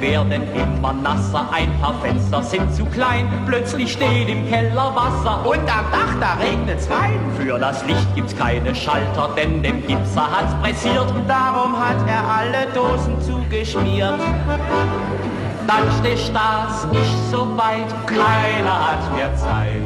werden 0.00 0.42
immer 0.54 0.92
nasser, 0.92 1.48
ein 1.52 1.70
paar 1.80 1.94
Fenster 2.02 2.42
sind 2.42 2.74
zu 2.74 2.84
klein, 2.86 3.28
plötzlich 3.46 3.92
steht 3.92 4.28
im 4.28 4.48
Keller 4.48 4.94
Wasser 4.94 5.46
und 5.46 5.60
am 5.60 5.90
Dach, 5.90 6.14
da 6.20 6.34
regnet's 6.34 6.88
rein. 6.90 7.20
Für 7.36 7.58
das 7.58 7.84
Licht 7.86 8.14
gibt's 8.14 8.36
keine 8.36 8.74
Schalter, 8.74 9.30
denn 9.36 9.62
dem 9.62 9.86
Gipser 9.86 10.28
hat's 10.30 10.54
pressiert, 10.62 11.12
darum 11.28 11.78
hat 11.78 11.96
er 12.08 12.26
alle 12.28 12.66
Dosen 12.74 13.20
zugeschmiert. 13.20 14.20
Dann 15.66 15.84
steht 16.00 16.34
das 16.34 16.86
nicht 16.90 17.30
so 17.30 17.46
weit, 17.56 17.86
keiner 18.06 18.90
hat 18.90 19.14
mehr 19.14 19.34
Zeit. 19.36 19.82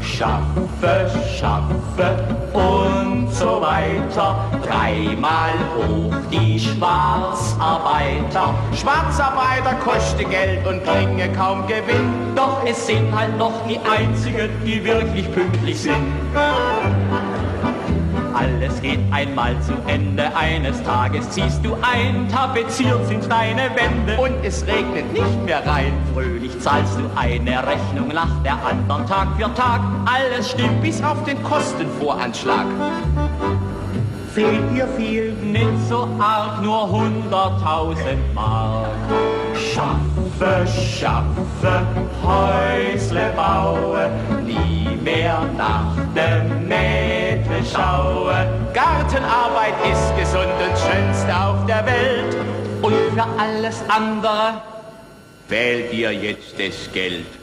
Schaffe, 0.00 1.10
schaffe 1.38 2.16
und 2.52 3.32
so 3.32 3.60
weiter. 3.60 4.36
Dreimal 4.66 5.52
hoch 5.76 6.14
die 6.30 6.58
Schwarzarbeiter. 6.58 8.54
Schwarzarbeiter 8.74 9.74
kosten 9.84 10.28
Geld 10.30 10.66
und 10.66 10.84
bringen 10.84 11.32
kaum 11.36 11.66
Gewinn. 11.66 12.34
Doch 12.34 12.62
es 12.64 12.86
sind 12.86 13.14
halt 13.16 13.36
noch 13.38 13.66
die 13.68 13.78
einzigen, 13.78 14.50
die 14.64 14.84
wirklich 14.84 15.30
pünktlich 15.32 15.80
sind. 15.80 16.12
Alles 18.38 18.80
geht 18.80 19.00
einmal 19.10 19.60
zu 19.62 19.72
Ende, 19.88 20.34
eines 20.36 20.80
Tages 20.84 21.28
ziehst 21.30 21.64
du 21.64 21.74
ein, 21.82 22.28
tapeziert 22.28 23.04
sind 23.08 23.28
deine 23.28 23.70
Wände 23.74 24.16
und 24.20 24.44
es 24.44 24.64
regnet 24.64 25.12
nicht 25.12 25.44
mehr 25.44 25.66
rein. 25.66 25.92
Fröhlich 26.14 26.56
zahlst 26.60 26.98
du 26.98 27.10
eine 27.16 27.66
Rechnung 27.66 28.08
nach 28.14 28.40
der 28.44 28.64
anderen 28.64 29.06
Tag 29.06 29.28
für 29.36 29.52
Tag, 29.54 29.80
alles 30.04 30.50
stimmt 30.50 30.80
bis 30.82 31.02
auf 31.02 31.24
den 31.24 31.42
Kostenvoranschlag. 31.42 32.66
Fehlt 34.34 34.70
dir 34.72 34.86
viel? 34.96 35.32
Nicht 35.32 35.88
so 35.88 36.08
arg, 36.20 36.62
nur 36.62 36.88
hunderttausend 36.92 38.34
Mark. 38.34 38.86
Schaffe, 40.38 40.66
schaffe, 41.00 41.86
Häusle 42.22 43.32
baue, 43.34 44.08
nie 44.44 44.96
mehr 45.02 45.40
nach 45.56 45.96
dem 46.14 46.68
Mädel 46.68 47.64
schaue. 47.64 48.46
Gartenarbeit 48.72 49.74
ist 49.90 50.16
gesund 50.16 50.52
und 50.62 50.78
schönste 50.78 51.36
auf 51.36 51.66
der 51.66 51.84
Welt. 51.84 52.36
Und 52.82 52.94
für 53.12 53.26
alles 53.36 53.82
andere 53.88 54.62
fehlt 55.48 55.92
dir 55.92 56.12
jetzt 56.12 56.54
das 56.56 56.92
Geld. 56.92 57.37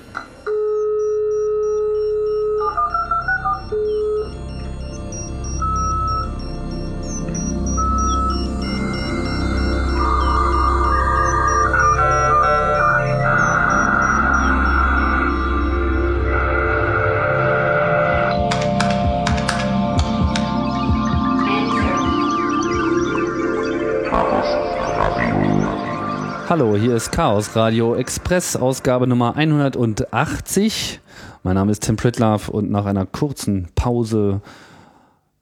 Hallo, 26.58 26.78
hier 26.78 26.96
ist 26.96 27.12
Chaos 27.12 27.54
Radio 27.58 27.96
Express, 27.96 28.56
Ausgabe 28.56 29.08
Nummer 29.08 29.36
180. 29.36 31.02
Mein 31.44 31.56
Name 31.56 31.74
ist 31.74 31.84
Tim 31.84 31.98
Pritlove 31.98 32.50
und 32.50 32.72
nach 32.72 32.86
einer 32.86 33.06
kurzen 33.06 33.68
Pause 33.76 34.40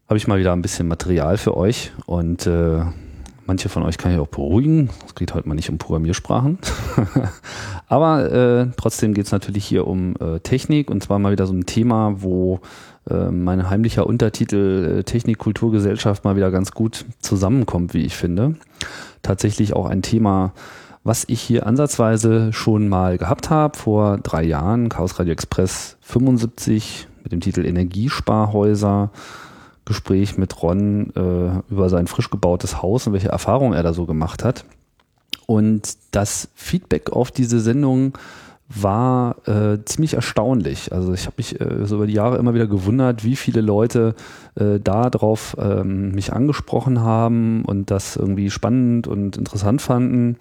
habe 0.09 0.17
ich 0.17 0.27
mal 0.27 0.39
wieder 0.39 0.53
ein 0.53 0.63
bisschen 0.63 0.87
Material 0.87 1.37
für 1.37 1.55
euch 1.55 1.91
und 2.07 2.47
äh, 2.47 2.79
manche 3.45 3.69
von 3.69 3.83
euch 3.83 3.99
kann 3.99 4.11
ich 4.11 4.17
auch 4.17 4.27
beruhigen. 4.27 4.89
Es 5.05 5.13
geht 5.13 5.35
heute 5.35 5.47
mal 5.47 5.53
nicht 5.53 5.69
um 5.69 5.77
Programmiersprachen. 5.77 6.57
Aber 7.87 8.31
äh, 8.31 8.67
trotzdem 8.75 9.13
geht 9.13 9.27
es 9.27 9.31
natürlich 9.31 9.65
hier 9.65 9.85
um 9.85 10.15
äh, 10.19 10.39
Technik 10.39 10.89
und 10.89 11.03
zwar 11.03 11.19
mal 11.19 11.31
wieder 11.31 11.45
so 11.45 11.53
ein 11.53 11.67
Thema, 11.67 12.23
wo 12.23 12.59
äh, 13.07 13.29
mein 13.29 13.69
heimlicher 13.69 14.07
Untertitel 14.07 14.97
äh, 14.97 15.03
Technik, 15.03 15.37
Kultur, 15.37 15.71
Gesellschaft 15.71 16.23
mal 16.23 16.35
wieder 16.35 16.49
ganz 16.49 16.71
gut 16.71 17.05
zusammenkommt, 17.19 17.93
wie 17.93 18.03
ich 18.03 18.15
finde. 18.15 18.55
Tatsächlich 19.21 19.73
auch 19.75 19.85
ein 19.85 20.01
Thema, 20.01 20.53
was 21.03 21.25
ich 21.27 21.41
hier 21.41 21.67
ansatzweise 21.67 22.53
schon 22.53 22.87
mal 22.87 23.17
gehabt 23.17 23.49
habe 23.49 23.77
vor 23.77 24.17
drei 24.17 24.43
Jahren, 24.43 24.89
Chaos 24.89 25.19
Radio 25.19 25.33
Express 25.33 25.97
75 26.01 27.07
mit 27.23 27.31
dem 27.31 27.41
Titel 27.41 27.65
Energiesparhäuser, 27.65 29.11
Gespräch 29.85 30.37
mit 30.37 30.61
Ron 30.61 31.11
äh, 31.15 31.71
über 31.71 31.89
sein 31.89 32.07
frisch 32.07 32.29
gebautes 32.29 32.81
Haus 32.81 33.05
und 33.05 33.13
welche 33.13 33.29
Erfahrungen 33.29 33.73
er 33.73 33.83
da 33.83 33.93
so 33.93 34.05
gemacht 34.05 34.43
hat. 34.43 34.63
Und 35.45 35.97
das 36.11 36.47
Feedback 36.55 37.11
auf 37.11 37.31
diese 37.31 37.59
Sendung 37.59 38.17
war 38.69 39.35
äh, 39.47 39.83
ziemlich 39.83 40.13
erstaunlich. 40.13 40.93
Also 40.93 41.13
ich 41.13 41.25
habe 41.25 41.35
mich 41.37 41.59
äh, 41.59 41.85
so 41.85 41.97
über 41.97 42.07
die 42.07 42.13
Jahre 42.13 42.37
immer 42.37 42.53
wieder 42.53 42.65
gewundert, 42.65 43.23
wie 43.23 43.35
viele 43.35 43.61
Leute 43.61 44.15
äh, 44.55 44.79
darauf 44.79 45.55
ähm, 45.59 46.11
mich 46.11 46.33
angesprochen 46.33 47.01
haben 47.01 47.65
und 47.65 47.91
das 47.91 48.15
irgendwie 48.15 48.49
spannend 48.49 49.07
und 49.07 49.37
interessant 49.37 49.81
fanden. 49.81 50.37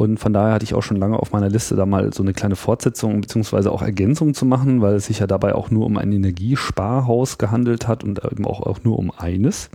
Und 0.00 0.18
von 0.18 0.32
daher 0.32 0.54
hatte 0.54 0.64
ich 0.64 0.72
auch 0.72 0.82
schon 0.82 0.96
lange 0.96 1.18
auf 1.18 1.32
meiner 1.32 1.50
Liste, 1.50 1.76
da 1.76 1.84
mal 1.84 2.10
so 2.14 2.22
eine 2.22 2.32
kleine 2.32 2.56
Fortsetzung 2.56 3.20
beziehungsweise 3.20 3.70
auch 3.70 3.82
Ergänzung 3.82 4.32
zu 4.32 4.46
machen, 4.46 4.80
weil 4.80 4.94
es 4.94 5.04
sich 5.04 5.18
ja 5.18 5.26
dabei 5.26 5.54
auch 5.54 5.70
nur 5.70 5.84
um 5.84 5.98
ein 5.98 6.10
Energiesparhaus 6.10 7.36
gehandelt 7.36 7.86
hat 7.86 8.02
und 8.02 8.24
eben 8.24 8.46
auch, 8.46 8.62
auch 8.62 8.82
nur 8.82 8.98
um 8.98 9.12
eines. 9.14 9.68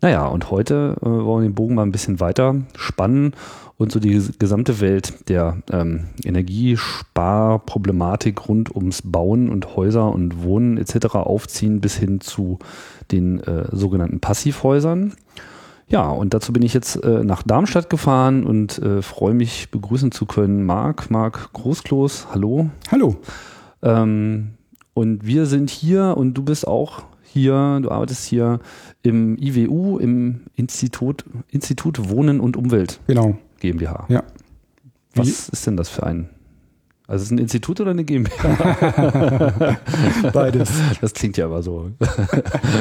Naja, 0.00 0.26
und 0.26 0.50
heute 0.50 0.96
äh, 1.00 1.04
wollen 1.04 1.44
wir 1.44 1.48
den 1.48 1.54
Bogen 1.54 1.76
mal 1.76 1.84
ein 1.84 1.92
bisschen 1.92 2.18
weiter 2.18 2.56
spannen 2.74 3.34
und 3.76 3.92
so 3.92 4.00
die 4.00 4.20
gesamte 4.36 4.80
Welt 4.80 5.28
der 5.28 5.58
ähm, 5.70 6.06
Energiesparproblematik 6.24 8.48
rund 8.48 8.74
ums 8.74 9.02
Bauen 9.04 9.48
und 9.48 9.76
Häuser 9.76 10.10
und 10.10 10.42
Wohnen 10.42 10.76
etc. 10.76 11.14
aufziehen 11.14 11.80
bis 11.80 11.96
hin 11.96 12.20
zu 12.20 12.58
den 13.12 13.38
äh, 13.38 13.66
sogenannten 13.70 14.18
Passivhäusern. 14.18 15.12
Ja, 15.92 16.08
und 16.08 16.32
dazu 16.32 16.54
bin 16.54 16.62
ich 16.62 16.72
jetzt 16.72 16.96
äh, 17.04 17.22
nach 17.22 17.42
Darmstadt 17.42 17.90
gefahren 17.90 18.44
und 18.44 18.78
äh, 18.78 19.02
freue 19.02 19.34
mich 19.34 19.70
begrüßen 19.70 20.10
zu 20.10 20.24
können 20.24 20.64
Marc, 20.64 21.10
Marc 21.10 21.52
Großklos. 21.52 22.28
Hallo. 22.32 22.70
Hallo. 22.90 23.16
Ähm, 23.82 24.52
und 24.94 25.26
wir 25.26 25.44
sind 25.44 25.68
hier 25.68 26.14
und 26.16 26.32
du 26.32 26.44
bist 26.44 26.66
auch 26.66 27.02
hier, 27.22 27.78
du 27.82 27.90
arbeitest 27.90 28.24
hier 28.24 28.60
im 29.02 29.36
IWU, 29.36 29.98
im 29.98 30.44
Institut, 30.56 31.26
Institut 31.48 32.08
Wohnen 32.08 32.40
und 32.40 32.56
Umwelt. 32.56 32.98
Genau. 33.06 33.36
GmbH. 33.60 34.06
Ja. 34.08 34.22
Was 35.14 35.26
Wie? 35.26 35.52
ist 35.52 35.66
denn 35.66 35.76
das 35.76 35.90
für 35.90 36.04
ein? 36.04 36.30
Also 37.06 37.22
ist 37.22 37.26
es 37.26 37.30
ein 37.32 37.38
Institut 37.38 37.80
oder 37.80 37.90
eine 37.90 38.04
GmbH? 38.04 39.78
Beides. 40.32 40.70
Das 41.00 41.14
klingt 41.14 41.36
ja 41.36 41.46
aber 41.46 41.62
so 41.62 41.90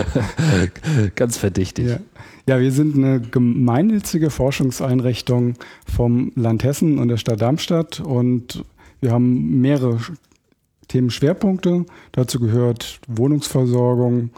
ganz 1.15 1.37
verdächtig. 1.37 1.87
Ja. 1.87 1.99
ja, 2.47 2.59
wir 2.59 2.71
sind 2.71 2.95
eine 2.95 3.19
gemeinnützige 3.19 4.29
Forschungseinrichtung 4.29 5.55
vom 5.85 6.31
Land 6.35 6.63
Hessen 6.63 6.99
und 6.99 7.07
der 7.07 7.17
Stadt 7.17 7.41
Darmstadt 7.41 7.99
und 7.99 8.63
wir 8.99 9.11
haben 9.11 9.59
mehrere 9.59 9.97
Themenschwerpunkte. 10.87 11.85
Dazu 12.11 12.39
gehört 12.39 12.99
Wohnungsversorgung, 13.07 14.29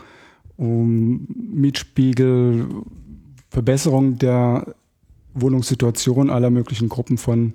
um 0.56 1.28
Mietspiegel, 1.54 2.68
Verbesserung 3.50 4.18
der 4.18 4.74
Wohnungssituation 5.34 6.30
aller 6.30 6.50
möglichen 6.50 6.90
Gruppen 6.90 7.18
von 7.18 7.54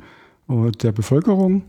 uh, 0.49 0.71
der 0.71 0.93
Bevölkerung. 0.93 1.63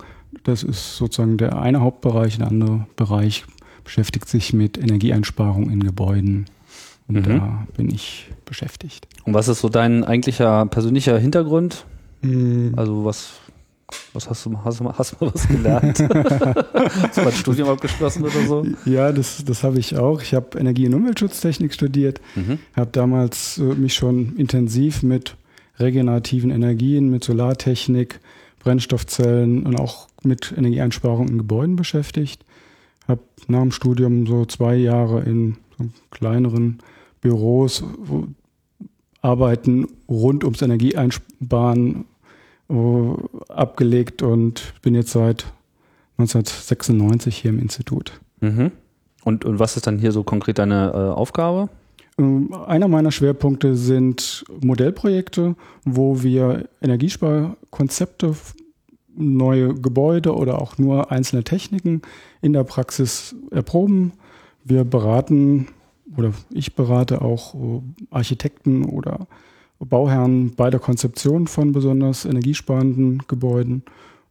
Das 0.43 0.63
ist 0.63 0.97
sozusagen 0.97 1.37
der 1.37 1.59
eine 1.59 1.81
Hauptbereich. 1.81 2.37
Der 2.37 2.47
andere 2.47 2.87
Bereich 2.95 3.45
beschäftigt 3.83 4.29
sich 4.29 4.53
mit 4.53 4.77
Energieeinsparung 4.77 5.69
in 5.69 5.83
Gebäuden. 5.83 6.45
Und 7.07 7.15
mhm. 7.15 7.23
da 7.23 7.67
bin 7.75 7.89
ich 7.89 8.29
beschäftigt. 8.45 9.07
Und 9.23 9.33
was 9.33 9.47
ist 9.47 9.61
so 9.61 9.69
dein 9.69 10.03
eigentlicher 10.03 10.65
persönlicher 10.67 11.17
Hintergrund? 11.17 11.85
Mhm. 12.21 12.73
Also 12.75 13.05
was 13.05 13.39
was 14.13 14.29
hast 14.29 14.45
du, 14.45 14.57
hast 14.63 14.79
du, 14.79 14.91
hast 14.91 15.13
du 15.13 15.25
mal 15.25 15.33
was 15.33 15.47
gelernt? 15.47 15.99
hast 15.99 17.17
du 17.17 17.21
mal 17.21 17.27
ein 17.27 17.33
Studium 17.33 17.69
abgeschlossen 17.69 18.23
oder 18.23 18.45
so? 18.45 18.65
Ja, 18.85 19.11
das, 19.11 19.43
das 19.43 19.63
habe 19.63 19.79
ich 19.79 19.97
auch. 19.97 20.21
Ich 20.21 20.33
habe 20.33 20.57
Energie- 20.59 20.87
und 20.87 20.93
Umweltschutztechnik 20.93 21.73
studiert, 21.73 22.21
mhm. 22.35 22.59
habe 22.75 22.91
damals 22.91 23.57
äh, 23.57 23.63
mich 23.63 23.95
schon 23.95 24.35
intensiv 24.35 25.03
mit 25.03 25.35
regenerativen 25.79 26.51
Energien, 26.51 27.09
mit 27.09 27.23
Solartechnik, 27.23 28.19
Brennstoffzellen 28.59 29.65
und 29.65 29.79
auch 29.79 30.08
mit 30.23 30.53
Energieeinsparung 30.55 31.27
in 31.27 31.37
Gebäuden 31.37 31.75
beschäftigt. 31.75 32.45
Habe 33.07 33.21
nach 33.47 33.61
dem 33.61 33.71
Studium 33.71 34.27
so 34.27 34.45
zwei 34.45 34.75
Jahre 34.75 35.21
in 35.21 35.57
kleineren 36.11 36.79
Büros 37.21 37.83
arbeiten 39.21 39.87
rund 40.07 40.43
ums 40.43 40.61
Energieeinsparen 40.61 42.05
abgelegt 43.47 44.21
und 44.21 44.73
bin 44.81 44.93
jetzt 44.93 45.11
seit 45.11 45.45
1996 46.17 47.35
hier 47.35 47.49
im 47.49 47.59
Institut. 47.59 48.19
Mhm. 48.41 48.71
Und, 49.23 49.43
und 49.43 49.59
was 49.59 49.75
ist 49.75 49.87
dann 49.87 49.97
hier 49.97 50.11
so 50.11 50.23
konkret 50.23 50.59
deine 50.59 50.91
äh, 50.93 50.97
Aufgabe? 50.97 51.69
Ähm, 52.17 52.53
einer 52.67 52.87
meiner 52.87 53.11
Schwerpunkte 53.11 53.75
sind 53.75 54.43
Modellprojekte, 54.61 55.55
wo 55.83 56.21
wir 56.21 56.69
Energiesparkonzepte 56.81 58.35
neue 59.19 59.73
Gebäude 59.73 60.35
oder 60.35 60.61
auch 60.61 60.77
nur 60.77 61.11
einzelne 61.11 61.43
Techniken 61.43 62.01
in 62.41 62.53
der 62.53 62.63
Praxis 62.63 63.35
erproben. 63.51 64.13
Wir 64.63 64.83
beraten 64.83 65.67
oder 66.15 66.33
ich 66.49 66.75
berate 66.75 67.21
auch 67.21 67.53
äh, 67.55 67.81
Architekten 68.09 68.85
oder 68.85 69.27
Bauherren 69.79 70.55
bei 70.55 70.69
der 70.69 70.79
Konzeption 70.79 71.47
von 71.47 71.71
besonders 71.71 72.25
energiesparenden 72.25 73.23
Gebäuden. 73.27 73.83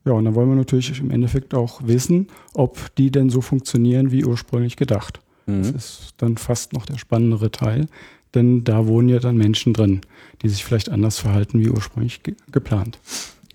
Ja, 0.04 0.12
und 0.12 0.24
dann 0.24 0.34
wollen 0.34 0.48
wir 0.48 0.56
natürlich 0.56 1.00
im 1.00 1.10
Endeffekt 1.10 1.54
auch 1.54 1.80
wissen, 1.84 2.28
ob 2.54 2.94
die 2.96 3.10
denn 3.10 3.30
so 3.30 3.40
funktionieren 3.40 4.10
wie 4.10 4.24
ursprünglich 4.24 4.76
gedacht. 4.76 5.20
Mhm. 5.46 5.72
Das 5.72 5.74
ist 5.74 6.14
dann 6.18 6.36
fast 6.36 6.72
noch 6.72 6.86
der 6.86 6.98
spannendere 6.98 7.50
Teil, 7.50 7.86
denn 8.34 8.64
da 8.64 8.86
wohnen 8.86 9.08
ja 9.08 9.18
dann 9.18 9.36
Menschen 9.36 9.72
drin, 9.72 10.02
die 10.42 10.48
sich 10.48 10.64
vielleicht 10.64 10.90
anders 10.90 11.18
verhalten 11.18 11.60
wie 11.60 11.70
ursprünglich 11.70 12.22
ge 12.22 12.34
geplant. 12.52 12.98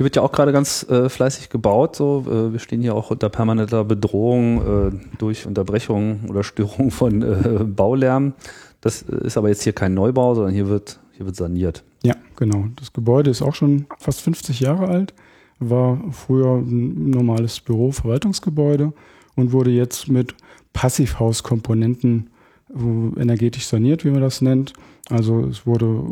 Hier 0.04 0.08
wird 0.08 0.18
ja 0.18 0.22
auch 0.22 0.34
gerade 0.34 0.52
ganz 0.52 0.86
äh, 0.90 1.08
fleißig 1.08 1.48
gebaut. 1.48 1.96
So, 1.96 2.26
äh, 2.28 2.52
wir 2.52 2.60
stehen 2.60 2.82
hier 2.82 2.94
auch 2.94 3.10
unter 3.10 3.30
permanenter 3.30 3.86
Bedrohung 3.86 4.90
äh, 4.90 4.92
durch 5.18 5.48
Unterbrechung 5.48 6.26
oder 6.28 6.44
Störung 6.44 6.92
von 6.92 7.22
äh, 7.22 7.64
Baulärm. 7.64 8.34
Das 8.82 9.02
ist 9.04 9.38
aber 9.38 9.48
jetzt 9.48 9.64
hier 9.64 9.72
kein 9.72 9.94
Neubau, 9.94 10.36
sondern 10.36 10.54
hier 10.54 10.68
wird, 10.68 11.00
hier 11.14 11.26
wird 11.26 11.38
saniert. 11.38 11.86
Ja, 12.04 12.16
genau. 12.36 12.66
Das 12.76 12.92
Gebäude 12.92 13.32
ist 13.32 13.42
auch 13.42 13.56
schon 13.56 13.86
fast 13.98 14.20
50 14.20 14.60
Jahre 14.60 14.90
alt, 14.90 15.14
war 15.60 15.98
früher 16.12 16.58
ein 16.58 17.10
normales 17.10 17.62
Büro, 17.62 17.94
Verwaltungsgebäude 17.94 18.92
und 19.38 19.54
wurde 19.54 19.72
jetzt 19.72 20.10
mit 20.10 20.36
Passivhauskomponenten 20.74 22.30
äh, 22.76 23.22
energetisch 23.22 23.68
saniert, 23.68 24.04
wie 24.04 24.12
man 24.12 24.22
das 24.22 24.42
nennt. 24.42 24.74
Also 25.10 25.46
es 25.46 25.66
wurde 25.66 26.04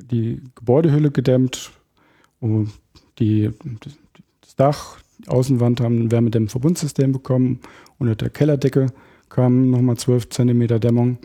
die 0.00 0.40
Gebäudehülle 0.54 1.10
gedämmt, 1.10 1.72
die, 3.18 3.50
das 4.40 4.56
Dach, 4.56 4.98
die 5.18 5.28
Außenwand 5.28 5.80
haben 5.80 6.04
ein 6.04 6.10
Wärmedämmverbundsystem 6.10 7.12
bekommen. 7.12 7.60
Unter 7.98 8.14
der 8.16 8.30
Kellerdecke 8.30 8.86
kamen 9.28 9.70
nochmal 9.70 9.96
12 9.96 10.28
cm 10.30 10.80
Dämmung. 10.80 11.18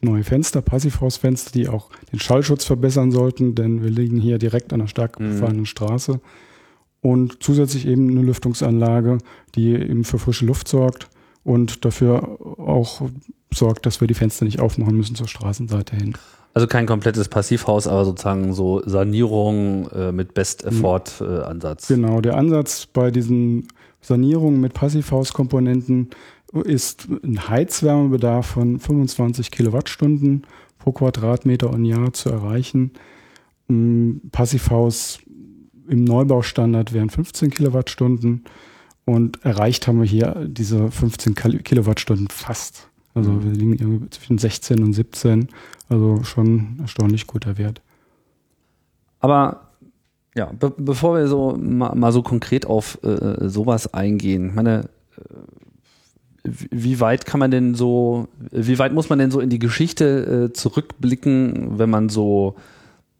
Neue 0.00 0.24
Fenster, 0.24 0.62
Passivhausfenster, 0.62 1.52
die 1.52 1.68
auch 1.68 1.90
den 2.10 2.18
Schallschutz 2.18 2.64
verbessern 2.64 3.12
sollten, 3.12 3.54
denn 3.54 3.84
wir 3.84 3.90
liegen 3.90 4.18
hier 4.18 4.38
direkt 4.38 4.72
an 4.72 4.80
einer 4.80 4.88
stark 4.88 5.18
befahrenen 5.18 5.60
mhm. 5.60 5.66
Straße. 5.66 6.20
Und 7.00 7.42
zusätzlich 7.42 7.86
eben 7.86 8.10
eine 8.10 8.22
Lüftungsanlage, 8.22 9.18
die 9.54 9.74
eben 9.74 10.04
für 10.04 10.18
frische 10.18 10.44
Luft 10.44 10.66
sorgt 10.66 11.08
und 11.44 11.84
dafür 11.84 12.40
auch 12.58 13.02
sorgt, 13.52 13.86
dass 13.86 14.00
wir 14.00 14.08
die 14.08 14.14
Fenster 14.14 14.44
nicht 14.44 14.60
aufmachen 14.60 14.96
müssen 14.96 15.14
zur 15.14 15.28
Straßenseite 15.28 15.96
hin. 15.96 16.14
Also 16.54 16.66
kein 16.66 16.86
komplettes 16.86 17.28
Passivhaus, 17.28 17.86
aber 17.86 18.04
sozusagen 18.04 18.52
so 18.52 18.82
Sanierung 18.84 19.88
äh, 19.90 20.12
mit 20.12 20.34
Best-Effort-Ansatz. 20.34 21.90
Äh, 21.90 21.94
genau, 21.94 22.20
der 22.20 22.36
Ansatz 22.36 22.86
bei 22.86 23.10
diesen 23.10 23.68
Sanierungen 24.02 24.60
mit 24.60 24.74
Passivhauskomponenten 24.74 26.10
ist 26.64 27.08
ein 27.08 27.48
Heizwärmebedarf 27.48 28.46
von 28.46 28.78
25 28.78 29.50
Kilowattstunden 29.50 30.46
pro 30.78 30.92
Quadratmeter 30.92 31.70
und 31.70 31.84
Jahr 31.86 32.12
zu 32.12 32.28
erreichen. 32.28 32.90
Ein 33.70 34.20
Passivhaus 34.32 35.20
im 35.88 36.04
Neubaustandard 36.04 36.92
wären 36.92 37.08
15 37.08 37.50
Kilowattstunden 37.50 38.44
und 39.04 39.44
erreicht 39.44 39.86
haben 39.86 40.00
wir 40.00 40.08
hier 40.08 40.46
diese 40.46 40.90
15 40.90 41.34
Kilowattstunden 41.34 42.28
fast. 42.28 42.88
Also 43.14 43.30
mhm. 43.30 43.44
wir 43.44 43.52
liegen 43.52 44.10
zwischen 44.10 44.38
16 44.38 44.82
und 44.82 44.92
17. 44.92 45.48
Also 45.88 46.22
schon 46.24 46.78
erstaunlich 46.80 47.26
guter 47.26 47.58
Wert. 47.58 47.82
Aber 49.20 49.68
ja, 50.34 50.50
be 50.58 50.72
bevor 50.76 51.16
wir 51.16 51.28
so 51.28 51.56
mal, 51.56 51.94
mal 51.94 52.12
so 52.12 52.22
konkret 52.22 52.66
auf 52.66 52.98
äh, 53.04 53.48
sowas 53.48 53.92
eingehen, 53.92 54.54
meine, 54.54 54.88
äh, 55.16 56.50
wie 56.70 57.00
weit 57.00 57.26
kann 57.26 57.38
man 57.38 57.50
denn 57.50 57.74
so, 57.74 58.28
wie 58.50 58.78
weit 58.78 58.92
muss 58.92 59.10
man 59.10 59.18
denn 59.18 59.30
so 59.30 59.40
in 59.40 59.50
die 59.50 59.58
Geschichte 59.58 60.48
äh, 60.48 60.52
zurückblicken, 60.52 61.78
wenn 61.78 61.90
man 61.90 62.08
so 62.08 62.56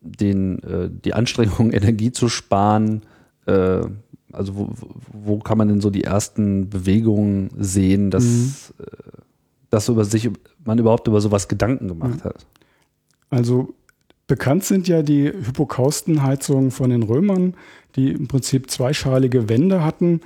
den, 0.01 0.63
äh, 0.63 0.91
die 0.91 1.15
Anstrengung, 1.15 1.71
Energie 1.73 2.13
zu 2.13 2.29
sparen, 2.29 3.03
äh, 3.47 3.83
also 4.33 4.57
wo, 4.57 4.71
wo 5.13 5.39
kann 5.39 5.59
man 5.59 5.69
denn 5.69 5.81
so 5.81 5.91
die 5.91 6.05
ersten 6.05 6.71
Bewegungen 6.71 7.51
sehen, 7.59 8.11
dass, 8.11 8.25
mhm. 8.25 8.55
Dass 9.73 9.89
über 9.89 10.05
sich, 10.05 10.31
man 10.65 10.79
überhaupt 10.79 11.09
über 11.09 11.21
sowas 11.21 11.49
Gedanken 11.49 11.89
gemacht 11.89 12.25
mhm. 12.25 12.29
hat? 12.29 12.47
Also 13.31 13.75
bekannt 14.29 14.65
sind 14.65 14.87
ja 14.87 15.03
die 15.03 15.25
Hypokaustenheizungen 15.29 16.71
von 16.71 16.91
den 16.91 17.03
Römern, 17.03 17.55
die 17.97 18.13
im 18.13 18.29
Prinzip 18.29 18.71
zweischalige 18.71 19.49
Wände 19.49 19.85
hatten. 19.85 20.21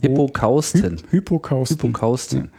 Hypokausten. 0.00 0.98
Hy 1.10 1.18
Hypokausten. 1.18 1.76
Hypokausten. 1.76 2.38
Ja, 2.38 2.50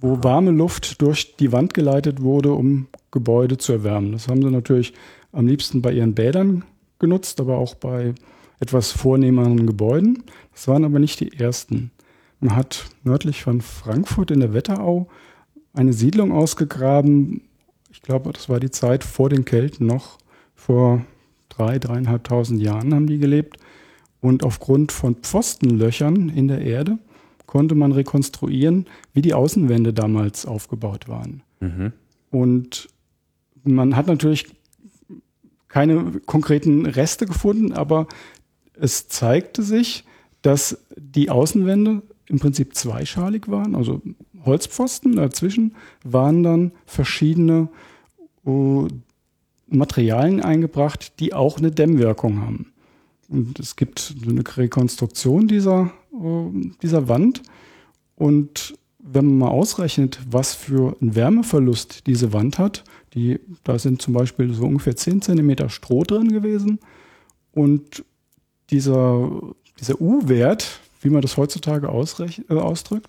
wo 0.00 0.22
warme 0.22 0.52
Luft 0.52 1.02
durch 1.02 1.36
die 1.36 1.52
Wand 1.52 1.74
geleitet 1.74 2.22
wurde, 2.22 2.52
um 2.52 2.86
Gebäude 3.10 3.58
zu 3.58 3.72
erwärmen. 3.72 4.12
Das 4.12 4.28
haben 4.28 4.42
sie 4.42 4.50
natürlich 4.50 4.94
am 5.32 5.46
liebsten 5.46 5.82
bei 5.82 5.92
ihren 5.92 6.14
Bädern 6.14 6.64
genutzt, 6.98 7.40
aber 7.40 7.58
auch 7.58 7.74
bei 7.74 8.14
etwas 8.60 8.92
vornehmeren 8.92 9.66
Gebäuden. 9.66 10.22
Das 10.52 10.68
waren 10.68 10.84
aber 10.84 10.98
nicht 10.98 11.20
die 11.20 11.32
ersten. 11.32 11.90
Man 12.40 12.54
hat 12.54 12.86
nördlich 13.04 13.42
von 13.42 13.60
Frankfurt 13.60 14.30
in 14.30 14.40
der 14.40 14.54
Wetterau 14.54 15.08
eine 15.72 15.92
Siedlung 15.92 16.32
ausgegraben, 16.32 17.42
ich 17.90 18.02
glaube, 18.02 18.32
das 18.32 18.48
war 18.48 18.60
die 18.60 18.70
Zeit 18.70 19.04
vor 19.04 19.28
den 19.28 19.44
Kelten 19.44 19.86
noch, 19.86 20.18
vor 20.54 21.04
drei, 21.48 21.78
dreieinhalbtausend 21.78 22.60
Jahren 22.60 22.94
haben 22.94 23.06
die 23.06 23.18
gelebt. 23.18 23.58
Und 24.20 24.44
aufgrund 24.44 24.92
von 24.92 25.16
Pfostenlöchern 25.16 26.28
in 26.28 26.48
der 26.48 26.60
Erde 26.60 26.98
konnte 27.46 27.74
man 27.74 27.92
rekonstruieren, 27.92 28.86
wie 29.14 29.22
die 29.22 29.34
Außenwände 29.34 29.92
damals 29.92 30.46
aufgebaut 30.46 31.08
waren. 31.08 31.42
Mhm. 31.60 31.92
Und 32.30 32.88
man 33.64 33.96
hat 33.96 34.06
natürlich 34.06 34.46
keine 35.68 36.20
konkreten 36.26 36.86
Reste 36.86 37.26
gefunden, 37.26 37.72
aber 37.72 38.06
es 38.74 39.08
zeigte 39.08 39.62
sich, 39.62 40.04
dass 40.42 40.78
die 40.96 41.30
Außenwände 41.30 42.02
im 42.28 42.38
Prinzip 42.38 42.74
zweischalig 42.74 43.48
waren, 43.48 43.74
also 43.74 44.02
Holzpfosten, 44.44 45.16
dazwischen 45.16 45.74
waren 46.04 46.42
dann 46.42 46.72
verschiedene 46.86 47.68
uh, 48.46 48.88
Materialien 49.66 50.40
eingebracht, 50.40 51.20
die 51.20 51.34
auch 51.34 51.58
eine 51.58 51.70
Dämmwirkung 51.70 52.40
haben. 52.40 52.72
Und 53.28 53.58
es 53.58 53.76
gibt 53.76 54.14
eine 54.26 54.42
Rekonstruktion 54.56 55.48
dieser, 55.48 55.92
uh, 56.12 56.52
dieser 56.82 57.08
Wand. 57.08 57.42
Und 58.16 58.74
wenn 58.98 59.26
man 59.26 59.38
mal 59.38 59.48
ausrechnet, 59.48 60.18
was 60.30 60.54
für 60.54 60.96
einen 61.00 61.14
Wärmeverlust 61.14 62.06
diese 62.06 62.32
Wand 62.32 62.58
hat, 62.58 62.84
die, 63.14 63.40
da 63.64 63.78
sind 63.78 64.02
zum 64.02 64.14
Beispiel 64.14 64.52
so 64.52 64.64
ungefähr 64.64 64.96
10 64.96 65.22
cm 65.22 65.68
Stroh 65.68 66.04
drin 66.04 66.28
gewesen. 66.28 66.78
Und 67.52 68.04
dieser, 68.70 69.30
dieser 69.80 70.00
U-Wert, 70.00 70.80
wie 71.00 71.10
man 71.10 71.22
das 71.22 71.36
heutzutage 71.36 71.86
äh, 71.86 72.54
ausdrückt, 72.54 73.08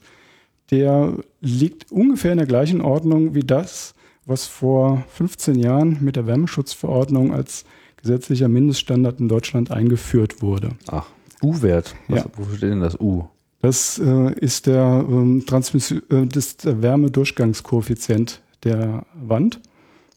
der 0.71 1.13
liegt 1.41 1.91
ungefähr 1.91 2.31
in 2.31 2.37
der 2.37 2.47
gleichen 2.47 2.81
Ordnung 2.81 3.33
wie 3.33 3.43
das, 3.43 3.95
was 4.25 4.45
vor 4.45 5.03
15 5.09 5.55
Jahren 5.55 5.97
mit 6.01 6.15
der 6.15 6.27
Wärmeschutzverordnung 6.27 7.33
als 7.33 7.65
gesetzlicher 7.97 8.47
Mindeststandard 8.47 9.19
in 9.19 9.27
Deutschland 9.27 9.71
eingeführt 9.71 10.41
wurde. 10.41 10.71
Ach, 10.87 11.07
U-Wert. 11.41 11.95
Ja. 12.07 12.25
Wofür 12.35 12.57
steht 12.57 12.71
denn 12.71 12.81
das 12.81 12.99
U? 12.99 13.25
Das 13.61 13.99
äh, 13.99 14.33
ist 14.39 14.67
der, 14.67 15.05
ähm, 15.09 15.43
Transmission, 15.45 16.01
äh, 16.09 16.25
das 16.27 16.57
der 16.57 16.81
Wärmedurchgangskoeffizient 16.81 18.41
der 18.63 19.05
Wand. 19.15 19.59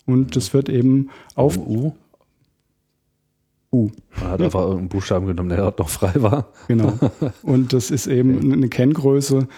Und 0.06 0.36
das 0.36 0.52
wird 0.54 0.68
eben 0.68 1.10
auf. 1.34 1.56
U? 1.56 1.92
U. 3.72 3.90
Man 4.20 4.30
hat 4.30 4.42
einfach 4.42 4.60
irgendeinen 4.60 4.88
Buchstaben 4.88 5.26
genommen, 5.26 5.48
der 5.48 5.58
dort 5.58 5.78
noch 5.78 5.88
frei 5.88 6.12
war. 6.16 6.48
Genau. 6.68 6.92
Und 7.42 7.72
das 7.72 7.90
ist 7.90 8.06
eben 8.06 8.36
okay. 8.36 8.52
eine 8.52 8.68
Kenngröße 8.68 9.48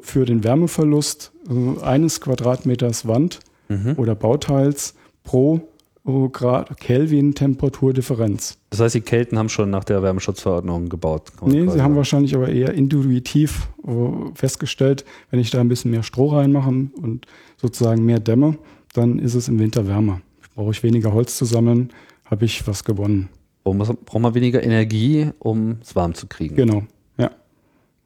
für 0.00 0.24
den 0.24 0.42
Wärmeverlust 0.44 1.32
äh, 1.48 1.82
eines 1.82 2.20
Quadratmeters 2.20 3.06
Wand 3.06 3.40
mhm. 3.68 3.94
oder 3.96 4.14
Bauteils 4.14 4.94
pro 5.22 5.60
äh, 6.06 6.28
Grad 6.28 6.78
Kelvin 6.80 7.34
Temperaturdifferenz. 7.34 8.58
Das 8.70 8.80
heißt, 8.80 8.94
die 8.94 9.00
Kelten 9.00 9.38
haben 9.38 9.48
schon 9.48 9.70
nach 9.70 9.84
der 9.84 10.02
Wärmeschutzverordnung 10.02 10.88
gebaut? 10.88 11.32
Nee, 11.44 11.68
sie 11.68 11.82
haben 11.82 11.96
wahrscheinlich 11.96 12.34
aber 12.34 12.48
eher 12.48 12.72
intuitiv 12.74 13.68
äh, 13.86 13.90
festgestellt, 14.34 15.04
wenn 15.30 15.40
ich 15.40 15.50
da 15.50 15.60
ein 15.60 15.68
bisschen 15.68 15.90
mehr 15.90 16.02
Stroh 16.02 16.28
reinmache 16.28 16.68
und 16.70 17.26
sozusagen 17.56 18.04
mehr 18.04 18.20
dämme, 18.20 18.56
dann 18.94 19.18
ist 19.18 19.34
es 19.34 19.48
im 19.48 19.58
Winter 19.58 19.86
wärmer. 19.86 20.20
Brauche 20.54 20.70
ich 20.70 20.82
weniger 20.82 21.12
Holz 21.12 21.36
zu 21.36 21.44
sammeln, 21.44 21.90
habe 22.30 22.44
ich 22.44 22.66
was 22.66 22.84
gewonnen. 22.84 23.28
Braucht 23.64 24.20
man 24.20 24.34
weniger 24.34 24.62
Energie, 24.62 25.30
um 25.38 25.78
es 25.82 25.96
warm 25.96 26.14
zu 26.14 26.26
kriegen? 26.28 26.54
Genau, 26.54 26.84
ja. 27.18 27.30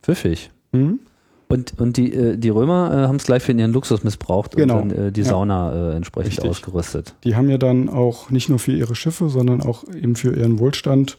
Pfiffig. 0.03 0.51
Mhm. 0.73 1.01
Und, 1.49 1.81
und 1.81 1.97
die, 1.97 2.15
äh, 2.15 2.37
die 2.37 2.49
Römer 2.49 2.93
äh, 2.93 3.09
haben 3.09 3.17
es 3.17 3.25
gleich 3.25 3.43
für 3.43 3.53
ihren 3.53 3.73
Luxus 3.73 4.05
missbraucht 4.05 4.55
genau. 4.55 4.81
und 4.81 4.91
dann 4.91 5.07
äh, 5.09 5.13
die 5.13 5.25
Sauna 5.25 5.91
äh, 5.91 5.97
entsprechend 5.97 6.35
Richtig. 6.35 6.49
ausgerüstet. 6.49 7.17
Die 7.25 7.35
haben 7.35 7.51
ja 7.51 7.59
dann 7.59 7.89
auch 7.89 8.31
nicht 8.31 8.49
nur 8.49 8.61
für 8.61 8.73
ihre 8.73 8.95
Schiffe, 8.95 9.29
sondern 9.29 9.61
auch 9.61 9.83
eben 9.89 10.15
für 10.15 10.35
ihren 10.35 10.61
Wohlstand 10.61 11.19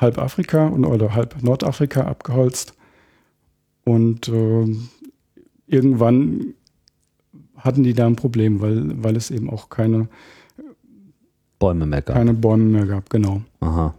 halb 0.00 0.16
Afrika 0.16 0.66
und, 0.68 0.86
oder 0.86 1.14
halb 1.14 1.42
Nordafrika 1.42 2.04
abgeholzt. 2.04 2.72
Und 3.84 4.28
äh, 4.28 4.64
irgendwann 5.66 6.54
hatten 7.58 7.82
die 7.82 7.92
da 7.92 8.06
ein 8.06 8.16
Problem, 8.16 8.62
weil, 8.62 9.02
weil 9.02 9.14
es 9.14 9.30
eben 9.30 9.50
auch 9.50 9.68
keine 9.68 10.08
Bäume 11.64 11.86
mehr 11.86 12.02
gab. 12.02 12.16
Keine 12.16 12.34
Bäume 12.34 12.64
mehr 12.64 12.86
gab, 12.86 13.08
genau. 13.08 13.40
Aha. 13.60 13.94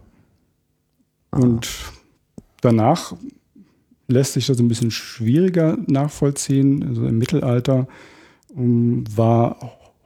Aha. 1.32 1.42
Und 1.42 1.68
danach 2.60 3.14
lässt 4.08 4.34
sich 4.34 4.46
das 4.46 4.60
ein 4.60 4.68
bisschen 4.68 4.92
schwieriger 4.92 5.76
nachvollziehen. 5.86 6.86
Also 6.86 7.06
im 7.06 7.18
Mittelalter 7.18 7.88
um, 8.54 9.04
war 9.16 9.56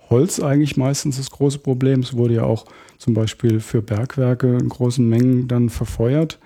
Holz 0.09 0.41
eigentlich 0.41 0.79
meistens 0.79 1.19
das 1.19 1.31
große 1.31 1.59
Problem. 1.59 2.01
Es 2.01 2.17
wurde 2.17 2.35
ja 2.35 2.45
auch 2.45 2.65
zum 2.97 3.13
Beispiel 3.13 3.61
für 3.61 3.83
Bergwerke 3.83 4.57
in 4.57 4.71
großen 4.71 5.07
Mengen 5.07 5.47
dann 5.47 5.69
verfeuert. 5.69 6.39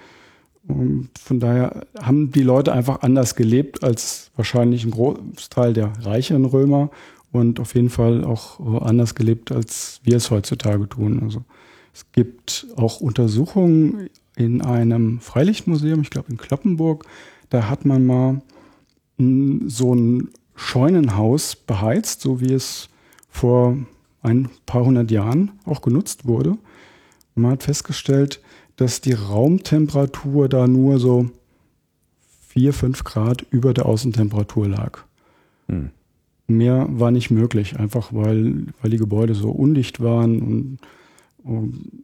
Und 0.66 1.11
von 1.18 1.38
daher 1.38 1.87
haben 2.00 2.33
die 2.33 2.42
Leute 2.42 2.73
einfach 2.73 3.02
anders 3.02 3.37
gelebt 3.37 3.85
als 3.85 4.30
wahrscheinlich 4.35 4.85
ein 4.85 4.90
Großteil 4.90 5.75
der 5.75 5.92
reicheren 6.00 6.44
Römer 6.44 6.90
und 7.35 7.59
auf 7.59 7.75
jeden 7.75 7.91
Fall 7.91 8.25
auch 8.25 8.83
anders 8.83 9.14
gelebt, 9.14 9.50
als 9.50 10.00
wir 10.05 10.17
es 10.17 10.31
heutzutage 10.31 10.88
tun. 10.88 11.21
Also 11.23 11.45
es 11.93 12.11
gibt 12.12 12.67
auch 12.76 13.00
Untersuchungen 13.00 14.09
in 14.37 14.62
einem 14.62 15.21
Freilichtmuseum, 15.21 16.00
ich 16.03 16.11
glaube 16.11 16.31
in 16.31 16.37
Kloppenburg, 16.37 17.05
da 17.50 17.69
hat 17.69 17.85
man 17.85 18.07
mal 18.07 18.41
so 19.67 19.95
ein 19.95 20.31
Scheunenhaus 20.55 21.57
beheizt, 21.57 22.21
so 22.21 22.41
wie 22.41 22.53
es 22.53 22.88
vor 23.29 23.76
ein 24.23 24.49
paar 24.67 24.85
hundert 24.85 25.11
Jahren 25.11 25.53
auch 25.64 25.83
genutzt 25.83 26.26
wurde. 26.26 26.50
Und 26.50 27.43
man 27.43 27.53
hat 27.53 27.64
festgestellt, 27.64 28.41
dass 28.76 29.00
die 29.00 29.12
Raumtemperatur 29.12 30.49
da 30.49 30.67
nur 30.67 30.99
so 30.99 31.31
4, 32.49 32.73
5 32.73 33.05
Grad 33.05 33.43
über 33.50 33.75
der 33.75 33.87
Außentemperatur 33.87 34.69
lag. 34.69 35.00
Hm. 35.69 35.91
Mehr 36.47 36.87
war 36.91 37.11
nicht 37.11 37.31
möglich, 37.31 37.79
einfach 37.79 38.13
weil, 38.13 38.67
weil 38.81 38.91
die 38.91 38.99
Gebäude 38.99 39.35
so 39.35 39.51
undicht 39.51 40.01
waren 40.03 40.43
und, 40.43 40.79
und 41.43 42.03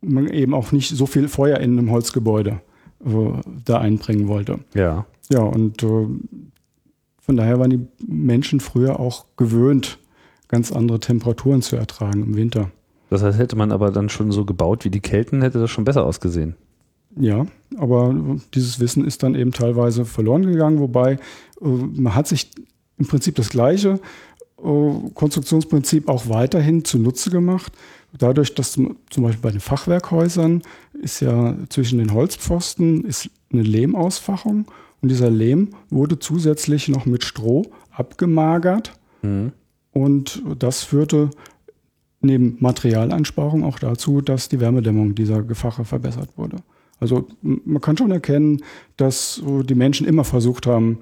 man 0.00 0.28
eben 0.28 0.52
auch 0.52 0.72
nicht 0.72 0.90
so 0.90 1.06
viel 1.06 1.28
Feuer 1.28 1.58
in 1.58 1.78
einem 1.78 1.90
Holzgebäude 1.90 2.60
äh, 3.04 3.40
da 3.64 3.78
einbringen 3.78 4.28
wollte. 4.28 4.58
Ja. 4.74 5.06
Ja, 5.30 5.40
und 5.40 5.82
äh, 5.82 6.06
von 7.20 7.36
daher 7.36 7.60
waren 7.60 7.70
die 7.70 7.86
Menschen 8.04 8.60
früher 8.60 8.98
auch 8.98 9.26
gewöhnt, 9.36 9.98
ganz 10.48 10.72
andere 10.72 10.98
Temperaturen 10.98 11.62
zu 11.62 11.76
ertragen 11.76 12.24
im 12.24 12.36
Winter. 12.36 12.70
Das 13.10 13.22
heißt, 13.22 13.38
hätte 13.38 13.56
man 13.56 13.72
aber 13.72 13.90
dann 13.90 14.08
schon 14.08 14.32
so 14.32 14.44
gebaut 14.44 14.84
wie 14.84 14.90
die 14.90 15.00
Kelten, 15.00 15.42
hätte 15.42 15.60
das 15.60 15.70
schon 15.70 15.84
besser 15.84 16.04
ausgesehen. 16.04 16.56
Ja, 17.16 17.46
aber 17.76 18.14
dieses 18.54 18.80
Wissen 18.80 19.06
ist 19.06 19.22
dann 19.22 19.34
eben 19.34 19.52
teilweise 19.52 20.04
verloren 20.04 20.46
gegangen, 20.46 20.80
wobei 20.80 21.12
äh, 21.60 21.66
man 21.66 22.14
hat 22.14 22.26
sich 22.26 22.50
im 23.02 23.08
Prinzip 23.08 23.34
das 23.34 23.50
gleiche 23.50 24.00
äh, 24.62 25.10
Konstruktionsprinzip 25.14 26.08
auch 26.08 26.28
weiterhin 26.28 26.84
zunutze 26.84 27.30
gemacht. 27.30 27.72
Dadurch, 28.16 28.54
dass 28.54 28.72
zum, 28.72 28.96
zum 29.10 29.24
Beispiel 29.24 29.42
bei 29.42 29.50
den 29.50 29.60
Fachwerkhäusern 29.60 30.62
ist 31.00 31.20
ja 31.20 31.56
zwischen 31.68 31.98
den 31.98 32.12
Holzpfosten 32.12 33.04
ist 33.04 33.30
eine 33.52 33.62
Lehmausfachung 33.62 34.66
und 35.00 35.08
dieser 35.08 35.30
Lehm 35.30 35.70
wurde 35.90 36.18
zusätzlich 36.18 36.88
noch 36.88 37.06
mit 37.06 37.24
Stroh 37.24 37.62
abgemagert. 37.90 38.92
Mhm. 39.22 39.52
Und 39.92 40.42
das 40.58 40.84
führte 40.84 41.30
neben 42.20 42.56
Materialeinsparung 42.60 43.64
auch 43.64 43.78
dazu, 43.78 44.20
dass 44.20 44.48
die 44.48 44.60
Wärmedämmung 44.60 45.14
dieser 45.14 45.42
Gefache 45.42 45.84
verbessert 45.84 46.30
wurde. 46.36 46.58
Also 47.00 47.26
man 47.42 47.80
kann 47.80 47.96
schon 47.96 48.12
erkennen, 48.12 48.62
dass 48.96 49.42
die 49.44 49.74
Menschen 49.74 50.06
immer 50.06 50.22
versucht 50.22 50.66
haben, 50.66 51.00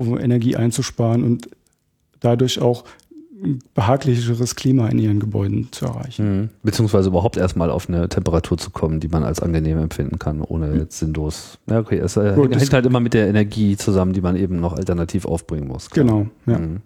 Energie 0.00 0.56
einzusparen 0.56 1.24
und 1.24 1.48
dadurch 2.20 2.60
auch 2.60 2.84
ein 3.42 3.60
behaglicheres 3.74 4.54
Klima 4.54 4.88
in 4.88 4.98
ihren 4.98 5.20
Gebäuden 5.20 5.68
zu 5.70 5.86
erreichen. 5.86 6.40
Mhm. 6.40 6.48
Beziehungsweise 6.62 7.08
überhaupt 7.08 7.36
erstmal 7.36 7.70
auf 7.70 7.88
eine 7.88 8.08
Temperatur 8.08 8.58
zu 8.58 8.70
kommen, 8.70 9.00
die 9.00 9.08
man 9.08 9.24
als 9.24 9.40
angenehm 9.40 9.78
empfinden 9.78 10.18
kann, 10.18 10.42
ohne 10.42 10.74
jetzt 10.74 10.98
sinnlos. 10.98 11.58
Ja, 11.68 11.80
okay, 11.80 11.98
es 11.98 12.16
äh, 12.16 12.34
Gut, 12.34 12.54
hängt 12.54 12.72
halt 12.72 12.86
immer 12.86 13.00
mit 13.00 13.14
der 13.14 13.28
Energie 13.28 13.76
zusammen, 13.76 14.12
die 14.12 14.20
man 14.20 14.36
eben 14.36 14.60
noch 14.60 14.74
alternativ 14.74 15.24
aufbringen 15.24 15.68
muss. 15.68 15.90
Klar. 15.90 16.06
Genau, 16.06 16.26
ja. 16.46 16.58
Mhm. 16.58 16.80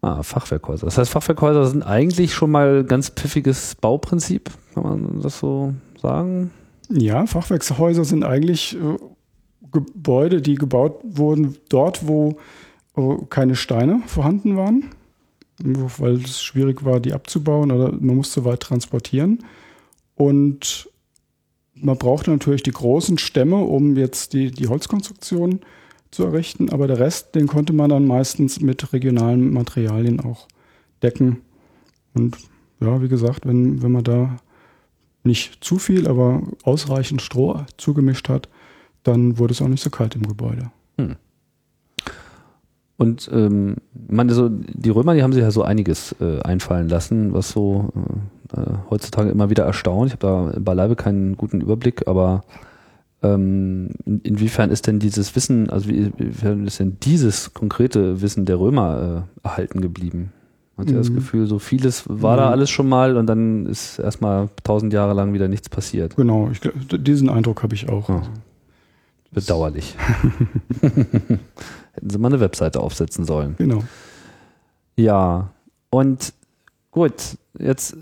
Ah, 0.00 0.22
Fachwerkhäuser. 0.22 0.86
Das 0.86 0.98
heißt, 0.98 1.10
Fachwerkhäuser 1.10 1.66
sind 1.66 1.82
eigentlich 1.82 2.34
schon 2.34 2.50
mal 2.50 2.84
ganz 2.84 3.08
pfiffiges 3.08 3.74
Bauprinzip, 3.74 4.50
kann 4.74 4.82
man 4.82 5.20
das 5.22 5.38
so 5.38 5.72
sagen? 6.00 6.50
Ja, 6.90 7.26
Fachwerkhäuser 7.26 8.04
sind 8.04 8.22
eigentlich 8.22 8.76
äh, 8.76 8.98
Gebäude, 9.74 10.40
die 10.40 10.54
gebaut 10.54 11.00
wurden 11.04 11.56
dort, 11.68 12.08
wo 12.08 12.38
keine 13.28 13.56
Steine 13.56 14.02
vorhanden 14.06 14.56
waren, 14.56 14.90
weil 15.58 16.14
es 16.14 16.42
schwierig 16.42 16.84
war, 16.84 17.00
die 17.00 17.12
abzubauen 17.12 17.70
oder 17.70 17.92
man 17.92 18.16
musste 18.16 18.44
weit 18.44 18.60
transportieren. 18.60 19.44
Und 20.14 20.88
man 21.74 21.98
brauchte 21.98 22.30
natürlich 22.30 22.62
die 22.62 22.70
großen 22.70 23.18
Stämme, 23.18 23.56
um 23.56 23.96
jetzt 23.96 24.32
die, 24.32 24.50
die 24.50 24.68
Holzkonstruktion 24.68 25.60
zu 26.12 26.24
errichten, 26.24 26.70
aber 26.70 26.86
der 26.86 27.00
Rest, 27.00 27.34
den 27.34 27.48
konnte 27.48 27.72
man 27.72 27.90
dann 27.90 28.06
meistens 28.06 28.60
mit 28.60 28.92
regionalen 28.92 29.52
Materialien 29.52 30.20
auch 30.20 30.46
decken. 31.02 31.40
Und 32.14 32.36
ja, 32.80 33.02
wie 33.02 33.08
gesagt, 33.08 33.44
wenn, 33.44 33.82
wenn 33.82 33.90
man 33.90 34.04
da 34.04 34.36
nicht 35.24 35.64
zu 35.64 35.78
viel, 35.78 36.06
aber 36.06 36.42
ausreichend 36.62 37.22
Stroh 37.22 37.64
zugemischt 37.76 38.28
hat, 38.28 38.48
dann 39.04 39.38
wurde 39.38 39.52
es 39.52 39.62
auch 39.62 39.68
nicht 39.68 39.82
so 39.82 39.90
kalt 39.90 40.16
im 40.16 40.26
Gebäude. 40.26 40.70
Hm. 40.98 41.16
Und 42.96 43.28
ähm, 43.32 43.76
meine, 44.08 44.34
so, 44.34 44.48
die 44.48 44.90
Römer, 44.90 45.14
die 45.14 45.22
haben 45.22 45.32
sich 45.32 45.42
ja 45.42 45.50
so 45.50 45.62
einiges 45.62 46.14
äh, 46.20 46.40
einfallen 46.40 46.88
lassen, 46.88 47.32
was 47.32 47.50
so 47.50 47.92
äh, 48.54 48.60
äh 48.60 48.66
heutzutage 48.90 49.30
immer 49.30 49.50
wieder 49.50 49.64
erstaunt. 49.64 50.08
Ich 50.08 50.12
habe 50.22 50.52
da 50.54 50.60
beileibe 50.60 50.94
keinen 50.94 51.36
guten 51.36 51.60
Überblick, 51.60 52.06
aber 52.06 52.44
ähm, 53.22 53.90
inwiefern 54.04 54.70
ist 54.70 54.86
denn 54.86 55.00
dieses 55.00 55.34
Wissen, 55.34 55.70
also 55.70 55.88
wie, 55.88 56.12
inwiefern 56.16 56.66
ist 56.66 56.78
denn 56.78 56.98
dieses 57.02 57.52
konkrete 57.52 58.20
Wissen 58.22 58.44
der 58.44 58.60
Römer 58.60 59.26
äh, 59.42 59.46
erhalten 59.48 59.80
geblieben? 59.80 60.32
Man 60.76 60.86
hat 60.86 60.92
ja 60.92 60.98
mhm. 60.98 61.02
das 61.02 61.14
Gefühl, 61.14 61.46
so 61.46 61.58
vieles 61.58 62.04
war 62.08 62.34
mhm. 62.34 62.38
da 62.38 62.50
alles 62.50 62.70
schon 62.70 62.88
mal 62.88 63.16
und 63.16 63.26
dann 63.26 63.66
ist 63.66 63.98
erstmal 63.98 64.50
tausend 64.62 64.92
Jahre 64.92 65.14
lang 65.14 65.32
wieder 65.32 65.48
nichts 65.48 65.68
passiert. 65.68 66.16
Genau, 66.16 66.50
ich, 66.52 66.60
diesen 67.02 67.28
Eindruck 67.28 67.62
habe 67.62 67.74
ich 67.74 67.88
auch. 67.88 68.08
Ja. 68.08 68.22
Bedauerlich. 69.34 69.96
Hätten 70.80 72.10
sie 72.10 72.18
mal 72.18 72.28
eine 72.28 72.40
Webseite 72.40 72.80
aufsetzen 72.80 73.24
sollen. 73.24 73.56
Genau. 73.58 73.82
Ja, 74.96 75.50
und 75.90 76.32
gut, 76.90 77.36
jetzt, 77.58 77.96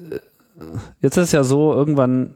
jetzt 1.00 1.16
ist 1.16 1.24
es 1.24 1.32
ja 1.32 1.44
so, 1.44 1.72
irgendwann, 1.72 2.34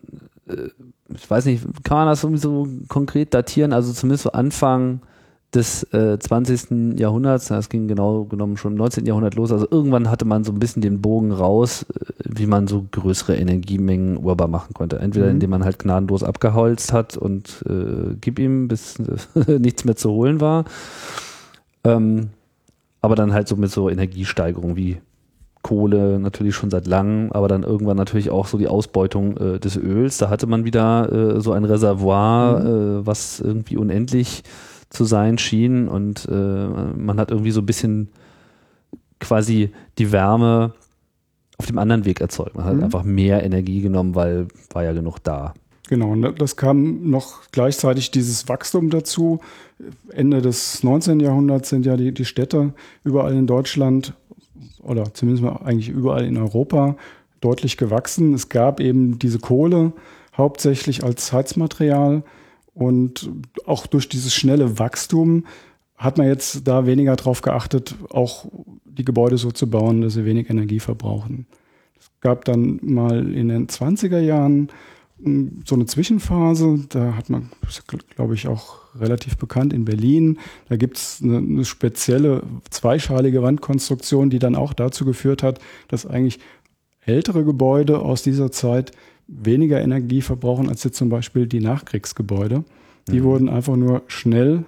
äh, 0.48 0.68
ich 1.14 1.30
weiß 1.30 1.44
nicht, 1.44 1.64
kann 1.84 1.98
man 1.98 2.06
das 2.08 2.24
irgendwie 2.24 2.40
so 2.40 2.68
konkret 2.88 3.34
datieren, 3.34 3.72
also 3.72 3.92
zumindest 3.92 4.24
so 4.24 4.32
Anfang 4.32 5.00
des 5.54 5.84
äh, 5.92 6.18
20. 6.18 6.98
Jahrhunderts, 6.98 7.48
das 7.48 7.68
ging 7.68 7.88
genau 7.88 8.24
genommen 8.24 8.56
schon 8.56 8.72
im 8.72 8.78
19. 8.78 9.06
Jahrhundert 9.06 9.34
los, 9.36 9.52
also 9.52 9.66
irgendwann 9.70 10.10
hatte 10.10 10.24
man 10.24 10.44
so 10.44 10.52
ein 10.52 10.58
bisschen 10.58 10.82
den 10.82 11.00
Bogen 11.00 11.32
raus, 11.32 11.86
äh, 11.88 12.12
wie 12.24 12.46
man 12.46 12.66
so 12.66 12.86
größere 12.90 13.36
Energiemengen 13.36 14.18
urbar 14.18 14.48
machen 14.48 14.74
konnte. 14.74 14.98
Entweder 14.98 15.26
mhm. 15.26 15.32
indem 15.32 15.50
man 15.50 15.64
halt 15.64 15.78
gnadenlos 15.78 16.22
abgeholzt 16.22 16.92
hat 16.92 17.16
und 17.16 17.64
äh, 17.68 18.16
gib 18.20 18.38
ihm, 18.38 18.68
bis 18.68 18.96
äh, 18.98 19.58
nichts 19.58 19.84
mehr 19.84 19.96
zu 19.96 20.10
holen 20.10 20.40
war. 20.40 20.64
Ähm, 21.84 22.30
aber 23.00 23.14
dann 23.14 23.32
halt 23.32 23.46
so 23.48 23.56
mit 23.56 23.70
so 23.70 23.88
Energiesteigerung 23.88 24.76
wie 24.76 24.98
Kohle 25.62 26.20
natürlich 26.20 26.54
schon 26.54 26.70
seit 26.70 26.86
langem, 26.86 27.32
aber 27.32 27.48
dann 27.48 27.62
irgendwann 27.62 27.96
natürlich 27.96 28.30
auch 28.30 28.46
so 28.46 28.58
die 28.58 28.68
Ausbeutung 28.68 29.36
äh, 29.36 29.58
des 29.58 29.76
Öls. 29.76 30.18
Da 30.18 30.28
hatte 30.28 30.46
man 30.46 30.64
wieder 30.64 31.36
äh, 31.36 31.40
so 31.40 31.52
ein 31.52 31.64
Reservoir, 31.64 32.60
mhm. 32.60 32.66
äh, 32.66 33.06
was 33.06 33.40
irgendwie 33.40 33.76
unendlich 33.76 34.42
zu 34.90 35.04
sein 35.04 35.38
schien 35.38 35.88
und 35.88 36.26
äh, 36.30 36.34
man 36.34 37.18
hat 37.18 37.30
irgendwie 37.30 37.50
so 37.50 37.60
ein 37.60 37.66
bisschen 37.66 38.08
quasi 39.20 39.70
die 39.98 40.12
Wärme 40.12 40.74
auf 41.58 41.66
dem 41.66 41.78
anderen 41.78 42.04
Weg 42.04 42.20
erzeugt. 42.20 42.54
Man 42.54 42.64
hat 42.64 42.76
mhm. 42.76 42.84
einfach 42.84 43.02
mehr 43.02 43.42
Energie 43.42 43.80
genommen, 43.80 44.14
weil 44.14 44.48
war 44.72 44.84
ja 44.84 44.92
genug 44.92 45.18
da. 45.22 45.54
Genau, 45.88 46.10
und 46.10 46.40
das 46.40 46.56
kam 46.56 47.10
noch 47.10 47.42
gleichzeitig 47.52 48.10
dieses 48.10 48.48
Wachstum 48.48 48.90
dazu. 48.90 49.40
Ende 50.10 50.42
des 50.42 50.82
19. 50.82 51.20
Jahrhunderts 51.20 51.68
sind 51.68 51.86
ja 51.86 51.96
die, 51.96 52.12
die 52.12 52.24
Städte 52.24 52.74
überall 53.04 53.34
in 53.34 53.46
Deutschland 53.46 54.14
oder 54.82 55.14
zumindest 55.14 55.44
mal 55.44 55.60
eigentlich 55.64 55.88
überall 55.88 56.24
in 56.24 56.36
Europa 56.36 56.96
deutlich 57.40 57.76
gewachsen. 57.76 58.34
Es 58.34 58.48
gab 58.48 58.80
eben 58.80 59.18
diese 59.18 59.38
Kohle 59.38 59.92
hauptsächlich 60.36 61.04
als 61.04 61.32
Heizmaterial 61.32 62.24
und 62.76 63.30
auch 63.64 63.86
durch 63.86 64.06
dieses 64.06 64.34
schnelle 64.34 64.78
Wachstum 64.78 65.46
hat 65.96 66.18
man 66.18 66.26
jetzt 66.26 66.68
da 66.68 66.84
weniger 66.84 67.16
drauf 67.16 67.40
geachtet, 67.40 67.94
auch 68.10 68.44
die 68.84 69.04
Gebäude 69.04 69.38
so 69.38 69.50
zu 69.50 69.70
bauen, 69.70 70.02
dass 70.02 70.12
sie 70.12 70.26
wenig 70.26 70.50
Energie 70.50 70.78
verbrauchen. 70.78 71.46
Es 71.98 72.10
gab 72.20 72.44
dann 72.44 72.78
mal 72.82 73.32
in 73.32 73.48
den 73.48 73.66
20er 73.66 74.18
Jahren 74.18 74.68
so 75.64 75.74
eine 75.74 75.86
Zwischenphase, 75.86 76.84
da 76.90 77.16
hat 77.16 77.30
man, 77.30 77.48
glaube 78.14 78.34
ich, 78.34 78.46
auch 78.46 78.80
relativ 78.94 79.38
bekannt 79.38 79.72
in 79.72 79.86
Berlin. 79.86 80.38
Da 80.68 80.76
gibt 80.76 80.98
es 80.98 81.22
eine, 81.22 81.38
eine, 81.38 81.64
spezielle 81.64 82.42
zweischalige 82.68 83.42
Wandkonstruktion, 83.42 84.28
die 84.28 84.38
dann 84.38 84.54
auch 84.54 84.74
dazu 84.74 85.06
geführt 85.06 85.42
hat, 85.42 85.60
dass 85.88 86.04
eigentlich 86.04 86.40
ältere 87.06 87.44
Gebäude 87.44 88.00
aus 88.00 88.22
dieser 88.22 88.52
Zeit 88.52 88.92
weniger 89.28 89.80
Energie 89.80 90.22
verbrauchen 90.22 90.68
als 90.68 90.84
jetzt 90.84 90.96
zum 90.96 91.08
Beispiel 91.08 91.46
die 91.46 91.60
Nachkriegsgebäude. 91.60 92.64
Die 93.08 93.20
mhm. 93.20 93.24
wurden 93.24 93.48
einfach 93.48 93.76
nur 93.76 94.02
schnell 94.06 94.64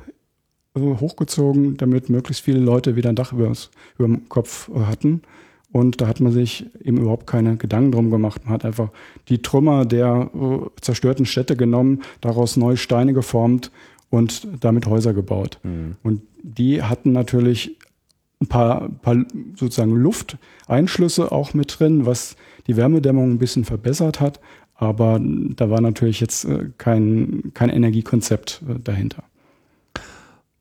äh, 0.75 0.81
hochgezogen, 0.81 1.77
damit 1.77 2.09
möglichst 2.09 2.45
viele 2.45 2.61
Leute 2.61 2.97
wieder 2.97 3.11
ein 3.11 3.17
Dach 3.17 3.33
über 3.33 3.55
dem 3.99 4.29
Kopf 4.29 4.71
äh, 4.75 4.81
hatten. 4.81 5.23
Und 5.71 6.01
da 6.01 6.07
hat 6.07 6.21
man 6.21 6.33
sich 6.33 6.67
eben 6.83 6.97
überhaupt 6.99 7.27
keine 7.27 7.57
Gedanken 7.57 7.93
drum 7.93 8.11
gemacht. 8.11 8.45
Man 8.45 8.55
hat 8.55 8.65
einfach 8.65 8.91
die 9.29 9.43
Trümmer 9.43 9.85
der 9.85 10.31
äh, 10.35 10.81
zerstörten 10.81 11.27
Städte 11.27 11.57
genommen, 11.57 12.03
daraus 12.21 12.57
neue 12.57 12.79
Steine 12.79 13.13
geformt 13.13 13.71
und 14.11 14.49
damit 14.61 14.87
Häuser 14.87 15.13
gebaut. 15.13 15.59
Mhm. 15.63 15.97
Und 16.03 16.23
die 16.43 16.83
hatten 16.83 17.13
natürlich 17.13 17.77
ein 18.41 18.47
paar, 18.47 18.89
paar 18.89 19.17
sozusagen 19.57 19.97
Lufteinschlüsse 19.97 21.33
auch 21.33 21.55
mit 21.55 21.79
drin, 21.79 22.07
was 22.07 22.37
die 22.67 22.77
Wärmedämmung 22.77 23.33
ein 23.33 23.39
bisschen 23.39 23.65
verbessert 23.65 24.21
hat. 24.21 24.41
Aber 24.75 25.21
da 25.21 25.71
war 25.71 25.81
natürlich 25.81 26.21
jetzt 26.21 26.45
äh, 26.45 26.71
kein, 26.79 27.51
kein 27.53 27.71
Energiekonzept 27.71 28.63
äh, 28.69 28.79
dahinter. 28.79 29.25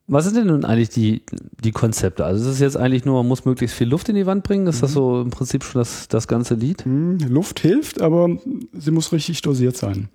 Was 0.08 0.24
sind 0.24 0.38
denn 0.38 0.48
nun 0.48 0.64
eigentlich 0.64 0.90
die, 0.90 1.22
die 1.64 1.72
Konzepte? 1.72 2.26
Also 2.26 2.46
ist 2.46 2.56
es 2.56 2.60
jetzt 2.60 2.78
eigentlich 2.78 3.04
nur, 3.04 3.16
man 3.16 3.28
muss 3.28 3.46
möglichst 3.46 3.76
viel 3.76 3.90
Luft 3.90 4.08
in 4.08 4.16
die 4.16 4.26
Wand 4.26 4.44
bringen? 4.44 4.66
Ist 4.66 4.78
mhm. 4.78 4.82
das 4.82 4.94
so 4.94 5.22
im 5.22 5.30
Prinzip 5.30 5.64
schon 5.64 5.82
das, 5.82 6.08
das 6.08 6.28
ganze 6.28 6.56
Lied? 6.56 6.86
Mhm. 6.86 7.20
Luft 7.28 7.60
hilft, 7.60 8.02
aber 8.02 8.38
sie 8.74 8.92
muss 8.92 9.12
richtig 9.12 9.42
dosiert 9.42 9.76
sein. 9.76 10.08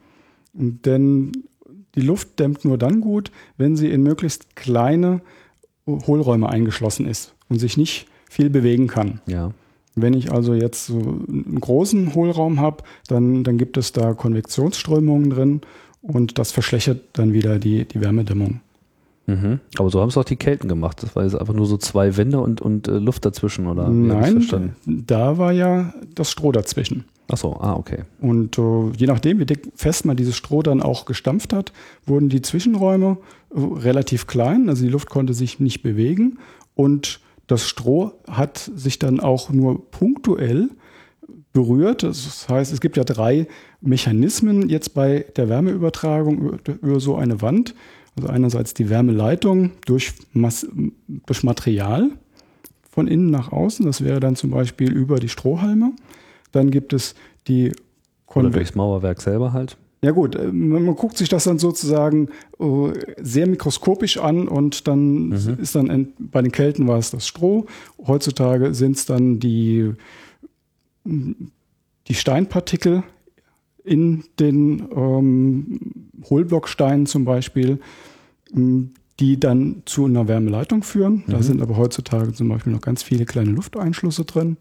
Denn 0.54 1.33
die 1.95 2.00
Luft 2.00 2.40
dämmt 2.40 2.64
nur 2.64 2.78
dann 2.78 3.02
gut, 3.02 3.31
wenn 3.59 3.76
sie 3.76 3.90
in 3.90 4.02
möglichst 4.02 4.57
kleine 4.57 5.21
Hohlräume 5.86 6.48
eingeschlossen 6.48 7.06
ist 7.06 7.34
und 7.48 7.58
sich 7.58 7.76
nicht 7.76 8.06
viel 8.30 8.50
bewegen 8.50 8.86
kann. 8.86 9.20
Ja. 9.26 9.52
Wenn 9.94 10.14
ich 10.14 10.32
also 10.32 10.54
jetzt 10.54 10.86
so 10.86 10.98
einen 10.98 11.58
großen 11.60 12.14
Hohlraum 12.14 12.60
habe, 12.60 12.84
dann, 13.08 13.44
dann 13.44 13.58
gibt 13.58 13.76
es 13.76 13.92
da 13.92 14.14
Konvektionsströmungen 14.14 15.30
drin 15.30 15.60
und 16.00 16.38
das 16.38 16.50
verschlechtert 16.50 17.00
dann 17.12 17.32
wieder 17.32 17.58
die, 17.58 17.84
die 17.84 18.00
Wärmedämmung. 18.00 18.60
Mhm. 19.26 19.60
Aber 19.78 19.90
so 19.90 20.00
haben 20.00 20.08
es 20.08 20.16
auch 20.16 20.24
die 20.24 20.36
Kelten 20.36 20.68
gemacht. 20.68 21.02
Das 21.02 21.14
war 21.14 21.24
jetzt 21.24 21.34
einfach 21.34 21.54
nur 21.54 21.66
so 21.66 21.76
zwei 21.76 22.16
Wände 22.16 22.40
und, 22.40 22.60
und 22.60 22.88
äh, 22.88 22.98
Luft 22.98 23.24
dazwischen, 23.24 23.66
oder? 23.66 23.88
Nein, 23.88 24.74
da 24.86 25.38
war 25.38 25.52
ja 25.52 25.94
das 26.14 26.30
Stroh 26.30 26.52
dazwischen. 26.52 27.04
Ach 27.32 27.38
so, 27.38 27.56
ah, 27.60 27.74
okay. 27.74 28.00
Und 28.20 28.58
äh, 28.58 28.90
je 28.94 29.06
nachdem, 29.06 29.38
wie 29.38 29.46
dick 29.46 29.72
fest 29.74 30.04
man 30.04 30.18
dieses 30.18 30.36
Stroh 30.36 30.62
dann 30.62 30.82
auch 30.82 31.06
gestampft 31.06 31.54
hat, 31.54 31.72
wurden 32.04 32.28
die 32.28 32.42
Zwischenräume 32.42 33.16
äh, 33.54 33.58
relativ 33.58 34.26
klein. 34.26 34.68
Also 34.68 34.84
die 34.84 34.90
Luft 34.90 35.08
konnte 35.08 35.32
sich 35.32 35.58
nicht 35.58 35.82
bewegen 35.82 36.38
und 36.74 37.20
das 37.46 37.66
Stroh 37.66 38.12
hat 38.28 38.70
sich 38.74 38.98
dann 38.98 39.18
auch 39.18 39.48
nur 39.48 39.90
punktuell 39.90 40.68
berührt. 41.54 42.02
Das 42.02 42.50
heißt, 42.50 42.70
es 42.70 42.82
gibt 42.82 42.98
ja 42.98 43.04
drei 43.04 43.46
Mechanismen 43.80 44.68
jetzt 44.68 44.92
bei 44.92 45.24
der 45.36 45.48
Wärmeübertragung 45.48 46.38
über, 46.38 46.58
über 46.82 47.00
so 47.00 47.16
eine 47.16 47.40
Wand. 47.40 47.74
Also 48.14 48.28
einerseits 48.28 48.74
die 48.74 48.90
Wärmeleitung 48.90 49.70
durch, 49.86 50.12
Mas 50.34 50.66
durch 51.06 51.42
Material 51.44 52.10
von 52.90 53.08
innen 53.08 53.30
nach 53.30 53.52
außen. 53.52 53.86
Das 53.86 54.04
wäre 54.04 54.20
dann 54.20 54.36
zum 54.36 54.50
Beispiel 54.50 54.92
über 54.92 55.18
die 55.18 55.30
Strohhalme. 55.30 55.92
Dann 56.52 56.71
gibt 56.71 56.92
es 56.92 57.14
die 57.49 57.73
Konve 58.26 58.49
Oder 58.49 58.56
durchs 58.59 58.75
Mauerwerk 58.75 59.21
selber 59.21 59.52
halt. 59.52 59.76
Ja 60.04 60.11
gut, 60.11 60.35
äh, 60.35 60.50
man 60.50 60.97
guckt 60.97 61.16
sich 61.16 61.28
das 61.28 61.44
dann 61.44 61.59
sozusagen 61.59 62.28
äh, 62.59 62.92
sehr 63.20 63.46
mikroskopisch 63.46 64.18
an 64.18 64.48
und 64.48 64.88
dann 64.88 65.29
mhm. 65.29 65.59
ist 65.61 65.74
dann 65.74 66.09
bei 66.18 66.42
den 66.42 66.50
Kelten 66.50 66.88
war 66.88 66.98
es 66.98 67.11
das 67.11 67.26
Stroh. 67.26 67.66
Heutzutage 68.05 68.74
sind 68.74 68.96
es 68.96 69.07
dann 69.07 69.38
die, 69.38 69.92
die 71.05 72.14
Steinpartikel 72.14 73.05
in 73.85 74.24
den 74.40 74.88
ähm, 74.94 75.81
Hohlblocksteinen 76.29 77.07
zum 77.07 77.24
Beispiel, 77.24 77.79
die 79.20 79.40
dann 79.40 79.83
zu 79.87 80.05
einer 80.07 80.26
Wärmeleitung 80.26 80.83
führen. 80.83 81.24
Da 81.29 81.38
mhm. 81.38 81.42
sind 81.42 81.62
aber 81.62 81.76
heutzutage 81.76 82.33
zum 82.33 82.48
Beispiel 82.48 82.72
noch 82.72 82.81
ganz 82.81 83.03
viele 83.03 83.24
kleine 83.24 83.50
Lufteinschlüsse 83.50 84.24
drin 84.24 84.57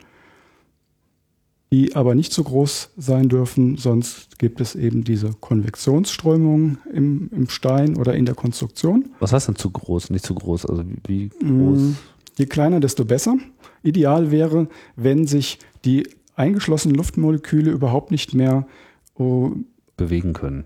die 1.72 1.96
aber 1.96 2.16
nicht 2.16 2.34
so 2.34 2.44
groß 2.44 2.92
sein 2.98 3.30
dürfen, 3.30 3.78
sonst 3.78 4.40
gibt 4.40 4.60
es 4.60 4.76
eben 4.76 5.04
diese 5.04 5.32
Konvektionsströmungen 5.40 6.80
im, 6.92 7.30
im 7.32 7.50
Stein 7.50 7.96
oder 7.98 8.14
in 8.14 8.26
der 8.26 8.36
Konstruktion. 8.36 9.12
Was 9.20 9.32
heißt 9.32 9.48
denn 9.48 9.56
zu 9.56 9.72
groß, 9.72 10.10
nicht 10.10 10.26
zu 10.26 10.36
groß? 10.36 10.66
Also 10.66 10.84
wie, 11.08 11.32
wie 11.40 11.48
groß? 11.48 11.80
Mm, 11.80 11.96
je 12.38 12.46
kleiner, 12.46 12.82
desto 12.82 13.06
besser. 13.06 13.38
Ideal 13.84 14.32
wäre, 14.32 14.68
wenn 14.98 15.28
sich 15.28 15.60
die 15.86 16.08
eingeschlossenen 16.36 16.96
Luftmoleküle 16.96 17.72
überhaupt 17.72 18.12
nicht 18.12 18.34
mehr 18.34 18.68
oh, 19.16 19.52
bewegen 19.96 20.34
können 20.34 20.66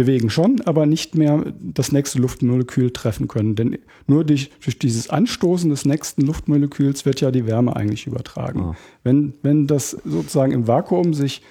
bewegen 0.00 0.30
schon, 0.30 0.62
aber 0.64 0.86
nicht 0.86 1.14
mehr 1.14 1.44
das 1.60 1.92
nächste 1.92 2.18
Luftmolekül 2.18 2.90
treffen 2.90 3.28
können. 3.28 3.54
Denn 3.54 3.76
nur 4.06 4.24
durch, 4.24 4.50
durch 4.64 4.78
dieses 4.78 5.10
Anstoßen 5.10 5.68
des 5.68 5.84
nächsten 5.84 6.22
Luftmoleküls 6.22 7.04
wird 7.04 7.20
ja 7.20 7.30
die 7.30 7.46
Wärme 7.46 7.76
eigentlich 7.76 8.06
übertragen. 8.06 8.60
Ah. 8.60 8.76
Wenn, 9.04 9.34
wenn 9.42 9.66
das 9.66 9.90
sozusagen 9.90 10.52
im 10.52 10.66
Vakuum 10.66 11.12
sich 11.12 11.42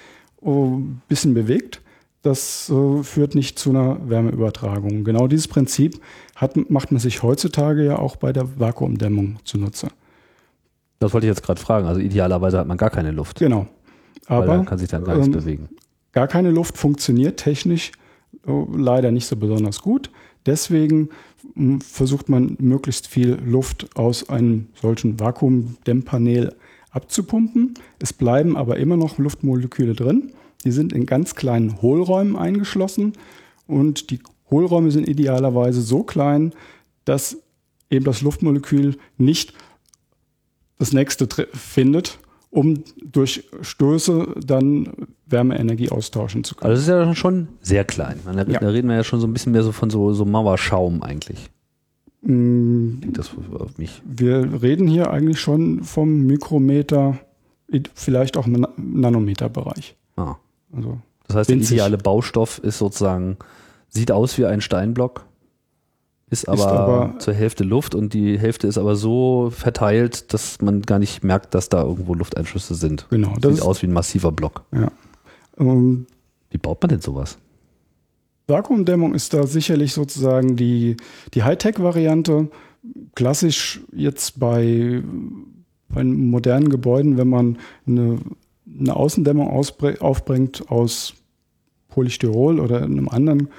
oh, 0.41 0.77
ein 0.77 1.01
bisschen 1.07 1.35
bewegt, 1.35 1.81
das 2.23 2.71
äh, 2.71 3.03
führt 3.03 3.35
nicht 3.35 3.59
zu 3.59 3.69
einer 3.69 4.09
Wärmeübertragung. 4.09 5.03
Genau 5.03 5.27
dieses 5.27 5.47
Prinzip 5.47 6.01
hat, 6.35 6.57
macht 6.71 6.91
man 6.91 6.99
sich 6.99 7.21
heutzutage 7.21 7.85
ja 7.85 7.99
auch 7.99 8.15
bei 8.15 8.33
der 8.33 8.59
Vakuumdämmung 8.59 9.37
zunutze. 9.43 9.89
Das 10.99 11.13
wollte 11.13 11.27
ich 11.27 11.29
jetzt 11.29 11.43
gerade 11.43 11.61
fragen. 11.61 11.85
Also 11.85 12.01
idealerweise 12.01 12.57
hat 12.57 12.67
man 12.67 12.77
gar 12.77 12.89
keine 12.89 13.11
Luft. 13.11 13.37
Genau. 13.37 13.67
Aber 14.25 14.65
kann 14.65 14.79
sich 14.79 14.89
dann 14.89 15.03
gar 15.03 15.15
nichts 15.17 15.27
ähm, 15.27 15.33
bewegen. 15.33 15.69
Gar 16.13 16.27
keine 16.27 16.49
Luft 16.49 16.79
funktioniert 16.79 17.37
technisch 17.37 17.91
leider 18.45 19.11
nicht 19.11 19.25
so 19.25 19.35
besonders 19.35 19.81
gut. 19.81 20.09
Deswegen 20.45 21.09
hm, 21.55 21.81
versucht 21.81 22.29
man 22.29 22.57
möglichst 22.59 23.07
viel 23.07 23.37
Luft 23.45 23.95
aus 23.95 24.29
einem 24.29 24.67
solchen 24.81 25.19
Vakuumdämmpanel 25.19 26.55
abzupumpen. 26.91 27.75
Es 27.99 28.13
bleiben 28.13 28.57
aber 28.57 28.77
immer 28.77 28.97
noch 28.97 29.17
Luftmoleküle 29.17 29.93
drin. 29.93 30.31
Die 30.63 30.71
sind 30.71 30.91
in 30.91 31.05
ganz 31.05 31.35
kleinen 31.35 31.81
Hohlräumen 31.81 32.35
eingeschlossen 32.35 33.13
und 33.67 34.09
die 34.09 34.19
Hohlräume 34.49 34.91
sind 34.91 35.07
idealerweise 35.07 35.81
so 35.81 36.03
klein, 36.03 36.53
dass 37.05 37.37
eben 37.89 38.05
das 38.05 38.21
Luftmolekül 38.21 38.97
nicht 39.17 39.53
das 40.79 40.93
nächste 40.93 41.27
findet 41.53 42.19
um 42.51 42.83
durch 43.03 43.47
Stöße 43.61 44.35
dann 44.45 44.89
Wärmeenergie 45.27 45.89
austauschen 45.89 46.43
zu 46.43 46.55
können. 46.55 46.71
Also 46.71 46.79
das 46.79 47.01
ist 47.01 47.07
ja 47.07 47.15
schon 47.15 47.47
sehr 47.61 47.85
klein. 47.85 48.19
Da, 48.25 48.43
ja. 48.43 48.59
reden 48.59 48.89
wir 48.89 48.95
ja 48.95 49.03
schon 49.03 49.19
so 49.19 49.27
ein 49.27 49.33
bisschen 49.33 49.51
mehr 49.51 49.63
so 49.63 49.71
von 49.71 49.89
so, 49.89 50.13
so 50.13 50.25
Mauerschaum 50.25 51.03
eigentlich. 51.03 51.49
Mm, 52.21 52.99
das 53.13 53.31
auf 53.53 53.77
mich. 53.77 54.01
Wir 54.05 54.61
reden 54.61 54.87
hier 54.87 55.11
eigentlich 55.11 55.39
schon 55.39 55.83
vom 55.83 56.25
Mikrometer, 56.25 57.19
vielleicht 57.93 58.35
auch 58.35 58.47
im 58.47 58.65
Nanometerbereich. 58.77 59.95
Ah. 60.17 60.35
Also 60.73 60.97
das 61.27 61.35
heißt, 61.35 61.49
der 61.49 61.57
ideale 61.57 61.97
Baustoff 61.97 62.57
ist 62.59 62.79
sozusagen, 62.79 63.37
sieht 63.87 64.11
aus 64.11 64.37
wie 64.37 64.45
ein 64.45 64.61
Steinblock, 64.61 65.25
ist 66.29 66.47
aber, 66.47 66.57
ist 66.57 66.65
aber, 66.65 67.15
zur 67.19 67.33
Hälfte 67.33 67.63
Luft 67.63 67.95
und 67.95 68.13
die 68.13 68.37
Hälfte 68.37 68.67
ist 68.67 68.77
aber 68.77 68.95
so 68.95 69.49
verteilt, 69.51 70.33
dass 70.33 70.61
man 70.61 70.81
gar 70.83 70.99
nicht 70.99 71.23
merkt, 71.23 71.55
dass 71.55 71.69
da 71.69 71.83
irgendwo 71.83 72.13
Lufteinschlüsse 72.13 72.75
sind. 72.75 73.07
Genau. 73.09 73.33
Das 73.39 73.55
Sieht 73.55 73.63
aus 73.63 73.81
wie 73.81 73.87
ein 73.87 73.93
massiver 73.93 74.31
Block. 74.31 74.63
Ja. 74.71 74.91
Um, 75.57 76.05
wie 76.51 76.57
baut 76.57 76.81
man 76.81 76.89
denn 76.89 77.01
sowas? 77.01 77.37
Vakuumdämmung 78.47 79.13
ist 79.13 79.33
da 79.33 79.45
sicherlich 79.45 79.93
sozusagen 79.93 80.55
die, 80.55 80.97
die 81.33 81.43
Hightech-Variante. 81.43 82.49
Klassisch 83.15 83.81
jetzt 83.91 84.39
bei, 84.39 85.03
bei 85.89 86.03
modernen 86.03 86.69
Gebäuden, 86.69 87.17
wenn 87.17 87.27
man 87.27 87.57
eine, 87.85 88.19
eine 88.79 88.95
Außendämmung 88.95 89.49
aufbringt 89.49 90.69
aus 90.69 91.13
Polystyrol 91.89 92.59
oder 92.59 92.83
einem 92.83 93.09
anderen 93.09 93.49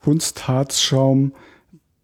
Kunstharzschaum, 0.00 1.32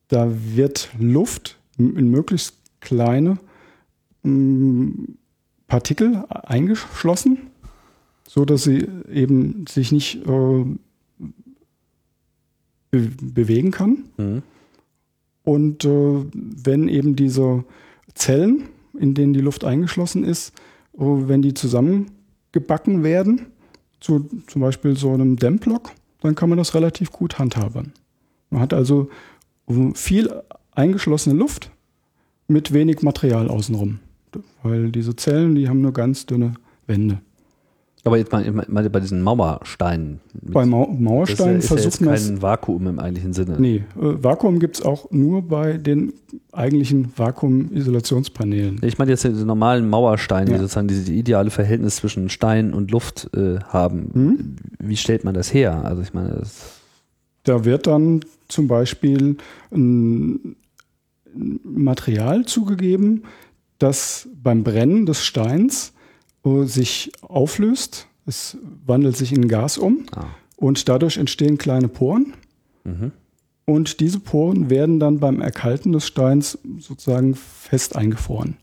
da 0.08 0.30
wird 0.30 0.90
Luft 0.98 1.58
in 1.78 2.10
möglichst 2.10 2.56
kleine 2.80 3.38
Partikel 5.66 6.24
eingeschlossen, 6.28 7.38
so 8.28 8.44
dass 8.44 8.64
sie 8.64 8.86
eben 9.12 9.66
sich 9.68 9.92
nicht 9.92 10.26
äh, 10.26 10.64
be 12.90 13.10
bewegen 13.20 13.70
kann. 13.70 14.04
Mhm. 14.16 14.42
Und 15.44 15.84
äh, 15.84 16.24
wenn 16.34 16.88
eben 16.88 17.14
diese 17.14 17.64
Zellen, 18.14 18.64
in 18.98 19.14
denen 19.14 19.32
die 19.32 19.40
Luft 19.40 19.64
eingeschlossen 19.64 20.24
ist, 20.24 20.52
äh, 20.94 21.00
wenn 21.00 21.42
die 21.42 21.54
zusammengebacken 21.54 23.04
werden, 23.04 23.46
zu 24.00 24.28
zum 24.46 24.62
Beispiel 24.62 24.96
so 24.96 25.12
einem 25.12 25.36
Dämmblock, 25.36 25.92
dann 26.20 26.34
kann 26.34 26.48
man 26.48 26.58
das 26.58 26.74
relativ 26.74 27.12
gut 27.12 27.38
handhaben. 27.38 27.92
Man 28.50 28.60
hat 28.60 28.72
also 28.72 29.10
viel 29.94 30.42
eingeschlossene 30.72 31.36
Luft 31.36 31.70
mit 32.48 32.72
wenig 32.72 33.02
Material 33.02 33.48
außenrum. 33.48 33.98
Weil 34.62 34.90
diese 34.90 35.16
Zellen, 35.16 35.54
die 35.54 35.68
haben 35.68 35.80
nur 35.80 35.92
ganz 35.92 36.26
dünne 36.26 36.54
Wände. 36.86 37.20
Aber 38.06 38.18
jetzt 38.18 38.30
mal, 38.30 38.44
mal 38.68 38.88
bei 38.90 39.00
diesen 39.00 39.20
Mauersteinen. 39.22 40.20
Bei 40.42 40.64
Mau 40.64 40.86
Mauersteinen 40.86 41.56
das 41.56 41.64
ist 41.64 41.70
ja, 41.70 41.76
ist 41.76 42.00
ja 42.00 42.12
jetzt 42.12 42.26
kein 42.28 42.42
Vakuum 42.42 42.86
im 42.86 42.98
eigentlichen 43.00 43.32
Sinne. 43.32 43.56
Nee, 43.58 43.84
äh, 43.96 44.22
Vakuum 44.22 44.60
gibt 44.60 44.76
es 44.76 44.82
auch 44.84 45.10
nur 45.10 45.42
bei 45.42 45.72
den 45.76 46.12
eigentlichen 46.52 47.12
Vakuumisolationspaneelen. 47.16 48.80
Ich 48.82 48.98
meine 48.98 49.10
jetzt 49.10 49.24
diese 49.24 49.44
normalen 49.44 49.88
Mauersteine, 49.88 50.50
Ja. 50.50 50.56
die 50.56 50.62
sozusagen 50.62 50.88
dieses 50.88 51.08
ideale 51.08 51.50
Verhältnis 51.50 51.96
zwischen 51.96 52.28
Stein 52.28 52.72
und 52.72 52.92
Luft 52.92 53.28
äh, 53.36 53.58
haben. 53.68 54.10
Hm? 54.12 54.56
Wie 54.78 54.96
stellt 54.96 55.24
man 55.24 55.34
das 55.34 55.52
her? 55.52 55.84
Also 55.84 56.02
ich 56.02 56.14
meine, 56.14 56.42
Da 57.42 57.64
wird 57.64 57.86
dann 57.88 58.20
zum 58.48 58.68
Beispiel 58.68 59.36
ein 59.72 60.56
Material 61.64 62.44
zugegeben, 62.44 63.24
das 63.78 64.28
beim 64.42 64.62
Brennen 64.62 65.06
des 65.06 65.24
Steins 65.24 65.92
sich 66.66 67.12
auflöst. 67.22 68.06
Es 68.26 68.56
wandelt 68.86 69.16
sich 69.16 69.32
in 69.32 69.48
Gas 69.48 69.78
um 69.78 70.06
ah, 70.14 70.24
und 70.56 70.88
dadurch 70.88 71.16
entstehen 71.16 71.58
kleine 71.58 71.88
Poren. 71.88 72.34
mhm. 72.84 73.12
Und 73.68 73.98
diese 73.98 74.20
Poren 74.20 74.70
werden 74.70 75.00
dann 75.00 75.18
beim 75.18 75.40
Erkalten 75.40 75.90
des 75.90 76.06
Steins 76.06 76.56
sozusagen 76.78 77.34
fest 77.34 77.96
eingefroren. 77.96 78.56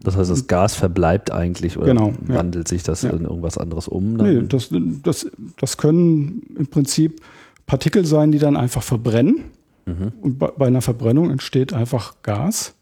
das 0.00 0.16
heißt, 0.18 0.30
das 0.30 0.46
Gas 0.48 0.74
verbleibt 0.74 1.30
eigentlich 1.30 1.78
oder 1.78 1.86
Genau, 1.86 2.12
ja. 2.28 2.34
wandelt 2.34 2.68
sich 2.68 2.82
das 2.82 3.00
Ja. 3.02 3.10
in 3.10 3.24
irgendwas 3.24 3.56
anderes 3.56 3.88
um? 3.88 4.18
Dann? 4.18 4.40
Nee, 4.40 4.46
das, 4.46 4.68
das, 5.02 5.30
das 5.58 5.78
können 5.78 6.42
im 6.58 6.66
Prinzip 6.66 7.22
Partikel 7.64 8.04
sein, 8.04 8.32
die 8.32 8.38
dann 8.38 8.54
einfach 8.54 8.82
verbrennen. 8.82 9.44
Mhm. 9.86 10.12
Und 10.20 10.38
bei, 10.38 10.48
bei 10.48 10.66
einer 10.66 10.82
Verbrennung 10.82 11.30
entsteht 11.30 11.72
einfach 11.72 12.16
Gas. 12.22 12.74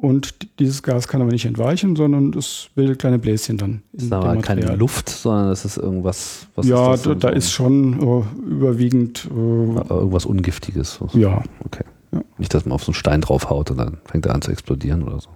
Und 0.00 0.58
dieses 0.58 0.82
Gas 0.82 1.08
kann 1.08 1.20
aber 1.20 1.30
nicht 1.30 1.44
entweichen, 1.44 1.94
sondern 1.94 2.32
es 2.32 2.68
bildet 2.74 2.98
kleine 3.00 3.18
Bläschen 3.18 3.58
dann 3.58 3.82
Das 3.92 4.04
ist 4.04 4.12
aber 4.12 4.32
dem 4.32 4.40
keine. 4.40 4.74
Luft, 4.76 5.10
sondern 5.10 5.48
das 5.48 5.64
ist 5.66 5.76
irgendwas. 5.76 6.46
Was 6.54 6.66
ja, 6.66 6.94
ist 6.94 7.04
da, 7.06 7.14
da 7.14 7.28
ist 7.28 7.50
schon 7.52 8.00
äh, 8.00 8.24
überwiegend, 8.48 9.28
äh, 9.30 9.34
irgendwas 9.34 10.24
Ungiftiges. 10.24 11.00
ja, 11.12 11.42
Okay. 11.64 11.84
Ja. 12.12 12.22
Nicht, 12.38 12.52
dass 12.54 12.64
man 12.64 12.72
auf 12.72 12.82
so 12.82 12.88
einen 12.90 12.94
Stein 12.94 13.20
draufhaut 13.20 13.70
und 13.70 13.76
dann 13.76 13.98
fängt 14.04 14.26
er 14.26 14.34
an 14.34 14.42
zu 14.42 14.50
explodieren 14.50 15.02
oder 15.04 15.20
so. 15.20 15.30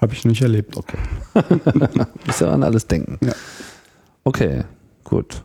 habe 0.00 0.12
ich 0.14 0.24
nicht 0.24 0.42
erlebt. 0.42 0.76
Okay. 0.76 0.98
Muss 2.26 2.40
ja 2.40 2.50
an 2.52 2.62
alles 2.64 2.86
denken. 2.88 3.18
Ja. 3.24 3.32
Okay, 4.24 4.64
gut. 5.04 5.44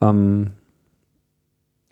Ähm, 0.00 0.52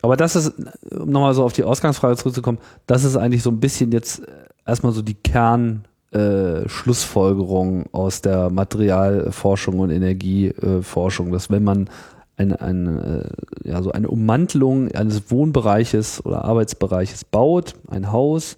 aber 0.03 0.17
das 0.17 0.35
ist, 0.37 0.53
um 0.91 1.11
nochmal 1.11 1.35
so 1.35 1.43
auf 1.45 1.53
die 1.53 1.65
Ausgangsfrage 1.65 2.17
zurückzukommen, 2.17 2.59
das 2.87 3.05
ist 3.05 3.17
eigentlich 3.17 3.43
so 3.43 3.51
ein 3.51 3.61
bisschen 3.61 3.93
jetzt 3.93 4.23
erstmal 4.65 4.93
so 4.93 5.03
die 5.03 5.15
Kernschlussfolgerung 5.15 7.83
äh, 7.83 7.89
aus 7.93 8.23
der 8.23 8.49
Materialforschung 8.51 9.81
und 9.81 9.91
Energieforschung, 9.91 11.33
dass 11.33 11.51
wenn 11.51 11.65
man 11.65 11.91
eine, 12.37 12.61
eine, 12.61 13.33
äh, 13.65 13.71
ja, 13.71 13.83
so 13.83 13.91
eine 13.91 14.09
Ummantelung 14.09 14.93
eines 14.93 15.29
Wohnbereiches 15.31 16.25
oder 16.25 16.45
Arbeitsbereiches 16.45 17.25
baut, 17.25 17.75
ein 17.91 18.13
Haus, 18.13 18.57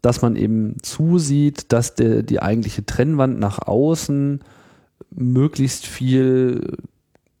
dass 0.00 0.22
man 0.22 0.34
eben 0.34 0.78
zusieht, 0.82 1.72
dass 1.72 1.94
der, 1.94 2.24
die 2.24 2.42
eigentliche 2.42 2.84
Trennwand 2.84 3.38
nach 3.38 3.60
außen 3.60 4.40
möglichst 5.10 5.86
viel 5.86 6.78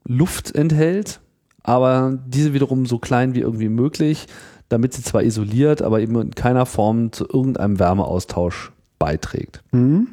Luft 0.04 0.54
enthält, 0.54 1.21
aber 1.62 2.18
diese 2.26 2.54
wiederum 2.54 2.86
so 2.86 2.98
klein 2.98 3.34
wie 3.34 3.40
irgendwie 3.40 3.68
möglich, 3.68 4.26
damit 4.68 4.94
sie 4.94 5.02
zwar 5.02 5.22
isoliert, 5.22 5.82
aber 5.82 6.00
eben 6.00 6.18
in 6.20 6.34
keiner 6.34 6.66
Form 6.66 7.12
zu 7.12 7.24
irgendeinem 7.28 7.78
Wärmeaustausch 7.78 8.72
beiträgt. 8.98 9.62
Mhm. 9.72 10.08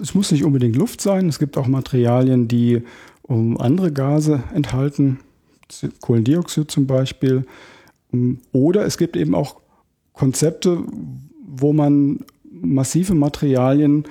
Es 0.00 0.14
muss 0.14 0.32
nicht 0.32 0.44
unbedingt 0.44 0.76
Luft 0.76 1.00
sein. 1.00 1.28
Es 1.28 1.38
gibt 1.38 1.56
auch 1.56 1.66
Materialien, 1.66 2.48
die 2.48 2.82
um, 3.22 3.60
andere 3.60 3.92
Gase 3.92 4.42
enthalten, 4.54 5.20
Kohlendioxid 6.00 6.70
zum 6.70 6.86
Beispiel. 6.86 7.46
Um, 8.10 8.38
Oder 8.52 8.84
es 8.84 8.98
gibt 8.98 9.16
eben 9.16 9.34
auch 9.34 9.60
Konzepte, 10.12 10.82
wo 11.46 11.72
man 11.72 12.20
massive 12.50 13.14
Materialien 13.14 14.04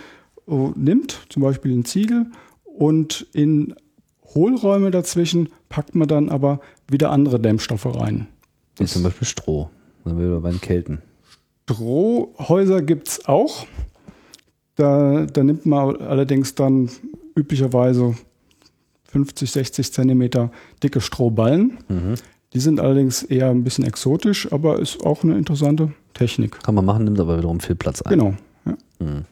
äh, 0.47 0.69
nimmt, 0.75 1.25
zum 1.29 1.43
Beispiel 1.43 1.71
in 1.71 1.85
Ziegel, 1.85 2.27
und 2.63 3.27
in 3.33 3.75
Hohlräume 4.33 4.91
dazwischen 4.91 5.49
packt 5.69 5.95
man 5.95 6.07
dann 6.07 6.29
aber 6.29 6.59
wieder 6.87 7.11
andere 7.11 7.39
Dämmstoffe 7.39 7.85
rein. 7.85 8.27
Wie 8.77 8.85
zum 8.85 9.03
Beispiel 9.03 9.27
Stroh. 9.27 9.69
Dann 10.03 10.17
sind 10.17 10.29
wir 10.29 10.39
bei 10.39 10.51
den 10.51 10.61
Kälten. 10.61 11.01
Strohhäuser 11.69 12.81
gibt 12.81 13.07
es 13.07 13.25
auch. 13.25 13.65
Da, 14.75 15.25
da 15.25 15.43
nimmt 15.43 15.65
man 15.65 15.97
allerdings 15.97 16.55
dann 16.55 16.89
üblicherweise 17.35 18.15
50, 19.11 19.51
60 19.51 19.93
Zentimeter 19.93 20.51
dicke 20.81 21.01
Strohballen. 21.01 21.77
Mhm. 21.87 22.15
Die 22.53 22.59
sind 22.59 22.79
allerdings 22.79 23.23
eher 23.23 23.49
ein 23.49 23.63
bisschen 23.63 23.85
exotisch, 23.85 24.51
aber 24.51 24.79
ist 24.79 25.05
auch 25.05 25.23
eine 25.23 25.37
interessante 25.37 25.91
Technik. 26.13 26.63
Kann 26.63 26.75
man 26.75 26.85
machen, 26.85 27.03
nimmt 27.03 27.19
aber 27.19 27.37
wiederum 27.37 27.59
viel 27.59 27.75
Platz 27.75 28.01
ein. 28.01 28.09
Genau. 28.09 28.33
Ja. 28.65 29.23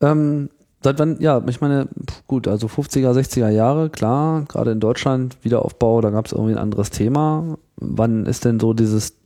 Ähm, 0.00 0.50
seit 0.86 1.00
wann, 1.00 1.16
ja, 1.18 1.42
ich 1.48 1.60
meine, 1.60 1.88
gut, 2.28 2.46
also 2.46 2.68
50er, 2.68 3.10
60er 3.10 3.48
Jahre, 3.48 3.90
klar, 3.90 4.44
gerade 4.46 4.70
in 4.70 4.78
Deutschland, 4.78 5.36
Wiederaufbau, 5.42 6.00
da 6.00 6.10
gab 6.10 6.26
es 6.26 6.32
irgendwie 6.32 6.52
ein 6.52 6.58
anderes 6.58 6.90
Thema. 6.90 7.58
Wann 7.74 8.24
ist 8.24 8.44
denn 8.44 8.60
so 8.60 8.72
dieses, 8.72 9.16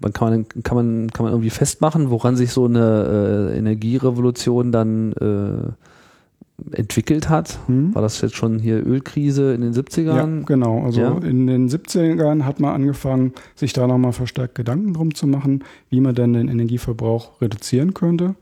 wann 0.00 0.12
kann 0.12 0.30
man, 0.30 0.62
kann 0.64 0.76
man, 0.76 1.10
kann 1.12 1.22
man 1.22 1.32
irgendwie 1.32 1.50
festmachen, 1.50 2.10
woran 2.10 2.34
sich 2.34 2.50
so 2.50 2.64
eine 2.64 3.52
äh, 3.52 3.58
Energierevolution 3.58 4.72
dann 4.72 5.12
äh, 5.12 6.76
entwickelt 6.76 7.28
hat? 7.28 7.60
Hm? 7.66 7.94
War 7.94 8.02
das 8.02 8.20
jetzt 8.20 8.34
schon 8.34 8.58
hier 8.58 8.84
Ölkrise 8.84 9.54
in 9.54 9.60
den 9.60 9.72
70ern? 9.72 10.16
Ja, 10.16 10.44
genau. 10.46 10.82
Also 10.82 11.00
Ja. 11.00 11.16
in 11.18 11.46
den 11.46 11.68
70ern 11.68 12.42
hat 12.44 12.58
man 12.58 12.74
angefangen, 12.74 13.34
sich 13.54 13.72
da 13.72 13.86
nochmal 13.86 14.12
verstärkt 14.12 14.56
Gedanken 14.56 14.94
drum 14.94 15.14
zu 15.14 15.28
machen, 15.28 15.62
wie 15.90 16.00
man 16.00 16.16
denn 16.16 16.32
den 16.32 16.48
Energieverbrauch 16.48 17.40
reduzieren 17.40 17.94
könnte. 17.94 18.34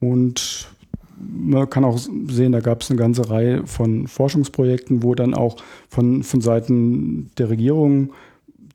Und 0.00 0.68
man 1.20 1.68
kann 1.68 1.84
auch 1.84 1.98
sehen, 1.98 2.52
da 2.52 2.60
gab 2.60 2.82
es 2.82 2.90
eine 2.90 2.98
ganze 2.98 3.30
Reihe 3.30 3.66
von 3.66 4.06
Forschungsprojekten, 4.06 5.02
wo 5.02 5.14
dann 5.14 5.34
auch 5.34 5.56
von, 5.88 6.22
von 6.22 6.40
Seiten 6.40 7.30
der 7.38 7.50
Regierung 7.50 8.12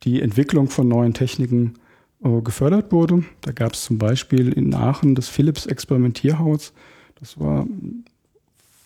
die 0.02 0.22
Entwicklung 0.22 0.68
von 0.68 0.88
neuen 0.88 1.14
Techniken 1.14 1.74
äh, 2.22 2.40
gefördert 2.40 2.92
wurde. 2.92 3.24
Da 3.40 3.52
gab 3.52 3.72
es 3.72 3.84
zum 3.84 3.98
Beispiel 3.98 4.52
in 4.52 4.74
Aachen 4.74 5.14
das 5.14 5.28
Philips 5.28 5.66
Experimentierhaus. 5.66 6.72
Das 7.18 7.38
war 7.40 7.66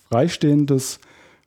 freistehendes 0.09 1.01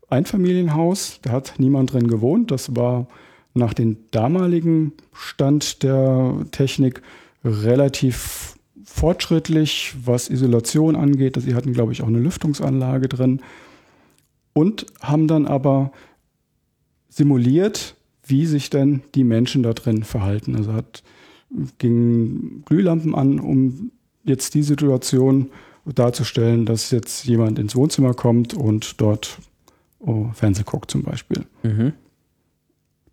Einfamilienhaus. 0.10 1.20
Da 1.22 1.32
hat 1.32 1.56
niemand 1.58 1.94
drin 1.94 2.08
gewohnt. 2.08 2.52
Das 2.52 2.76
war 2.76 3.08
nach 3.54 3.74
dem 3.74 3.98
damaligen 4.12 4.94
Stand 5.14 5.84
der 5.84 6.46
Technik 6.52 7.02
relativ 7.44 8.53
fortschrittlich, 8.84 9.96
was 10.04 10.30
Isolation 10.30 10.96
angeht. 10.96 11.38
Sie 11.40 11.56
hatten, 11.56 11.74
glaube 11.74 11.92
ich, 11.92 12.02
auch 12.02 12.08
eine 12.08 12.20
Lüftungsanlage 12.20 13.08
drin 13.08 13.42
und 14.54 14.86
haben 15.02 15.28
dann 15.28 15.48
aber 15.48 15.92
simuliert, 17.10 17.96
wie 18.26 18.46
sich 18.46 18.70
denn 18.70 19.02
die 19.16 19.24
Menschen 19.24 19.64
da 19.64 19.74
drin 19.74 20.04
verhalten. 20.04 20.56
Also 20.56 20.74
hat 20.74 21.04
gingen 21.78 22.64
Glühlampen 22.66 23.14
an, 23.16 23.40
um 23.40 23.92
jetzt 24.24 24.54
die 24.56 24.64
Situation 24.64 25.52
darzustellen, 25.86 26.66
dass 26.66 26.92
jetzt 26.92 27.26
jemand 27.26 27.60
ins 27.60 27.76
Wohnzimmer 27.76 28.14
kommt 28.14 28.54
und 28.54 29.00
dort 29.02 29.38
oh, 30.00 30.30
Fernseh 30.34 30.64
guckt 30.64 30.90
zum 30.90 31.04
Beispiel. 31.04 31.46
Mhm. 31.64 31.94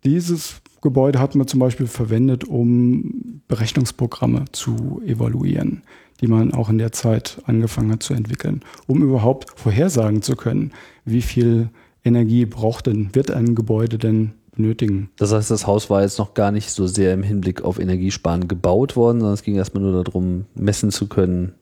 Dieses 0.03 0.61
Gebäude 0.81 1.19
hat 1.19 1.35
man 1.35 1.47
zum 1.47 1.59
Beispiel 1.59 1.87
verwendet, 1.87 2.43
um 2.43 3.41
Berechnungsprogramme 3.47 4.45
zu 4.51 5.01
evaluieren, 5.05 5.83
die 6.21 6.27
man 6.27 6.53
auch 6.53 6.69
in 6.69 6.79
der 6.79 6.91
Zeit 6.91 7.41
angefangen 7.45 7.91
hat 7.91 8.03
zu 8.03 8.13
entwickeln, 8.13 8.61
um 8.87 9.01
überhaupt 9.03 9.59
vorhersagen 9.59 10.21
zu 10.21 10.35
können, 10.35 10.71
wie 11.05 11.21
viel 11.21 11.69
Energie 12.03 12.45
braucht 12.45 12.87
denn, 12.87 13.13
wird 13.13 13.29
ein 13.29 13.53
Gebäude 13.53 13.99
denn 13.99 14.31
benötigen. 14.55 15.09
Das 15.17 15.31
heißt, 15.31 15.51
das 15.51 15.67
Haus 15.67 15.89
war 15.89 16.01
jetzt 16.01 16.17
noch 16.17 16.33
gar 16.33 16.51
nicht 16.51 16.71
so 16.71 16.87
sehr 16.87 17.13
im 17.13 17.23
Hinblick 17.23 17.61
auf 17.61 17.79
Energiesparen 17.79 18.47
gebaut 18.47 18.95
worden, 18.95 19.19
sondern 19.19 19.35
es 19.35 19.43
ging 19.43 19.55
erstmal 19.55 19.83
nur 19.83 20.03
darum, 20.03 20.45
messen 20.55 20.91
zu 20.91 21.07
können, 21.07 21.53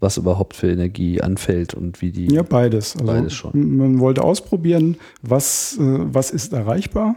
was 0.00 0.16
überhaupt 0.16 0.54
für 0.54 0.70
Energie 0.70 1.20
anfällt 1.22 1.72
und 1.72 2.02
wie 2.02 2.10
die. 2.10 2.26
Ja, 2.26 2.42
beides. 2.42 2.94
Also 2.94 3.06
Beides 3.06 3.32
schon. 3.32 3.76
Man 3.76 4.00
wollte 4.00 4.22
ausprobieren, 4.22 4.96
was, 5.22 5.78
äh, 5.78 5.82
was 5.82 6.30
ist 6.30 6.52
erreichbar 6.52 7.16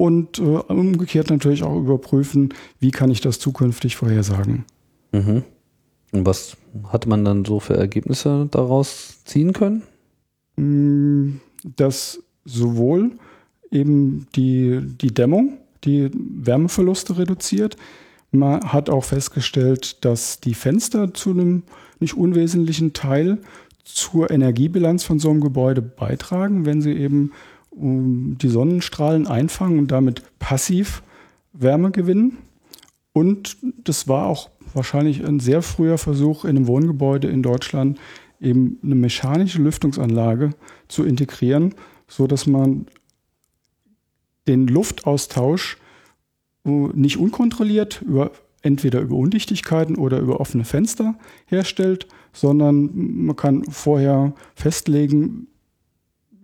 und 0.00 0.38
äh, 0.38 0.42
umgekehrt 0.42 1.28
natürlich 1.28 1.62
auch 1.62 1.78
überprüfen, 1.78 2.54
wie 2.78 2.90
kann 2.90 3.10
ich 3.10 3.20
das 3.20 3.38
zukünftig 3.38 3.96
vorhersagen. 3.96 4.64
Mhm. 5.12 5.44
Und 6.12 6.24
was 6.24 6.56
hatte 6.88 7.06
man 7.06 7.22
dann 7.22 7.44
so 7.44 7.60
für 7.60 7.76
Ergebnisse 7.76 8.48
daraus 8.50 9.22
ziehen 9.26 9.52
können? 9.52 9.82
Mm, 10.56 11.40
Das 11.76 12.22
sowohl 12.46 13.10
eben 13.70 14.26
die, 14.34 14.80
die 14.80 15.12
Dämmung, 15.12 15.58
die 15.84 16.10
Wärmeverluste 16.14 17.18
reduziert. 17.18 17.76
Man 18.30 18.72
hat 18.72 18.88
auch 18.88 19.04
festgestellt, 19.04 20.02
dass 20.06 20.40
die 20.40 20.54
Fenster 20.54 21.12
zu 21.12 21.32
einem 21.32 21.64
nicht 21.98 22.16
unwesentlichen 22.16 22.94
Teil 22.94 23.36
zur 23.84 24.30
Energiebilanz 24.30 25.04
von 25.04 25.18
so 25.18 25.28
einem 25.28 25.42
Gebäude 25.42 25.82
beitragen, 25.82 26.64
wenn 26.64 26.80
sie 26.80 26.92
eben 26.92 27.32
die 27.72 28.48
Sonnenstrahlen 28.48 29.26
einfangen 29.26 29.78
und 29.78 29.90
damit 29.90 30.22
passiv 30.38 31.02
Wärme 31.52 31.90
gewinnen. 31.90 32.38
Und 33.12 33.56
das 33.84 34.08
war 34.08 34.26
auch 34.26 34.50
wahrscheinlich 34.74 35.24
ein 35.24 35.40
sehr 35.40 35.62
früher 35.62 35.98
Versuch 35.98 36.44
in 36.44 36.56
einem 36.56 36.66
Wohngebäude 36.66 37.28
in 37.28 37.42
Deutschland, 37.42 37.98
eben 38.40 38.78
eine 38.82 38.94
mechanische 38.94 39.60
Lüftungsanlage 39.60 40.50
zu 40.88 41.04
integrieren, 41.04 41.74
so 42.08 42.26
dass 42.26 42.46
man 42.46 42.86
den 44.48 44.66
Luftaustausch 44.66 45.76
äh, 46.64 46.70
nicht 46.70 47.18
unkontrolliert 47.18 48.02
über 48.02 48.32
entweder 48.62 49.00
über 49.00 49.16
Undichtigkeiten 49.16 49.96
oder 49.96 50.18
über 50.18 50.40
offene 50.40 50.64
Fenster 50.64 51.14
herstellt, 51.46 52.06
sondern 52.32 52.90
man 53.24 53.36
kann 53.36 53.64
vorher 53.64 54.34
festlegen, 54.54 55.46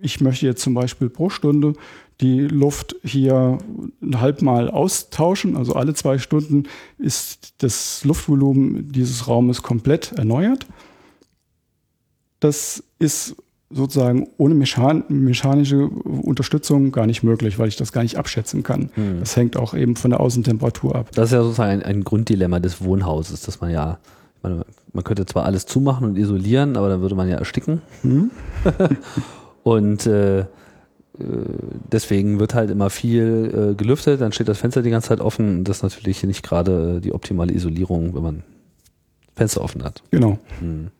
ich 0.00 0.20
möchte 0.20 0.46
jetzt 0.46 0.62
zum 0.62 0.74
Beispiel 0.74 1.08
pro 1.08 1.30
Stunde 1.30 1.74
die 2.20 2.40
Luft 2.40 2.96
hier 3.02 3.58
ein 4.02 4.20
halbmal 4.20 4.70
austauschen. 4.70 5.56
Also 5.56 5.74
alle 5.74 5.94
zwei 5.94 6.18
Stunden 6.18 6.64
ist 6.98 7.54
das 7.58 8.04
Luftvolumen 8.04 8.90
dieses 8.90 9.28
Raumes 9.28 9.62
komplett 9.62 10.12
erneuert. 10.12 10.66
Das 12.40 12.82
ist 12.98 13.36
sozusagen 13.68 14.28
ohne 14.38 14.54
mechan 14.54 15.04
mechanische 15.08 15.88
Unterstützung 15.88 16.92
gar 16.92 17.06
nicht 17.06 17.22
möglich, 17.22 17.58
weil 17.58 17.68
ich 17.68 17.76
das 17.76 17.92
gar 17.92 18.02
nicht 18.02 18.16
abschätzen 18.16 18.62
kann. 18.62 18.90
Hm. 18.94 19.20
Das 19.20 19.36
hängt 19.36 19.56
auch 19.56 19.74
eben 19.74 19.96
von 19.96 20.10
der 20.10 20.20
Außentemperatur 20.20 20.94
ab. 20.94 21.10
Das 21.14 21.26
ist 21.26 21.32
ja 21.32 21.42
sozusagen 21.42 21.70
ein, 21.72 21.82
ein 21.82 22.04
Grunddilemma 22.04 22.60
des 22.60 22.82
Wohnhauses, 22.82 23.42
dass 23.42 23.60
man 23.60 23.70
ja, 23.70 23.98
man, 24.42 24.62
man, 24.92 25.04
könnte 25.04 25.26
zwar 25.26 25.44
alles 25.44 25.66
zumachen 25.66 26.06
und 26.06 26.16
isolieren, 26.16 26.76
aber 26.76 26.88
dann 26.88 27.00
würde 27.00 27.16
man 27.16 27.28
ja 27.28 27.36
ersticken. 27.36 27.82
Hm. 28.02 28.30
und 29.66 30.06
äh, 30.06 30.38
äh, 30.38 30.44
deswegen 31.90 32.38
wird 32.38 32.54
halt 32.54 32.70
immer 32.70 32.88
viel 32.88 33.72
äh, 33.72 33.74
gelüftet, 33.74 34.20
dann 34.20 34.30
steht 34.30 34.46
das 34.46 34.58
Fenster 34.58 34.80
die 34.80 34.90
ganze 34.90 35.08
Zeit 35.08 35.20
offen. 35.20 35.64
Das 35.64 35.78
ist 35.78 35.82
natürlich 35.82 36.22
nicht 36.22 36.44
gerade 36.44 37.00
die 37.00 37.12
optimale 37.12 37.52
Isolierung, 37.52 38.14
wenn 38.14 38.22
man 38.22 38.42
Fenster 39.34 39.62
offen 39.62 39.82
hat. 39.82 40.04
Genau. 40.12 40.38
Hm. 40.60 40.92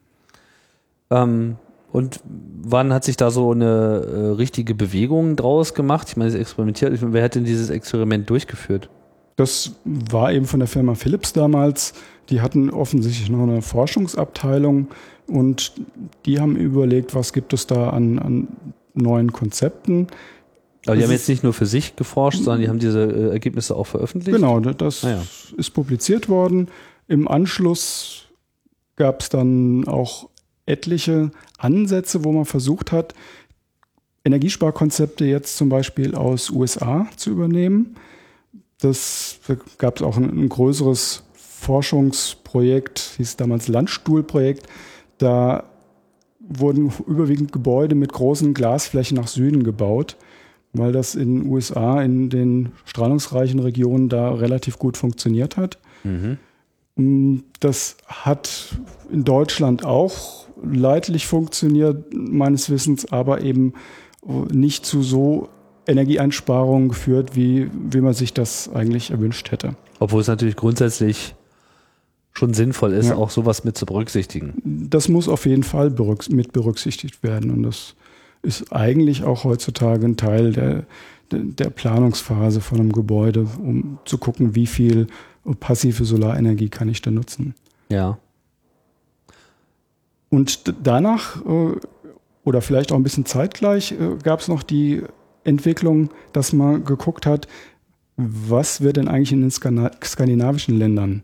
Ähm, 1.11 1.57
und 1.93 2.19
wann 2.25 2.93
hat 2.93 3.05
sich 3.05 3.17
da 3.17 3.31
so 3.31 3.53
eine 3.53 3.65
äh, 3.65 4.19
richtige 4.33 4.75
Bewegung 4.75 5.37
draus 5.37 5.73
gemacht? 5.73 6.09
Ich 6.09 6.17
meine, 6.17 6.31
es 6.31 6.35
experimentiert. 6.35 6.99
Wer 7.01 7.23
hat 7.23 7.37
denn 7.37 7.45
dieses 7.45 7.71
Experiment 7.71 8.29
durchgeführt? 8.29 8.91
Das 9.37 9.77
war 9.85 10.33
eben 10.33 10.47
von 10.47 10.59
der 10.59 10.69
Firma 10.69 10.97
Philips 10.97 11.33
damals. 11.33 11.95
Die 12.31 12.41
hatten 12.41 12.71
offensichtlich 12.71 13.31
noch 13.31 13.45
eine 13.45 13.63
Forschungsabteilung 13.63 14.89
und 15.27 15.73
die 16.25 16.41
haben 16.41 16.57
überlegt, 16.57 17.15
was 17.15 17.33
gibt 17.33 17.53
es 17.53 17.67
da 17.67 17.91
an, 17.91 18.19
an 18.19 18.49
neuen 18.95 19.33
Konzepten. 19.33 20.07
Aber 20.87 20.97
die 20.97 21.03
haben 21.03 21.11
jetzt 21.11 21.29
nicht 21.29 21.43
nur 21.43 21.53
für 21.53 21.67
sich 21.67 21.97
geforscht, 21.97 22.43
sondern 22.45 22.61
die 22.61 22.69
haben 22.69 22.79
diese 22.79 23.03
äh, 23.03 23.31
Ergebnisse 23.31 23.75
auch 23.75 23.87
veröffentlicht? 23.87 24.37
Genau, 24.37 24.61
das 24.61 25.05
ah, 25.05 25.11
ja. 25.11 25.23
ist 25.57 25.71
publiziert 25.71 26.29
worden. 26.29 26.69
Im 27.09 27.27
Anschluss 27.27 28.27
gab 28.95 29.21
es 29.21 29.29
dann 29.29 29.87
auch 29.89 30.29
etliche 30.65 31.31
Ansätze, 31.59 32.25
wo 32.25 32.33
man 32.33 32.45
versucht 32.45 32.93
hat, 32.93 33.15
Energiesparkonzepte 34.25 35.25
jetzt 35.25 35.57
zum 35.57 35.69
Beispiel 35.69 36.15
aus 36.17 36.51
USA 36.51 37.07
zu 37.17 37.31
übernehmen. 37.31 37.97
Das 38.81 39.39
gab 39.79 39.97
es 39.97 40.03
auch 40.03 40.17
ein, 40.17 40.25
ein, 40.25 40.49
größeres 40.49 41.23
Forschungsprojekt, 41.35 43.15
hieß 43.17 43.37
damals 43.37 43.69
Landstuhlprojekt. 43.69 44.67
Da 45.19 45.65
wurden 46.41 46.93
überwiegend 47.07 47.53
Gebäude 47.53 47.95
mit 47.95 48.13
großen 48.13 48.55
Glasflächen 48.55 49.17
nach 49.17 49.27
Süden 49.27 49.65
gebaut, 49.65 50.17
weil 50.73 50.93
das 50.93 51.15
in 51.15 51.41
den 51.41 51.51
USA 51.51 52.03
in 52.03 52.31
den 52.31 52.73
strahlungsreichen 52.85 53.61
Regionen 53.61 54.09
da 54.09 54.33
relativ 54.33 54.79
gut 54.79 54.97
funktioniert 54.97 55.57
hat. 55.57 55.79
Mhm. 56.05 56.39
Das 57.61 57.97
hat 58.07 58.77
in 59.11 59.25
Deutschland 59.25 59.85
auch 59.85 60.47
leidlich 60.63 61.27
funktioniert, 61.27 62.15
meines 62.15 62.71
Wissens, 62.71 63.11
aber 63.13 63.43
eben 63.43 63.75
nicht 64.51 64.87
zu 64.87 65.03
so 65.03 65.49
Energieeinsparungen 65.87 66.89
geführt, 66.89 67.37
wie, 67.37 67.71
wie 67.73 68.01
man 68.01 68.15
sich 68.15 68.33
das 68.33 68.71
eigentlich 68.75 69.11
erwünscht 69.11 69.51
hätte. 69.51 69.77
Obwohl 70.01 70.21
es 70.21 70.27
natürlich 70.27 70.57
grundsätzlich 70.57 71.35
schon 72.37 72.53
sinnvoll 72.53 72.93
ist, 72.93 73.09
ja. 73.09 73.17
auch 73.17 73.31
sowas 73.31 73.65
mit 73.65 73.79
zu 73.79 73.87
berücksichtigen. 73.87 74.61
Das 74.65 75.09
muss 75.09 75.29
auf 75.29 75.47
jeden 75.47 75.63
Fall 75.63 75.91
mit 76.29 76.53
berücksichtigt 76.53 77.23
werden. 77.23 77.51
Und 77.51 77.63
das 77.63 77.95
ist 78.43 78.73
eigentlich 78.73 79.25
auch 79.25 79.45
heutzutage 79.45 80.05
ein 80.07 80.19
Teil 80.19 80.53
der, 80.53 80.85
der 81.31 81.71
Planungsphase 81.71 82.61
von 82.61 82.81
einem 82.81 82.93
Gebäude, 82.93 83.47
um 83.59 83.99
zu 84.05 84.19
gucken, 84.19 84.55
wie 84.55 84.67
viel 84.67 85.07
passive 85.61 86.05
Solarenergie 86.05 86.69
kann 86.69 86.89
ich 86.91 87.01
da 87.01 87.11
nutzen. 87.11 87.55
Ja. 87.89 88.19
Und 90.29 90.75
danach 90.83 91.37
äh, 91.47 91.81
oder 92.45 92.61
vielleicht 92.61 92.93
auch 92.93 92.97
ein 92.97 93.03
bisschen 93.03 93.25
zeitgleich 93.25 93.93
äh, 93.93 94.17
gab 94.23 94.41
es 94.41 94.49
noch 94.49 94.63
die 94.63 95.03
Entwicklung, 95.45 96.11
dass 96.33 96.53
man 96.53 96.85
geguckt 96.85 97.25
hat, 97.25 97.49
was 98.17 98.83
wird 98.83 98.99
denn 98.99 99.09
eigentlich 99.09 99.33
in 99.33 99.41
den 99.41 99.51
skandinavischen 99.51 100.77
Ländern 100.77 101.23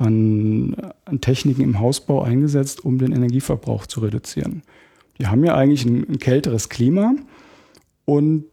an, 0.00 0.74
an, 1.04 1.20
Techniken 1.20 1.62
im 1.62 1.78
Hausbau 1.78 2.22
eingesetzt, 2.22 2.84
um 2.84 2.98
den 2.98 3.12
Energieverbrauch 3.12 3.86
zu 3.86 4.00
reduzieren. 4.00 4.62
Die 5.18 5.26
haben 5.26 5.44
ja 5.44 5.54
eigentlich 5.54 5.84
ein, 5.84 6.08
ein 6.08 6.18
kälteres 6.18 6.70
Klima 6.70 7.14
und 8.06 8.46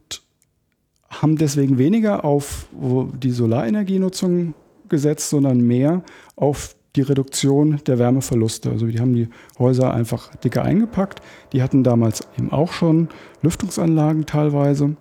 haben 1.10 1.38
deswegen 1.38 1.78
weniger 1.78 2.26
auf 2.26 2.68
die 2.74 3.32
Solarenergienutzung 3.32 4.54
gesetzt, 4.90 5.30
sondern 5.30 5.62
mehr 5.62 6.04
auf 6.36 6.76
die 6.98 7.02
Reduktion 7.02 7.80
der 7.88 7.98
Wärmeverluste. 7.98 8.70
Also 8.70 8.88
die 8.88 9.00
haben 9.00 9.14
die 9.14 9.30
Häuser 9.58 9.94
einfach 9.94 10.36
dicker 10.36 10.64
eingepackt. 10.64 11.22
Die 11.54 11.64
hatten 11.64 11.84
damals 11.84 12.28
eben 12.38 12.52
auch 12.52 12.74
schon 12.74 13.08
Lüftungsanlagen 13.42 14.26
teilweise. 14.26 14.98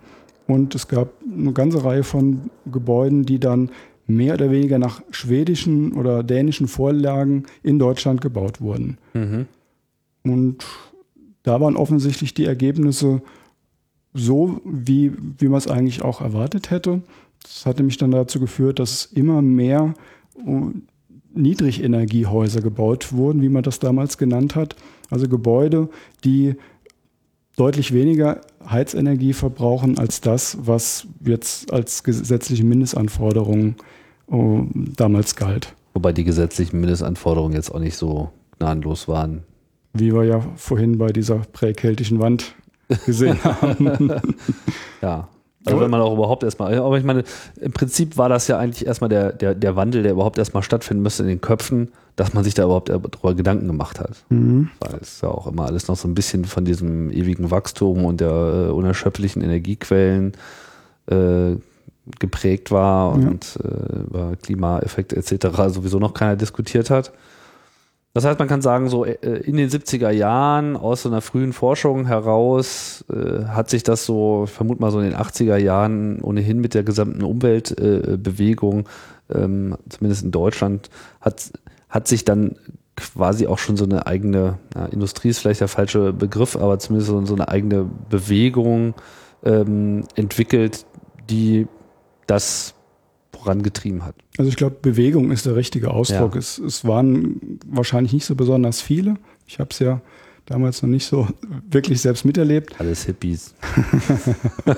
Und 0.47 0.75
es 0.75 0.87
gab 0.87 1.09
eine 1.29 1.51
ganze 1.51 1.83
Reihe 1.83 2.03
von 2.03 2.49
Gebäuden, 2.71 3.25
die 3.25 3.39
dann 3.39 3.69
mehr 4.07 4.33
oder 4.35 4.49
weniger 4.51 4.79
nach 4.79 5.01
schwedischen 5.11 5.93
oder 5.93 6.23
dänischen 6.23 6.67
Vorlagen 6.67 7.43
in 7.61 7.77
Deutschland 7.77 8.21
gebaut 8.21 8.61
wurden. 8.61 8.97
Mhm. 9.13 9.45
Und 10.23 10.65
da 11.43 11.61
waren 11.61 11.75
offensichtlich 11.75 12.33
die 12.33 12.45
Ergebnisse 12.45 13.21
so, 14.13 14.61
wie, 14.65 15.11
wie 15.37 15.47
man 15.47 15.57
es 15.57 15.67
eigentlich 15.67 16.01
auch 16.01 16.21
erwartet 16.21 16.71
hätte. 16.71 17.01
Das 17.43 17.65
hat 17.65 17.77
nämlich 17.77 17.97
dann 17.97 18.11
dazu 18.11 18.39
geführt, 18.39 18.79
dass 18.79 19.05
immer 19.05 19.41
mehr 19.41 19.93
Niedrigenergiehäuser 21.33 22.61
gebaut 22.61 23.13
wurden, 23.13 23.41
wie 23.41 23.49
man 23.49 23.63
das 23.63 23.79
damals 23.79 24.17
genannt 24.17 24.55
hat. 24.55 24.75
Also 25.09 25.27
Gebäude, 25.27 25.89
die 26.23 26.55
deutlich 27.55 27.93
weniger 27.93 28.41
Heizenergie 28.69 29.33
verbrauchen 29.33 29.97
als 29.97 30.21
das, 30.21 30.57
was 30.61 31.07
jetzt 31.25 31.71
als 31.71 32.03
gesetzliche 32.03 32.63
Mindestanforderungen 32.63 33.75
oh, 33.77 33.83
damals 34.29 35.35
galt. 35.35 35.73
Wobei 35.93 36.11
die 36.11 36.23
gesetzlichen 36.23 36.79
Mindestanforderungen 36.79 37.53
jetzt 37.53 37.71
auch 37.71 37.79
nicht 37.79 37.95
so 37.95 38.29
gnadenlos 38.57 39.07
waren. 39.07 39.43
Wie 39.93 40.13
wir 40.13 40.25
ja 40.25 40.41
vorhin 40.55 40.97
bei 40.97 41.07
dieser 41.07 41.37
präkeltischen 41.53 42.19
Wand 42.19 42.55
gesehen 43.05 43.43
haben. 43.43 44.21
ja, 45.01 45.27
also 45.67 45.81
wenn 45.81 45.89
man 45.89 46.01
auch 46.01 46.13
überhaupt 46.13 46.43
erstmal, 46.43 46.77
aber 46.77 46.97
ich 46.97 47.03
meine, 47.03 47.23
im 47.59 47.71
Prinzip 47.71 48.17
war 48.17 48.29
das 48.29 48.47
ja 48.47 48.57
eigentlich 48.57 48.85
erstmal 48.85 49.09
der, 49.09 49.33
der, 49.33 49.55
der 49.55 49.75
Wandel, 49.75 50.03
der 50.03 50.13
überhaupt 50.13 50.37
erstmal 50.37 50.63
stattfinden 50.63 51.03
müsste 51.03 51.23
in 51.23 51.29
den 51.29 51.41
Köpfen, 51.41 51.89
dass 52.15 52.33
man 52.33 52.43
sich 52.43 52.53
da 52.53 52.63
überhaupt 52.63 52.89
darüber 52.89 53.35
Gedanken 53.35 53.67
gemacht 53.67 53.99
hat. 53.99 54.23
Mhm. 54.29 54.69
Weil 54.79 54.99
es 55.01 55.21
ja 55.21 55.29
auch 55.29 55.47
immer 55.47 55.65
alles 55.65 55.87
noch 55.87 55.97
so 55.97 56.07
ein 56.07 56.15
bisschen 56.15 56.45
von 56.45 56.65
diesem 56.65 57.11
ewigen 57.11 57.51
Wachstum 57.51 58.05
und 58.05 58.21
der 58.21 58.67
äh, 58.69 58.71
unerschöpflichen 58.71 59.41
Energiequellen 59.41 60.33
äh, 61.07 61.55
geprägt 62.19 62.71
war 62.71 63.13
und 63.13 63.59
äh, 63.63 63.99
über 64.03 64.35
Klimaeffekte 64.41 65.15
etc. 65.15 65.47
sowieso 65.67 65.99
noch 65.99 66.13
keiner 66.13 66.35
diskutiert 66.35 66.89
hat. 66.89 67.11
Das 68.17 68.25
heißt, 68.25 68.39
man 68.39 68.47
kann 68.47 68.63
sagen, 68.63 68.89
so 68.89 69.05
äh, 69.05 69.13
in 69.43 69.57
den 69.57 69.69
70er 69.69 70.09
Jahren 70.09 70.75
aus 70.75 71.03
so 71.03 71.09
einer 71.09 71.21
frühen 71.21 71.53
Forschung 71.53 72.07
heraus 72.07 73.05
äh, 73.11 73.45
hat 73.45 73.69
sich 73.69 73.83
das 73.83 74.05
so, 74.05 74.45
ich 74.47 74.51
vermute 74.51 74.81
mal 74.81 74.89
so 74.89 74.99
in 74.99 75.05
den 75.11 75.15
80er 75.15 75.57
Jahren 75.57 76.19
ohnehin 76.21 76.59
mit 76.59 76.73
der 76.73 76.81
gesamten 76.81 77.21
Umweltbewegung, 77.21 78.87
äh, 79.29 79.43
ähm, 79.43 79.77
zumindest 79.87 80.23
in 80.23 80.31
Deutschland, 80.31 80.89
hat, 81.21 81.51
hat 81.89 82.07
sich 82.07 82.25
dann 82.25 82.55
quasi 82.95 83.45
auch 83.45 83.59
schon 83.59 83.77
so 83.77 83.85
eine 83.85 84.07
eigene, 84.07 84.57
ja, 84.73 84.87
Industrie 84.87 85.29
ist 85.29 85.37
vielleicht 85.37 85.61
der 85.61 85.67
falsche 85.67 86.11
Begriff, 86.11 86.55
aber 86.55 86.79
zumindest 86.79 87.11
so, 87.11 87.23
so 87.23 87.35
eine 87.35 87.49
eigene 87.49 87.85
Bewegung 88.09 88.95
ähm, 89.43 90.05
entwickelt, 90.15 90.87
die 91.29 91.67
das 92.27 92.73
vorangetrieben 93.31 94.05
hat. 94.05 94.15
Also 94.37 94.49
ich 94.49 94.55
glaube, 94.55 94.77
Bewegung 94.81 95.31
ist 95.31 95.45
der 95.45 95.55
richtige 95.55 95.91
Ausdruck. 95.91 96.33
Ja. 96.33 96.39
Es, 96.39 96.57
es 96.57 96.85
waren 96.85 97.59
wahrscheinlich 97.65 98.13
nicht 98.13 98.25
so 98.25 98.35
besonders 98.35 98.81
viele. 98.81 99.15
Ich 99.47 99.59
habe 99.59 99.69
es 99.71 99.79
ja 99.79 100.01
damals 100.45 100.81
noch 100.81 100.89
nicht 100.89 101.05
so 101.05 101.27
wirklich 101.69 102.01
selbst 102.01 102.25
miterlebt. 102.25 102.79
Alles 102.79 103.03
Hippies. 103.03 103.53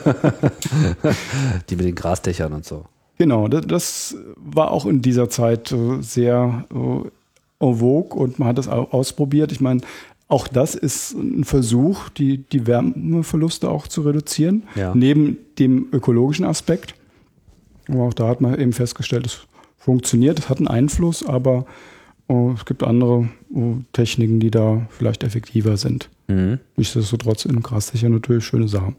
die 1.70 1.76
mit 1.76 1.86
den 1.86 1.96
Grasdächern 1.96 2.54
und 2.54 2.66
so. 2.66 2.86
Genau, 3.18 3.48
das 3.48 4.16
war 4.38 4.72
auch 4.72 4.86
in 4.86 5.02
dieser 5.02 5.30
Zeit 5.30 5.72
äh, 5.72 6.02
sehr 6.02 6.66
äh, 6.72 7.66
en 7.66 7.76
vogue 7.76 8.18
und 8.18 8.40
man 8.40 8.48
hat 8.48 8.58
das 8.58 8.68
ausprobiert. 8.68 9.52
Ich 9.52 9.60
meine, 9.60 9.82
auch 10.30 10.48
das 10.48 10.76
ist 10.76 11.14
ein 11.14 11.44
Versuch, 11.44 12.10
die, 12.10 12.38
die 12.38 12.66
Wärmeverluste 12.66 13.70
auch 13.70 13.88
zu 13.88 14.02
reduzieren, 14.02 14.64
ja. 14.76 14.94
neben 14.96 15.38
dem 15.58 15.88
ökologischen 15.92 16.46
Aspekt. 16.46 16.94
Aber 17.92 18.04
auch 18.04 18.14
da 18.14 18.28
hat 18.28 18.42
man 18.42 18.60
eben 18.60 18.74
festgestellt, 18.74 19.26
es 19.26 19.40
funktioniert, 19.78 20.40
es 20.40 20.50
hat 20.50 20.58
einen 20.58 20.68
Einfluss, 20.68 21.26
aber 21.26 21.66
oh, 22.28 22.52
es 22.56 22.66
gibt 22.66 22.84
andere 22.84 23.30
oh, 23.54 23.78
Techniken, 23.94 24.40
die 24.40 24.52
da 24.52 24.88
vielleicht 24.90 25.24
effektiver 25.24 25.78
sind. 25.78 26.10
Mhm. 26.28 26.60
Nichtsdestotrotz 26.76 27.46
in 27.46 27.62
Grasdächer 27.62 28.10
natürlich 28.10 28.46
schöne 28.46 28.68
Sachen. 28.68 28.96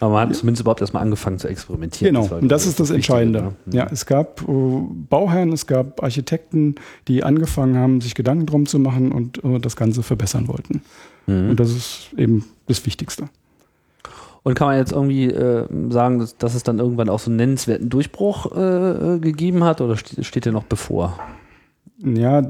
Aber 0.00 0.14
man 0.14 0.28
hat 0.28 0.36
zumindest 0.36 0.62
überhaupt 0.62 0.80
erstmal 0.80 1.02
angefangen 1.02 1.38
zu 1.38 1.46
experimentieren. 1.46 2.14
Genau, 2.14 2.26
das 2.26 2.42
und 2.42 2.48
das 2.48 2.66
ist 2.66 2.80
das 2.80 2.90
Entscheidende. 2.90 3.54
Ne? 3.64 3.76
Ja, 3.76 3.86
es 3.90 4.06
gab 4.06 4.46
uh, 4.48 4.88
Bauherren, 5.08 5.52
es 5.52 5.66
gab 5.68 6.02
Architekten, 6.02 6.74
die 7.06 7.22
angefangen 7.22 7.76
haben, 7.76 8.00
sich 8.00 8.16
Gedanken 8.16 8.46
drum 8.46 8.66
zu 8.66 8.80
machen 8.80 9.12
und 9.12 9.42
uh, 9.44 9.58
das 9.58 9.76
Ganze 9.76 10.02
verbessern 10.02 10.48
wollten. 10.48 10.82
Mhm. 11.26 11.50
Und 11.50 11.60
das 11.60 11.70
ist 11.70 12.08
eben 12.16 12.44
das 12.66 12.84
Wichtigste. 12.86 13.28
Und 14.44 14.54
kann 14.54 14.68
man 14.68 14.76
jetzt 14.76 14.92
irgendwie 14.92 15.24
äh, 15.24 15.66
sagen, 15.88 16.18
dass, 16.18 16.36
dass, 16.36 16.54
es 16.54 16.62
dann 16.62 16.78
irgendwann 16.78 17.08
auch 17.08 17.18
so 17.18 17.30
einen 17.30 17.38
nennenswerten 17.38 17.88
Durchbruch 17.88 18.54
äh, 18.54 19.18
gegeben 19.18 19.64
hat 19.64 19.80
oder 19.80 19.96
steht 19.96 20.44
der 20.44 20.52
noch 20.52 20.64
bevor? 20.64 21.18
Ja, 22.04 22.42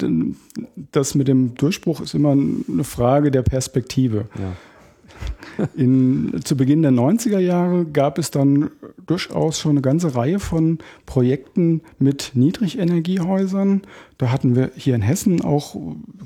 das 0.91 1.15
mit 1.15 1.29
dem 1.29 1.55
Durchbruch 1.55 2.01
ist 2.01 2.15
immer 2.15 2.33
eine 2.33 2.83
Frage 2.83 3.31
der 3.31 3.43
Perspektive. 3.43 4.27
Ja. 4.37 5.67
In, 5.77 6.41
zu 6.45 6.57
Beginn 6.57 6.83
der 6.83 6.91
90er 6.91 7.39
Jahre 7.39 7.85
gab 7.85 8.19
es 8.19 8.33
dann 8.33 8.71
durchaus 9.07 9.61
schon 9.61 9.73
eine 9.73 9.83
ganze 9.83 10.17
Reihe 10.17 10.41
von 10.41 10.79
Projekten 11.07 11.83
mit 12.01 12.33
Niedrigenergiehäusern. 12.35 13.83
Da 14.19 14.33
hatten 14.33 14.57
wir 14.57 14.73
hier 14.75 14.97
in 14.97 15.03
Hessen 15.03 15.43
auch, 15.45 15.77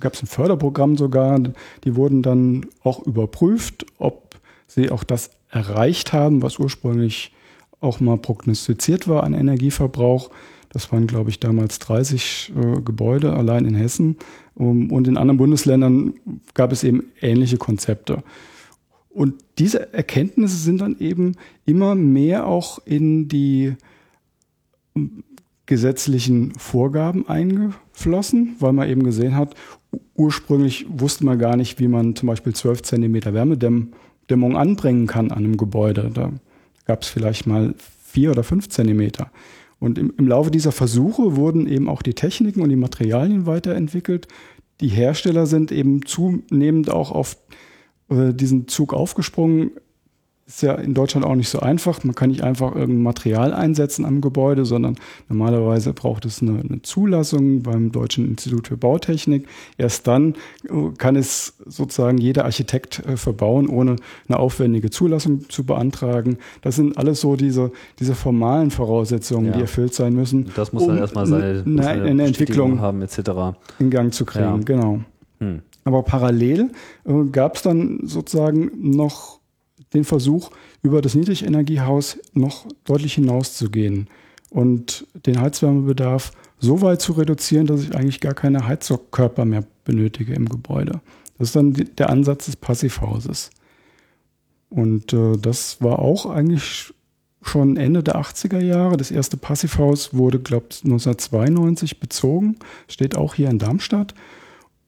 gab 0.00 0.14
es 0.14 0.22
ein 0.22 0.26
Förderprogramm 0.26 0.96
sogar, 0.96 1.38
die 1.84 1.96
wurden 1.96 2.22
dann 2.22 2.66
auch 2.82 3.04
überprüft, 3.06 3.84
ob 3.98 4.36
sie 4.66 4.90
auch 4.90 5.04
das 5.04 5.37
erreicht 5.50 6.12
haben, 6.12 6.42
was 6.42 6.58
ursprünglich 6.58 7.32
auch 7.80 8.00
mal 8.00 8.18
prognostiziert 8.18 9.08
war 9.08 9.24
an 9.24 9.34
Energieverbrauch. 9.34 10.30
Das 10.70 10.92
waren, 10.92 11.06
glaube 11.06 11.30
ich, 11.30 11.40
damals 11.40 11.78
30 11.78 12.52
äh, 12.54 12.80
Gebäude 12.82 13.32
allein 13.32 13.64
in 13.64 13.74
Hessen. 13.74 14.16
Um, 14.54 14.90
und 14.90 15.06
in 15.06 15.16
anderen 15.16 15.38
Bundesländern 15.38 16.14
gab 16.54 16.72
es 16.72 16.84
eben 16.84 17.04
ähnliche 17.20 17.56
Konzepte. 17.56 18.22
Und 19.08 19.34
diese 19.58 19.92
Erkenntnisse 19.94 20.56
sind 20.56 20.80
dann 20.80 20.98
eben 20.98 21.36
immer 21.64 21.94
mehr 21.94 22.46
auch 22.46 22.80
in 22.84 23.28
die 23.28 23.74
ähm, 24.94 25.24
gesetzlichen 25.66 26.54
Vorgaben 26.54 27.28
eingeflossen, 27.28 28.56
weil 28.58 28.72
man 28.72 28.88
eben 28.88 29.02
gesehen 29.02 29.36
hat, 29.36 29.54
ursprünglich 30.14 30.86
wusste 30.88 31.24
man 31.24 31.38
gar 31.38 31.56
nicht, 31.56 31.78
wie 31.78 31.88
man 31.88 32.16
zum 32.16 32.26
Beispiel 32.26 32.54
12 32.54 32.82
Zentimeter 32.82 33.34
Wärmedämmung 33.34 33.92
anbringen 34.56 35.06
kann 35.06 35.30
an 35.30 35.38
einem 35.38 35.56
Gebäude. 35.56 36.10
Da 36.12 36.32
gab 36.86 37.02
es 37.02 37.08
vielleicht 37.08 37.46
mal 37.46 37.74
vier 38.02 38.30
oder 38.30 38.44
fünf 38.44 38.68
Zentimeter. 38.68 39.30
Und 39.78 39.98
im, 39.98 40.12
im 40.18 40.26
Laufe 40.26 40.50
dieser 40.50 40.72
Versuche 40.72 41.36
wurden 41.36 41.66
eben 41.66 41.88
auch 41.88 42.02
die 42.02 42.14
Techniken 42.14 42.62
und 42.62 42.68
die 42.68 42.76
Materialien 42.76 43.46
weiterentwickelt. 43.46 44.26
Die 44.80 44.88
Hersteller 44.88 45.46
sind 45.46 45.72
eben 45.72 46.04
zunehmend 46.04 46.90
auch 46.90 47.10
auf 47.10 47.36
äh, 48.10 48.32
diesen 48.32 48.68
Zug 48.68 48.92
aufgesprungen. 48.94 49.72
Ist 50.48 50.62
ja 50.62 50.76
in 50.76 50.94
Deutschland 50.94 51.26
auch 51.26 51.34
nicht 51.34 51.50
so 51.50 51.60
einfach. 51.60 52.02
Man 52.04 52.14
kann 52.14 52.30
nicht 52.30 52.42
einfach 52.42 52.74
irgendein 52.74 53.02
Material 53.02 53.52
einsetzen 53.52 54.06
am 54.06 54.22
Gebäude, 54.22 54.64
sondern 54.64 54.96
normalerweise 55.28 55.92
braucht 55.92 56.24
es 56.24 56.40
eine, 56.40 56.60
eine 56.60 56.80
Zulassung 56.80 57.62
beim 57.62 57.92
Deutschen 57.92 58.26
Institut 58.26 58.68
für 58.68 58.78
Bautechnik. 58.78 59.46
Erst 59.76 60.06
dann 60.06 60.36
äh, 60.64 60.88
kann 60.96 61.16
es 61.16 61.52
sozusagen 61.66 62.16
jeder 62.16 62.46
Architekt 62.46 63.04
äh, 63.06 63.18
verbauen, 63.18 63.68
ohne 63.68 63.96
eine 64.26 64.38
aufwendige 64.38 64.88
Zulassung 64.88 65.50
zu 65.50 65.64
beantragen. 65.64 66.38
Das 66.62 66.76
sind 66.76 66.96
alles 66.96 67.20
so 67.20 67.36
diese, 67.36 67.70
diese 67.98 68.14
formalen 68.14 68.70
Voraussetzungen, 68.70 69.48
ja. 69.48 69.52
die 69.52 69.60
erfüllt 69.60 69.92
sein 69.92 70.14
müssen. 70.14 70.50
Das 70.56 70.72
muss 70.72 70.84
um 70.84 70.88
dann 70.88 70.98
erstmal 70.98 71.26
seine, 71.26 71.62
eine, 71.66 71.88
eine 71.88 72.24
Entwicklung 72.24 72.80
haben, 72.80 73.02
etc. 73.02 73.18
in 73.78 73.90
Gang 73.90 74.14
zu 74.14 74.24
kriegen. 74.24 74.44
Ja. 74.44 74.56
Genau. 74.64 75.00
Hm. 75.40 75.60
Aber 75.84 76.02
parallel 76.04 76.70
äh, 77.04 77.24
gab 77.30 77.56
es 77.56 77.62
dann 77.62 78.00
sozusagen 78.04 78.70
noch 78.76 79.37
den 79.94 80.04
Versuch, 80.04 80.50
über 80.82 81.00
das 81.00 81.14
Niedrigenergiehaus 81.14 82.18
noch 82.34 82.66
deutlich 82.84 83.14
hinauszugehen 83.14 84.08
und 84.50 85.06
den 85.26 85.40
Heizwärmebedarf 85.40 86.32
so 86.58 86.80
weit 86.80 87.00
zu 87.00 87.12
reduzieren, 87.12 87.66
dass 87.66 87.82
ich 87.82 87.94
eigentlich 87.94 88.20
gar 88.20 88.34
keine 88.34 88.66
Heizkörper 88.66 89.44
mehr 89.44 89.64
benötige 89.84 90.34
im 90.34 90.48
Gebäude. 90.48 91.00
Das 91.38 91.48
ist 91.48 91.56
dann 91.56 91.72
der 91.72 92.10
Ansatz 92.10 92.46
des 92.46 92.56
Passivhauses. 92.56 93.50
Und 94.70 95.12
äh, 95.12 95.36
das 95.36 95.80
war 95.80 96.00
auch 96.00 96.26
eigentlich 96.26 96.92
schon 97.42 97.76
Ende 97.76 98.02
der 98.02 98.16
80er 98.16 98.60
Jahre. 98.60 98.96
Das 98.96 99.10
erste 99.10 99.36
Passivhaus 99.36 100.12
wurde, 100.14 100.40
glaube 100.40 100.66
ich, 100.70 100.84
1992 100.84 102.00
bezogen. 102.00 102.56
Steht 102.88 103.16
auch 103.16 103.34
hier 103.34 103.48
in 103.48 103.58
Darmstadt. 103.58 104.14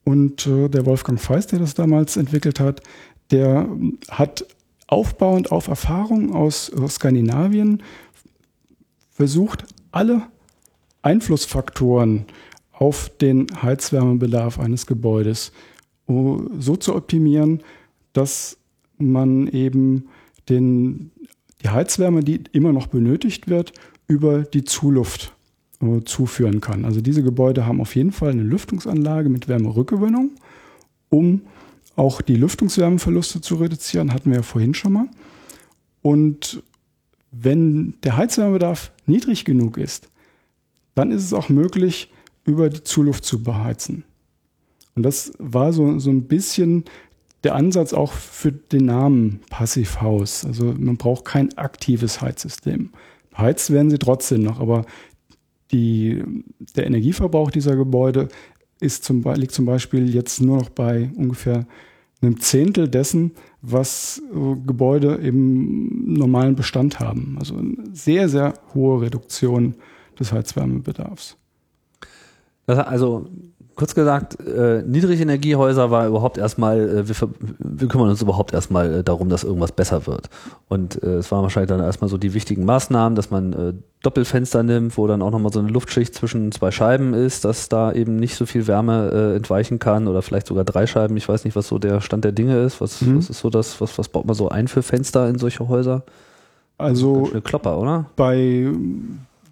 Und 0.05 0.47
äh, 0.47 0.69
der 0.69 0.87
Wolfgang 0.87 1.21
Feist, 1.21 1.53
der 1.53 1.61
das 1.61 1.75
damals 1.75 2.17
entwickelt 2.17 2.59
hat, 2.59 2.83
der 3.31 3.69
hat 4.11 4.45
aufbauend 4.91 5.53
auf 5.53 5.69
Erfahrungen 5.69 6.33
aus, 6.33 6.73
aus 6.73 6.97
Skandinavien 6.97 7.83
versucht, 9.11 9.65
alle 9.93 10.23
Einflussfaktoren 11.03 12.27
auf 12.73 13.11
den 13.21 13.47
Heizwärmebedarf 13.63 14.59
eines 14.59 14.87
Gebäudes 14.87 15.53
äh, 16.09 16.13
so 16.59 16.77
zu 16.77 16.95
optimieren, 16.95 17.63
dass 18.13 18.59
man 18.99 19.47
eben 19.47 20.09
den, 20.49 21.13
die 21.63 21.69
Heizwärme, 21.69 22.25
die 22.25 22.43
immer 22.53 22.73
noch 22.73 22.89
benötigt 22.89 23.49
wird, 23.49 23.73
über 24.09 24.43
die 24.43 24.65
Zuluft 24.65 25.33
äh, 25.81 26.01
zuführen 26.05 26.61
kann. 26.61 26.85
Also 26.85 27.01
diese 27.01 27.23
Gebäude 27.23 27.65
haben 27.65 27.81
auf 27.81 27.95
jeden 27.95 28.13
Fall 28.13 28.31
eine 28.31 28.43
Lüftungsanlage 28.43 29.29
mit 29.29 29.47
Wärmerückgewinnung, 29.47 30.33
um 31.11 31.43
auch 32.01 32.23
die 32.23 32.35
Lüftungswärmeverluste 32.35 33.43
zu 33.43 33.57
reduzieren, 33.57 34.15
hatten 34.15 34.31
wir 34.31 34.39
ja 34.39 34.43
vorhin 34.43 34.73
schon 34.73 34.95
mal. 34.95 35.09
Und 36.01 36.63
wenn 37.31 37.95
der 38.03 38.17
Heizwärmebedarf 38.17 38.91
niedrig 39.05 39.45
genug 39.45 39.77
ist, 39.77 40.09
dann 40.95 41.11
ist 41.11 41.23
es 41.23 41.35
auch 41.35 41.51
möglich, 41.51 42.11
über 42.47 42.71
die 42.71 42.83
Zuluft 42.83 43.27
zu 43.27 43.43
beheizen. 43.43 44.05
Und 44.95 45.03
das 45.03 45.33
war 45.39 45.75
so, 45.75 45.99
so 45.99 46.09
ein 46.09 46.23
bisschen 46.23 46.85
der 47.45 47.55
Ansatz 47.55 47.93
auch 47.93 48.15
für 48.15 48.51
den 48.51 48.87
Namen 48.87 49.41
Passivhaus. 49.51 50.47
Also 50.47 50.73
man 50.73 50.97
braucht 50.97 51.27
kein 51.27 51.57
aktives 51.59 52.23
Heizsystem. 52.23 52.93
Beheizt 53.29 53.71
werden 53.71 53.91
sie 53.91 53.99
trotzdem 53.99 54.43
noch, 54.43 54.59
aber 54.59 54.87
die, 55.71 56.25
der 56.77 56.87
Energieverbrauch 56.87 57.51
dieser 57.51 57.77
Gebäude 57.77 58.29
ist 58.81 59.05
zum, 59.05 59.23
liegt 59.35 59.53
zum 59.53 59.67
Beispiel 59.67 60.15
jetzt 60.15 60.41
nur 60.41 60.57
noch 60.57 60.71
bei 60.71 61.11
ungefähr 61.15 61.67
einem 62.23 62.41
Zehntel 62.41 62.89
dessen, 62.89 63.33
was 63.63 64.23
äh, 64.33 64.57
Gebäude 64.67 65.15
im 65.15 66.15
normalen 66.15 66.55
Bestand 66.55 67.01
haben. 67.01 67.37
Also 67.39 67.57
eine 67.57 67.77
sehr, 67.93 68.29
sehr 68.29 68.55
hohe 68.75 69.03
Reduktion 69.03 69.75
des 70.19 70.33
Heizwärmebedarfs. 70.33 71.37
Also 72.67 73.27
kurz 73.81 73.95
gesagt, 73.95 74.39
äh, 74.41 74.83
Niedrigenergiehäuser 74.83 75.91
war 75.91 76.07
überhaupt 76.07 76.37
erstmal, 76.37 76.81
äh, 76.81 77.09
wir, 77.09 77.17
wir, 77.59 77.89
kümmern 77.89 78.11
uns 78.11 78.21
überhaupt 78.21 78.53
erstmal 78.53 78.97
äh, 78.97 79.03
darum, 79.03 79.31
dass 79.31 79.43
irgendwas 79.43 79.73
besser 79.73 80.07
wird. 80.07 80.29
Und 80.69 81.03
äh, 81.03 81.15
es 81.15 81.33
waren 81.33 81.43
wahrscheinlich 81.43 81.71
dann 81.71 81.81
erstmal 81.81 82.11
so 82.11 82.19
die 82.19 82.35
wichtigen 82.35 82.67
Maßnahmen, 82.67 83.17
dass 83.17 83.31
man 83.31 83.53
äh, 83.55 83.73
Doppelfenster 84.03 84.63
nimmt, 84.63 84.99
wo 84.99 85.07
dann 85.07 85.23
auch 85.23 85.31
nochmal 85.31 85.51
so 85.51 85.61
eine 85.61 85.71
Luftschicht 85.71 86.15
zwischen 86.15 86.53
zwei 86.53 86.71
Scheiben 86.71 87.15
ist, 87.15 87.47
dass 87.47 87.71
da 87.71 87.91
eben 87.91 88.17
nicht 88.17 88.35
so 88.35 88.45
viel 88.45 88.67
Wärme 88.67 89.11
äh, 89.15 89.37
entweichen 89.37 89.79
kann 89.79 90.09
oder 90.09 90.21
vielleicht 90.21 90.47
sogar 90.47 90.65
drei 90.65 90.87
Scheiben. 90.87 91.17
Ich 91.17 91.27
weiß 91.27 91.47
nicht, 91.47 91.57
was 91.57 91.67
so 91.69 91.79
der 91.79 92.03
Stand 92.03 92.27
der 92.27 92.33
Dinge 92.33 92.63
ist. 92.63 92.83
Was, 92.83 93.01
mhm. 93.01 93.17
was 93.17 93.31
ist 93.31 93.41
so 93.41 93.49
das, 93.49 93.81
was, 93.81 93.99
was 93.99 94.11
baut 94.11 94.27
man 94.27 94.35
so 94.35 94.51
ein 94.51 94.69
für 94.69 94.83
Fenster 94.83 95.27
in 95.27 95.39
solche 95.39 95.67
Häuser? 95.69 96.03
Also 96.77 97.31
eine 97.31 97.41
Klopper, 97.41 97.79
oder? 97.79 98.05
Bei 98.17 98.71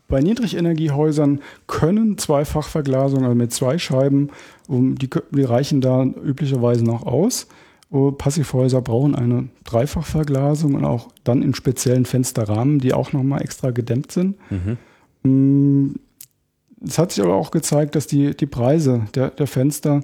bei 0.08 0.20
Niedrigenergiehäusern 0.20 1.40
können 1.66 2.18
Zweifachverglasungen 2.18 3.24
also 3.24 3.36
mit 3.36 3.52
zwei 3.52 3.78
Scheiben, 3.78 4.30
die, 4.68 5.08
die 5.30 5.42
reichen 5.42 5.80
da 5.80 6.02
üblicherweise 6.02 6.82
noch 6.84 7.06
aus. 7.06 7.46
Äh, 7.92 8.12
Passivhäuser 8.12 8.80
brauchen 8.80 9.14
eine 9.14 9.48
Dreifachverglasung 9.64 10.74
und 10.74 10.84
auch 10.84 11.08
dann 11.24 11.42
in 11.42 11.54
speziellen 11.54 12.06
Fensterrahmen, 12.06 12.78
die 12.78 12.94
auch 12.94 13.12
nochmal 13.12 13.42
extra 13.42 13.70
gedämmt 13.70 14.12
sind. 14.12 14.36
Mhm. 14.50 15.98
Es 16.84 16.98
hat 16.98 17.12
sich 17.12 17.22
aber 17.22 17.34
auch 17.34 17.50
gezeigt, 17.50 17.94
dass 17.94 18.06
die, 18.06 18.36
die 18.36 18.46
Preise 18.46 19.06
der, 19.14 19.30
der 19.30 19.46
Fenster 19.46 20.02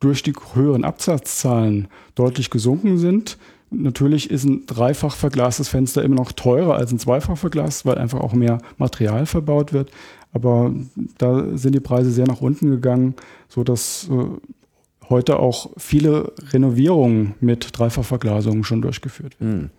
durch 0.00 0.22
die 0.22 0.34
höheren 0.54 0.84
Absatzzahlen 0.84 1.88
deutlich 2.14 2.50
gesunken 2.50 2.98
sind. 2.98 3.36
Natürlich 3.70 4.30
ist 4.30 4.44
ein 4.44 4.66
dreifach 4.66 5.14
verglastes 5.14 5.68
Fenster 5.68 6.02
immer 6.02 6.16
noch 6.16 6.32
teurer 6.32 6.74
als 6.74 6.90
ein 6.90 6.98
zweifach 6.98 7.38
verglastes, 7.38 7.86
weil 7.86 7.98
einfach 7.98 8.20
auch 8.20 8.32
mehr 8.32 8.58
Material 8.78 9.26
verbaut 9.26 9.72
wird. 9.72 9.90
Aber 10.32 10.72
da 11.18 11.56
sind 11.56 11.74
die 11.74 11.80
Preise 11.80 12.10
sehr 12.10 12.26
nach 12.26 12.40
unten 12.40 12.70
gegangen, 12.70 13.14
so 13.48 13.62
dass 13.64 14.08
äh, 14.10 15.08
heute 15.08 15.38
auch 15.38 15.70
viele 15.76 16.32
Renovierungen 16.52 17.34
mit 17.40 17.78
Dreifachverglasungen 17.78 18.64
schon 18.64 18.82
durchgeführt 18.82 19.40
werden. 19.40 19.52
Hm. 19.52 19.70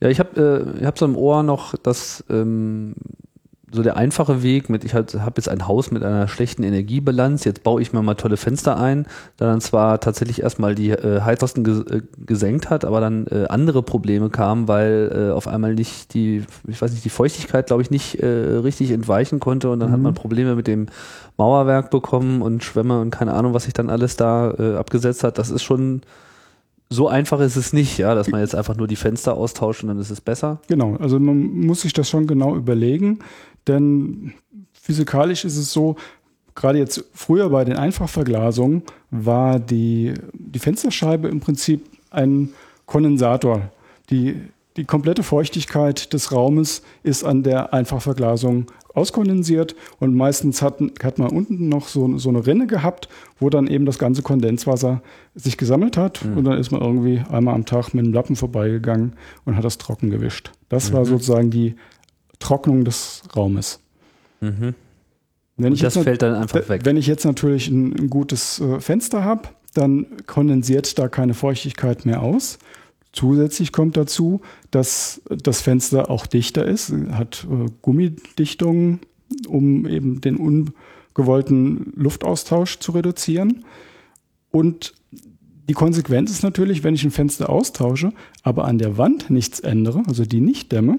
Ja, 0.00 0.08
ich 0.08 0.20
habe 0.20 0.76
äh, 0.80 0.84
hab 0.84 0.98
so 0.98 1.04
im 1.06 1.16
Ohr 1.16 1.42
noch, 1.42 1.76
dass 1.76 2.24
ähm, 2.30 2.94
so 3.70 3.82
der 3.82 3.96
einfache 3.96 4.42
Weg 4.42 4.70
mit, 4.70 4.84
ich 4.84 4.94
halt, 4.94 5.14
habe 5.14 5.34
jetzt 5.36 5.48
ein 5.48 5.66
Haus 5.66 5.90
mit 5.90 6.02
einer 6.02 6.28
schlechten 6.28 6.62
Energiebilanz, 6.62 7.44
jetzt 7.44 7.62
baue 7.62 7.82
ich 7.82 7.92
mir 7.92 8.02
mal 8.02 8.14
tolle 8.14 8.36
Fenster 8.36 8.78
ein, 8.78 9.06
da 9.36 9.46
dann 9.46 9.60
zwar 9.60 10.00
tatsächlich 10.00 10.42
erstmal 10.42 10.74
die 10.74 10.90
äh, 10.90 11.20
Heizkosten 11.20 11.64
ges 11.64 11.80
äh, 11.82 12.02
gesenkt 12.24 12.70
hat, 12.70 12.84
aber 12.84 13.00
dann 13.00 13.26
äh, 13.26 13.46
andere 13.48 13.82
Probleme 13.82 14.30
kamen, 14.30 14.68
weil 14.68 15.28
äh, 15.30 15.32
auf 15.32 15.48
einmal 15.48 15.74
nicht 15.74 16.14
die, 16.14 16.44
ich 16.66 16.80
weiß 16.80 16.92
nicht, 16.92 17.04
die 17.04 17.10
Feuchtigkeit, 17.10 17.66
glaube 17.66 17.82
ich, 17.82 17.90
nicht 17.90 18.22
äh, 18.22 18.26
richtig 18.26 18.90
entweichen 18.90 19.40
konnte 19.40 19.70
und 19.70 19.80
dann 19.80 19.90
mhm. 19.90 19.94
hat 19.94 20.00
man 20.00 20.14
Probleme 20.14 20.54
mit 20.54 20.66
dem 20.66 20.86
Mauerwerk 21.36 21.90
bekommen 21.90 22.42
und 22.42 22.64
Schwämme 22.64 23.00
und 23.00 23.10
keine 23.10 23.34
Ahnung, 23.34 23.54
was 23.54 23.64
sich 23.64 23.74
dann 23.74 23.90
alles 23.90 24.16
da 24.16 24.50
äh, 24.58 24.76
abgesetzt 24.76 25.24
hat. 25.24 25.38
Das 25.38 25.50
ist 25.50 25.62
schon 25.62 26.02
so 26.90 27.08
einfach 27.08 27.40
ist 27.40 27.56
es 27.56 27.72
nicht, 27.72 27.98
ja, 27.98 28.14
dass 28.14 28.28
man 28.28 28.40
jetzt 28.40 28.54
einfach 28.54 28.76
nur 28.76 28.86
die 28.86 28.96
Fenster 28.96 29.34
austauscht 29.34 29.82
und 29.82 29.88
dann 29.88 29.98
ist 29.98 30.10
es 30.10 30.20
besser. 30.20 30.60
Genau, 30.68 30.96
also 30.96 31.18
man 31.18 31.36
muss 31.36 31.82
sich 31.82 31.92
das 31.92 32.08
schon 32.08 32.26
genau 32.26 32.56
überlegen. 32.56 33.18
Denn 33.68 34.32
physikalisch 34.72 35.44
ist 35.44 35.56
es 35.56 35.72
so, 35.72 35.96
gerade 36.54 36.78
jetzt 36.78 37.04
früher 37.14 37.50
bei 37.50 37.64
den 37.64 37.76
Einfachverglasungen 37.76 38.82
war 39.10 39.60
die, 39.60 40.14
die 40.32 40.58
Fensterscheibe 40.58 41.28
im 41.28 41.40
Prinzip 41.40 41.84
ein 42.10 42.50
Kondensator. 42.86 43.70
Die, 44.10 44.36
die 44.76 44.84
komplette 44.84 45.22
Feuchtigkeit 45.22 46.12
des 46.12 46.32
Raumes 46.32 46.82
ist 47.02 47.22
an 47.22 47.42
der 47.42 47.74
Einfachverglasung 47.74 48.66
auskondensiert 48.94 49.76
und 50.00 50.14
meistens 50.14 50.60
hat, 50.62 50.80
hat 51.02 51.18
man 51.18 51.30
unten 51.30 51.68
noch 51.68 51.88
so, 51.88 52.18
so 52.18 52.28
eine 52.30 52.46
Rinne 52.46 52.66
gehabt, 52.66 53.08
wo 53.38 53.48
dann 53.50 53.68
eben 53.68 53.86
das 53.86 53.98
ganze 53.98 54.22
Kondenswasser 54.22 55.02
sich 55.34 55.56
gesammelt 55.56 55.96
hat 55.96 56.24
mhm. 56.24 56.38
und 56.38 56.44
dann 56.44 56.58
ist 56.58 56.72
man 56.72 56.80
irgendwie 56.80 57.22
einmal 57.30 57.54
am 57.54 57.64
Tag 57.64 57.94
mit 57.94 58.04
dem 58.04 58.12
Lappen 58.12 58.34
vorbeigegangen 58.34 59.12
und 59.44 59.56
hat 59.56 59.64
das 59.64 59.78
trocken 59.78 60.10
gewischt. 60.10 60.50
Das 60.68 60.90
mhm. 60.90 60.94
war 60.96 61.04
sozusagen 61.04 61.50
die 61.50 61.76
Trocknung 62.38 62.84
des 62.84 63.22
Raumes. 63.34 63.80
Mhm. 64.40 64.74
Wenn 65.56 65.74
das 65.74 65.98
fällt 65.98 66.22
dann 66.22 66.34
einfach 66.34 66.68
weg. 66.68 66.82
Wenn 66.84 66.96
ich 66.96 67.08
jetzt 67.08 67.24
natürlich 67.24 67.68
ein, 67.68 67.92
ein 67.98 68.10
gutes 68.10 68.60
äh, 68.60 68.80
Fenster 68.80 69.24
habe, 69.24 69.48
dann 69.74 70.06
kondensiert 70.26 70.98
da 70.98 71.08
keine 71.08 71.34
Feuchtigkeit 71.34 72.06
mehr 72.06 72.22
aus. 72.22 72.58
Zusätzlich 73.12 73.72
kommt 73.72 73.96
dazu, 73.96 74.40
dass 74.70 75.20
das 75.28 75.60
Fenster 75.60 76.10
auch 76.10 76.26
dichter 76.26 76.64
ist, 76.64 76.92
hat 77.10 77.46
äh, 77.50 77.70
Gummidichtungen, 77.82 79.00
um 79.48 79.86
eben 79.86 80.20
den 80.20 80.36
ungewollten 80.36 81.92
Luftaustausch 81.96 82.78
zu 82.78 82.92
reduzieren. 82.92 83.64
Und 84.50 84.94
die 85.68 85.74
Konsequenz 85.74 86.30
ist 86.30 86.42
natürlich, 86.42 86.84
wenn 86.84 86.94
ich 86.94 87.04
ein 87.04 87.10
Fenster 87.10 87.50
austausche, 87.50 88.12
aber 88.42 88.64
an 88.64 88.78
der 88.78 88.96
Wand 88.96 89.28
nichts 89.28 89.60
ändere, 89.60 90.02
also 90.06 90.24
die 90.24 90.40
nicht 90.40 90.72
dämme, 90.72 90.98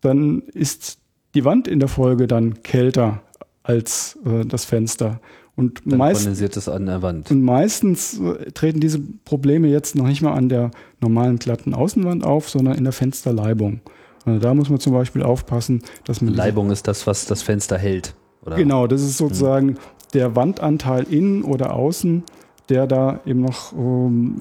dann 0.00 0.42
ist 0.52 0.98
die 1.34 1.44
Wand 1.44 1.68
in 1.68 1.78
der 1.78 1.88
Folge 1.88 2.26
dann 2.26 2.62
kälter 2.62 3.22
als 3.62 4.18
äh, 4.24 4.44
das 4.44 4.64
Fenster. 4.64 5.20
Und 5.56 5.82
dann 5.84 5.98
meist, 5.98 6.22
kondensiert 6.22 6.56
es 6.56 6.68
an 6.68 6.86
der 6.86 7.02
Wand. 7.02 7.30
Und 7.30 7.42
meistens 7.42 8.18
äh, 8.18 8.50
treten 8.52 8.80
diese 8.80 8.98
Probleme 8.98 9.68
jetzt 9.68 9.94
noch 9.94 10.06
nicht 10.06 10.22
mal 10.22 10.32
an 10.32 10.48
der 10.48 10.70
normalen 11.00 11.38
glatten 11.38 11.74
Außenwand 11.74 12.24
auf, 12.24 12.48
sondern 12.48 12.76
in 12.76 12.84
der 12.84 12.92
Fensterleibung. 12.92 13.80
Also 14.24 14.38
da 14.38 14.54
muss 14.54 14.70
man 14.70 14.80
zum 14.80 14.92
Beispiel 14.92 15.22
aufpassen, 15.22 15.82
dass 16.04 16.20
man. 16.20 16.34
Leibung 16.34 16.70
ist 16.70 16.88
das, 16.88 17.06
was 17.06 17.26
das 17.26 17.42
Fenster 17.42 17.78
hält. 17.78 18.14
Oder? 18.44 18.56
Genau, 18.56 18.86
das 18.86 19.02
ist 19.02 19.18
sozusagen 19.18 19.68
hm. 19.68 19.78
der 20.14 20.36
Wandanteil 20.36 21.04
innen 21.04 21.42
oder 21.42 21.74
außen, 21.74 22.22
der 22.68 22.86
da 22.86 23.20
eben 23.26 23.40
noch 23.40 23.72
ähm, 23.72 24.40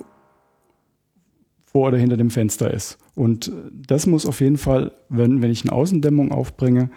vor 1.71 1.89
oder 1.89 1.97
hinter 1.97 2.17
dem 2.17 2.29
Fenster 2.29 2.73
ist. 2.73 2.97
Und 3.15 3.51
das 3.71 4.07
muss 4.07 4.25
auf 4.25 4.41
jeden 4.41 4.57
Fall, 4.57 4.91
wenn, 5.09 5.41
wenn 5.41 5.51
ich 5.51 5.63
eine 5.63 5.73
Außendämmung 5.73 6.31
aufbringe, 6.31 6.89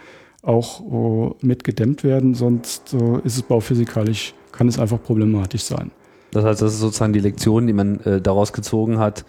auch 0.43 0.81
uh, 0.81 1.35
mit 1.41 1.63
gedämmt 1.63 2.05
werden, 2.05 2.35
sonst 2.35 2.95
uh, 2.95 3.19
ist 3.19 3.37
es 3.37 3.43
bauphysikalisch, 3.43 4.35
kann 4.51 4.67
es 4.67 4.79
einfach 4.79 5.03
problematisch 5.03 5.63
sein. 5.63 5.91
Das 6.33 6.45
heißt, 6.45 6.63
das 6.63 6.75
ist 6.75 6.81
sozusagen 6.81 7.13
die 7.13 7.21
Lektion, 7.21 7.67
die 7.67 7.73
man 7.73 8.01
äh, 8.01 8.21
daraus 8.21 8.53
gezogen 8.53 8.99
hat, 8.99 9.25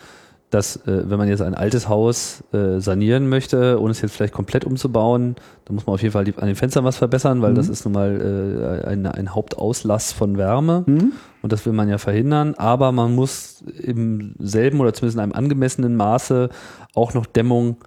dass 0.54 0.76
äh, 0.88 1.10
wenn 1.10 1.18
man 1.18 1.28
jetzt 1.28 1.42
ein 1.42 1.56
altes 1.56 1.90
Haus 1.90 2.44
äh, 2.54 2.80
sanieren 2.80 3.28
möchte, 3.28 3.80
ohne 3.82 3.92
es 3.92 4.02
jetzt 4.02 4.16
vielleicht 4.16 4.34
komplett 4.34 4.66
umzubauen, 4.66 5.36
dann 5.66 5.76
muss 5.76 5.88
man 5.88 5.96
auf 5.96 6.02
jeden 6.02 6.12
Fall 6.12 6.26
die, 6.26 6.36
an 6.38 6.46
den 6.46 6.56
Fenstern 6.56 6.84
was 6.84 6.98
verbessern, 6.98 7.42
weil 7.42 7.52
mhm. 7.52 7.56
das 7.56 7.70
ist 7.70 7.86
nun 7.86 7.94
mal 7.94 8.84
äh, 8.86 8.88
ein, 8.88 9.08
ein 9.08 9.34
Hauptauslass 9.34 10.12
von 10.12 10.38
Wärme 10.38 10.84
mhm. 10.86 11.14
und 11.42 11.52
das 11.52 11.66
will 11.66 11.74
man 11.74 11.90
ja 11.90 11.98
verhindern. 11.98 12.54
Aber 12.56 12.92
man 12.92 13.16
muss 13.16 13.64
im 13.82 14.36
selben 14.38 14.80
oder 14.80 14.94
zumindest 14.94 15.16
in 15.16 15.24
einem 15.24 15.34
angemessenen 15.34 15.96
Maße 15.96 16.50
auch 16.94 17.14
noch 17.16 17.26
Dämmung 17.26 17.78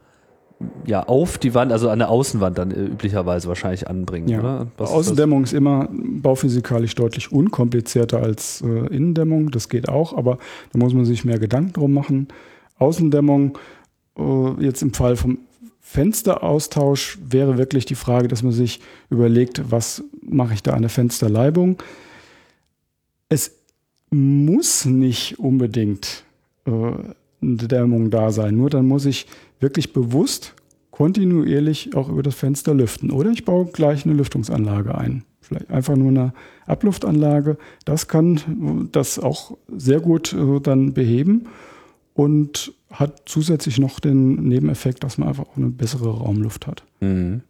ja 0.87 1.03
auf 1.03 1.39
die 1.39 1.55
Wand, 1.55 1.71
also 1.71 1.91
an 1.91 1.99
der 1.99 2.09
Außenwand 2.09 2.59
dann 2.59 2.71
äh, 2.71 2.85
üblicherweise 2.85 3.47
wahrscheinlich 3.49 3.89
anbringen, 3.89 4.29
ja. 4.29 4.41
oder? 4.41 4.67
Was 4.79 4.91
Außendämmung 4.91 5.45
ist, 5.45 5.53
ist, 5.53 5.59
immer 5.59 5.89
bauphysikalisch 5.93 6.95
deutlich 6.95 7.31
unkomplizierter 7.31 8.23
als 8.23 8.63
äh, 8.63 8.87
Innendämmung, 8.95 9.51
das 9.51 9.69
geht 9.69 9.89
auch, 9.89 10.17
aber 10.17 10.39
da 10.73 10.79
muss 10.79 10.95
man 10.95 11.05
sich 11.05 11.25
mehr 11.25 11.39
Gedanken 11.39 11.75
drum 11.75 11.93
machen. 11.93 12.29
Außendämmung, 12.79 13.59
äh, 14.19 14.65
jetzt 14.65 14.83
im 14.83 14.93
Fall 14.93 15.17
vom 15.17 15.39
Fensteraustausch 15.81 17.19
wäre 17.25 17.59
wirklich 17.59 17.87
die 17.87 17.95
Frage, 17.95 18.27
dass 18.29 18.43
man 18.43 18.53
sich 18.53 18.81
überlegt, 19.09 19.71
was 19.71 20.03
mache 20.21 20.55
ich 20.55 20.63
da 20.63 20.73
an 20.73 20.83
der 20.83 20.91
Fensterleibung. 20.91 21.79
Es 23.29 23.53
muss 24.11 24.85
nicht 24.85 25.39
unbedingt 25.39 26.25
äh, 26.67 26.71
eine 26.71 27.57
Dämmung 27.57 28.11
da 28.11 28.33
sein, 28.33 28.57
nur 28.57 28.69
dann 28.69 28.87
muss 28.87 29.07
ich 29.07 29.27
wirklich 29.61 29.93
bewusst 29.93 30.55
kontinuierlich 30.91 31.95
auch 31.95 32.09
über 32.09 32.23
das 32.23 32.35
Fenster 32.35 32.75
lüften. 32.75 33.11
Oder 33.11 33.31
ich 33.31 33.45
baue 33.45 33.67
gleich 33.67 34.05
eine 34.05 34.15
Lüftungsanlage 34.15 34.97
ein. 34.97 35.25
Vielleicht 35.41 35.71
einfach 35.71 35.95
nur 35.95 36.09
eine 36.09 36.33
Abluftanlage. 36.67 37.59
Das 37.85 38.09
kann 38.09 38.89
das 38.91 39.21
auch 39.21 39.57
sehr 39.69 40.01
gut 40.01 40.33
äh, 40.33 40.61
dann 40.61 40.95
beheben 40.95 41.47
und 42.17 42.73
hat 42.91 43.23
zusätzlich 43.27 43.79
noch 43.79 44.01
den 44.01 44.49
Nebeneffekt, 44.49 45.05
dass 45.05 45.19
man 45.19 45.29
einfach 45.29 45.45
auch 45.45 45.57
eine 45.57 45.69
bessere 45.69 46.09
Raumluft 46.09 46.67
hat. 46.67 46.83
Mhm. 47.01 47.43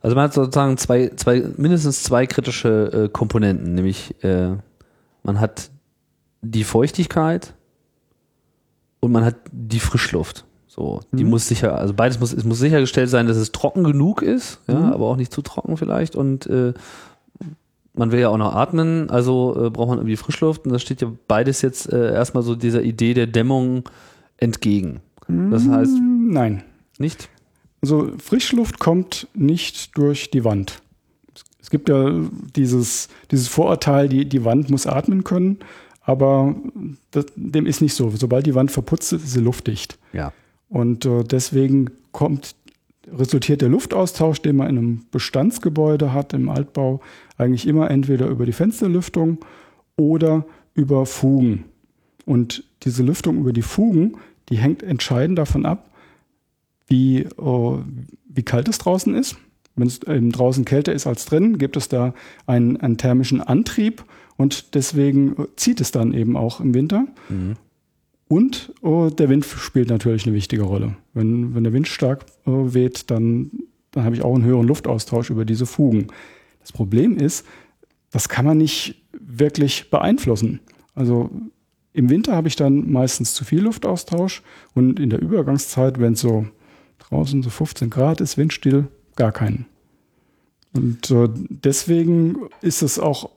Also 0.00 0.14
man 0.16 0.24
hat 0.24 0.34
sozusagen 0.34 0.76
zwei, 0.78 1.10
zwei, 1.16 1.44
mindestens 1.56 2.02
zwei 2.02 2.26
kritische 2.26 3.04
äh, 3.04 3.08
Komponenten, 3.08 3.74
nämlich 3.74 4.14
äh, 4.24 4.56
man 5.22 5.40
hat 5.40 5.70
die 6.40 6.64
Feuchtigkeit 6.64 7.54
und 9.00 9.12
man 9.12 9.24
hat 9.24 9.36
die 9.52 9.80
Frischluft. 9.80 10.44
So, 10.68 11.00
die 11.12 11.24
mhm. 11.24 11.30
muss 11.30 11.48
sicher, 11.48 11.78
also 11.78 11.92
beides 11.94 12.20
muss, 12.20 12.32
es 12.32 12.44
muss 12.44 12.58
sichergestellt 12.58 13.10
sein, 13.10 13.26
dass 13.26 13.36
es 13.36 13.52
trocken 13.52 13.82
genug 13.84 14.22
ist, 14.22 14.60
ja, 14.68 14.78
mhm. 14.78 14.92
aber 14.92 15.06
auch 15.06 15.16
nicht 15.16 15.32
zu 15.32 15.42
trocken 15.42 15.76
vielleicht 15.76 16.16
und 16.16 16.46
äh, 16.46 16.72
man 17.98 18.12
will 18.12 18.20
ja 18.20 18.28
auch 18.28 18.36
noch 18.36 18.54
atmen, 18.54 19.10
also 19.10 19.66
äh, 19.66 19.70
braucht 19.70 19.88
man 19.88 19.98
irgendwie 19.98 20.16
Frischluft 20.16 20.64
und 20.66 20.72
das 20.72 20.82
steht 20.82 21.02
ja 21.02 21.12
beides 21.28 21.62
jetzt 21.62 21.92
äh, 21.92 22.12
erstmal 22.12 22.42
so 22.42 22.54
dieser 22.54 22.82
Idee 22.82 23.14
der 23.14 23.26
Dämmung 23.26 23.88
entgegen. 24.36 25.00
Das 25.28 25.66
heißt. 25.66 25.92
Nein. 26.00 26.62
Nicht? 26.98 27.28
Also 27.82 28.12
Frischluft 28.18 28.78
kommt 28.78 29.28
nicht 29.34 29.96
durch 29.96 30.30
die 30.30 30.44
Wand. 30.44 30.82
Es 31.60 31.70
gibt 31.70 31.88
ja 31.88 32.12
dieses, 32.54 33.08
dieses 33.30 33.48
Vorurteil, 33.48 34.08
die, 34.08 34.24
die 34.24 34.44
Wand 34.44 34.70
muss 34.70 34.86
atmen 34.86 35.24
können, 35.24 35.58
aber 36.02 36.54
das, 37.10 37.26
dem 37.34 37.66
ist 37.66 37.82
nicht 37.82 37.94
so. 37.94 38.10
Sobald 38.10 38.46
die 38.46 38.54
Wand 38.54 38.70
verputzt 38.70 39.12
ist, 39.12 39.24
ist 39.24 39.32
sie 39.32 39.40
luftdicht. 39.40 39.98
Ja. 40.12 40.32
Und 40.68 41.04
äh, 41.04 41.24
deswegen 41.24 41.90
kommt 42.12 42.54
resultiert 43.12 43.60
der 43.60 43.68
Luftaustausch, 43.68 44.40
den 44.42 44.56
man 44.56 44.68
in 44.68 44.78
einem 44.78 45.06
Bestandsgebäude 45.10 46.12
hat, 46.12 46.32
im 46.32 46.48
Altbau, 46.48 47.00
eigentlich 47.38 47.66
immer 47.66 47.90
entweder 47.90 48.28
über 48.28 48.46
die 48.46 48.52
Fensterlüftung 48.52 49.38
oder 49.96 50.46
über 50.74 51.06
Fugen. 51.06 51.64
Und 52.24 52.64
diese 52.82 53.02
Lüftung 53.02 53.38
über 53.38 53.52
die 53.52 53.62
Fugen, 53.62 54.16
die 54.48 54.58
hängt 54.58 54.82
entscheidend 54.82 55.38
davon 55.38 55.66
ab, 55.66 55.90
wie, 56.86 57.20
äh, 57.20 57.78
wie 58.28 58.42
kalt 58.42 58.68
es 58.68 58.78
draußen 58.78 59.14
ist. 59.14 59.36
Wenn 59.74 59.88
es 59.88 60.02
eben 60.02 60.32
draußen 60.32 60.64
kälter 60.64 60.92
ist 60.92 61.06
als 61.06 61.26
drin, 61.26 61.58
gibt 61.58 61.76
es 61.76 61.88
da 61.88 62.14
einen, 62.46 62.78
einen 62.78 62.96
thermischen 62.96 63.40
Antrieb 63.40 64.04
und 64.36 64.74
deswegen 64.74 65.36
zieht 65.56 65.80
es 65.80 65.90
dann 65.90 66.14
eben 66.14 66.36
auch 66.36 66.60
im 66.60 66.74
Winter. 66.74 67.06
Mhm. 67.28 67.54
Und 68.28 68.72
oh, 68.82 69.08
der 69.10 69.28
Wind 69.28 69.44
spielt 69.44 69.88
natürlich 69.88 70.26
eine 70.26 70.34
wichtige 70.34 70.62
Rolle. 70.62 70.96
Wenn, 71.14 71.54
wenn 71.54 71.64
der 71.64 71.72
Wind 71.72 71.88
stark 71.88 72.26
äh, 72.46 72.50
weht, 72.50 73.10
dann, 73.10 73.50
dann 73.92 74.04
habe 74.04 74.16
ich 74.16 74.22
auch 74.22 74.34
einen 74.34 74.44
höheren 74.44 74.66
Luftaustausch 74.66 75.30
über 75.30 75.44
diese 75.44 75.66
Fugen. 75.66 76.08
Das 76.66 76.72
Problem 76.72 77.16
ist, 77.16 77.46
das 78.10 78.28
kann 78.28 78.44
man 78.44 78.58
nicht 78.58 79.00
wirklich 79.12 79.88
beeinflussen. 79.88 80.58
Also 80.96 81.30
im 81.92 82.10
Winter 82.10 82.34
habe 82.34 82.48
ich 82.48 82.56
dann 82.56 82.90
meistens 82.90 83.34
zu 83.34 83.44
viel 83.44 83.60
Luftaustausch 83.60 84.42
und 84.74 84.98
in 84.98 85.10
der 85.10 85.22
Übergangszeit, 85.22 86.00
wenn 86.00 86.14
es 86.14 86.22
so 86.22 86.46
draußen 86.98 87.44
so 87.44 87.50
15 87.50 87.88
Grad 87.88 88.20
ist, 88.20 88.36
windstill, 88.36 88.88
gar 89.14 89.30
keinen. 89.30 89.66
Und 90.74 91.08
äh, 91.12 91.28
deswegen 91.48 92.36
ist 92.62 92.82
es 92.82 92.98
auch 92.98 93.30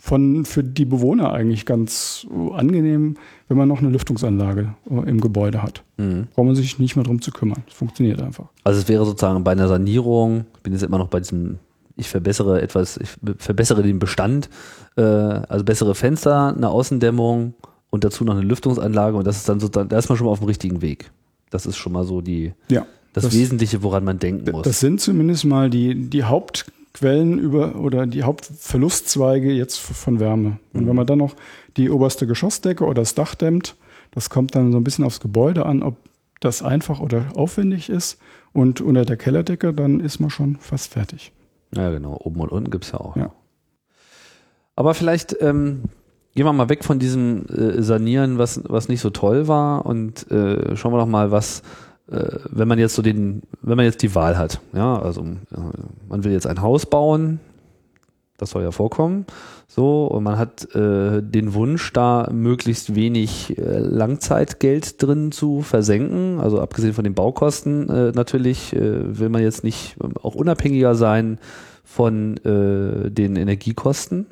von, 0.00 0.44
für 0.44 0.62
die 0.62 0.84
Bewohner 0.84 1.32
eigentlich 1.32 1.66
ganz 1.66 2.28
angenehm, 2.52 3.16
wenn 3.48 3.56
man 3.56 3.66
noch 3.66 3.80
eine 3.80 3.90
Lüftungsanlage 3.90 4.76
äh, 4.88 5.10
im 5.10 5.20
Gebäude 5.20 5.64
hat. 5.64 5.82
Mhm. 5.96 6.28
Braucht 6.32 6.46
man 6.46 6.54
sich 6.54 6.78
nicht 6.78 6.94
mehr 6.94 7.04
drum 7.04 7.20
zu 7.20 7.32
kümmern. 7.32 7.64
Es 7.66 7.74
funktioniert 7.74 8.22
einfach. 8.22 8.46
Also 8.62 8.78
es 8.78 8.88
wäre 8.88 9.04
sozusagen 9.04 9.42
bei 9.42 9.50
einer 9.50 9.66
Sanierung, 9.66 10.46
ich 10.54 10.62
bin 10.62 10.72
jetzt 10.72 10.84
immer 10.84 10.98
noch 10.98 11.08
bei 11.08 11.18
diesem, 11.18 11.58
ich 11.98 12.08
verbessere 12.08 12.62
etwas, 12.62 12.96
ich 12.96 13.10
verbessere 13.38 13.82
den 13.82 13.98
Bestand, 13.98 14.48
äh, 14.96 15.02
also 15.02 15.64
bessere 15.64 15.94
Fenster, 15.94 16.54
eine 16.54 16.68
Außendämmung 16.70 17.54
und 17.90 18.04
dazu 18.04 18.24
noch 18.24 18.34
eine 18.34 18.42
Lüftungsanlage 18.42 19.16
und 19.16 19.26
das 19.26 19.36
ist 19.36 19.48
dann 19.48 19.60
sozusagen, 19.60 19.88
da 19.88 19.98
ist 19.98 20.08
man 20.08 20.16
schon 20.16 20.26
mal 20.26 20.32
auf 20.32 20.40
dem 20.40 20.48
richtigen 20.48 20.82
Weg. 20.82 21.10
Das 21.50 21.66
ist 21.66 21.76
schon 21.76 21.92
mal 21.92 22.04
so 22.04 22.20
die, 22.20 22.52
ja, 22.68 22.86
das, 23.12 23.24
das 23.24 23.34
Wesentliche, 23.34 23.82
woran 23.82 24.04
man 24.04 24.18
denken 24.18 24.50
muss. 24.50 24.62
Das 24.62 24.80
sind 24.80 25.00
zumindest 25.00 25.44
mal 25.44 25.70
die, 25.70 26.08
die 26.08 26.24
Haupt 26.24 26.66
Quellen 26.94 27.38
über 27.38 27.76
oder 27.76 28.06
die 28.06 28.22
Hauptverlustzweige 28.24 29.52
jetzt 29.52 29.78
von 29.78 30.18
Wärme. 30.18 30.58
Und 30.72 30.88
wenn 30.88 30.96
man 30.96 31.06
dann 31.06 31.18
noch 31.18 31.36
die 31.76 31.90
oberste 31.90 32.26
Geschossdecke 32.26 32.84
oder 32.84 33.02
das 33.02 33.14
Dach 33.14 33.34
dämmt, 33.34 33.76
das 34.10 34.30
kommt 34.30 34.54
dann 34.54 34.72
so 34.72 34.78
ein 34.78 34.84
bisschen 34.84 35.04
aufs 35.04 35.20
Gebäude 35.20 35.66
an, 35.66 35.82
ob 35.82 35.96
das 36.40 36.62
einfach 36.62 37.00
oder 37.00 37.26
aufwendig 37.34 37.88
ist. 37.88 38.18
Und 38.52 38.80
unter 38.80 39.04
der 39.04 39.16
Kellerdecke, 39.16 39.72
dann 39.72 40.00
ist 40.00 40.18
man 40.18 40.30
schon 40.30 40.56
fast 40.56 40.92
fertig. 40.92 41.32
Ja, 41.74 41.90
genau. 41.90 42.18
Oben 42.22 42.40
und 42.40 42.50
unten 42.50 42.70
gibt 42.70 42.84
es 42.84 42.92
ja 42.92 43.00
auch. 43.00 43.16
Ja. 43.16 43.32
Aber 44.76 44.94
vielleicht 44.94 45.36
ähm, 45.40 45.84
gehen 46.34 46.46
wir 46.46 46.52
mal 46.52 46.68
weg 46.68 46.84
von 46.84 46.98
diesem 46.98 47.46
äh, 47.46 47.82
Sanieren, 47.82 48.38
was, 48.38 48.62
was 48.68 48.88
nicht 48.88 49.00
so 49.00 49.10
toll 49.10 49.48
war 49.48 49.86
und 49.86 50.30
äh, 50.30 50.76
schauen 50.76 50.92
wir 50.92 50.98
doch 50.98 51.06
mal, 51.06 51.30
was 51.30 51.62
äh, 52.10 52.38
wenn 52.48 52.68
man 52.68 52.78
jetzt 52.78 52.94
so 52.94 53.02
den, 53.02 53.42
wenn 53.60 53.76
man 53.76 53.84
jetzt 53.84 54.02
die 54.02 54.14
Wahl 54.14 54.38
hat, 54.38 54.60
ja, 54.72 55.00
also 55.00 55.26
man 56.08 56.24
will 56.24 56.32
jetzt 56.32 56.46
ein 56.46 56.62
Haus 56.62 56.86
bauen, 56.86 57.40
das 58.36 58.50
soll 58.50 58.62
ja 58.62 58.70
vorkommen, 58.70 59.26
so, 59.70 60.06
und 60.06 60.24
man 60.24 60.38
hat 60.38 60.74
äh, 60.74 61.22
den 61.22 61.52
Wunsch, 61.52 61.92
da 61.92 62.30
möglichst 62.32 62.94
wenig 62.94 63.58
äh, 63.58 63.78
Langzeitgeld 63.78 65.02
drin 65.02 65.30
zu 65.30 65.60
versenken, 65.60 66.40
also 66.40 66.58
abgesehen 66.60 66.94
von 66.94 67.04
den 67.04 67.12
Baukosten 67.12 67.90
äh, 67.90 68.12
natürlich, 68.12 68.74
äh, 68.74 69.18
will 69.18 69.28
man 69.28 69.42
jetzt 69.42 69.64
nicht 69.64 69.96
auch 70.22 70.34
unabhängiger 70.34 70.94
sein 70.94 71.38
von 71.84 72.38
äh, 72.38 73.10
den 73.10 73.36
Energiekosten. 73.36 74.26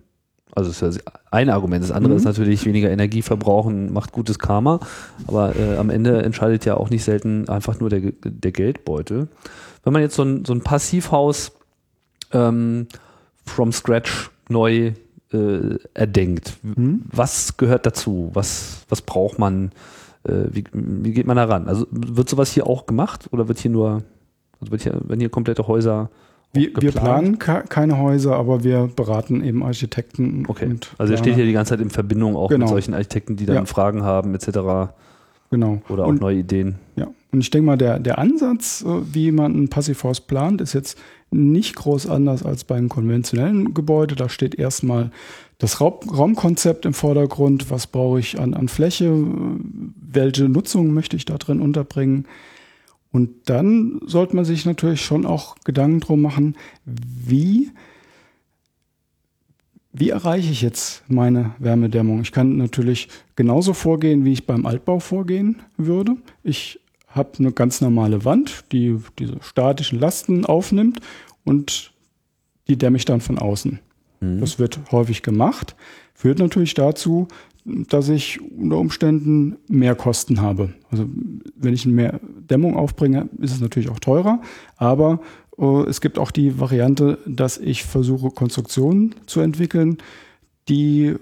Also 0.54 0.70
das 0.70 0.96
ist 0.96 1.02
ja 1.04 1.12
ein 1.30 1.50
Argument. 1.50 1.84
Das 1.84 1.92
andere 1.92 2.12
mhm. 2.14 2.16
ist 2.16 2.24
natürlich 2.24 2.64
weniger 2.64 2.90
Energie 2.90 3.20
verbrauchen, 3.20 3.92
macht 3.92 4.12
gutes 4.12 4.38
Karma. 4.38 4.80
Aber 5.26 5.54
äh, 5.54 5.76
am 5.76 5.90
Ende 5.90 6.22
entscheidet 6.22 6.64
ja 6.64 6.78
auch 6.78 6.88
nicht 6.88 7.04
selten 7.04 7.46
einfach 7.50 7.78
nur 7.78 7.90
der, 7.90 8.00
der 8.24 8.52
Geldbeutel. 8.52 9.28
Wenn 9.84 9.92
man 9.92 10.00
jetzt 10.00 10.14
so 10.14 10.22
ein, 10.22 10.46
so 10.46 10.54
ein 10.54 10.62
Passivhaus 10.62 11.52
ähm, 12.32 12.86
from 13.44 13.70
scratch 13.70 14.30
neu 14.48 14.92
äh, 15.32 15.78
erdenkt, 15.94 16.56
mhm. 16.62 17.02
was 17.10 17.56
gehört 17.56 17.86
dazu? 17.86 18.30
Was, 18.32 18.84
was 18.88 19.02
braucht 19.02 19.38
man? 19.38 19.72
Äh, 20.24 20.44
wie, 20.50 20.64
wie 20.72 21.12
geht 21.12 21.26
man 21.26 21.36
da 21.36 21.44
ran? 21.44 21.68
Also 21.68 21.86
wird 21.90 22.28
sowas 22.28 22.52
hier 22.52 22.66
auch 22.66 22.86
gemacht 22.86 23.28
oder 23.32 23.48
wird 23.48 23.58
hier 23.58 23.70
nur, 23.70 24.02
also 24.60 24.72
wird 24.72 24.82
hier, 24.82 25.00
werden 25.04 25.20
hier 25.20 25.30
komplette 25.30 25.66
Häuser 25.66 26.10
wir, 26.56 26.70
wir, 26.80 26.92
planen 26.92 27.38
keine 27.38 27.98
Häuser, 27.98 28.36
aber 28.36 28.64
wir 28.64 28.88
beraten 28.94 29.42
eben 29.44 29.62
Architekten. 29.62 30.44
Okay. 30.48 30.76
also 30.98 31.12
ihr 31.12 31.18
steht 31.18 31.34
hier 31.34 31.44
die 31.44 31.52
ganze 31.52 31.70
Zeit 31.70 31.80
in 31.80 31.90
Verbindung 31.90 32.36
auch 32.36 32.48
genau. 32.48 32.64
mit 32.64 32.68
solchen 32.68 32.94
Architekten, 32.94 33.36
die 33.36 33.46
dann 33.46 33.56
ja. 33.56 33.64
Fragen 33.66 34.02
haben 34.02 34.34
etc. 34.34 34.92
Genau. 35.50 35.82
Oder 35.88 36.04
auch 36.04 36.08
und, 36.08 36.20
neue 36.20 36.38
Ideen. 36.38 36.76
Ja. 36.96 37.08
Und 37.36 37.42
ich 37.42 37.50
denke 37.50 37.66
mal, 37.66 37.76
der, 37.76 37.98
der 37.98 38.18
Ansatz, 38.18 38.82
äh, 38.82 39.14
wie 39.14 39.30
man 39.30 39.54
ein 39.54 39.68
Passivhaus 39.68 40.22
plant, 40.22 40.62
ist 40.62 40.72
jetzt 40.72 40.98
nicht 41.30 41.76
groß 41.76 42.06
anders 42.06 42.42
als 42.42 42.64
beim 42.64 42.88
konventionellen 42.88 43.74
Gebäude. 43.74 44.14
Da 44.14 44.30
steht 44.30 44.54
erstmal 44.54 45.10
das 45.58 45.82
Raumkonzept 45.82 46.86
im 46.86 46.94
Vordergrund. 46.94 47.70
Was 47.70 47.88
brauche 47.88 48.20
ich 48.20 48.40
an, 48.40 48.54
an 48.54 48.68
Fläche? 48.68 49.12
Welche 50.00 50.48
Nutzung 50.48 50.94
möchte 50.94 51.14
ich 51.14 51.26
da 51.26 51.36
drin 51.36 51.60
unterbringen? 51.60 52.24
Und 53.12 53.50
dann 53.50 54.00
sollte 54.06 54.34
man 54.34 54.46
sich 54.46 54.64
natürlich 54.64 55.02
schon 55.02 55.26
auch 55.26 55.56
Gedanken 55.62 56.00
drum 56.00 56.22
machen, 56.22 56.56
wie, 56.86 57.70
wie 59.92 60.08
erreiche 60.08 60.50
ich 60.50 60.62
jetzt 60.62 61.02
meine 61.06 61.54
Wärmedämmung? 61.58 62.22
Ich 62.22 62.32
kann 62.32 62.56
natürlich 62.56 63.08
genauso 63.34 63.74
vorgehen, 63.74 64.24
wie 64.24 64.32
ich 64.32 64.46
beim 64.46 64.64
Altbau 64.64 65.00
vorgehen 65.00 65.60
würde. 65.76 66.16
Ich 66.42 66.80
habe 67.16 67.38
eine 67.38 67.52
ganz 67.52 67.80
normale 67.80 68.24
Wand, 68.24 68.64
die 68.72 68.96
diese 69.18 69.36
statischen 69.40 69.98
Lasten 69.98 70.44
aufnimmt 70.44 71.00
und 71.44 71.92
die 72.68 72.76
dämme 72.76 72.96
ich 72.96 73.04
dann 73.04 73.20
von 73.20 73.38
außen. 73.38 73.78
Mhm. 74.20 74.40
Das 74.40 74.58
wird 74.58 74.78
häufig 74.92 75.22
gemacht, 75.22 75.76
führt 76.14 76.38
natürlich 76.38 76.74
dazu, 76.74 77.28
dass 77.64 78.08
ich 78.08 78.40
unter 78.40 78.78
Umständen 78.78 79.56
mehr 79.68 79.96
Kosten 79.96 80.40
habe. 80.40 80.72
Also 80.90 81.08
wenn 81.56 81.74
ich 81.74 81.84
mehr 81.86 82.20
Dämmung 82.22 82.76
aufbringe, 82.76 83.28
ist 83.40 83.52
es 83.52 83.60
natürlich 83.60 83.90
auch 83.90 83.98
teurer, 83.98 84.40
aber 84.76 85.20
äh, 85.58 85.82
es 85.88 86.00
gibt 86.00 86.18
auch 86.18 86.30
die 86.30 86.60
Variante, 86.60 87.18
dass 87.26 87.58
ich 87.58 87.84
versuche, 87.84 88.30
Konstruktionen 88.30 89.14
zu 89.26 89.40
entwickeln, 89.40 89.98
die 90.68 91.16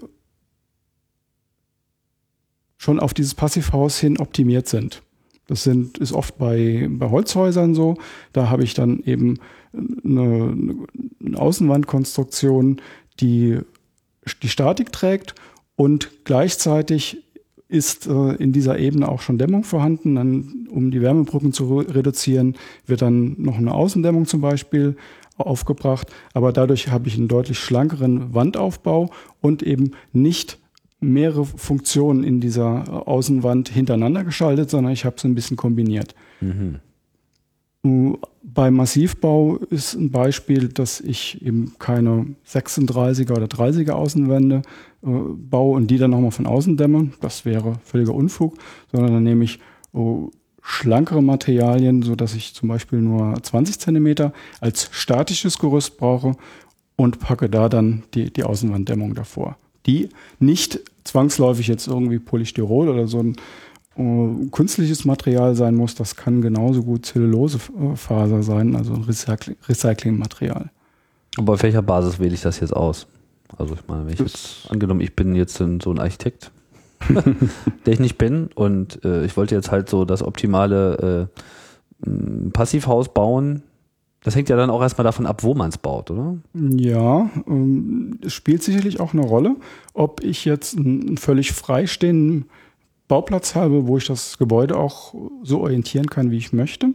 schon 2.77 2.99
auf 2.99 3.13
dieses 3.13 3.33
Passivhaus 3.33 3.97
hin 3.97 4.19
optimiert 4.19 4.67
sind. 4.67 5.01
Das 5.47 5.63
sind, 5.63 5.97
ist 5.99 6.11
oft 6.11 6.37
bei, 6.37 6.87
bei 6.89 7.09
Holzhäusern 7.09 7.75
so. 7.75 7.95
Da 8.33 8.49
habe 8.49 8.63
ich 8.63 8.73
dann 8.73 8.99
eben 9.03 9.37
eine, 9.73 10.75
eine 11.23 11.37
Außenwandkonstruktion, 11.37 12.81
die 13.19 13.59
die 14.41 14.49
Statik 14.49 14.91
trägt 14.91 15.35
und 15.75 16.09
gleichzeitig 16.23 17.23
ist 17.67 18.07
äh, 18.07 18.35
in 18.35 18.53
dieser 18.53 18.77
Ebene 18.79 19.09
auch 19.09 19.21
schon 19.21 19.37
Dämmung 19.37 19.63
vorhanden. 19.63 20.15
Dann, 20.15 20.67
um 20.69 20.91
die 20.91 21.01
Wärmebrücken 21.01 21.51
zu 21.51 21.79
reduzieren, 21.79 22.55
wird 22.85 23.01
dann 23.01 23.35
noch 23.37 23.57
eine 23.57 23.73
Außendämmung 23.73 24.25
zum 24.25 24.41
Beispiel 24.41 24.95
aufgebracht. 25.37 26.07
Aber 26.33 26.53
dadurch 26.53 26.89
habe 26.89 27.07
ich 27.07 27.17
einen 27.17 27.27
deutlich 27.27 27.59
schlankeren 27.59 28.33
Wandaufbau 28.33 29.09
und 29.41 29.63
eben 29.63 29.91
nicht 30.13 30.59
mehrere 30.99 31.45
Funktionen 31.45 32.23
in 32.23 32.39
dieser 32.39 33.07
Außenwand 33.07 33.69
hintereinander 33.69 34.23
geschaltet, 34.23 34.69
sondern 34.69 34.93
ich 34.93 35.05
habe 35.05 35.15
es 35.17 35.23
ein 35.23 35.35
bisschen 35.35 35.57
kombiniert. 35.57 36.15
Mhm. 36.41 36.79
Bei 38.41 38.71
Massivbau 38.71 39.57
ist 39.69 39.93
ein 39.93 40.09
Beispiel, 40.09 40.69
dass 40.69 41.01
ich 41.01 41.45
eben 41.45 41.73
keine 41.77 42.35
36er 42.47 43.33
oder 43.33 43.45
30er 43.45 43.91
Außenwände 43.91 44.63
äh, 45.03 45.07
baue 45.07 45.75
und 45.75 45.91
die 45.91 45.97
dann 45.97 46.11
nochmal 46.11 46.31
von 46.31 46.47
außen 46.47 46.77
dämme. 46.77 47.11
Das 47.21 47.45
wäre 47.45 47.75
völliger 47.83 48.15
Unfug, 48.15 48.57
sondern 48.91 49.13
dann 49.13 49.23
nehme 49.23 49.43
ich 49.43 49.59
oh, 49.93 50.31
schlankere 50.63 51.21
Materialien, 51.21 52.01
so 52.01 52.15
dass 52.15 52.33
ich 52.33 52.55
zum 52.55 52.69
Beispiel 52.69 53.01
nur 53.01 53.35
20 53.41 53.79
Zentimeter 53.79 54.33
als 54.61 54.89
statisches 54.91 55.59
Gerüst 55.59 55.97
brauche 55.97 56.35
und 56.95 57.19
packe 57.19 57.49
da 57.49 57.69
dann 57.69 58.03
die, 58.15 58.33
die 58.33 58.43
Außenwanddämmung 58.43 59.13
davor. 59.13 59.57
Die 59.85 60.09
nicht 60.39 60.79
zwangsläufig 61.03 61.67
jetzt 61.67 61.87
irgendwie 61.87 62.19
Polystyrol 62.19 62.89
oder 62.89 63.07
so 63.07 63.19
ein 63.19 63.35
äh, 63.97 64.49
künstliches 64.51 65.05
Material 65.05 65.55
sein 65.55 65.75
muss, 65.75 65.95
das 65.95 66.15
kann 66.15 66.41
genauso 66.41 66.83
gut 66.83 67.05
Zellulosefaser 67.05 68.43
sein, 68.43 68.75
also 68.75 68.93
ein 68.93 69.03
Recycling 69.03 69.55
Recyclingmaterial. 69.67 70.69
Aber 71.37 71.53
auf 71.53 71.63
welcher 71.63 71.81
Basis 71.81 72.19
wähle 72.19 72.33
ich 72.33 72.41
das 72.41 72.59
jetzt 72.59 72.75
aus? 72.75 73.07
Also 73.57 73.75
ich 73.75 73.87
meine, 73.87 74.05
wenn 74.05 74.13
ich 74.13 74.19
jetzt, 74.19 74.69
angenommen, 74.69 75.01
ich 75.01 75.15
bin 75.15 75.35
jetzt 75.35 75.55
so 75.55 75.65
ein 75.65 75.99
Architekt, 75.99 76.51
der 77.85 77.93
ich 77.93 77.99
nicht 77.99 78.17
bin 78.17 78.49
und 78.55 79.03
äh, 79.05 79.25
ich 79.25 79.37
wollte 79.37 79.55
jetzt 79.55 79.71
halt 79.71 79.89
so 79.89 80.05
das 80.05 80.23
optimale 80.23 81.29
äh, 82.05 82.49
Passivhaus 82.51 83.13
bauen, 83.13 83.63
das 84.25 84.35
hängt 84.35 84.49
ja 84.49 84.55
dann 84.55 84.71
auch 84.71 84.81
erstmal 84.81 85.03
davon 85.03 85.27
ab, 85.27 85.43
wo 85.43 85.53
man 85.53 85.69
es 85.69 85.77
baut, 85.77 86.09
oder? 86.09 86.35
Ja, 86.55 87.29
ähm, 87.47 88.17
es 88.25 88.33
spielt 88.33 88.63
sicherlich 88.63 88.99
auch 88.99 89.13
eine 89.13 89.21
Rolle, 89.21 89.55
ob 89.93 90.23
ich 90.23 90.45
jetzt 90.45 90.75
einen 90.75 91.17
völlig 91.17 91.51
freistehenden 91.51 92.45
Bauplatz 93.07 93.53
habe, 93.53 93.85
wo 93.85 93.97
ich 93.97 94.07
das 94.07 94.39
Gebäude 94.39 94.77
auch 94.77 95.13
so 95.43 95.61
orientieren 95.61 96.07
kann, 96.07 96.31
wie 96.31 96.37
ich 96.37 96.53
möchte. 96.53 96.87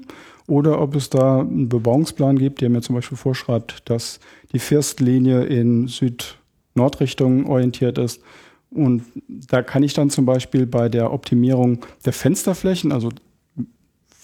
Oder 0.49 0.81
ob 0.81 0.97
es 0.97 1.09
da 1.09 1.43
einen 1.43 1.69
Bebauungsplan 1.69 2.37
gibt, 2.37 2.63
der 2.63 2.69
mir 2.69 2.83
zum 2.83 2.97
Beispiel 2.97 3.17
vorschreibt, 3.17 3.89
dass 3.89 4.19
die 4.53 4.59
Firstlinie 4.59 5.45
in 5.45 5.87
Süd 5.87 6.37
Nordrichtung 6.75 7.47
orientiert 7.47 7.99
ist. 7.99 8.21
Und 8.73 9.05
da 9.29 9.63
kann 9.63 9.85
ich 9.85 9.95
dann 9.95 10.11
zum 10.11 10.27
Beispiel 10.27 10.67
bei 10.67 10.89
der 10.89 11.13
Optimierung 11.13 11.87
der 12.05 12.13
Fensterflächen, 12.13 12.91
also 12.91 13.11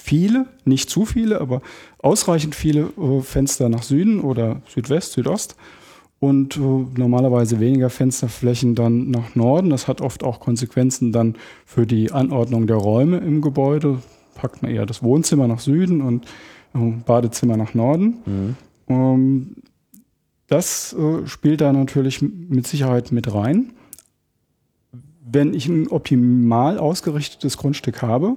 viele, 0.07 0.46
nicht 0.64 0.88
zu 0.88 1.04
viele, 1.04 1.40
aber 1.40 1.62
ausreichend 1.98 2.54
viele 2.54 2.90
äh, 2.96 3.20
Fenster 3.22 3.68
nach 3.68 3.82
Süden 3.82 4.20
oder 4.20 4.62
Südwest, 4.68 5.12
Südost 5.12 5.57
und 6.20 6.57
äh, 6.57 6.61
normalerweise 6.61 7.59
weniger 7.59 7.90
Fensterflächen 7.90 8.76
dann 8.76 9.11
nach 9.11 9.34
Norden. 9.34 9.70
Das 9.70 9.88
hat 9.88 10.00
oft 10.00 10.22
auch 10.22 10.38
Konsequenzen 10.38 11.11
dann 11.11 11.34
für 11.64 11.86
die 11.86 12.12
Anordnung 12.12 12.68
der 12.68 12.76
Räume 12.76 13.18
im 13.18 13.42
Gebäude. 13.42 13.98
Packt 14.36 14.62
man 14.62 14.70
eher 14.70 14.86
das 14.86 15.02
Wohnzimmer 15.02 15.48
nach 15.48 15.61
Süden 15.61 16.00
und 16.00 16.26
äh, 16.74 16.78
Badezimmer 17.04 17.57
nach 17.57 17.74
Norden. 17.74 18.18
Mhm. 18.26 18.57
Ähm, 18.88 19.57
das 20.46 20.94
äh, 20.94 21.26
spielt 21.26 21.61
da 21.61 21.72
natürlich 21.72 22.22
mit 22.22 22.68
Sicherheit 22.68 23.11
mit 23.11 23.34
rein. 23.34 23.72
Wenn 25.28 25.52
ich 25.52 25.66
ein 25.66 25.88
optimal 25.88 26.78
ausgerichtetes 26.78 27.57
Grundstück 27.57 28.02
habe, 28.02 28.36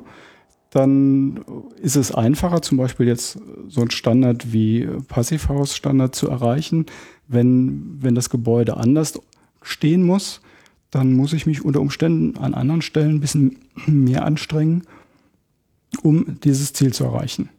dann 0.70 1.44
ist 1.82 1.96
es 1.96 2.14
einfacher, 2.14 2.62
zum 2.62 2.78
Beispiel 2.78 3.08
jetzt 3.08 3.40
so 3.68 3.82
ein 3.82 3.90
Standard 3.90 4.54
wie 4.54 4.88
Passivhaus-Standard 5.08 6.14
zu 6.14 6.30
erreichen. 6.30 6.86
Wenn, 7.28 7.98
wenn 8.02 8.16
das 8.16 8.30
Gebäude 8.30 8.78
anders 8.78 9.20
stehen 9.62 10.04
muss, 10.04 10.42
dann 10.92 11.14
muss 11.14 11.34
ich 11.34 11.46
mich 11.46 11.64
unter 11.64 11.82
Umständen 11.82 12.38
an 12.38 12.54
anderen 12.54 12.82
Stellen 12.82 13.16
ein 13.16 13.20
bisschen 13.20 13.58
mehr 13.88 14.26
anstrengen, 14.26 14.84
um 16.04 16.40
dieses 16.44 16.74
Ziel 16.74 16.94
zu 16.94 17.04
erreichen. 17.04 17.50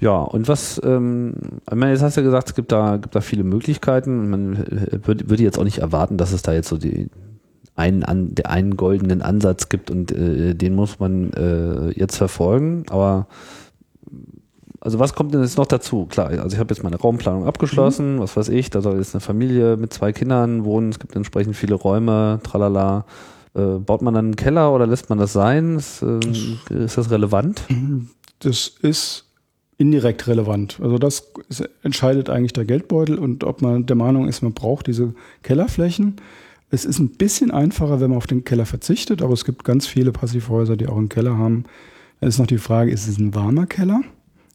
Ja, 0.00 0.20
und 0.20 0.46
was, 0.46 0.80
ähm, 0.84 1.34
ich 1.68 1.74
meine, 1.74 1.92
jetzt 1.92 2.02
hast 2.02 2.16
du 2.16 2.20
ja 2.20 2.26
gesagt, 2.26 2.50
es 2.50 2.54
gibt 2.54 2.70
da, 2.70 2.98
gibt 2.98 3.16
da 3.16 3.20
viele 3.20 3.42
Möglichkeiten. 3.42 4.30
Man 4.30 4.58
würde, 5.04 5.28
würde 5.28 5.42
jetzt 5.42 5.58
auch 5.58 5.64
nicht 5.64 5.78
erwarten, 5.78 6.16
dass 6.16 6.32
es 6.32 6.42
da 6.42 6.52
jetzt 6.52 6.68
so 6.68 6.76
die, 6.76 7.08
einen, 7.78 8.02
an, 8.02 8.34
einen 8.44 8.76
goldenen 8.76 9.22
Ansatz 9.22 9.68
gibt 9.68 9.90
und 9.90 10.10
äh, 10.10 10.54
den 10.54 10.74
muss 10.74 10.98
man 10.98 11.32
äh, 11.32 11.90
jetzt 11.90 12.16
verfolgen. 12.16 12.84
Aber 12.90 13.28
also 14.80 14.98
was 14.98 15.14
kommt 15.14 15.32
denn 15.32 15.42
jetzt 15.42 15.58
noch 15.58 15.66
dazu? 15.66 16.06
Klar, 16.06 16.28
also 16.28 16.54
ich 16.54 16.58
habe 16.58 16.74
jetzt 16.74 16.82
meine 16.82 16.96
Raumplanung 16.96 17.46
abgeschlossen, 17.46 18.16
mhm. 18.16 18.20
was 18.20 18.36
weiß 18.36 18.48
ich, 18.48 18.70
da 18.70 18.80
soll 18.80 18.98
jetzt 18.98 19.14
eine 19.14 19.20
Familie 19.20 19.76
mit 19.76 19.92
zwei 19.92 20.12
Kindern 20.12 20.64
wohnen, 20.64 20.90
es 20.90 20.98
gibt 20.98 21.14
entsprechend 21.16 21.56
viele 21.56 21.74
Räume, 21.74 22.40
tralala. 22.42 23.04
Äh, 23.54 23.78
baut 23.78 24.02
man 24.02 24.14
dann 24.14 24.26
einen 24.26 24.36
Keller 24.36 24.72
oder 24.74 24.86
lässt 24.86 25.08
man 25.08 25.18
das 25.18 25.32
sein? 25.32 25.76
Ist, 25.76 26.02
äh, 26.02 26.84
ist 26.84 26.98
das 26.98 27.10
relevant? 27.10 27.62
Das 28.40 28.68
ist 28.82 29.24
indirekt 29.78 30.26
relevant. 30.26 30.78
Also 30.82 30.98
das 30.98 31.32
entscheidet 31.82 32.28
eigentlich 32.28 32.52
der 32.52 32.64
Geldbeutel 32.64 33.18
und 33.18 33.44
ob 33.44 33.62
man 33.62 33.86
der 33.86 33.96
Meinung 33.96 34.28
ist, 34.28 34.42
man 34.42 34.52
braucht 34.52 34.86
diese 34.86 35.14
Kellerflächen. 35.42 36.16
Es 36.70 36.84
ist 36.84 36.98
ein 36.98 37.10
bisschen 37.10 37.50
einfacher, 37.50 38.00
wenn 38.00 38.10
man 38.10 38.18
auf 38.18 38.26
den 38.26 38.44
Keller 38.44 38.66
verzichtet, 38.66 39.22
aber 39.22 39.32
es 39.32 39.44
gibt 39.44 39.64
ganz 39.64 39.86
viele 39.86 40.12
Passivhäuser, 40.12 40.76
die 40.76 40.86
auch 40.86 40.98
einen 40.98 41.08
Keller 41.08 41.38
haben. 41.38 41.64
Da 42.20 42.26
ist 42.26 42.38
noch 42.38 42.46
die 42.46 42.58
Frage, 42.58 42.90
ist 42.90 43.08
es 43.08 43.18
ein 43.18 43.34
warmer 43.34 43.66
Keller? 43.66 44.02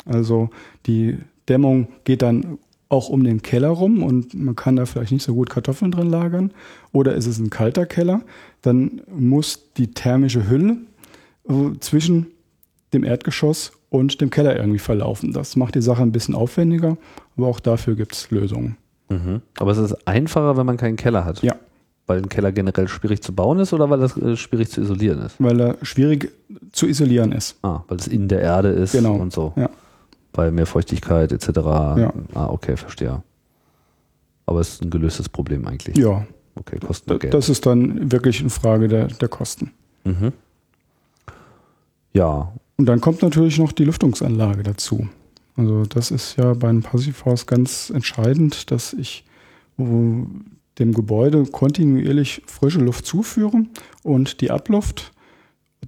Also 0.05 0.49
die 0.85 1.17
Dämmung 1.49 1.87
geht 2.03 2.21
dann 2.21 2.59
auch 2.89 3.09
um 3.09 3.23
den 3.23 3.41
Keller 3.41 3.69
rum 3.69 4.03
und 4.03 4.35
man 4.35 4.55
kann 4.55 4.75
da 4.75 4.85
vielleicht 4.85 5.11
nicht 5.11 5.23
so 5.23 5.33
gut 5.33 5.49
Kartoffeln 5.49 5.91
drin 5.91 6.09
lagern. 6.09 6.51
Oder 6.91 7.15
ist 7.15 7.25
es 7.25 7.39
ein 7.39 7.49
kalter 7.49 7.87
Keller? 7.87 8.21
Dann 8.61 9.01
muss 9.11 9.73
die 9.73 9.91
thermische 9.91 10.47
Hülle 10.47 10.77
äh, 11.49 11.79
zwischen 11.79 12.27
dem 12.93 13.03
Erdgeschoss 13.03 13.71
und 13.89 14.21
dem 14.21 14.29
Keller 14.29 14.55
irgendwie 14.55 14.79
verlaufen. 14.79 15.33
Das 15.33 15.55
macht 15.55 15.73
die 15.73 15.81
Sache 15.81 16.03
ein 16.03 16.11
bisschen 16.11 16.35
aufwendiger, 16.35 16.97
aber 17.35 17.47
auch 17.47 17.59
dafür 17.59 17.95
gibt 17.95 18.13
es 18.13 18.29
Lösungen. 18.29 18.77
Mhm. 19.09 19.41
Aber 19.57 19.71
es 19.71 19.79
ist 19.79 20.07
einfacher, 20.07 20.55
wenn 20.57 20.65
man 20.65 20.77
keinen 20.77 20.95
Keller 20.95 21.25
hat. 21.25 21.41
Ja. 21.41 21.55
Weil 22.05 22.17
ein 22.17 22.29
Keller 22.29 22.51
generell 22.51 22.87
schwierig 22.89 23.23
zu 23.23 23.33
bauen 23.33 23.59
ist 23.59 23.71
oder 23.71 23.89
weil 23.89 23.99
das 23.99 24.17
äh, 24.17 24.35
schwierig 24.35 24.69
zu 24.69 24.81
isolieren 24.81 25.21
ist? 25.21 25.35
Weil 25.39 25.59
er 25.59 25.77
schwierig 25.83 26.31
zu 26.73 26.87
isolieren 26.87 27.31
ist. 27.31 27.57
Ah, 27.61 27.81
weil 27.87 27.97
es 27.97 28.07
in 28.07 28.27
der 28.27 28.41
Erde 28.41 28.69
ist 28.69 28.91
genau. 28.91 29.15
und 29.15 29.31
so. 29.31 29.53
Ja. 29.55 29.69
Bei 30.33 30.51
mehr 30.51 30.65
Feuchtigkeit 30.65 31.31
etc. 31.31 31.47
Ja. 31.47 32.13
Ah, 32.33 32.47
okay, 32.47 32.75
verstehe. 32.75 33.23
Aber 34.45 34.59
es 34.59 34.73
ist 34.73 34.81
ein 34.83 34.89
gelöstes 34.89 35.29
Problem 35.29 35.65
eigentlich. 35.67 35.95
Ja. 35.97 36.25
Okay, 36.55 36.77
Kosten 36.79 37.17
Geld. 37.19 37.33
Das 37.33 37.49
ist 37.49 37.65
dann 37.65 38.11
wirklich 38.11 38.41
eine 38.41 38.49
Frage 38.49 38.87
der, 38.87 39.07
der 39.07 39.27
Kosten. 39.27 39.71
Mhm. 40.03 40.33
Ja. 42.13 42.51
Und 42.77 42.85
dann 42.85 43.01
kommt 43.01 43.21
natürlich 43.21 43.57
noch 43.57 43.71
die 43.71 43.85
Lüftungsanlage 43.85 44.63
dazu. 44.63 45.07
Also 45.55 45.85
das 45.85 46.11
ist 46.11 46.37
ja 46.37 46.53
bei 46.53 46.69
einem 46.69 46.81
Passivhaus 46.81 47.45
ganz 47.45 47.89
entscheidend, 47.89 48.71
dass 48.71 48.93
ich 48.93 49.23
dem 50.79 50.93
Gebäude 50.93 51.45
kontinuierlich 51.45 52.41
frische 52.45 52.79
Luft 52.79 53.05
zuführen 53.05 53.69
und 54.01 54.41
die 54.41 54.51
Abluft 54.51 55.11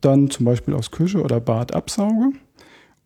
dann 0.01 0.29
zum 0.29 0.45
Beispiel 0.45 0.73
aus 0.73 0.91
Küche 0.91 1.21
oder 1.21 1.39
Bad 1.39 1.73
absauge 1.73 2.33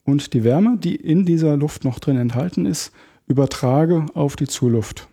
und 0.03 0.33
die 0.33 0.43
Wärme, 0.43 0.77
die 0.77 0.95
in 0.95 1.25
dieser 1.25 1.55
Luft 1.55 1.85
noch 1.85 1.99
drin 1.99 2.17
enthalten 2.17 2.65
ist, 2.65 2.91
übertrage 3.27 4.05
auf 4.13 4.35
die 4.35 4.47
Zuluft. 4.47 5.07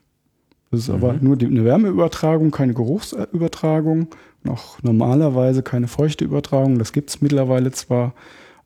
Das 0.71 0.81
ist 0.81 0.89
mhm. 0.89 0.95
aber 0.95 1.13
nur 1.15 1.37
die, 1.37 1.47
eine 1.47 1.65
Wärmeübertragung, 1.65 2.51
keine 2.51 2.75
Geruchsübertragung, 2.75 4.09
noch 4.43 4.83
normalerweise 4.83 5.63
keine 5.63 5.89
feuchte 5.89 6.25
Übertragung. 6.25 6.79
Das 6.79 6.93
gibt 6.93 7.11
es 7.11 7.21
mittlerweile 7.21 7.71
zwar 7.73 8.15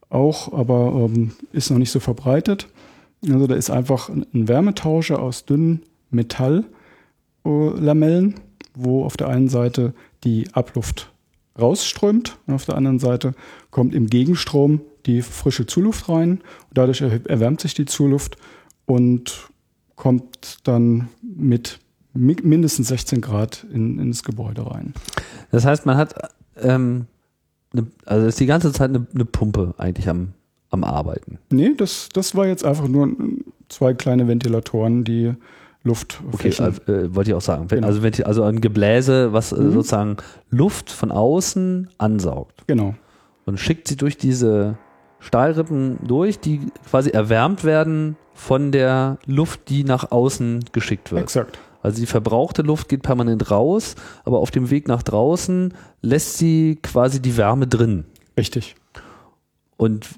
auch, 0.09 0.53
aber 0.53 1.09
ähm, 1.09 1.33
ist 1.53 1.71
noch 1.71 1.79
nicht 1.79 1.91
so 1.91 2.01
verbreitet. 2.01 2.69
Also 3.29 3.47
da 3.47 3.55
ist 3.55 3.71
einfach 3.71 4.09
ein 4.09 4.49
Wärmetauscher 4.49 5.21
aus 5.21 5.45
dünnen 5.45 5.83
Metall 6.11 6.65
Lamellen, 7.45 8.35
wo 8.75 9.05
auf 9.05 9.17
der 9.17 9.29
einen 9.29 9.49
Seite 9.49 9.95
die 10.25 10.49
Abluft 10.53 11.13
rausströmt 11.59 12.39
und 12.47 12.55
auf 12.55 12.65
der 12.65 12.77
anderen 12.77 12.99
Seite 12.99 13.35
kommt 13.71 13.95
im 13.95 14.07
Gegenstrom 14.07 14.81
die 15.07 15.23
frische 15.23 15.67
Zuluft 15.67 16.09
rein. 16.09 16.33
Und 16.33 16.43
dadurch 16.75 17.01
erwärmt 17.01 17.61
sich 17.61 17.75
die 17.75 17.87
Zuluft 17.87 18.37
und 18.87 19.51
kommt 19.97 20.59
dann 20.65 21.09
mit 21.23 21.81
mindestens 22.13 22.89
16 22.89 23.21
Grad 23.21 23.67
in, 23.73 23.99
ins 23.99 24.25
Gebäude 24.25 24.67
rein. 24.67 24.95
Das 25.51 25.65
heißt, 25.65 25.87
man 25.87 25.97
hat 25.97 26.15
ähm, 26.57 27.07
ne, 27.73 27.87
also 28.05 28.27
ist 28.27 28.41
die 28.41 28.47
ganze 28.47 28.73
Zeit 28.73 28.91
eine, 28.91 29.07
eine, 29.15 29.25
Pumpe 29.25 29.75
eigentlich 29.79 30.09
am, 30.09 30.33
am 30.71 30.85
Arbeiten. 30.85 31.39
Nee, 31.51 31.75
das, 31.77 32.09
das 32.13 32.35
war 32.35 32.47
jetzt 32.47 32.65
einfach 32.65 32.89
nur 32.89 33.15
zwei 33.69 33.95
kleine 33.95 34.27
Ventilatoren, 34.27 35.05
die 35.05 35.35
Luft. 35.83 36.21
Okay, 36.33 36.49
äh, 36.49 37.15
wollte 37.15 37.31
ich 37.31 37.35
auch 37.35 37.41
sagen. 37.41 37.69
Genau. 37.69 37.87
Also, 37.87 38.03
also 38.25 38.43
ein 38.43 38.61
Gebläse, 38.61 39.33
was 39.33 39.53
äh, 39.53 39.61
mhm. 39.61 39.73
sozusagen 39.73 40.17
Luft 40.51 40.91
von 40.91 41.11
außen 41.11 41.89
ansaugt. 41.99 42.65
Genau. 42.67 42.95
Und 43.47 43.59
schickt 43.59 43.89
sie 43.89 43.97
durch 43.97 44.19
diese 44.19 44.77
Stahlrippen 45.21 45.99
durch, 46.07 46.39
die 46.39 46.61
quasi 46.89 47.11
erwärmt 47.11 47.65
werden 47.65 48.17
von 48.35 48.73
der 48.73 49.19
Luft, 49.27 49.69
die 49.69 49.85
nach 49.85 50.11
außen 50.11 50.65
geschickt 50.73 51.13
wird. 51.13 51.23
Exakt. 51.23 51.59
Also 51.83 52.01
die 52.01 52.07
verbrauchte 52.07 52.63
Luft 52.63 52.89
geht 52.89 53.03
permanent 53.03 53.51
raus, 53.51 53.95
aber 54.25 54.39
auf 54.39 54.51
dem 54.51 54.71
Weg 54.71 54.87
nach 54.87 55.03
draußen 55.03 55.73
lässt 56.03 56.37
sie 56.37 56.79
quasi 56.83 57.21
die 57.21 57.37
Wärme 57.37 57.67
drin. 57.67 58.05
Richtig. 58.37 58.77
Und 59.77 60.09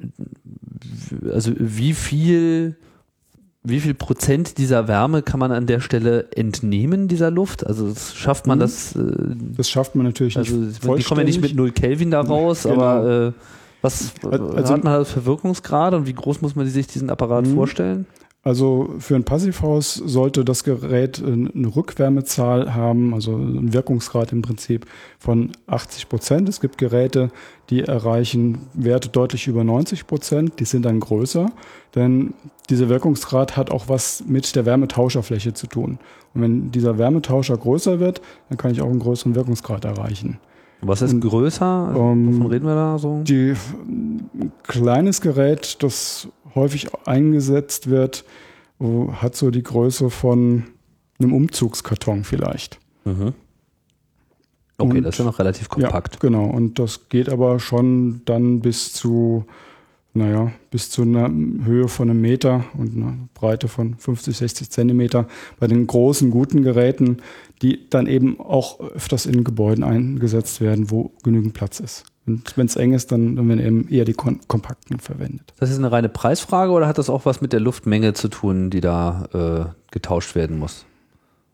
also 1.33 1.53
wie 1.57 1.95
viel 1.95 2.77
wie 3.65 3.81
viel 3.81 3.95
Prozent 3.95 4.59
dieser 4.59 4.89
Wärme 4.89 5.23
kann 5.23 5.39
man 5.39 5.53
an 5.53 5.67
der 5.67 5.81
Stelle 5.81 6.29
entnehmen, 6.33 7.07
dieser 7.07 7.31
Luft? 7.31 7.65
Also 7.65 7.93
schafft 7.95 8.47
man 8.47 8.59
mhm. 8.59 8.63
das? 8.63 8.97
Äh, 8.97 9.01
das 9.57 9.71
schafft 9.71 9.95
man 9.95 10.07
natürlich 10.07 10.37
also, 10.37 10.57
nicht. 10.57 10.83
Die 10.83 11.03
kommen 11.05 11.21
ja 11.21 11.27
nicht 11.27 11.41
mit 11.41 11.55
0 11.55 11.71
Kelvin 11.71 12.11
da 12.11 12.21
raus, 12.21 12.65
genau. 12.65 12.75
aber 12.75 13.29
äh, 13.29 13.33
was 13.81 14.13
also, 14.25 14.75
hat 14.75 14.85
man 14.85 14.93
da 14.93 15.05
für 15.05 15.27
Wirkungsgrade 15.27 15.97
und 15.97 16.07
wie 16.07 16.13
groß 16.13 16.41
muss 16.41 16.57
man 16.57 16.67
sich 16.67 16.87
diesen 16.87 17.11
Apparat 17.11 17.47
mhm. 17.47 17.55
vorstellen? 17.55 18.07
Also 18.45 18.95
für 18.99 19.14
ein 19.14 19.22
Passivhaus 19.22 19.95
sollte 19.95 20.45
das 20.45 20.64
Gerät 20.64 21.22
eine 21.24 21.76
Rückwärmezahl 21.76 22.74
haben, 22.74 23.14
also 23.14 23.36
einen 23.36 23.72
Wirkungsgrad 23.72 24.32
im 24.32 24.43
Prinzip 24.43 24.86
von 25.20 25.53
80 25.68 26.09
Prozent. 26.09 26.49
Es 26.49 26.61
gibt 26.61 26.76
Geräte, 26.76 27.30
die 27.70 27.82
erreichen 27.82 28.59
Werte 28.74 29.11
deutlich 29.11 29.47
über 29.47 29.62
90 29.62 30.09
Prozent, 30.09 30.59
die 30.59 30.64
sind 30.64 30.84
dann 30.84 30.99
größer, 30.99 31.51
denn 31.95 32.34
dieser 32.68 32.88
Wirkungsgrad 32.88 33.57
hat 33.57 33.70
auch 33.70 33.88
was 33.88 34.24
mit 34.26 34.57
der 34.57 34.66
Wärmetauscherfläche 34.66 35.55
zu 35.55 35.68
tun. 35.68 36.01
Und 36.34 36.43
wenn 36.43 36.72
dieser 36.72 36.99
Wärmetauscher 36.99 37.57
größer 37.57 38.01
wird, 38.01 38.22
dann 38.49 38.59
kann 38.59 38.72
ich 38.72 38.82
auch 38.82 38.90
einen 38.90 38.99
größeren 38.99 39.36
Wirkungsgrad 39.36 39.84
erreichen. 39.84 40.40
Was 40.84 41.01
ist 41.01 41.20
größer? 41.20 41.95
Ähm, 41.97 42.26
Wovon 42.26 42.47
reden 42.49 42.66
wir 42.66 42.74
da 42.74 42.99
so? 42.99 43.20
Die, 43.22 43.55
ein 43.86 44.51
kleines 44.64 45.20
Gerät, 45.20 45.80
das 45.80 46.26
häufig 46.55 46.88
eingesetzt 47.07 47.90
wird, 47.90 48.24
hat 48.80 49.36
so 49.36 49.50
die 49.50 49.62
Größe 49.62 50.11
von 50.11 50.64
einem 51.18 51.32
Umzugskarton 51.32 52.24
vielleicht. 52.24 52.78
Mhm. 53.05 53.34
Okay, 54.78 54.98
und, 54.98 55.03
das 55.05 55.14
ist 55.14 55.18
ja 55.18 55.24
noch 55.24 55.38
relativ 55.38 55.68
kompakt. 55.68 56.14
Ja, 56.14 56.20
genau. 56.20 56.46
Und 56.46 56.78
das 56.78 57.09
geht 57.09 57.28
aber 57.28 57.61
schon 57.61 58.22
dann 58.24 58.61
bis 58.61 58.92
zu 58.92 59.44
naja, 60.14 60.53
bis 60.70 60.90
zu 60.90 61.03
einer 61.03 61.30
Höhe 61.64 61.88
von 61.88 62.11
einem 62.11 62.20
Meter 62.20 62.64
und 62.76 62.96
einer 62.96 63.16
Breite 63.32 63.68
von 63.68 63.94
50, 63.94 64.36
60 64.36 64.70
Zentimeter 64.70 65.26
bei 65.59 65.66
den 65.66 65.86
großen, 65.86 66.30
guten 66.30 66.62
Geräten, 66.62 67.18
die 67.62 67.88
dann 67.88 68.07
eben 68.07 68.38
auch 68.38 68.80
öfters 68.80 69.24
in 69.24 69.42
Gebäuden 69.42 69.84
eingesetzt 69.84 70.61
werden, 70.61 70.90
wo 70.90 71.12
genügend 71.22 71.55
Platz 71.55 71.80
ist. 71.80 72.05
Und 72.27 72.57
wenn 72.57 72.66
es 72.66 72.77
eng 72.77 72.93
ist, 72.93 73.11
dann, 73.11 73.37
werden 73.37 73.59
eben 73.59 73.89
eher 73.89 74.05
die 74.05 74.12
kom 74.12 74.41
kompakten 74.47 75.01
verwendet. 75.01 75.53
Das 75.59 75.70
ist 75.70 75.79
eine 75.79 75.91
reine 75.91 76.09
Preisfrage 76.09 76.70
oder 76.70 76.87
hat 76.87 76.99
das 76.99 77.11
auch 77.11 77.25
was 77.27 77.41
mit 77.41 77.53
der 77.53 77.61
Luftmenge 77.61 78.12
zu 78.14 78.29
tun, 78.29 78.70
die 78.70 78.81
da 78.81 79.25
äh, 79.73 79.91
getauscht 79.91 80.35
werden 80.37 80.59
muss? 80.59 80.87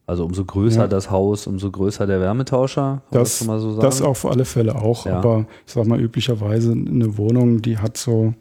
Also 0.06 0.24
umso 0.24 0.44
größer 0.44 0.80
Ja. 0.82 0.88
das 0.88 1.10
Haus, 1.10 1.46
umso 1.46 1.70
größer 1.70 2.06
der 2.06 2.20
Wärmetauscher. 2.20 3.02
Das, 3.10 3.38
schon 3.38 3.46
mal 3.46 3.60
so 3.60 3.72
sagen? 3.72 3.82
das 3.82 4.02
auf 4.02 4.24
alle 4.26 4.44
Fälle 4.44 4.74
auch. 4.74 5.06
Ja. 5.06 5.18
Aber 5.18 5.46
ich 5.66 5.72
sag 5.72 5.86
mal, 5.86 6.00
üblicherweise 6.00 6.72
eine 6.72 7.16
Wohnung, 7.18 7.62
die 7.62 7.78
hat 7.78 7.96
so 7.96 8.34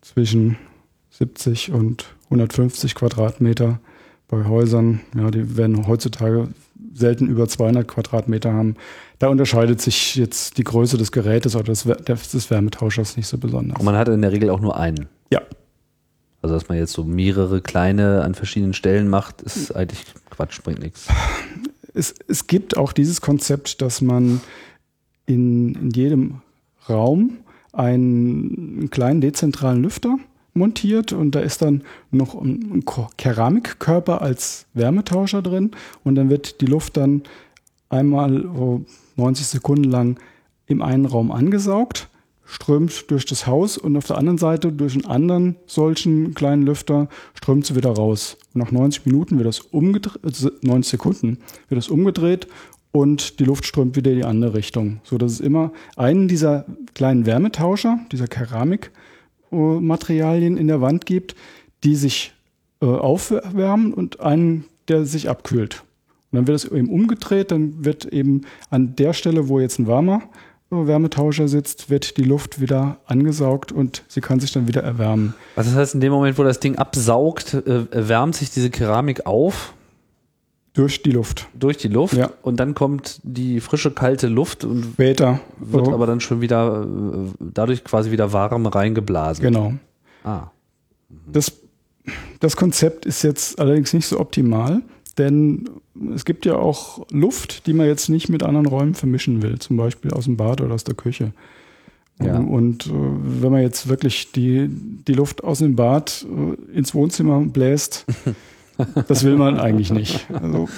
zwischen 0.00 0.56
70 1.10 1.72
und 1.72 2.06
150 2.24 2.94
Quadratmeter. 2.94 3.80
Bei 4.28 4.44
Häusern, 4.44 5.00
ja, 5.16 5.30
die 5.30 5.56
werden 5.56 5.86
heutzutage 5.86 6.48
selten 6.94 7.26
über 7.28 7.48
200 7.48 7.86
Quadratmeter 7.88 8.52
haben. 8.52 8.74
Da 9.18 9.28
unterscheidet 9.28 9.80
sich 9.80 10.14
jetzt 10.16 10.58
die 10.58 10.64
Größe 10.64 10.96
des 10.98 11.12
Gerätes 11.12 11.54
oder 11.54 11.64
des, 11.64 11.86
Wär- 11.86 11.96
des 11.96 12.50
Wärmetauschers 12.50 13.16
nicht 13.16 13.26
so 13.26 13.38
besonders. 13.38 13.78
Und 13.78 13.84
man 13.84 13.96
hat 13.96 14.08
in 14.08 14.22
der 14.22 14.32
Regel 14.32 14.50
auch 14.50 14.60
nur 14.60 14.76
einen. 14.78 15.06
Ja, 15.30 15.40
Also 16.42 16.54
dass 16.54 16.68
man 16.68 16.78
jetzt 16.78 16.92
so 16.92 17.04
mehrere 17.04 17.60
kleine 17.60 18.22
an 18.22 18.34
verschiedenen 18.34 18.72
Stellen 18.74 19.08
macht, 19.08 19.42
ist 19.42 19.74
eigentlich 19.74 20.04
Quatsch, 20.30 20.62
bringt 20.62 20.80
nichts. 20.80 21.06
es, 21.94 22.14
es 22.28 22.46
gibt 22.46 22.76
auch 22.76 22.92
dieses 22.92 23.20
Konzept, 23.20 23.80
dass 23.82 24.00
man 24.02 24.40
in, 25.26 25.74
in 25.74 25.90
jedem 25.90 26.40
Raum 26.88 27.38
einen 27.72 28.88
kleinen 28.90 29.20
dezentralen 29.20 29.82
Lüfter 29.82 30.16
montiert 30.56 31.12
und 31.12 31.34
da 31.34 31.40
ist 31.40 31.62
dann 31.62 31.82
noch 32.10 32.34
ein, 32.40 32.84
Keramikkörper 33.16 34.22
als 34.22 34.66
Wärmetauscher 34.74 35.42
drin 35.42 35.72
und 36.04 36.14
dann 36.14 36.30
wird 36.30 36.60
die 36.60 36.66
Luft 36.66 36.96
dann 36.96 37.22
einmal 37.88 38.42
so 38.42 38.84
90 39.16 39.46
Sekunden 39.46 39.84
lang 39.84 40.18
im 40.66 40.82
einen 40.82 41.06
Raum 41.06 41.30
angesaugt, 41.30 42.08
strömt 42.44 43.10
durch 43.10 43.26
das 43.26 43.46
Haus 43.46 43.76
und 43.76 43.96
auf 43.96 44.06
der 44.06 44.18
anderen 44.18 44.38
Seite 44.38 44.72
durch 44.72 44.94
einen 44.94 45.06
anderen 45.06 45.56
solchen 45.66 46.34
kleinen 46.34 46.62
Lüfter 46.62 47.08
strömt 47.34 47.66
sie 47.66 47.76
wieder 47.76 47.90
raus. 47.90 48.36
Und 48.54 48.60
nach 48.60 48.72
90 48.72 49.06
Minuten 49.06 49.38
wird 49.38 49.48
das 49.48 49.60
umgedreht, 49.60 50.24
also 50.24 50.50
90 50.62 50.90
Sekunden 50.90 51.38
wird 51.68 51.78
das 51.78 51.88
umgedreht 51.88 52.46
und 52.92 53.40
die 53.40 53.44
Luft 53.44 53.66
strömt 53.66 53.96
wieder 53.96 54.10
in 54.10 54.18
die 54.18 54.24
andere 54.24 54.54
Richtung. 54.54 55.00
So 55.04 55.18
dass 55.18 55.32
es 55.32 55.40
immer 55.40 55.72
einen 55.96 56.28
dieser 56.28 56.64
kleinen 56.94 57.26
Wärmetauscher, 57.26 57.98
dieser 58.10 58.26
Keramikmaterialien 59.56 60.56
in 60.56 60.68
der 60.68 60.80
Wand 60.80 61.06
gibt, 61.06 61.34
die 61.84 61.96
sich 61.96 62.34
äh, 62.80 62.86
aufwärmen 62.86 63.94
und 63.94 64.20
einen, 64.20 64.64
der 64.88 65.04
sich 65.04 65.28
abkühlt. 65.28 65.82
Und 66.30 66.38
dann 66.38 66.46
wird 66.46 66.56
es 66.56 66.64
eben 66.70 66.88
umgedreht, 66.88 67.50
dann 67.50 67.84
wird 67.84 68.04
eben 68.06 68.42
an 68.70 68.96
der 68.96 69.12
Stelle, 69.12 69.48
wo 69.48 69.60
jetzt 69.60 69.78
ein 69.78 69.86
warmer 69.86 70.22
äh, 70.70 70.86
Wärmetauscher 70.86 71.48
sitzt, 71.48 71.90
wird 71.90 72.16
die 72.16 72.24
Luft 72.24 72.60
wieder 72.60 72.98
angesaugt 73.06 73.72
und 73.72 74.02
sie 74.08 74.20
kann 74.20 74.40
sich 74.40 74.52
dann 74.52 74.68
wieder 74.68 74.82
erwärmen. 74.82 75.34
Also 75.54 75.70
das 75.70 75.78
heißt, 75.78 75.94
in 75.94 76.00
dem 76.00 76.12
Moment, 76.12 76.38
wo 76.38 76.42
das 76.42 76.60
Ding 76.60 76.76
absaugt, 76.76 77.54
äh, 77.54 77.86
wärmt 78.08 78.36
sich 78.36 78.50
diese 78.50 78.70
Keramik 78.70 79.26
auf 79.26 79.74
Durch 80.76 81.02
die 81.02 81.10
Luft. 81.10 81.48
durch 81.58 81.78
die 81.78 81.88
Luft 81.88 82.14
Ja. 82.14 82.30
und 82.42 82.60
dann 82.60 82.74
kommt 82.74 83.20
die 83.24 83.60
frische, 83.60 83.90
kalte 83.90 84.28
Luft 84.28 84.64
und 84.64 84.84
Später. 84.84 85.40
wird 85.58 85.86
so, 85.86 85.92
aber 85.94 86.06
dann 86.06 86.20
schon 86.20 86.40
wieder 86.40 86.82
äh, 86.86 87.30
dadurch 87.40 87.82
quasi 87.82 88.10
wieder 88.10 88.32
warm 88.32 88.66
reingeblasen. 88.66 89.42
genau. 89.42 89.74
Ah. 90.22 90.50
Das, 91.32 91.52
das 92.40 92.56
Konzept 92.56 93.06
ist 93.06 93.22
jetzt 93.22 93.58
allerdings 93.58 93.92
nicht 93.92 94.06
so 94.06 94.20
optimal, 94.20 94.82
denn 95.18 95.68
es 96.14 96.24
gibt 96.24 96.44
ja 96.44 96.56
auch 96.56 97.06
Luft, 97.10 97.66
die 97.66 97.72
man 97.72 97.86
jetzt 97.86 98.08
nicht 98.10 98.28
mit 98.28 98.42
anderen 98.42 98.66
Räumen 98.66 98.94
vermischen 98.94 99.40
will, 99.42 99.58
zum 99.58 99.76
Beispiel 99.76 100.10
aus 100.12 100.24
dem 100.24 100.36
Bad 100.36 100.60
oder 100.60 100.74
aus 100.74 100.84
der 100.84 100.94
Küche. 100.94 101.32
Ja. 102.22 102.38
Und 102.38 102.86
äh, 102.86 102.90
wenn 102.92 103.52
man 103.52 103.62
jetzt 103.62 103.88
wirklich 103.88 104.32
die, 104.32 104.68
die 104.68 105.12
Luft 105.14 105.42
aus 105.44 105.58
dem 105.60 105.74
Bad 105.76 106.26
äh, 106.70 106.76
ins 106.76 106.94
Wohnzimmer 106.94 107.40
bläst, 107.40 108.04
das 109.08 109.24
will 109.24 109.36
man 109.36 109.58
eigentlich 109.58 109.90
nicht. 109.92 110.26
Also 110.32 110.68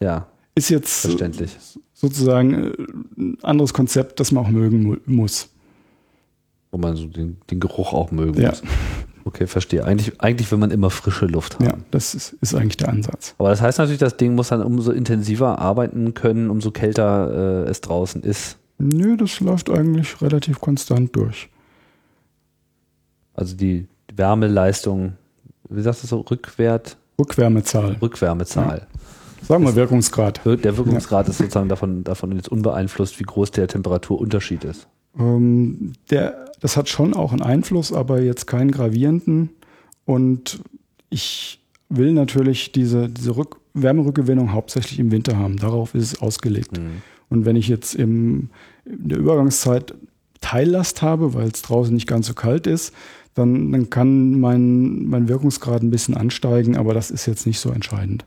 Ja, 0.00 0.26
ist 0.54 0.68
jetzt 0.70 1.00
verständlich. 1.02 1.56
sozusagen 1.94 2.54
äh, 2.54 2.72
ein 3.16 3.38
anderes 3.42 3.72
Konzept, 3.74 4.20
das 4.20 4.32
man 4.32 4.44
auch 4.44 4.50
mögen 4.50 4.82
mu 4.82 4.96
muss. 5.06 5.48
Wo 6.70 6.78
man 6.78 6.96
so 6.96 7.06
den, 7.06 7.38
den 7.50 7.60
Geruch 7.60 7.92
auch 7.92 8.10
mögen 8.10 8.40
Ja. 8.40 8.50
muss. 8.50 8.62
Okay, 9.24 9.46
verstehe. 9.46 9.84
Eigentlich, 9.84 10.20
eigentlich 10.22 10.50
will 10.50 10.58
man 10.58 10.70
immer 10.70 10.88
frische 10.88 11.26
Luft 11.26 11.56
haben. 11.56 11.66
Ja, 11.66 11.74
das 11.90 12.14
ist, 12.14 12.34
ist 12.40 12.54
eigentlich 12.54 12.78
der 12.78 12.88
Ansatz. 12.88 13.34
Aber 13.38 13.50
das 13.50 13.60
heißt 13.60 13.78
natürlich, 13.78 13.98
das 14.00 14.16
Ding 14.16 14.34
muss 14.34 14.48
dann 14.48 14.62
umso 14.62 14.90
intensiver 14.90 15.58
arbeiten 15.58 16.14
können, 16.14 16.48
umso 16.48 16.70
kälter 16.70 17.64
äh, 17.66 17.70
es 17.70 17.82
draußen 17.82 18.22
ist. 18.22 18.56
Nö, 18.78 19.16
das 19.18 19.40
läuft 19.40 19.68
eigentlich 19.70 20.22
relativ 20.22 20.60
konstant 20.60 21.14
durch. 21.14 21.50
Also 23.34 23.54
die 23.54 23.86
Wärmeleistung, 24.14 25.14
wie 25.68 25.82
sagst 25.82 26.02
du 26.04 26.06
so, 26.06 26.20
Rückwert, 26.20 26.96
Rückwärmezahl. 27.20 27.96
Rückwärmezahl. 28.00 28.86
Sagen 29.46 29.64
wir 29.64 29.74
Wirkungsgrad. 29.74 30.44
Wir- 30.44 30.56
Der 30.56 30.76
Wirkungsgrad 30.76 31.28
ist 31.28 31.38
sozusagen 31.38 31.68
davon, 31.68 32.04
davon 32.04 32.32
jetzt 32.32 32.48
unbeeinflusst, 32.48 33.18
wie 33.18 33.24
groß 33.24 33.50
der 33.50 33.66
Temperaturunterschied 33.68 34.64
ist. 34.64 34.86
Ähm, 35.18 35.92
der, 36.10 36.46
das 36.60 36.76
hat 36.76 36.88
schon 36.88 37.14
auch 37.14 37.32
einen 37.32 37.42
Einfluss, 37.42 37.92
aber 37.92 38.20
jetzt 38.20 38.46
keinen 38.46 38.70
gravierenden. 38.70 39.50
Und 40.04 40.60
ich 41.10 41.60
will 41.88 42.12
natürlich 42.12 42.72
diese, 42.72 43.08
diese 43.08 43.36
Rück 43.36 43.56
Wärmerückgewinnung 43.74 44.52
hauptsächlich 44.52 44.98
im 44.98 45.10
Winter 45.12 45.36
haben. 45.38 45.56
Darauf 45.56 45.94
ist 45.94 46.12
es 46.14 46.20
ausgelegt. 46.22 46.78
Und 47.28 47.44
wenn 47.44 47.54
ich 47.56 47.68
jetzt 47.68 47.94
im, 47.94 48.50
in 48.84 49.08
der 49.08 49.18
Übergangszeit 49.18 49.94
Teillast 50.40 51.02
habe, 51.02 51.34
weil 51.34 51.48
es 51.48 51.62
draußen 51.62 51.92
nicht 51.94 52.06
ganz 52.06 52.26
so 52.26 52.34
kalt 52.34 52.66
ist, 52.66 52.92
dann, 53.38 53.72
dann 53.72 53.90
kann 53.90 54.38
mein, 54.40 55.06
mein 55.06 55.28
Wirkungsgrad 55.28 55.82
ein 55.82 55.90
bisschen 55.90 56.16
ansteigen, 56.16 56.76
aber 56.76 56.94
das 56.94 57.10
ist 57.10 57.26
jetzt 57.26 57.46
nicht 57.46 57.60
so 57.60 57.70
entscheidend. 57.70 58.24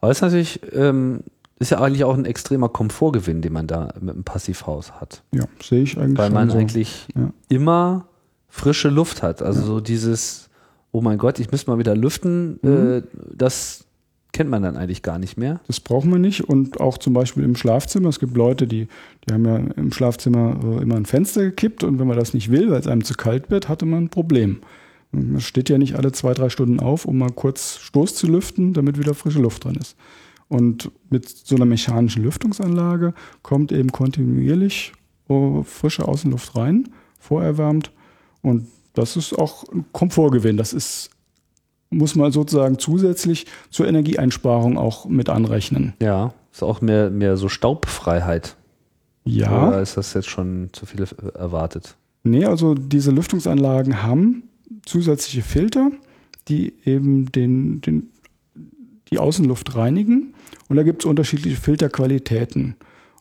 Aber 0.00 0.08
das 0.08 0.18
ist 0.18 0.22
natürlich, 0.22 0.60
ähm, 0.72 1.20
ist 1.58 1.70
ja 1.70 1.80
eigentlich 1.80 2.04
auch 2.04 2.14
ein 2.16 2.24
extremer 2.24 2.68
Komfortgewinn, 2.68 3.42
den 3.42 3.52
man 3.52 3.66
da 3.66 3.92
mit 4.00 4.14
einem 4.14 4.24
Passivhaus 4.24 4.92
hat. 5.00 5.22
Ja, 5.32 5.44
sehe 5.62 5.82
ich 5.82 5.98
eigentlich. 5.98 6.18
Weil 6.18 6.30
man 6.30 6.50
so. 6.50 6.58
eigentlich 6.58 7.06
Ja. 7.16 7.32
immer 7.48 8.06
frische 8.48 8.88
Luft 8.90 9.22
hat. 9.22 9.42
Also 9.42 9.62
so 9.62 9.80
dieses, 9.80 10.50
oh 10.92 11.00
mein 11.00 11.18
Gott, 11.18 11.38
ich 11.40 11.50
müsste 11.50 11.70
mal 11.70 11.78
wieder 11.78 11.96
lüften, 11.96 12.58
Mhm. 12.62 12.68
äh, 12.70 13.02
das 13.34 13.84
kennt 14.32 14.50
man 14.50 14.62
dann 14.62 14.76
eigentlich 14.76 15.02
gar 15.02 15.18
nicht 15.18 15.36
mehr. 15.36 15.60
Das 15.66 15.80
braucht 15.80 16.06
man 16.06 16.20
nicht. 16.20 16.48
Und 16.48 16.80
auch 16.80 16.98
zum 16.98 17.12
Beispiel 17.12 17.42
im 17.42 17.56
Schlafzimmer. 17.56 18.08
Es 18.10 18.20
gibt 18.20 18.36
Leute, 18.36 18.66
die, 18.68 18.86
die 19.28 19.34
haben 19.34 19.44
ja 19.44 19.56
im 19.56 19.92
Schlafzimmer 19.92 20.58
äh, 20.62 20.82
immer 20.82 20.96
ein 20.96 21.06
Fenster 21.06 21.42
gekippt 21.42 21.84
und 21.84 21.98
wenn 21.98 22.06
man 22.06 22.16
das 22.16 22.34
nicht 22.34 22.50
will, 22.50 22.70
weil 22.70 22.80
es 22.80 22.86
einem 22.86 23.04
zu 23.04 23.14
kalt 23.14 23.50
wird, 23.50 23.68
hatte 23.68 23.86
man 23.86 24.04
ein 24.04 24.08
Problem. 24.08 24.60
Man 25.10 25.40
steht 25.40 25.70
ja 25.70 25.78
nicht 25.78 25.94
alle 25.96 26.12
zwei, 26.12 26.34
drei 26.34 26.50
Stunden 26.50 26.80
auf, 26.80 27.06
um 27.06 27.18
mal 27.18 27.30
kurz 27.30 27.78
Stoß 27.78 28.14
zu 28.14 28.26
lüften, 28.26 28.74
damit 28.74 28.98
wieder 28.98 29.14
frische 29.14 29.40
Luft 29.40 29.64
drin 29.64 29.76
ist. 29.76 29.96
Und 30.48 30.90
mit 31.10 31.28
so 31.28 31.56
einer 31.56 31.64
mechanischen 31.64 32.22
Lüftungsanlage 32.24 33.14
kommt 33.42 33.72
eben 33.72 33.92
kontinuierlich 33.92 34.92
äh, 35.28 35.62
frische 35.62 36.06
Außenluft 36.06 36.56
rein, 36.56 36.88
vorerwärmt. 37.18 37.90
Und 38.42 38.66
das 38.94 39.16
ist 39.16 39.38
auch 39.38 39.64
ein 39.72 39.84
Komfortgewinn. 39.92 40.56
Das 40.56 40.72
ist, 40.72 41.10
muss 41.90 42.14
man 42.14 42.32
sozusagen 42.32 42.78
zusätzlich 42.78 43.46
zur 43.70 43.88
Energieeinsparung 43.88 44.76
auch 44.76 45.06
mit 45.06 45.28
anrechnen. 45.28 45.94
Ja, 46.00 46.34
ist 46.52 46.62
auch 46.62 46.80
mehr, 46.80 47.10
mehr 47.10 47.36
so 47.36 47.48
Staubfreiheit. 47.48 48.57
Ja, 49.30 49.68
Oder 49.68 49.80
ist 49.82 49.96
das 49.96 50.14
jetzt 50.14 50.28
schon 50.28 50.70
zu 50.72 50.86
viel 50.86 51.04
erwartet? 51.34 51.96
nee, 52.24 52.44
also 52.44 52.74
diese 52.74 53.10
Lüftungsanlagen 53.10 54.02
haben 54.02 54.42
zusätzliche 54.84 55.42
Filter, 55.42 55.90
die 56.48 56.74
eben 56.84 57.30
den, 57.32 57.80
den, 57.80 58.10
die 59.10 59.18
Außenluft 59.18 59.74
reinigen. 59.76 60.34
Und 60.68 60.76
da 60.76 60.82
gibt 60.82 61.02
es 61.02 61.06
unterschiedliche 61.06 61.56
Filterqualitäten. 61.60 62.74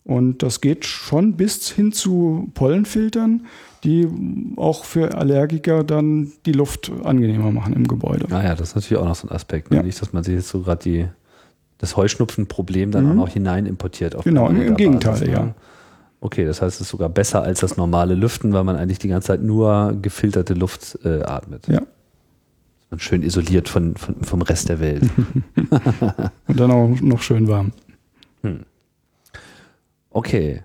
Und 0.03 0.41
das 0.43 0.61
geht 0.61 0.85
schon 0.85 1.33
bis 1.33 1.69
hin 1.69 1.91
zu 1.91 2.49
Pollenfiltern, 2.53 3.45
die 3.83 4.07
auch 4.55 4.83
für 4.85 5.15
Allergiker 5.17 5.83
dann 5.83 6.31
die 6.45 6.53
Luft 6.53 6.91
angenehmer 7.03 7.51
machen 7.51 7.73
im 7.73 7.87
Gebäude. 7.87 8.25
Naja, 8.29 8.55
das 8.55 8.69
ist 8.69 8.75
natürlich 8.75 9.01
auch 9.01 9.07
noch 9.07 9.15
so 9.15 9.27
ein 9.27 9.31
Aspekt. 9.35 9.69
Ne? 9.71 9.77
Ja. 9.77 9.83
Nicht, 9.83 10.01
dass 10.01 10.13
man 10.13 10.23
sich 10.23 10.33
jetzt 10.35 10.49
so 10.49 10.61
gerade 10.61 11.13
das 11.77 11.95
Heuschnupfenproblem 11.97 12.91
dann 12.91 13.05
Mhm. 13.05 13.11
auch 13.11 13.15
noch 13.15 13.29
hinein 13.29 13.65
importiert. 13.65 14.15
Auf 14.15 14.23
Genau, 14.23 14.49
im- 14.49 14.75
Gegenteil, 14.75 15.11
Basis, 15.13 15.27
ne? 15.27 15.33
ja. 15.33 15.55
Okay, 16.20 16.45
das 16.45 16.61
heißt, 16.61 16.76
es 16.76 16.82
ist 16.82 16.89
sogar 16.89 17.09
besser 17.09 17.43
als 17.43 17.59
das 17.59 17.78
normale 17.78 18.15
Lüften, 18.15 18.53
weil 18.53 18.63
man 18.63 18.76
eigentlich 18.76 18.99
die 18.99 19.07
ganze 19.07 19.28
Zeit 19.28 19.43
nur 19.43 19.95
gefilterte 20.01 20.53
Luft 20.53 20.97
äh, 21.03 21.22
atmet. 21.22 21.68
Ja. 21.68 21.82
Man 22.89 22.99
schön 22.99 23.22
isoliert 23.22 23.70
von, 23.70 23.95
von, 23.95 24.15
vom 24.24 24.41
Rest 24.41 24.70
der 24.70 24.80
Welt. 24.80 25.03
Und 26.47 26.59
dann 26.59 26.72
auch 26.72 26.89
noch 27.01 27.22
schön 27.22 27.47
warm. 27.47 27.72
Okay. 30.09 30.63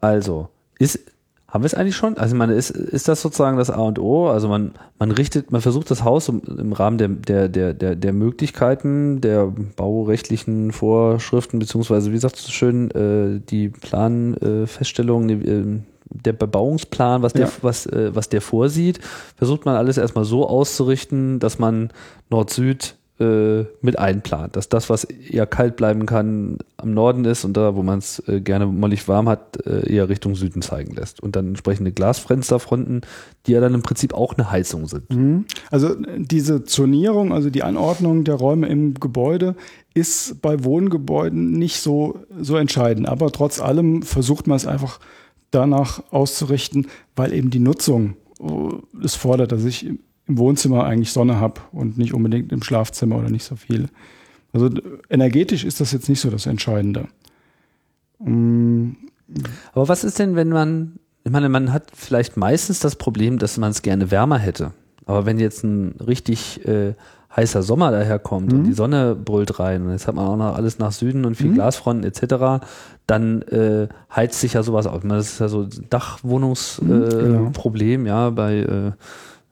Also, 0.00 0.48
ist 0.78 1.00
Haben 1.50 1.62
wir 1.62 1.66
es 1.66 1.74
eigentlich 1.74 1.96
schon? 1.96 2.18
Also 2.18 2.34
ich 2.34 2.38
meine, 2.38 2.52
ist, 2.52 2.68
ist 2.68 3.08
das 3.08 3.22
sozusagen 3.22 3.56
das 3.56 3.70
A 3.70 3.80
und 3.80 3.98
O? 3.98 4.28
Also 4.28 4.48
man, 4.48 4.72
man 4.98 5.10
richtet, 5.10 5.50
man 5.50 5.62
versucht 5.62 5.90
das 5.90 6.04
Haus 6.04 6.28
im, 6.28 6.74
Rahmen 6.74 6.98
der, 6.98 7.08
der, 7.08 7.48
der, 7.48 7.72
der, 7.72 7.96
der 7.96 8.12
Möglichkeiten, 8.12 9.22
der 9.22 9.50
baurechtlichen 9.76 10.72
Vorschriften, 10.72 11.58
beziehungsweise 11.58 12.12
wie 12.12 12.18
sagst 12.18 12.38
du 12.38 12.42
so 12.42 12.52
schön, 12.52 12.90
äh, 12.90 13.40
die 13.48 13.70
Planfeststellungen, 13.70 15.30
äh, 15.30 15.80
der 16.10 16.34
Bebauungsplan, 16.34 17.22
was 17.22 17.32
der, 17.32 17.46
Ja. 17.46 17.52
was, 17.62 17.86
äh, 17.86 18.14
was 18.14 18.28
der 18.28 18.42
vorsieht, 18.42 19.00
versucht 19.36 19.64
man 19.64 19.74
alles 19.74 19.96
erstmal 19.96 20.24
so 20.24 20.46
auszurichten, 20.46 21.38
dass 21.38 21.58
man 21.58 21.90
Nord-Süd 22.28 22.97
äh, 23.20 23.64
mit 23.80 23.98
einplant. 23.98 24.56
Dass 24.56 24.68
das, 24.68 24.88
was 24.90 25.04
eher 25.04 25.46
kalt 25.46 25.76
bleiben 25.76 26.06
kann, 26.06 26.58
am 26.76 26.94
Norden 26.94 27.24
ist 27.24 27.44
und 27.44 27.56
da, 27.56 27.74
wo 27.74 27.82
man 27.82 27.98
es 27.98 28.22
äh, 28.28 28.40
gerne 28.40 28.66
mollig 28.66 29.08
warm 29.08 29.28
hat, 29.28 29.66
äh, 29.66 29.92
eher 29.92 30.08
Richtung 30.08 30.34
Süden 30.34 30.62
zeigen 30.62 30.94
lässt. 30.94 31.20
Und 31.22 31.34
dann 31.34 31.48
entsprechende 31.48 31.92
Glasfensterfronten, 31.92 33.00
die 33.46 33.52
ja 33.52 33.60
dann 33.60 33.74
im 33.74 33.82
Prinzip 33.82 34.14
auch 34.14 34.34
eine 34.34 34.50
Heizung 34.50 34.86
sind. 34.86 35.12
Mhm. 35.12 35.46
Also 35.70 35.96
diese 36.16 36.64
Zonierung, 36.64 37.32
also 37.32 37.50
die 37.50 37.62
Anordnung 37.62 38.24
der 38.24 38.36
Räume 38.36 38.68
im 38.68 38.94
Gebäude 38.94 39.56
ist 39.94 40.40
bei 40.40 40.62
Wohngebäuden 40.62 41.52
nicht 41.52 41.80
so, 41.80 42.20
so 42.40 42.56
entscheidend. 42.56 43.08
Aber 43.08 43.32
trotz 43.32 43.60
allem 43.60 44.02
versucht 44.02 44.46
man 44.46 44.56
es 44.56 44.66
einfach 44.66 45.00
danach 45.50 46.02
auszurichten, 46.10 46.86
weil 47.16 47.32
eben 47.32 47.50
die 47.50 47.58
Nutzung 47.58 48.14
äh, 48.40 49.04
es 49.04 49.14
fordert, 49.14 49.52
dass 49.52 49.64
ich 49.64 49.90
im 50.28 50.34
im 50.34 50.38
Wohnzimmer 50.38 50.84
eigentlich 50.84 51.10
Sonne 51.10 51.40
habe 51.40 51.60
und 51.72 51.98
nicht 51.98 52.14
unbedingt 52.14 52.52
im 52.52 52.62
Schlafzimmer 52.62 53.16
oder 53.16 53.30
nicht 53.30 53.44
so 53.44 53.56
viel. 53.56 53.88
Also 54.52 54.70
energetisch 55.10 55.64
ist 55.64 55.80
das 55.80 55.92
jetzt 55.92 56.08
nicht 56.08 56.20
so 56.20 56.30
das 56.30 56.46
Entscheidende. 56.46 57.08
Mm, 58.18 58.90
Aber 59.72 59.88
was 59.88 60.04
ist 60.04 60.18
denn, 60.18 60.36
wenn 60.36 60.50
man, 60.50 60.98
ich 61.24 61.32
meine, 61.32 61.48
man 61.48 61.72
hat 61.72 61.90
vielleicht 61.94 62.36
meistens 62.36 62.80
das 62.80 62.96
Problem, 62.96 63.38
dass 63.38 63.56
man 63.56 63.70
es 63.70 63.82
gerne 63.82 64.10
wärmer 64.10 64.38
hätte. 64.38 64.72
Aber 65.06 65.24
wenn 65.24 65.38
jetzt 65.38 65.64
ein 65.64 65.94
richtig 66.06 66.66
äh, 66.66 66.94
heißer 67.34 67.62
Sommer 67.62 67.90
daherkommt 67.90 68.52
und 68.52 68.64
die 68.64 68.72
Sonne 68.72 69.14
brüllt 69.14 69.58
rein 69.58 69.82
und 69.86 69.92
jetzt 69.92 70.06
hat 70.06 70.14
man 70.14 70.26
auch 70.26 70.36
noch 70.36 70.54
alles 70.54 70.78
nach 70.78 70.92
Süden 70.92 71.24
und 71.24 71.34
viel 71.34 71.52
Glasfronten 71.54 72.04
etc., 72.04 72.66
dann 73.06 73.42
äh, 73.42 73.88
heizt 74.14 74.40
sich 74.40 74.54
ja 74.54 74.62
sowas 74.62 74.86
auf. 74.86 75.02
Das 75.04 75.32
ist 75.32 75.38
ja 75.40 75.48
so 75.48 75.62
ein 75.62 75.86
Dachwohnungsproblem, 75.88 77.02
äh, 77.02 77.22
genau. 77.22 77.50
Problem, 77.50 78.06
ja, 78.06 78.30
bei 78.30 78.56
äh, 78.58 78.92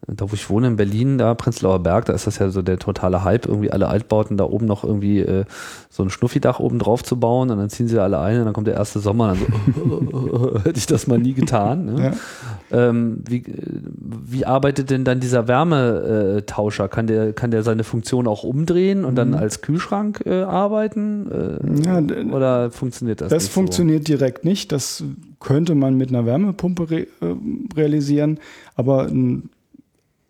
da 0.09 0.31
wo 0.31 0.35
ich 0.35 0.49
wohne 0.51 0.69
in 0.69 0.77
Berlin, 0.77 1.19
da 1.19 1.35
Prenzlauer 1.35 1.81
Berg, 1.81 2.05
da 2.05 2.13
ist 2.13 2.27
das 2.27 2.39
ja 2.39 2.51
so 2.51 2.63
der 2.63 2.79
totale 2.79 3.25
Hype, 3.25 3.47
irgendwie 3.47 3.73
alle 3.73 3.89
Altbauten 3.89 4.37
da 4.37 4.45
oben 4.45 4.67
noch 4.67 4.85
irgendwie 4.85 5.21
äh, 5.21 5.45
so 5.91 6.05
ein 6.05 6.11
Schnuffidach 6.11 6.61
oben 6.61 6.79
drauf 6.79 7.03
zu 7.03 7.19
bauen 7.19 7.51
und 7.51 7.59
dann 7.59 7.71
ziehen 7.71 7.89
sie 7.89 8.01
alle 8.01 8.21
ein 8.21 8.39
und 8.39 8.45
dann 8.45 8.55
kommt 8.55 8.69
der 8.69 8.75
erste 8.75 9.01
Sommer 9.01 9.33
und 9.33 9.41
dann 9.41 10.31
so, 10.31 10.61
hätte 10.65 10.79
ich 10.79 10.87
das 10.87 11.07
mal 11.09 11.19
nie 11.19 11.33
getan. 11.33 11.87
Ne? 11.87 12.13
Ähm, 12.71 13.23
wie, 13.29 13.43
wie 13.47 14.47
arbeitet 14.47 14.91
denn 14.91 15.05
dann 15.05 15.19
dieser 15.19 15.49
Wärmetauscher? 15.49 16.89
Kann 16.89 17.09
der, 17.09 17.33
kann 17.33 17.51
der 17.51 17.65
seine 17.65 17.83
Funktion 17.83 18.29
auch 18.29 18.45
umdrehen 18.45 19.05
und 19.05 19.17
dann 19.17 19.35
als 19.35 19.61
Kühlschrank 19.61 20.23
äh, 20.25 20.43
arbeiten? 20.43 21.31
Äh, 21.31 21.85
Ja, 21.85 22.01
oder 22.33 22.71
funktioniert 22.71 23.21
das, 23.21 23.31
Das 23.31 23.49
funktioniert 23.49 24.07
direkt 24.07 24.45
nicht. 24.45 24.71
Das 24.71 25.03
könnte 25.41 25.75
man 25.75 25.97
mit 25.97 26.11
einer 26.11 26.27
Wärmepumpe 26.27 26.91
re 26.91 27.01
äh, 27.01 27.07
realisieren. 27.77 28.39
Aber 28.75 29.07
ein, 29.07 29.51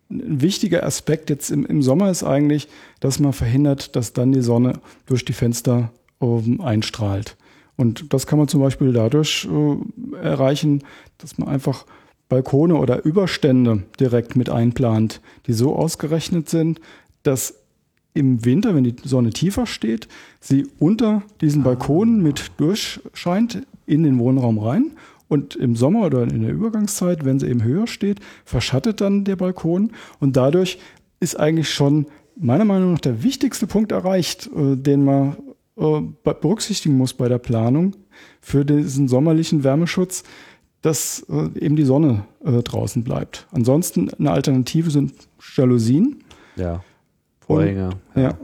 ein 0.09 0.41
wichtiger 0.41 0.85
Aspekt 0.85 1.29
jetzt 1.29 1.49
im, 1.51 1.65
im 1.65 1.81
Sommer 1.81 2.09
ist 2.09 2.23
eigentlich, 2.23 2.67
dass 2.99 3.19
man 3.19 3.33
verhindert, 3.33 3.95
dass 3.95 4.13
dann 4.13 4.31
die 4.31 4.41
Sonne 4.41 4.79
durch 5.05 5.25
die 5.25 5.33
Fenster 5.33 5.91
ähm, 6.21 6.61
einstrahlt. 6.61 7.35
Und 7.75 8.13
das 8.13 8.25
kann 8.25 8.39
man 8.39 8.47
zum 8.47 8.61
Beispiel 8.61 8.93
dadurch 8.93 9.47
äh, 9.51 10.17
erreichen, 10.17 10.83
dass 11.17 11.37
man 11.37 11.47
einfach 11.47 11.85
Balkone 12.29 12.75
oder 12.75 13.05
Überstände 13.05 13.83
direkt 13.99 14.35
mit 14.35 14.49
einplant, 14.49 15.21
die 15.45 15.53
so 15.53 15.75
ausgerechnet 15.75 16.49
sind, 16.49 16.81
dass 17.23 17.55
im 18.13 18.43
Winter, 18.43 18.73
wenn 18.73 18.83
die 18.83 18.95
Sonne 19.03 19.29
tiefer 19.29 19.67
steht, 19.67 20.07
sie 20.39 20.67
unter 20.79 21.21
diesen 21.39 21.63
Balkonen 21.63 22.21
mit 22.21 22.51
durchscheint 22.57 23.61
in 23.85 24.03
den 24.03 24.17
Wohnraum 24.17 24.57
rein. 24.57 24.91
Und 25.27 25.55
im 25.55 25.75
Sommer 25.75 26.05
oder 26.05 26.23
in 26.23 26.41
der 26.41 26.53
Übergangszeit, 26.53 27.25
wenn 27.25 27.39
sie 27.39 27.47
eben 27.47 27.63
höher 27.63 27.87
steht, 27.87 28.19
verschattet 28.45 29.01
dann 29.01 29.23
der 29.23 29.35
Balkon. 29.35 29.91
Und 30.19 30.37
dadurch 30.37 30.79
ist 31.19 31.39
eigentlich 31.39 31.69
schon 31.69 32.05
meiner 32.35 32.65
Meinung 32.65 32.93
nach 32.93 32.99
der 32.99 33.23
wichtigste 33.23 33.67
Punkt 33.67 33.91
erreicht, 33.91 34.49
äh, 34.55 34.75
den 34.75 35.03
man 35.03 35.37
äh, 35.77 36.01
be- 36.23 36.37
berücksichtigen 36.39 36.97
muss 36.97 37.13
bei 37.13 37.27
der 37.27 37.39
Planung 37.39 37.95
für 38.41 38.63
diesen 38.63 39.07
sommerlichen 39.07 39.63
Wärmeschutz, 39.63 40.23
dass 40.81 41.25
äh, 41.29 41.59
eben 41.59 41.75
die 41.75 41.83
Sonne 41.83 42.23
draußen 42.43 43.03
bleibt. 43.03 43.47
Ansonsten 43.51 44.09
eine 44.13 44.31
Alternative 44.31 44.91
sind 44.91 45.13
Jalousien. 45.55 46.23
Ja. 46.55 46.83
Vorhänge. 47.39 47.89
Ja. 48.15 48.37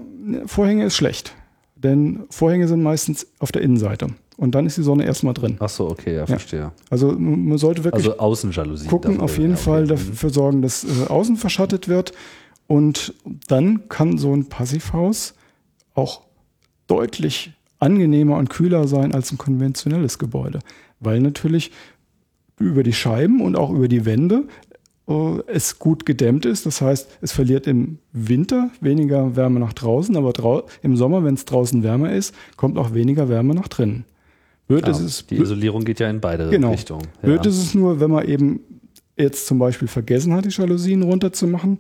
Vorhänge 0.46 0.86
ist 0.86 0.96
schlecht, 0.96 1.36
denn 1.76 2.24
Vorhänge 2.30 2.68
sind 2.68 2.82
meistens 2.82 3.28
auf 3.40 3.52
der 3.52 3.62
Innenseite 3.62 4.08
und 4.38 4.56
dann 4.56 4.66
ist 4.66 4.78
die 4.78 4.84
Sonne 4.84 5.06
erstmal 5.06 5.34
drin. 5.34 5.58
Ach 5.60 5.70
so, 5.70 5.90
okay, 5.90 6.16
ja, 6.16 6.26
verstehe. 6.26 6.72
Also 6.90 7.12
m- 7.12 7.48
man 7.50 7.58
sollte 7.58 7.84
wirklich 7.84 8.06
Also 8.06 8.18
Außenjalousien. 8.18 8.90
gucken, 8.90 9.20
auf 9.22 9.38
jeden 9.38 9.52
ja, 9.52 9.56
okay. 9.56 9.64
Fall 9.64 9.84
Mhm. 9.84 9.88
dafür 9.88 10.30
sorgen, 10.30 10.62
dass 10.62 10.84
äh, 10.84 11.08
außen 11.10 11.38
verschattet 11.38 11.88
wird 11.88 12.14
und 12.68 13.14
dann 13.48 13.88
kann 13.90 14.18
so 14.18 14.34
ein 14.36 14.50
Passivhaus 14.50 15.36
auch 15.94 16.22
deutlich 16.88 17.52
angenehmer 17.80 18.38
und 18.38 18.50
kühler 18.50 18.88
sein 18.88 19.14
als 19.14 19.32
ein 19.32 19.38
konventionelles 19.38 20.18
Gebäude, 20.20 20.60
weil 21.00 21.20
natürlich 21.20 21.72
über 22.60 22.84
die 22.84 22.94
Scheiben 22.94 23.42
und 23.42 23.56
auch 23.58 23.72
über 23.72 23.88
die 23.88 24.06
Wände 24.06 24.44
äh, 25.08 25.40
es 25.48 25.80
gut 25.80 26.06
gedämmt 26.06 26.46
ist. 26.46 26.66
Das 26.66 26.82
heißt, 26.82 27.10
es 27.22 27.32
verliert 27.34 27.68
im 27.68 27.98
Winter 28.14 28.70
weniger 28.80 29.36
Wärme 29.36 29.60
nach 29.60 29.74
draußen, 29.74 30.16
aber 30.16 30.32
drau 30.34 30.64
im 30.82 30.96
Sommer, 30.96 31.24
wenn 31.24 31.34
es 31.34 31.46
draußen 31.46 31.84
wärmer 31.84 32.14
ist, 32.14 32.34
kommt 32.56 32.78
auch 32.78 32.94
weniger 32.94 33.28
Wärme 33.28 33.54
nach 33.54 33.68
drinnen. 33.68 34.06
Blöd 34.82 34.88
Ja, 34.88 34.94
es, 35.04 35.26
die 35.28 35.38
Isolierung 35.38 35.84
geht 35.84 36.00
ja 36.00 36.10
in 36.10 36.20
beide 36.22 36.50
Genau. 36.50 36.72
Richtungen. 36.72 37.08
Ja. 37.22 37.28
Blöd 37.28 37.46
ist 37.46 37.58
es 37.58 37.74
nur, 37.76 38.00
wenn 38.00 38.12
man 38.12 38.28
eben 38.28 38.62
jetzt 39.18 39.48
zum 39.48 39.60
Beispiel 39.60 39.88
vergessen 39.88 40.34
hat, 40.34 40.46
die 40.46 40.50
Jalousien 40.50 41.04
runterzumachen. 41.04 41.78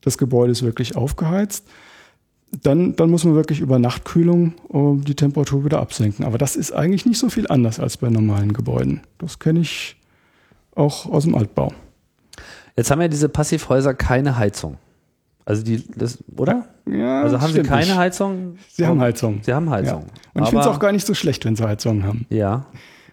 Das 0.00 0.16
Gebäude 0.16 0.52
ist 0.52 0.62
wirklich 0.62 0.96
aufgeheizt. 0.96 1.66
Dann, 2.62 2.96
dann 2.96 3.10
muss 3.10 3.24
man 3.24 3.34
wirklich 3.34 3.60
über 3.60 3.78
Nachtkühlung 3.78 4.54
äh, 4.72 5.04
die 5.04 5.14
Temperatur 5.14 5.64
wieder 5.64 5.80
absenken. 5.80 6.24
Aber 6.24 6.38
das 6.38 6.56
ist 6.56 6.72
eigentlich 6.72 7.06
nicht 7.06 7.18
so 7.18 7.28
viel 7.28 7.46
anders 7.48 7.78
als 7.78 7.96
bei 7.96 8.08
normalen 8.08 8.52
Gebäuden. 8.52 9.02
Das 9.18 9.38
kenne 9.38 9.60
ich 9.60 9.96
auch 10.74 11.06
aus 11.06 11.24
dem 11.24 11.34
Altbau. 11.34 11.72
Jetzt 12.76 12.90
haben 12.90 13.00
ja 13.00 13.08
diese 13.08 13.28
Passivhäuser 13.28 13.94
keine 13.94 14.36
Heizung. 14.36 14.78
Also 15.44 15.62
die, 15.62 15.84
das, 15.96 16.18
oder? 16.36 16.68
Ja, 16.90 17.22
also 17.22 17.40
haben 17.40 17.52
sie 17.52 17.62
keine 17.62 17.86
nicht. 17.86 17.96
Heizung? 17.96 18.56
Sie 18.68 18.86
haben 18.86 19.00
Heizung. 19.00 19.40
Sie 19.42 19.52
haben 19.52 19.66
Ja. 19.66 19.72
Heizung. 19.72 20.04
Und 20.34 20.42
ich 20.42 20.48
finde 20.48 20.62
es 20.64 20.66
auch 20.70 20.78
gar 20.78 20.92
nicht 20.92 21.06
so 21.06 21.14
schlecht, 21.14 21.44
wenn 21.44 21.56
sie 21.56 21.64
Heizung 21.64 22.04
haben. 22.04 22.26
Ja, 22.30 22.66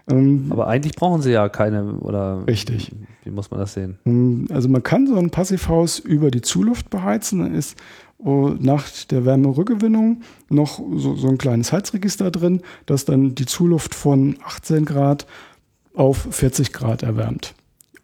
Ähm, 0.10 0.48
aber 0.52 0.68
eigentlich 0.68 0.96
brauchen 0.96 1.22
sie 1.22 1.32
ja 1.32 1.50
keine, 1.50 1.96
oder? 1.96 2.48
Richtig. 2.48 2.94
Wie 3.26 3.30
muss 3.30 3.52
man 3.52 3.60
das 3.60 3.74
sehen? 3.74 4.48
Also 4.54 4.70
man 4.70 4.82
kann 4.82 5.06
so 5.06 5.18
ein 5.18 5.32
Passivhaus 5.32 6.00
über 6.00 6.32
die 6.32 6.40
Zuluft 6.42 6.90
beheizen. 6.90 7.40
Dann 7.42 7.54
ist 7.54 7.78
oh, 8.18 8.52
nach 8.58 8.86
der 9.10 9.26
Wärmerückgewinnung 9.26 10.22
noch 10.50 10.80
so, 10.96 11.16
so 11.16 11.28
ein 11.28 11.38
kleines 11.38 11.74
Heizregister 11.74 12.32
drin, 12.32 12.62
das 12.86 13.04
dann 13.04 13.36
die 13.36 13.46
Zuluft 13.46 13.94
von 13.94 14.38
18 14.46 14.86
Grad 14.86 15.28
auf 15.94 16.26
40 16.32 16.72
Grad 16.72 17.04
erwärmt, 17.04 17.54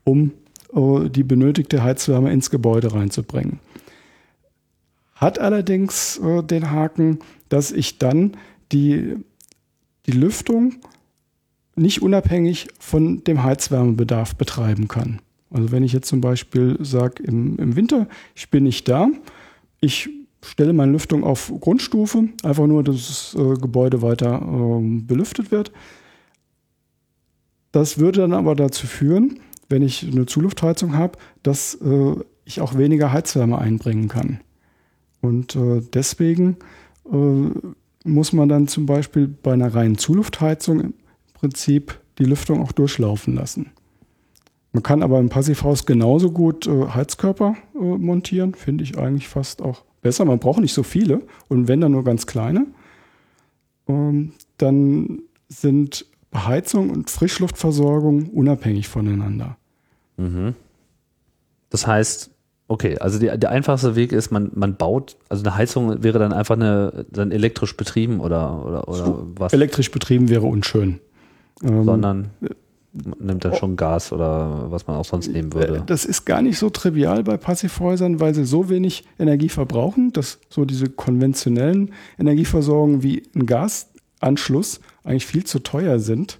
um 0.03 0.31
oh, 0.73 0.99
die 1.07 1.23
benötigte 1.23 1.83
Heizwärme 1.83 2.33
ins 2.33 2.49
Gebäude 2.49 2.93
reinzubringen. 2.93 3.59
Hat 5.23 5.39
allerdings 5.39 6.17
äh, 6.17 6.43
den 6.43 6.71
Haken, 6.71 7.19
dass 7.47 7.71
ich 7.71 7.97
dann 7.97 8.35
die, 8.73 9.15
die 10.05 10.11
Lüftung 10.11 10.73
nicht 11.77 12.01
unabhängig 12.01 12.67
von 12.77 13.23
dem 13.23 13.41
Heizwärmebedarf 13.41 14.35
betreiben 14.35 14.89
kann. 14.89 15.21
Also 15.49 15.71
wenn 15.71 15.81
ich 15.81 15.93
jetzt 15.93 16.09
zum 16.09 16.19
Beispiel 16.19 16.77
sage, 16.81 17.23
im, 17.23 17.57
im 17.57 17.77
Winter, 17.77 18.09
ich 18.35 18.49
bin 18.49 18.65
nicht 18.65 18.89
da, 18.89 19.07
ich 19.79 20.09
stelle 20.43 20.73
meine 20.73 20.91
Lüftung 20.91 21.23
auf 21.23 21.53
Grundstufe, 21.57 22.27
einfach 22.43 22.67
nur, 22.67 22.83
dass 22.83 22.95
das 23.07 23.35
äh, 23.39 23.53
Gebäude 23.53 24.01
weiter 24.01 24.41
ähm, 24.41 25.07
belüftet 25.07 25.51
wird. 25.51 25.71
Das 27.71 27.97
würde 27.97 28.19
dann 28.19 28.33
aber 28.33 28.55
dazu 28.55 28.87
führen, 28.87 29.39
wenn 29.69 29.83
ich 29.83 30.05
eine 30.05 30.25
Zuluftheizung 30.25 30.97
habe, 30.97 31.17
dass 31.43 31.75
äh, 31.75 32.15
ich 32.43 32.59
auch 32.59 32.77
weniger 32.77 33.13
Heizwärme 33.13 33.57
einbringen 33.57 34.09
kann. 34.09 34.41
Und 35.23 35.55
äh, 35.55 35.81
deswegen 35.93 36.57
äh, 37.09 37.49
muss 38.03 38.33
man 38.33 38.49
dann 38.49 38.67
zum 38.67 38.85
Beispiel 38.85 39.27
bei 39.27 39.53
einer 39.53 39.73
reinen 39.73 39.97
Zuluftheizung 39.97 40.81
im 40.81 40.93
Prinzip 41.33 41.97
die 42.19 42.25
Lüftung 42.25 42.61
auch 42.61 42.73
durchlaufen 42.73 43.33
lassen. 43.33 43.71
Man 44.73 44.83
kann 44.83 45.01
aber 45.01 45.19
im 45.19 45.29
Passivhaus 45.29 45.85
genauso 45.85 46.29
gut 46.31 46.67
äh, 46.67 46.87
Heizkörper 46.89 47.55
äh, 47.73 47.79
montieren, 47.79 48.53
finde 48.53 48.83
ich 48.83 48.97
eigentlich 48.97 49.29
fast 49.29 49.61
auch 49.61 49.85
besser. 50.01 50.25
Man 50.25 50.39
braucht 50.39 50.59
nicht 50.59 50.73
so 50.73 50.83
viele 50.83 51.21
und 51.47 51.69
wenn 51.69 51.79
dann 51.79 51.93
nur 51.93 52.03
ganz 52.03 52.27
kleine. 52.27 52.65
Ähm, 53.87 54.33
dann 54.57 55.21
sind 55.47 56.05
Beheizung 56.31 56.89
und 56.89 57.09
Frischluftversorgung 57.09 58.27
unabhängig 58.27 58.89
voneinander. 58.89 59.55
Das 61.69 61.87
heißt, 61.87 62.32
okay, 62.67 62.97
also 62.97 63.19
die, 63.19 63.27
der 63.37 63.49
einfachste 63.49 63.95
Weg 63.95 64.11
ist, 64.11 64.31
man, 64.31 64.51
man 64.53 64.75
baut, 64.75 65.17
also 65.29 65.43
eine 65.43 65.55
Heizung 65.55 66.03
wäre 66.03 66.19
dann 66.19 66.33
einfach 66.33 66.55
eine, 66.55 67.05
dann 67.11 67.31
elektrisch 67.31 67.75
betrieben 67.77 68.19
oder, 68.19 68.65
oder, 68.65 68.87
oder 68.87 69.17
was, 69.35 69.53
Elektrisch 69.53 69.91
betrieben 69.91 70.29
wäre 70.29 70.45
unschön. 70.45 70.99
Ähm, 71.61 71.83
sondern 71.85 72.29
man 72.93 73.15
nimmt 73.19 73.45
dann 73.45 73.55
schon 73.55 73.75
Gas 73.75 74.11
oder 74.11 74.71
was 74.71 74.87
man 74.87 74.97
auch 74.97 75.05
sonst 75.05 75.27
nehmen 75.27 75.51
Äh, 75.51 75.55
würde. 75.55 75.83
Das 75.85 76.05
ist 76.05 76.25
gar 76.25 76.41
nicht 76.41 76.59
so 76.59 76.69
trivial 76.69 77.23
bei 77.23 77.37
Passivhäusern, 77.37 78.19
weil 78.19 78.35
sie 78.35 78.45
so 78.45 78.69
wenig 78.69 79.03
Energie 79.17 79.49
verbrauchen, 79.49 80.13
dass 80.13 80.39
so 80.49 80.65
diese 80.65 80.89
konventionellen 80.89 81.91
Energieversorgungen 82.19 83.01
wie 83.03 83.23
ein 83.35 83.45
Gasanschluss 83.45 84.79
eigentlich 85.03 85.25
viel 85.25 85.43
zu 85.43 85.59
teuer 85.59 85.99
sind. 85.99 86.39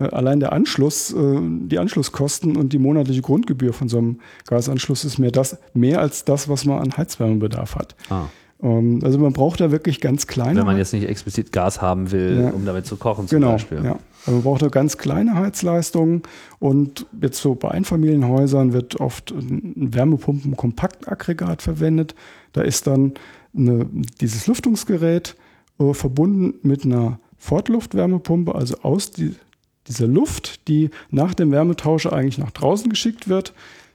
Äh, 0.00 0.04
Allein 0.10 0.40
der 0.40 0.52
Anschluss, 0.52 1.12
äh, 1.12 1.38
die 1.42 1.78
Anschlusskosten 1.78 2.56
und 2.56 2.72
die 2.72 2.78
monatliche 2.78 3.22
Grundgebühr 3.22 3.72
von 3.72 3.88
so 3.88 3.98
einem 3.98 4.18
Gasanschluss 4.46 5.04
ist 5.04 5.18
mehr, 5.18 5.30
das, 5.30 5.58
mehr 5.74 6.00
als 6.00 6.24
das, 6.24 6.48
was 6.48 6.64
man 6.64 6.80
an 6.80 6.96
Heizwärmebedarf 6.96 7.76
hat. 7.76 7.94
Ah. 8.08 8.24
Ähm, 8.62 9.00
Also 9.04 9.18
man 9.18 9.32
braucht 9.32 9.60
da 9.60 9.70
wirklich 9.70 10.00
ganz 10.00 10.26
kleine. 10.26 10.58
Wenn 10.58 10.66
man 10.66 10.76
jetzt 10.78 10.92
nicht 10.92 11.08
explizit 11.08 11.52
Gas 11.52 11.80
haben 11.80 12.10
will, 12.10 12.40
Ja. 12.42 12.50
um 12.50 12.64
damit 12.64 12.86
zu 12.86 12.96
kochen 12.96 13.28
zum 13.28 13.38
Genau, 13.40 13.52
Beispiel. 13.52 13.82
ja. 13.84 13.98
Also 14.26 14.32
man 14.32 14.42
braucht 14.42 14.62
da 14.62 14.68
ganz 14.68 14.98
kleine 14.98 15.34
Heizleistungen 15.34 16.22
und 16.58 17.06
jetzt 17.22 17.40
so 17.40 17.54
bei 17.54 17.70
Einfamilienhäusern 17.70 18.72
wird 18.74 19.00
oft 19.00 19.30
ein 19.30 19.94
Wärmepumpen-Kompaktaggregat 19.94 21.62
verwendet. 21.62 22.14
Da 22.52 22.62
ist 22.62 22.86
dann 22.86 23.14
eine, 23.56 23.86
dieses 24.20 24.46
Lüftungsgerät 24.46 25.36
äh, 25.78 25.94
verbunden 25.94 26.54
mit 26.62 26.84
einer 26.84 27.18
Fortluftwärmepumpe, 27.38 28.54
also 28.54 28.76
aus 28.82 29.10
die, 29.10 29.34
dieser 29.90 30.06
Luft, 30.06 30.68
die 30.68 30.90
nach 31.10 31.34
dem 31.34 31.52
Wärmetauscher 31.52 32.12
eigentlich 32.12 32.38
nach 32.38 32.50
draußen 32.50 32.88
geschickt 32.88 33.28
wird, 33.28 33.52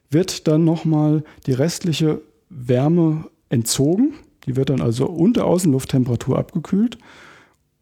wird 0.10 0.48
dann 0.48 0.64
nochmal 0.64 1.24
die 1.48 1.54
restliche 1.54 2.22
Wärme 2.50 3.26
entzogen. 3.50 4.14
Die 4.46 4.56
wird 4.56 4.70
dann 4.70 4.82
also 4.82 5.08
unter 5.08 5.46
Außenlufttemperatur 5.46 6.38
abgekühlt. 6.38 6.98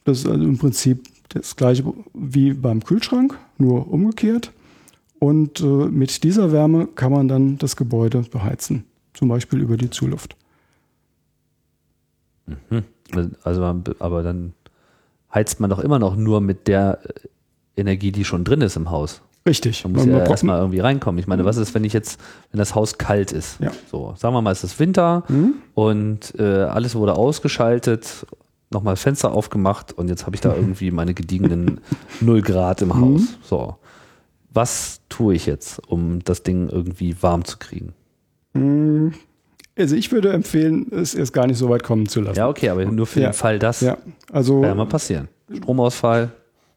Das 0.06 0.20
ist 0.20 0.28
also 0.28 0.44
im 0.44 0.58
Prinzip 0.58 1.08
das 1.30 1.56
gleiche 1.56 1.84
wie 2.14 2.54
beim 2.54 2.84
Kühlschrank, 2.84 3.38
nur 3.58 3.92
umgekehrt. 3.92 4.52
Und 5.20 5.62
äh, 5.62 5.64
mit 5.64 6.24
dieser 6.24 6.52
Wärme 6.52 6.88
kann 6.88 7.12
man 7.12 7.28
dann 7.28 7.58
das 7.58 7.76
Gebäude 7.76 8.24
beheizen, 8.30 8.84
zum 9.14 9.30
Beispiel 9.30 9.60
über 9.60 9.78
die 9.78 9.90
Zuluft. 9.90 10.36
Also, 13.44 13.62
man, 13.62 13.84
aber 14.00 14.24
dann 14.24 14.54
heizt 15.34 15.60
man 15.60 15.70
doch 15.70 15.80
immer 15.80 16.00
noch 16.00 16.16
nur 16.16 16.42
mit 16.42 16.68
der 16.68 17.00
äh, 17.04 17.28
Energie, 17.76 18.12
die 18.12 18.26
schon 18.26 18.44
drin 18.44 18.62
ist 18.62 18.76
im 18.76 18.90
Haus. 18.92 19.22
Richtig. 19.48 19.84
Man 19.84 19.94
muss 19.94 20.06
Man- 20.06 20.16
ja 20.18 20.26
erstmal 20.26 20.60
irgendwie 20.60 20.80
reinkommen. 20.80 21.20
Ich 21.20 21.28
meine, 21.28 21.44
was 21.44 21.58
ist, 21.58 21.74
wenn 21.76 21.84
ich 21.84 21.92
jetzt, 21.94 22.20
wenn 22.52 22.60
das 22.60 22.76
Haus 22.76 22.98
kalt 22.98 23.32
ist? 23.34 23.60
Ja. 23.60 23.72
So, 23.92 24.14
sagen 24.18 24.34
wir 24.34 24.42
mal, 24.42 24.52
es 24.52 24.64
ist 24.64 24.80
Winter 24.80 25.24
Mhm. 25.28 25.56
und 25.74 26.34
äh, 26.40 26.44
alles 26.44 26.96
wurde 26.96 27.16
ausgeschaltet, 27.16 28.26
nochmal 28.72 28.96
Fenster 28.96 29.34
aufgemacht 29.34 29.92
und 29.92 30.08
jetzt 30.08 30.26
habe 30.26 30.36
ich 30.36 30.42
da 30.42 30.56
irgendwie 30.56 30.92
meine 30.92 31.14
gediegenen 31.14 31.82
0 32.22 32.42
Grad 32.42 32.82
im 32.82 32.94
Haus. 32.96 33.22
Mhm. 33.22 33.28
So. 33.44 33.76
Was 34.54 35.02
tue 35.10 35.34
ich 35.36 35.46
jetzt, 35.46 35.82
um 35.88 36.24
das 36.24 36.44
Ding 36.44 36.70
irgendwie 36.70 37.22
warm 37.22 37.44
zu 37.44 37.58
kriegen? 37.58 37.94
Also 39.76 39.96
ich 39.96 40.12
würde 40.12 40.32
empfehlen, 40.32 40.88
es 40.92 41.16
erst 41.16 41.34
gar 41.34 41.48
nicht 41.48 41.58
so 41.58 41.70
weit 41.70 41.84
kommen 41.84 42.08
zu 42.08 42.22
lassen. 42.22 42.38
Ja, 42.38 42.48
okay, 42.48 42.70
aber 42.70 42.86
nur 42.86 43.08
für 43.08 43.22
Ja. 43.22 43.30
den 43.30 43.34
Fall, 43.34 43.58
dass 43.60 43.82
Ja, 43.82 43.98
also, 44.32 44.62
kann 44.62 44.70
ja 44.70 44.76
mal 44.76 44.86
passieren. 44.86 45.28
Stromausfall, 45.52 46.32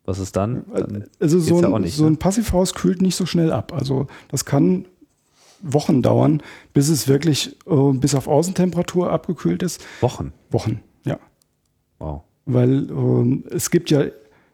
was 0.07 0.19
ist 0.19 0.37
dann? 0.37 0.65
dann 0.73 1.05
also 1.21 1.39
so, 1.39 1.61
ja 1.61 1.67
ein, 1.67 1.75
auch 1.75 1.79
nicht, 1.79 1.97
so 1.97 2.05
ne? 2.05 2.11
ein 2.11 2.17
Passivhaus 2.17 2.75
kühlt 2.75 3.03
nicht 3.03 3.17
so 3.17 3.27
schnell 3.27 3.53
ab. 3.53 3.73
Also 3.73 4.07
das 4.29 4.45
kann 4.45 4.87
Wochen 5.61 6.01
dauern, 6.01 6.43
bis 6.73 6.89
es 6.89 7.09
wirklich 7.09 7.57
äh, 7.67 7.93
bis 7.93 8.15
auf 8.15 8.29
Außentemperatur 8.29 9.11
abgekühlt 9.11 9.63
ist. 9.63 9.85
Wochen. 10.01 10.33
Wochen, 10.51 10.81
ja. 11.05 11.19
Wow. 11.99 12.23
Weil 12.47 12.89
ähm, 12.91 13.45
es 13.51 13.71
gibt 13.71 13.91
ja 13.91 14.05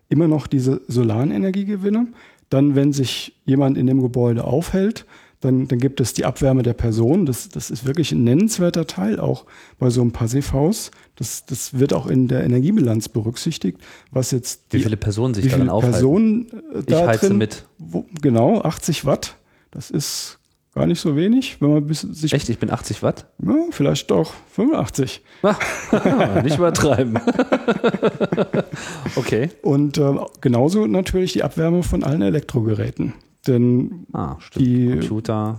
immer 0.09 0.29
noch 0.29 0.47
diese 0.47 0.81
solaren 0.89 1.31
Energiegewinne. 1.31 2.09
Dann, 2.49 2.75
wenn 2.75 2.93
sich 2.93 3.41
jemand 3.45 3.79
in 3.79 3.87
dem 3.87 4.03
Gebäude 4.03 4.45
aufhält, 4.45 5.07
dann, 5.43 5.67
dann 5.67 5.79
gibt 5.79 6.01
es 6.01 6.15
die 6.15 6.25
Abwärme 6.25 6.63
der 6.63 6.73
Person. 6.73 7.27
Das, 7.27 7.49
das 7.49 7.71
ist 7.71 7.85
wirklich 7.85 8.13
ein 8.13 8.25
nennenswerter 8.25 8.87
Teil 8.87 9.19
auch 9.19 9.45
bei 9.79 9.91
so 9.91 10.01
einem 10.01 10.13
Passivhaus. 10.13 10.93
Das, 11.17 11.45
das 11.45 11.79
wird 11.79 11.93
auch 11.93 12.07
in 12.07 12.29
der 12.29 12.45
Energiebilanz 12.45 13.09
berücksichtigt, 13.09 13.79
was 14.11 14.31
jetzt 14.31 14.63
Wie 14.71 14.79
die, 14.79 14.85
viele 14.85 14.97
Personen 14.97 15.35
sich 15.35 15.45
wie 15.45 15.49
darin 15.49 15.65
viele 15.65 15.73
aufhalten? 15.73 15.93
Personen 15.93 16.47
äh, 16.75 16.79
ich 16.79 16.85
da 16.87 17.07
heize 17.09 17.29
drin, 17.29 17.39
mit. 17.39 17.67
Wo, 17.79 18.07
genau, 18.21 18.63
80 18.63 19.05
Watt. 19.05 19.37
Das 19.73 19.91
ist 19.91 20.39
gar 20.75 20.87
nicht 20.87 21.01
so 21.01 21.17
wenig, 21.17 21.61
wenn 21.61 21.73
man 21.73 21.87
bis, 21.87 22.03
sich 22.03 22.33
Echt, 22.33 22.49
ich 22.49 22.59
bin 22.59 22.71
80 22.71 23.03
Watt? 23.03 23.27
ja, 23.45 23.55
vielleicht 23.71 24.11
doch 24.13 24.33
85. 24.53 25.23
Nicht 26.45 26.57
übertreiben. 26.57 27.19
okay. 29.17 29.51
Und 29.63 29.99
äh, 29.99 30.15
genauso 30.41 30.87
natürlich 30.87 31.33
die 31.33 31.43
Abwärme 31.43 31.83
von 31.83 32.05
allen 32.05 32.23
Elektrogeräten. 32.23 33.15
Denn 33.47 34.07
Ah, 34.13 34.37
stimmt. 34.39 34.65
Die- 34.67 34.91
Computer. 34.91 35.59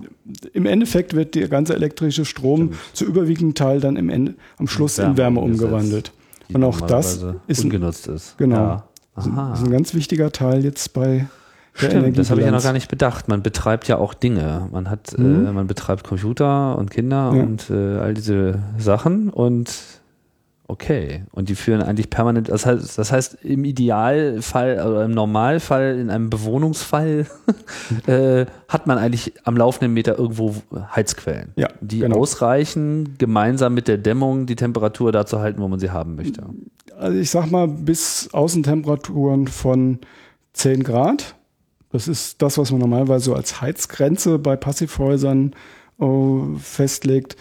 im 0.53 0.65
Endeffekt 0.65 1.13
wird 1.15 1.35
der 1.35 1.49
ganze 1.49 1.75
elektrische 1.75 2.23
Strom 2.25 2.71
zu 2.93 3.03
überwiegenden 3.05 3.55
Teil 3.55 3.79
dann 3.81 3.97
im 3.97 4.09
Ende, 4.09 4.35
am 4.57 4.67
Schluss 4.67 4.97
in 4.99 5.03
Wärme 5.03 5.17
Wärme 5.17 5.39
umgesetzt, 5.41 5.63
umgewandelt. 5.65 6.11
die 6.49 6.55
Und 6.55 6.63
auch 6.63 6.79
das 6.81 7.23
ist 7.47 7.59
ein, 7.59 7.65
ungenutzt 7.65 8.07
ist. 8.07 8.37
Genau. 8.37 8.55
Ja. 8.55 8.83
ist 9.17 9.25
ein- 9.27 9.31
Aha. 9.37 9.53
ist 9.53 9.63
ein 9.63 9.71
ganz 9.71 9.93
wichtiger 9.93 10.31
Teil 10.31 10.63
jetzt 10.63 10.93
bei 10.93 11.27
der 11.81 11.89
Stimmt, 11.89 12.17
das 12.17 12.29
habe 12.29 12.39
ich 12.41 12.45
ja 12.45 12.51
noch 12.51 12.61
gar 12.63 12.71
nicht 12.73 12.89
bedacht. 12.89 13.27
Man 13.27 13.41
betreibt 13.43 13.87
ja 13.87 13.97
auch 13.97 14.13
Dinge. 14.13 14.69
Man 14.71 14.89
hat, 14.89 15.17
Mhm. 15.17 15.47
äh, 15.47 15.51
man 15.51 15.65
betreibt 15.67 16.03
Computer 16.03 16.77
und 16.77 16.89
Kinder 16.91 17.31
Ja. 17.35 17.41
und 17.43 17.69
äh, 17.69 17.97
all 17.97 18.13
diese 18.13 18.59
Sachen 18.77 19.29
und 19.29 19.73
okay. 20.73 21.23
Und 21.31 21.49
die 21.49 21.55
führen 21.55 21.81
eigentlich 21.81 22.09
permanent, 22.09 22.49
das 22.49 22.65
heißt, 22.65 22.97
das 22.97 23.11
heißt 23.11 23.37
im 23.43 23.63
Idealfall 23.63 24.85
oder 24.85 25.05
im 25.05 25.11
Normalfall, 25.11 25.99
in 25.99 26.09
einem 26.09 26.29
Bewohnungsfall, 26.31 27.27
äh, 28.07 28.45
hat 28.67 28.87
man 28.87 28.97
eigentlich 28.97 29.33
am 29.43 29.55
laufenden 29.55 29.93
Meter 29.93 30.17
irgendwo 30.17 30.55
Heizquellen, 30.95 31.51
Ja, 31.55 31.69
die 31.79 31.99
genau. 31.99 32.17
ausreichen, 32.17 33.15
gemeinsam 33.19 33.75
mit 33.75 33.87
der 33.87 33.99
Dämmung 33.99 34.47
die 34.47 34.55
Temperatur 34.55 35.11
da 35.11 35.25
zu 35.25 35.39
halten, 35.39 35.61
wo 35.61 35.67
man 35.67 35.79
sie 35.79 35.91
haben 35.91 36.15
möchte. 36.15 36.43
Also 36.97 37.17
ich 37.17 37.29
sag 37.29 37.51
mal, 37.51 37.67
bis 37.67 38.29
Außentemperaturen 38.33 39.47
von 39.47 39.99
10 40.53 40.83
Grad. 40.83 41.35
Das 41.91 42.07
ist 42.07 42.41
das, 42.41 42.57
was 42.57 42.71
man 42.71 42.79
normalerweise 42.79 43.25
so 43.25 43.35
als 43.35 43.61
Heizgrenze 43.61 44.39
bei 44.39 44.55
Passivhäusern 44.55 45.53
äh, 45.99 46.05
festlegt. 46.57 47.35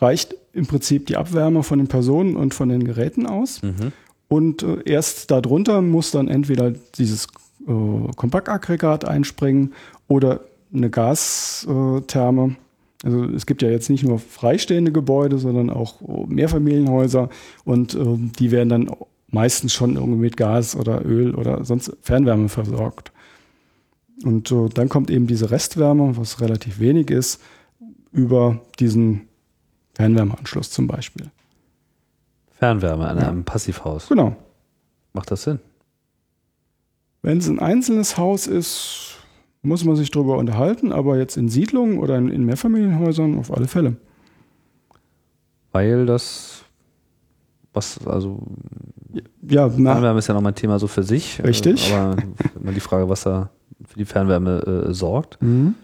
Reicht 0.00 0.34
im 0.58 0.66
Prinzip 0.66 1.06
die 1.06 1.16
Abwärme 1.16 1.62
von 1.62 1.78
den 1.78 1.88
Personen 1.88 2.36
und 2.36 2.54
von 2.54 2.68
den 2.68 2.84
Geräten 2.84 3.26
aus. 3.26 3.62
Mhm. 3.62 3.92
Und 4.28 4.62
äh, 4.62 4.82
erst 4.84 5.30
darunter 5.30 5.80
muss 5.80 6.10
dann 6.10 6.28
entweder 6.28 6.72
dieses 6.96 7.28
äh, 7.66 8.12
Kompaktaggregat 8.16 9.06
einspringen 9.06 9.72
oder 10.06 10.40
eine 10.72 10.90
Gastherme. 10.90 12.56
Also 13.04 13.24
es 13.24 13.46
gibt 13.46 13.62
ja 13.62 13.70
jetzt 13.70 13.88
nicht 13.90 14.04
nur 14.04 14.18
freistehende 14.18 14.92
Gebäude, 14.92 15.38
sondern 15.38 15.70
auch 15.70 16.02
äh, 16.02 16.26
Mehrfamilienhäuser 16.26 17.30
und 17.64 17.94
ähm, 17.94 18.32
die 18.38 18.50
werden 18.50 18.68
dann 18.68 18.90
meistens 19.30 19.72
schon 19.72 19.96
irgendwie 19.96 20.20
mit 20.20 20.36
Gas 20.36 20.74
oder 20.74 21.04
Öl 21.04 21.34
oder 21.34 21.64
sonst 21.64 21.96
Fernwärme 22.02 22.48
versorgt. 22.48 23.12
Und 24.24 24.50
äh, 24.50 24.68
dann 24.74 24.88
kommt 24.88 25.10
eben 25.10 25.26
diese 25.26 25.50
Restwärme, 25.50 26.16
was 26.16 26.40
relativ 26.40 26.80
wenig 26.80 27.10
ist, 27.10 27.40
über 28.12 28.60
diesen 28.80 29.27
Fernwärmeanschluss 29.98 30.70
zum 30.70 30.86
Beispiel. 30.86 31.26
Fernwärme 32.52 33.08
an 33.08 33.18
Ja. 33.18 33.28
einem 33.28 33.44
Passivhaus. 33.44 34.08
Genau. 34.08 34.36
Macht 35.12 35.30
das 35.32 35.42
Sinn? 35.42 35.58
Wenn 37.22 37.38
es 37.38 37.48
ein 37.48 37.58
einzelnes 37.58 38.16
Haus 38.16 38.46
ist, 38.46 39.16
muss 39.62 39.84
man 39.84 39.96
sich 39.96 40.12
darüber 40.12 40.38
unterhalten, 40.38 40.92
aber 40.92 41.18
jetzt 41.18 41.36
in 41.36 41.48
Siedlungen 41.48 41.98
oder 41.98 42.16
in, 42.16 42.28
in 42.28 42.44
Mehrfamilienhäusern 42.44 43.36
auf 43.38 43.52
alle 43.52 43.66
Fälle. 43.66 43.96
Weil 45.72 46.06
das, 46.06 46.62
was, 47.72 47.98
also 48.06 48.40
Ja, 49.42 49.68
Fernwärme 49.68 50.20
ist 50.20 50.28
ja 50.28 50.34
nochmal 50.34 50.52
ein 50.52 50.56
Thema 50.56 50.78
so 50.78 50.86
für 50.86 51.02
sich. 51.02 51.42
Richtig. 51.42 51.90
Äh, 51.90 51.94
Aber 51.94 52.16
immer 52.60 52.72
die 52.72 52.78
Frage, 52.80 53.08
was 53.08 53.22
da 53.24 53.50
für 53.84 53.98
die 53.98 54.04
Fernwärme 54.04 54.86
äh, 54.88 54.94
sorgt. 54.94 55.42
Mhm. 55.42 55.74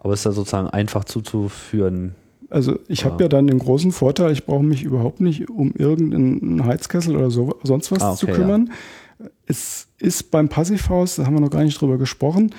Aber 0.00 0.14
es 0.14 0.20
ist 0.20 0.24
ja 0.24 0.32
sozusagen 0.32 0.68
einfach 0.68 1.04
zuzuführen. 1.04 2.16
Also 2.52 2.78
ich 2.88 3.04
habe 3.04 3.16
Ja. 3.16 3.22
ja 3.22 3.28
dann 3.28 3.46
den 3.46 3.58
großen 3.58 3.92
Vorteil, 3.92 4.32
ich 4.32 4.44
brauche 4.46 4.64
mich 4.64 4.82
überhaupt 4.82 5.20
nicht 5.20 5.48
um 5.50 5.72
irgendeinen 5.76 6.64
Heizkessel 6.64 7.16
oder 7.16 7.30
so, 7.30 7.58
sonst 7.62 7.90
was 7.90 8.02
Ah, 8.02 8.10
okay, 8.12 8.18
zu 8.18 8.26
kümmern. 8.26 8.70
Es 9.46 9.88
ist 9.98 10.30
beim 10.30 10.48
Passivhaus, 10.48 11.16
da 11.16 11.26
haben 11.26 11.34
wir 11.34 11.40
noch 11.40 11.50
gar 11.50 11.64
nicht 11.64 11.80
drüber 11.80 11.98
gesprochen, 11.98 12.54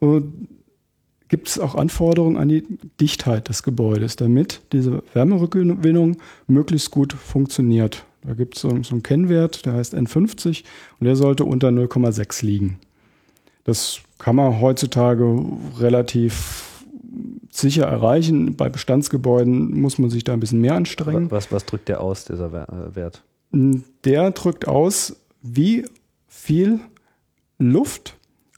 äh, 0.00 0.20
gibt 1.28 1.48
es 1.48 1.58
auch 1.58 1.74
Anforderungen 1.74 2.36
an 2.36 2.48
die 2.50 2.64
Dichtheit 3.00 3.48
des 3.48 3.62
Gebäudes, 3.62 4.16
damit 4.16 4.60
diese 4.72 5.02
Wärmerückgewinnung 5.14 6.18
möglichst 6.46 6.90
gut 6.90 7.14
funktioniert. 7.14 8.04
Da 8.24 8.34
gibt 8.34 8.56
es 8.56 8.62
so, 8.62 8.68
so 8.82 8.92
einen 8.92 9.02
Kennwert, 9.02 9.64
der 9.64 9.72
heißt 9.72 9.94
N50 9.94 10.64
und 11.00 11.06
der 11.06 11.16
sollte 11.16 11.44
unter 11.44 11.68
0,6 11.68 12.44
liegen. 12.44 12.78
Das 13.64 14.00
kann 14.18 14.36
man 14.36 14.60
heutzutage 14.60 15.42
relativ 15.78 16.71
sicher 17.62 17.84
erreichen. 17.84 18.56
Bei 18.56 18.68
Bestandsgebäuden 18.68 19.80
muss 19.80 19.98
man 19.98 20.10
sich 20.10 20.24
da 20.24 20.34
ein 20.34 20.40
bisschen 20.40 20.60
mehr 20.60 20.74
anstrengen. 20.74 21.30
Was, 21.30 21.50
was 21.50 21.64
drückt 21.64 21.88
der 21.88 22.02
aus, 22.02 22.26
dieser 22.26 22.46
äh, 22.48 22.94
Wert? 22.94 23.22
Der 23.52 24.30
drückt 24.32 24.68
aus, 24.68 25.16
wie 25.40 25.86
viel 26.28 26.80
Luft 27.58 28.16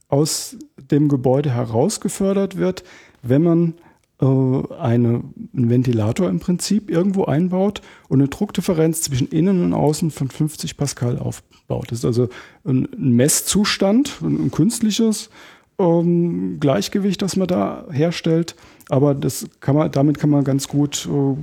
aus 0.09 0.57
dem 0.77 1.09
Gebäude 1.09 1.51
herausgefördert 1.51 2.57
wird, 2.57 2.85
wenn 3.23 3.43
man 3.43 3.75
äh, 4.21 4.25
eine, 4.25 5.23
einen 5.55 5.71
Ventilator 5.71 6.29
im 6.29 6.41
Prinzip 6.41 6.91
irgendwo 6.91 7.25
einbaut 7.25 7.83
und 8.09 8.21
eine 8.21 8.29
Druckdifferenz 8.29 9.03
zwischen 9.03 9.29
innen 9.29 9.65
und 9.65 9.73
außen 9.73 10.11
von 10.11 10.29
50 10.29 10.77
Pascal 10.77 11.19
aufbaut. 11.19 11.91
Das 11.91 11.99
ist 11.99 12.05
also 12.05 12.29
ein, 12.65 12.89
Messzustand, 12.97 14.21
ein, 14.23 14.51
künstliches 14.51 15.31
ähm, 15.79 16.59
Gleichgewicht, 16.61 17.23
das 17.23 17.37
man 17.37 17.49
da 17.49 17.87
herstellt. 17.91 18.55
Aber 18.89 19.15
das 19.15 19.47
kann 19.61 19.77
man, 19.77 19.91
damit 19.91 20.19
kann 20.19 20.31
man 20.31 20.45
ganz 20.45 20.69
gut 20.69 21.09
äh, 21.11 21.37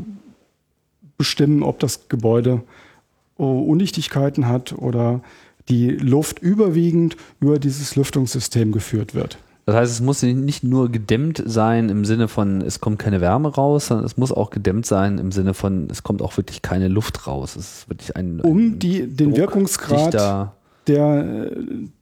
bestimmen, 1.17 1.63
ob 1.63 1.79
das 1.79 2.07
Gebäude 2.09 2.63
äh, 3.37 3.43
Undichtigkeiten 3.43 4.47
hat 4.47 4.73
oder 4.73 5.21
die 5.69 5.89
Luft 5.89 6.39
überwiegend 6.39 7.15
über 7.39 7.59
dieses 7.59 7.95
Lüftungssystem 7.95 8.71
geführt 8.71 9.13
wird. 9.13 9.37
Das 9.65 9.75
heißt, 9.75 9.91
es 9.93 10.01
muss 10.01 10.23
nicht 10.23 10.63
nur 10.63 10.91
gedämmt 10.91 11.41
sein 11.45 11.89
im 11.89 12.03
Sinne 12.03 12.27
von, 12.27 12.61
es 12.61 12.81
kommt 12.81 12.97
keine 12.97 13.21
Wärme 13.21 13.53
raus, 13.53 13.87
sondern 13.87 14.05
es 14.05 14.17
muss 14.17 14.31
auch 14.31 14.49
gedämmt 14.49 14.85
sein 14.85 15.19
im 15.19 15.31
Sinne 15.31 15.53
von, 15.53 15.87
es 15.91 16.01
kommt 16.01 16.21
auch 16.21 16.35
wirklich 16.35 16.61
keine 16.61 16.87
Luft 16.87 17.27
raus. 17.27 17.55
Es 17.55 17.77
ist 17.77 17.89
wirklich 17.89 18.15
ein, 18.15 18.41
um 18.41 18.57
ein 18.57 18.79
die, 18.79 19.05
den 19.07 19.35
Wirkungsgrad 19.37 20.51
der, 20.87 21.51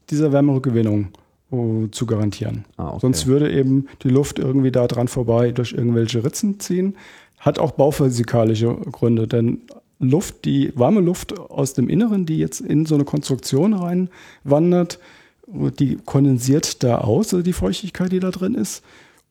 dieser 0.10 0.32
Wärmerückgewinnung 0.32 1.10
uh, 1.52 1.88
zu 1.88 2.06
garantieren. 2.06 2.66
Ah, 2.78 2.90
okay. 2.90 3.00
Sonst 3.02 3.28
würde 3.28 3.52
eben 3.52 3.88
die 4.04 4.10
Luft 4.10 4.40
irgendwie 4.40 4.72
da 4.72 4.88
dran 4.88 5.08
vorbei 5.08 5.52
durch 5.52 5.74
irgendwelche 5.74 6.24
Ritzen 6.24 6.60
ziehen. 6.60 6.96
Hat 7.40 7.60
auch 7.60 7.72
bauphysikalische 7.72 8.76
Gründe, 8.92 9.28
denn 9.28 9.62
Luft, 10.00 10.46
die 10.46 10.72
warme 10.76 11.02
Luft 11.02 11.38
aus 11.38 11.74
dem 11.74 11.90
Inneren, 11.90 12.26
die 12.26 12.38
jetzt 12.38 12.62
in 12.62 12.86
so 12.86 12.96
eine 12.96 13.04
Konstruktion 13.04 13.74
reinwandert, 13.74 15.00
die 15.48 15.98
kondensiert 16.06 16.84
da 16.84 17.00
aus, 17.00 17.34
also 17.34 17.42
die 17.42 17.54
Feuchtigkeit, 17.54 18.12
die 18.12 18.20
da 18.20 18.32
drin 18.32 18.56
ist. 18.56 18.84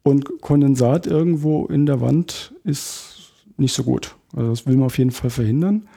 Und 0.02 0.40
Kondensat 0.40 1.06
irgendwo 1.06 1.66
in 1.66 1.86
der 1.86 2.00
Wand 2.00 2.54
ist 2.64 3.32
nicht 3.56 3.74
so 3.74 3.82
gut. 3.82 4.14
Also 4.34 4.50
das 4.50 4.66
will 4.66 4.76
man 4.76 4.86
auf 4.86 4.98
jeden 4.98 5.10
Fall 5.10 5.30
verhindern. 5.30 5.88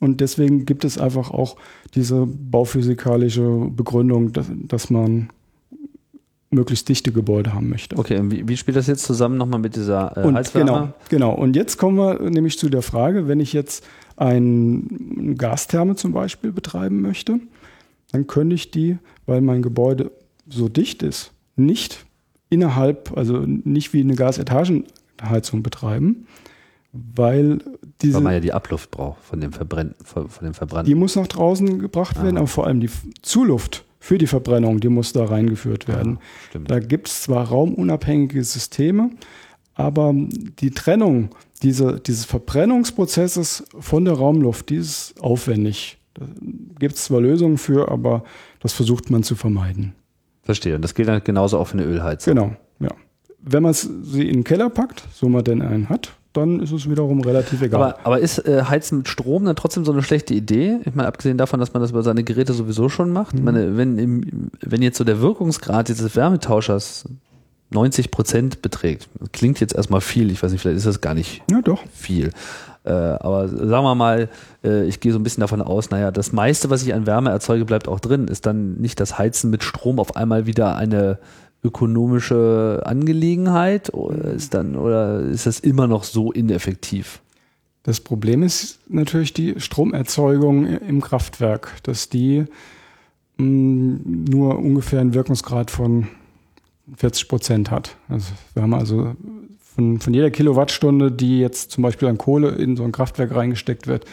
Und 0.00 0.20
deswegen 0.20 0.64
gibt 0.64 0.84
es 0.84 0.98
einfach 0.98 1.30
auch 1.30 1.56
diese 1.94 2.26
bauphysikalische 2.26 3.68
Begründung, 3.70 4.32
dass, 4.32 4.46
dass 4.52 4.90
man 4.90 5.30
möglichst 6.50 6.88
dichte 6.88 7.12
Gebäude 7.12 7.52
haben 7.52 7.68
möchte. 7.68 7.98
Okay, 7.98 8.18
und 8.18 8.30
wie, 8.30 8.48
wie 8.48 8.56
spielt 8.56 8.76
das 8.76 8.86
jetzt 8.86 9.04
zusammen 9.04 9.36
nochmal 9.36 9.60
mit 9.60 9.76
dieser 9.76 10.16
äh, 10.16 10.26
und 10.26 10.52
Genau, 10.52 10.88
genau. 11.08 11.34
Und 11.34 11.56
jetzt 11.56 11.76
kommen 11.76 11.96
wir 11.98 12.30
nämlich 12.30 12.58
zu 12.58 12.68
der 12.68 12.82
Frage, 12.82 13.28
wenn 13.28 13.40
ich 13.40 13.52
jetzt 13.52 13.84
ein 14.16 15.36
Gastherme 15.36 15.96
zum 15.96 16.12
Beispiel 16.12 16.52
betreiben 16.52 17.02
möchte, 17.02 17.38
dann 18.12 18.26
könnte 18.26 18.54
ich 18.54 18.70
die, 18.70 18.98
weil 19.26 19.40
mein 19.40 19.62
Gebäude 19.62 20.10
so 20.48 20.68
dicht 20.68 21.02
ist, 21.02 21.32
nicht 21.56 22.06
innerhalb, 22.48 23.16
also 23.16 23.44
nicht 23.46 23.92
wie 23.92 24.00
eine 24.00 24.14
Gasetagenheizung 24.14 25.62
betreiben, 25.62 26.26
weil 26.92 27.58
diese. 28.00 28.14
Weil 28.14 28.22
man 28.22 28.32
ja 28.32 28.40
die 28.40 28.52
Abluft 28.54 28.90
braucht 28.90 29.22
von 29.22 29.40
dem, 29.40 29.52
Verbrenn, 29.52 29.94
von, 30.02 30.28
dem 30.40 30.54
Verbrannten. 30.54 30.88
Die 30.88 30.94
muss 30.94 31.16
nach 31.16 31.26
draußen 31.26 31.78
gebracht 31.78 32.16
ah. 32.18 32.22
werden, 32.24 32.38
aber 32.38 32.46
vor 32.46 32.66
allem 32.66 32.80
die 32.80 32.90
Zuluft 33.20 33.84
für 34.08 34.16
die 34.16 34.26
Verbrennung, 34.26 34.80
die 34.80 34.88
muss 34.88 35.12
da 35.12 35.26
reingeführt 35.26 35.86
werden. 35.86 36.18
Ja, 36.54 36.60
da 36.60 36.78
gibt 36.78 37.08
es 37.08 37.24
zwar 37.24 37.46
raumunabhängige 37.48 38.42
Systeme, 38.42 39.10
aber 39.74 40.14
die 40.14 40.70
Trennung 40.70 41.28
diese, 41.62 42.00
dieses 42.00 42.24
Verbrennungsprozesses 42.24 43.64
von 43.78 44.06
der 44.06 44.14
Raumluft, 44.14 44.70
die 44.70 44.76
ist 44.76 45.14
aufwendig. 45.20 45.98
Da 46.14 46.24
gibt 46.78 46.94
es 46.94 47.04
zwar 47.04 47.20
Lösungen 47.20 47.58
für, 47.58 47.90
aber 47.90 48.24
das 48.60 48.72
versucht 48.72 49.10
man 49.10 49.24
zu 49.24 49.36
vermeiden. 49.36 49.94
Verstehe. 50.42 50.74
Und 50.76 50.80
das 50.80 50.94
gilt 50.94 51.08
dann 51.08 51.22
genauso 51.22 51.58
auch 51.58 51.66
für 51.66 51.74
eine 51.76 51.84
Ölheizung. 51.84 52.34
Genau, 52.34 52.56
ja. 52.80 52.94
Wenn 53.40 53.62
man 53.62 53.74
sie 53.74 54.26
in 54.26 54.38
den 54.38 54.44
Keller 54.44 54.70
packt, 54.70 55.02
so 55.12 55.28
man 55.28 55.44
denn 55.44 55.60
einen 55.60 55.90
hat, 55.90 56.16
dann 56.38 56.60
ist 56.60 56.72
es 56.72 56.88
wiederum 56.88 57.20
relativ 57.20 57.62
egal. 57.62 57.82
Aber, 57.82 57.98
aber 58.04 58.18
ist 58.20 58.38
äh, 58.46 58.64
Heizen 58.64 58.98
mit 58.98 59.08
Strom 59.08 59.44
dann 59.44 59.56
trotzdem 59.56 59.84
so 59.84 59.92
eine 59.92 60.02
schlechte 60.02 60.34
Idee? 60.34 60.78
Ich 60.84 60.94
meine, 60.94 61.08
abgesehen 61.08 61.38
davon, 61.38 61.60
dass 61.60 61.72
man 61.74 61.82
das 61.82 61.90
über 61.90 62.02
seine 62.02 62.24
Geräte 62.24 62.52
sowieso 62.52 62.88
schon 62.88 63.12
macht. 63.12 63.34
Mhm. 63.34 63.38
Ich 63.38 63.44
meine, 63.44 63.76
wenn, 63.76 63.98
im, 63.98 64.50
wenn 64.60 64.82
jetzt 64.82 64.98
so 64.98 65.04
der 65.04 65.20
Wirkungsgrad 65.20 65.88
dieses 65.88 66.14
Wärmetauschers 66.16 67.04
90 67.70 68.10
Prozent 68.10 68.62
beträgt. 68.62 69.08
klingt 69.32 69.60
jetzt 69.60 69.74
erstmal 69.74 70.00
viel, 70.00 70.30
ich 70.30 70.42
weiß 70.42 70.52
nicht, 70.52 70.62
vielleicht 70.62 70.78
ist 70.78 70.86
das 70.86 71.00
gar 71.00 71.14
nicht 71.14 71.42
ja, 71.50 71.60
doch. 71.60 71.82
viel. 71.92 72.30
Äh, 72.84 72.92
aber 72.92 73.48
sagen 73.48 73.84
wir 73.84 73.94
mal, 73.94 74.28
äh, 74.64 74.84
ich 74.84 75.00
gehe 75.00 75.12
so 75.12 75.18
ein 75.18 75.22
bisschen 75.22 75.42
davon 75.42 75.60
aus, 75.60 75.90
naja, 75.90 76.10
das 76.10 76.32
meiste, 76.32 76.70
was 76.70 76.82
ich 76.82 76.94
an 76.94 77.06
Wärme 77.06 77.30
erzeuge, 77.30 77.66
bleibt 77.66 77.88
auch 77.88 78.00
drin. 78.00 78.28
Ist 78.28 78.46
dann 78.46 78.76
nicht 78.76 78.98
das 79.00 79.18
Heizen 79.18 79.50
mit 79.50 79.62
Strom 79.62 79.98
auf 79.98 80.16
einmal 80.16 80.46
wieder 80.46 80.76
eine 80.76 81.18
ökonomische 81.64 82.82
Angelegenheit 82.84 83.92
oder 83.92 84.30
ist 84.30 84.54
dann 84.54 84.76
oder 84.76 85.20
ist 85.20 85.46
das 85.46 85.60
immer 85.60 85.86
noch 85.86 86.04
so 86.04 86.32
ineffektiv? 86.32 87.20
Das 87.82 88.00
Problem 88.00 88.42
ist 88.42 88.80
natürlich 88.88 89.32
die 89.32 89.58
Stromerzeugung 89.58 90.66
im 90.66 91.00
Kraftwerk, 91.00 91.76
dass 91.84 92.08
die 92.08 92.44
mh, 93.38 93.44
mm, 93.46 94.24
nur 94.28 94.58
ungefähr 94.58 95.00
einen 95.00 95.14
Wirkungsgrad 95.14 95.70
von 95.70 96.08
40 96.96 97.28
Prozent 97.28 97.70
hat. 97.70 97.96
Also 98.08 98.32
wir 98.54 98.62
haben 98.62 98.74
also 98.74 99.14
von, 99.60 100.00
von 100.00 100.14
jeder 100.14 100.30
Kilowattstunde, 100.30 101.12
die 101.12 101.40
jetzt 101.40 101.70
zum 101.70 101.82
Beispiel 101.82 102.08
an 102.08 102.18
Kohle 102.18 102.50
in 102.50 102.76
so 102.76 102.84
ein 102.84 102.92
Kraftwerk 102.92 103.34
reingesteckt 103.34 103.86
wird, 103.86 104.04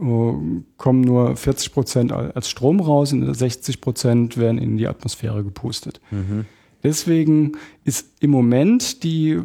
äh, 0.00 0.32
kommen 0.76 1.00
nur 1.00 1.36
40 1.36 1.72
Prozent 1.72 2.12
als 2.12 2.48
Strom 2.48 2.80
raus 2.80 3.12
und 3.12 3.32
60 3.32 3.80
Prozent 3.80 4.36
werden 4.36 4.58
in 4.58 4.76
die 4.76 4.88
Atmosphäre 4.88 5.44
gepustet. 5.44 6.00
Mhm. 6.10 6.46
Deswegen 6.82 7.52
ist 7.84 8.06
im 8.20 8.30
Moment 8.30 9.02
die, 9.02 9.40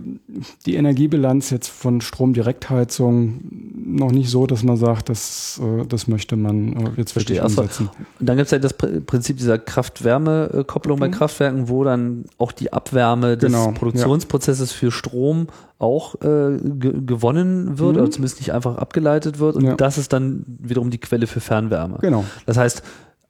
die 0.65 0.75
Energiebilanz 0.75 1.49
jetzt 1.49 1.67
von 1.67 1.99
Stromdirektheizung 1.99 3.41
noch 3.85 4.11
nicht 4.11 4.29
so, 4.29 4.45
dass 4.47 4.63
man 4.63 4.77
sagt, 4.77 5.09
das, 5.09 5.59
äh, 5.61 5.85
das 5.85 6.07
möchte 6.07 6.35
man 6.37 6.73
äh, 6.73 6.89
jetzt 6.97 7.15
wirklich 7.15 7.41
umsetzen. 7.41 7.89
Und 8.19 8.29
dann 8.29 8.37
gibt 8.37 8.45
es 8.45 8.51
ja 8.51 8.59
das 8.59 8.73
Prinzip 8.73 9.37
dieser 9.37 9.57
Kraft-Wärme-Kopplung 9.57 10.97
mhm. 10.97 11.01
bei 11.01 11.09
Kraftwerken, 11.09 11.67
wo 11.67 11.83
dann 11.83 12.25
auch 12.37 12.51
die 12.51 12.71
Abwärme 12.71 13.37
des 13.37 13.51
genau, 13.51 13.71
Produktionsprozesses 13.71 14.71
ja. 14.71 14.77
für 14.77 14.91
Strom 14.91 15.47
auch 15.77 16.15
äh, 16.21 16.57
gewonnen 16.61 17.79
wird, 17.79 17.95
mhm. 17.95 18.01
oder 18.01 18.11
zumindest 18.11 18.39
nicht 18.39 18.53
einfach 18.53 18.77
abgeleitet 18.77 19.39
wird. 19.39 19.55
Und 19.57 19.63
ja. 19.65 19.75
das 19.75 19.97
ist 19.97 20.13
dann 20.13 20.45
wiederum 20.47 20.89
die 20.89 20.99
Quelle 20.99 21.27
für 21.27 21.41
Fernwärme. 21.41 21.97
Genau. 21.99 22.23
Das 22.45 22.57
heißt, 22.57 22.81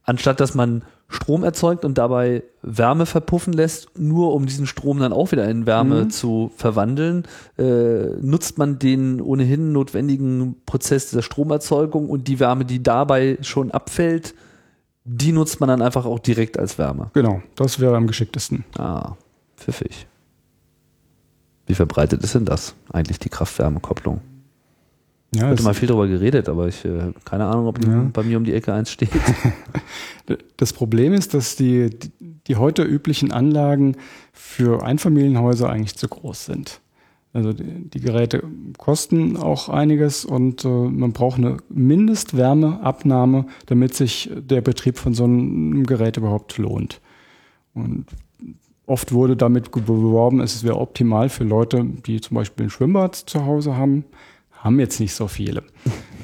anstatt 0.06 0.40
dass 0.40 0.56
man 0.56 0.84
Strom 1.08 1.44
erzeugt 1.44 1.86
und 1.86 1.98
dabei 1.98 2.44
Wärme 2.64 3.06
verpuffen 3.06 3.54
lässt, 3.54 3.98
nur 3.98 4.34
um 4.34 4.46
diesen 4.46 4.66
Strom 4.66 5.00
dann 5.00 5.14
auch 5.14 5.32
wieder 5.32 5.48
in 5.48 5.66
Wärme 5.68 6.06
mhm. 6.06 6.10
zu 6.10 6.52
verwandeln, 6.56 7.26
äh, 7.58 8.08
nutzt 8.22 8.58
man 8.58 8.80
den 8.80 9.22
ohnehin 9.22 9.72
notwendigen 9.72 10.56
Prozess 10.66 11.12
der 11.12 11.22
Stromerzeugung 11.22 12.10
und 12.10 12.28
die 12.28 12.40
Wärme, 12.40 12.66
die 12.66 12.82
dabei 12.82 13.38
schon 13.42 13.70
abfällt, 13.72 14.34
die 15.04 15.32
nutzt 15.32 15.60
man 15.60 15.70
dann 15.70 15.84
einfach 15.84 16.06
auch 16.06 16.20
direkt 16.20 16.58
als 16.58 16.80
Wärme. 16.80 17.12
Genau, 17.14 17.42
das 17.56 17.80
wäre 17.80 17.96
am 17.96 18.08
geschicktesten. 18.08 18.66
Ah, 18.78 19.14
pfiffig. 19.58 20.08
Wie 21.68 21.76
verbreitet 21.76 22.24
ist 22.24 22.34
denn 22.34 22.46
das 22.46 22.76
eigentlich, 22.92 23.20
die 23.20 23.30
Kraft-Wärme-Kopplung? 23.30 24.22
Ja, 25.36 25.48
hatte 25.48 25.64
mal 25.64 25.74
viel 25.74 25.88
darüber 25.88 26.08
geredet, 26.08 26.50
aber 26.50 26.68
ich 26.68 26.84
äh, 26.86 27.14
keine 27.24 27.46
Ahnung, 27.46 27.68
ob 27.68 27.86
ja. 27.86 28.10
bei 28.14 28.24
mir 28.24 28.38
um 28.38 28.44
die 28.44 28.54
Ecke 28.54 28.74
eins 28.74 28.92
steht. 28.92 29.10
Das 30.58 30.74
Problem 30.74 31.14
ist, 31.14 31.36
dass 31.36 31.56
die, 31.56 31.92
die 32.48 32.56
heute 32.56 32.82
üblichen 32.82 33.32
Anlagen 33.32 33.96
für 34.34 34.84
Einfamilienhäuser 34.84 35.70
eigentlich 35.70 35.98
zu 35.98 36.08
groß 36.08 36.46
sind. 36.46 36.82
Also 37.32 37.54
die, 37.54 37.90
die 37.90 38.00
Geräte 38.00 38.42
kosten 38.78 39.38
auch 39.38 39.70
einiges 39.70 40.26
und 40.26 40.66
äh, 40.66 40.68
man 40.68 41.12
braucht 41.12 41.38
eine 41.38 41.58
Mindestwärmeabnahme, 41.70 43.46
damit 43.66 43.94
sich 43.94 44.32
der 44.36 44.62
Betrieb 44.62 44.98
von 44.98 45.14
so 45.14 45.26
einem 45.26 45.86
Gerät 45.86 46.18
überhaupt 46.18 46.58
lohnt. 46.58 47.02
Und 47.74 48.06
oft 48.86 49.12
wurde 49.12 49.36
damit 49.36 49.72
beworben, 49.72 50.40
es 50.40 50.64
wäre 50.64 50.80
optimal 50.80 51.30
für 51.30 51.44
Leute, 51.44 51.84
die 51.84 52.22
zum 52.22 52.36
Beispiel 52.36 52.68
ein 52.68 52.70
Schwimmbad 52.70 53.16
zu 53.16 53.46
Hause 53.46 53.76
haben 53.76 54.06
haben 54.66 54.80
jetzt 54.80 55.00
nicht 55.00 55.14
so 55.14 55.28
viele. 55.28 55.64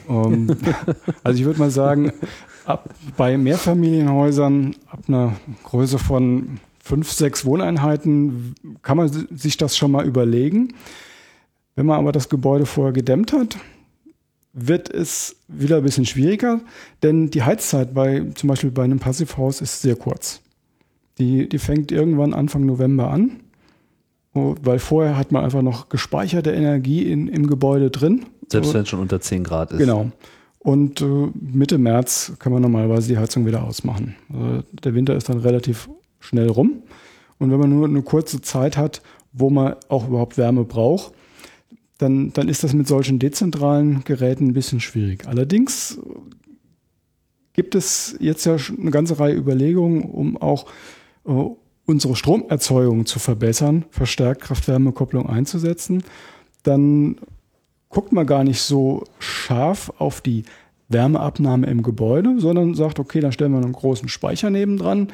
um, 0.07 0.49
ähm, 0.49 0.57
also 1.23 1.39
ich 1.39 1.45
würde 1.45 1.59
mal 1.59 1.69
sagen, 1.69 2.11
ab, 2.65 2.89
bei 3.15 3.38
Mehrfamilienhäusern 3.38 4.76
ab 4.88 5.03
einer 5.07 5.34
Größe 5.63 5.99
von 5.99 6.59
fünf, 6.84 7.11
sechs 7.11 7.45
Wohneinheiten 7.45 8.55
kann 8.81 8.97
man 8.97 9.09
sich 9.09 9.57
das 9.57 9.77
schon 9.77 9.91
mal 9.91 10.05
überlegen. 10.05 10.73
Wenn 11.76 11.85
man 11.85 11.99
aber 11.99 12.11
das 12.11 12.30
Gebäude 12.30 12.65
vorher 12.65 12.93
gedämmt 12.93 13.31
hat, 13.31 13.57
wird 14.53 14.89
es 14.89 15.38
wieder 15.47 15.77
ein 15.77 15.84
bisschen 15.84 16.05
schwieriger, 16.05 16.59
denn 17.03 17.30
die 17.30 17.43
Heizzeit 17.43 17.93
bei 17.93 18.26
zum 18.34 18.49
Beispiel 18.49 18.72
bei 18.72 18.84
einem 18.84 18.99
Passivhaus 18.99 19.61
ist 19.61 19.81
sehr 19.81 19.95
kurz. 19.95 20.41
Die, 21.19 21.47
die 21.47 21.59
fängt 21.59 21.91
irgendwann 21.91 22.34
Anfang 22.34 22.65
November 22.65 23.11
an 23.11 23.39
weil 24.34 24.80
vorher 24.80 25.18
hat 25.18 25.32
man 25.32 25.44
einfach 25.44 25.62
noch 25.62 25.90
gespeicherte 25.90 26.52
Energie 26.52 27.12
in, 27.12 27.28
im 27.28 27.48
Gebäude 27.48 27.90
drin. 27.91 28.26
Selbst 28.48 28.74
wenn 28.74 28.84
es 28.84 28.90
schon 28.90 28.99
unter 28.99 29.20
10 29.20 29.44
Grad 29.44 29.72
ist. 29.72 29.80
Genau. 29.80 30.12
Und 30.60 31.02
äh, 31.02 31.28
Mitte 31.34 31.78
März 31.78 32.34
kann 32.40 32.53
man 32.53 32.62
normalerweise 32.62 33.08
die 33.08 33.18
Heizung 33.18 33.45
wieder 33.45 33.64
ausmachen. 33.64 34.16
Also 34.32 34.64
der 34.84 34.94
Winter 34.94 35.16
ist 35.16 35.28
dann 35.28 35.40
relativ 35.40 35.90
schnell 36.20 36.49
rum. 36.49 36.84
Und 37.40 37.52
wenn 37.52 37.60
man 37.60 37.70
nur 37.70 37.88
eine 37.88 38.03
kurze 38.03 38.41
Zeit 38.41 38.78
hat, 38.78 39.02
wo 39.34 39.49
man 39.49 39.76
auch 39.90 40.08
überhaupt 40.08 40.38
Wärme 40.38 40.64
braucht, 40.64 41.14
dann, 41.98 42.34
dann 42.34 42.48
ist 42.48 42.64
das 42.64 42.74
mit 42.74 42.88
solchen 42.88 43.20
dezentralen 43.20 44.03
Geräten 44.03 44.48
ein 44.48 44.53
bisschen 44.53 44.80
schwierig. 44.80 45.28
Allerdings 45.28 45.99
gibt 47.53 47.76
es 47.76 48.16
jetzt 48.20 48.45
ja 48.45 48.58
eine 48.80 48.91
ganze 48.91 49.20
Reihe 49.20 49.36
Überlegungen, 49.36 50.03
um 50.03 50.38
auch 50.38 50.68
äh, 51.26 51.32
unsere 51.86 52.16
Stromerzeugung 52.16 53.06
zu 53.06 53.20
verbessern, 53.20 53.86
verstärkt 53.90 54.41
Kraft-Wärme-Kopplung 54.41 55.28
einzusetzen. 55.28 56.03
Dann 56.64 57.18
guckt 57.90 58.12
man 58.12 58.26
gar 58.26 58.44
nicht 58.44 58.62
so 58.62 59.03
scharf 59.20 59.91
auf 59.98 60.22
die 60.22 60.44
Wärmeabnahme 60.90 61.68
im 61.68 61.84
Gebäude, 61.84 62.40
sondern 62.40 62.76
sagt, 62.76 62.99
okay, 62.99 63.20
dann 63.20 63.32
stellen 63.32 63.53
wir 63.53 63.62
einen 63.62 63.72
großen 63.72 64.10
Speicher 64.10 64.49
nebendran 64.49 65.08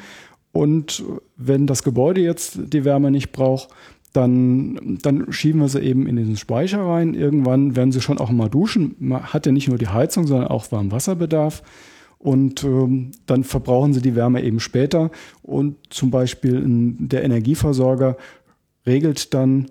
und 0.52 1.04
wenn 1.36 1.66
das 1.66 1.82
Gebäude 1.82 2.20
jetzt 2.20 2.58
die 2.72 2.84
Wärme 2.84 3.10
nicht 3.10 3.32
braucht, 3.32 3.68
dann, 4.12 4.98
dann 5.02 5.32
schieben 5.32 5.60
wir 5.60 5.68
sie 5.68 5.80
eben 5.80 6.06
in 6.06 6.16
diesen 6.16 6.36
Speicher 6.36 6.80
rein. 6.80 7.14
Irgendwann 7.14 7.76
werden 7.76 7.92
sie 7.92 8.00
schon 8.00 8.18
auch 8.18 8.30
mal 8.30 8.48
duschen. 8.48 8.96
Man 8.98 9.22
hat 9.22 9.46
ja 9.46 9.52
nicht 9.52 9.68
nur 9.68 9.78
die 9.78 9.88
Heizung, 9.88 10.26
sondern 10.26 10.48
auch 10.48 10.72
Warmwasserbedarf. 10.72 11.62
Und 12.18 12.64
ähm, 12.64 13.12
dann 13.26 13.44
verbrauchen 13.44 13.94
sie 13.94 14.02
die 14.02 14.16
Wärme 14.16 14.42
eben 14.42 14.60
später. 14.60 15.10
Und 15.42 15.76
zum 15.90 16.10
Beispiel 16.10 16.62
der 16.66 17.22
Energieversorger 17.22 18.16
regelt 18.86 19.34
dann 19.34 19.70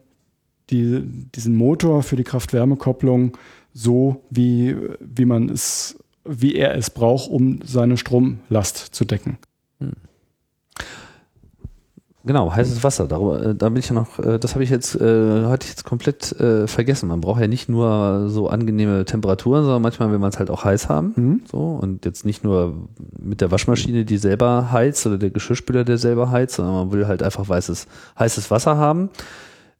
die, 0.70 1.02
diesen 1.36 1.56
Motor 1.56 2.04
für 2.04 2.16
die 2.16 2.24
Kraft-Wärme-Kopplung 2.24 3.38
so, 3.74 4.24
wie, 4.30 4.76
wie 5.00 5.26
man 5.26 5.50
es, 5.50 5.98
wie 6.26 6.56
er 6.56 6.76
es 6.76 6.90
braucht, 6.90 7.30
um 7.30 7.60
seine 7.64 7.98
Stromlast 7.98 8.78
zu 8.78 9.06
decken. 9.06 9.38
Genau, 12.28 12.54
heißes 12.54 12.84
Wasser. 12.84 13.08
Darüber, 13.08 13.42
äh, 13.42 13.56
da 13.56 13.70
bin 13.70 13.78
ich 13.78 13.88
ja 13.88 13.96
noch, 13.96 14.20
äh, 14.20 14.38
das 14.38 14.54
habe 14.54 14.64
ich 14.64 14.70
jetzt, 14.70 14.96
äh, 14.96 15.46
hatte 15.46 15.64
ich 15.64 15.70
jetzt 15.70 15.86
komplett 15.86 16.34
äh, 16.34 16.68
vergessen. 16.68 17.08
Man 17.08 17.22
braucht 17.22 17.40
ja 17.40 17.48
nicht 17.48 17.70
nur 17.70 18.28
so 18.28 18.50
angenehme 18.50 19.06
Temperaturen, 19.06 19.64
sondern 19.64 19.82
manchmal 19.82 20.12
will 20.12 20.20
man 20.20 20.30
es 20.30 20.38
halt 20.38 20.50
auch 20.50 20.66
heiß 20.66 20.90
haben. 20.90 21.14
Mhm. 21.16 21.42
So, 21.50 21.58
und 21.58 22.04
jetzt 22.04 22.26
nicht 22.26 22.44
nur 22.44 22.90
mit 23.18 23.40
der 23.40 23.50
Waschmaschine, 23.50 24.04
die 24.04 24.18
selber 24.18 24.74
heizt, 24.74 25.08
oder 25.08 25.18
der 25.18 25.30
Geschirrspüler, 25.30 25.86
der 25.86 25.98
selber 25.98 26.30
heizt, 26.30 26.56
sondern 26.56 26.76
man 26.76 26.92
will 26.92 27.08
halt 27.08 27.24
einfach 27.24 27.48
weißes, 27.48 27.88
heißes 28.20 28.52
Wasser 28.52 28.76
haben. 28.76 29.10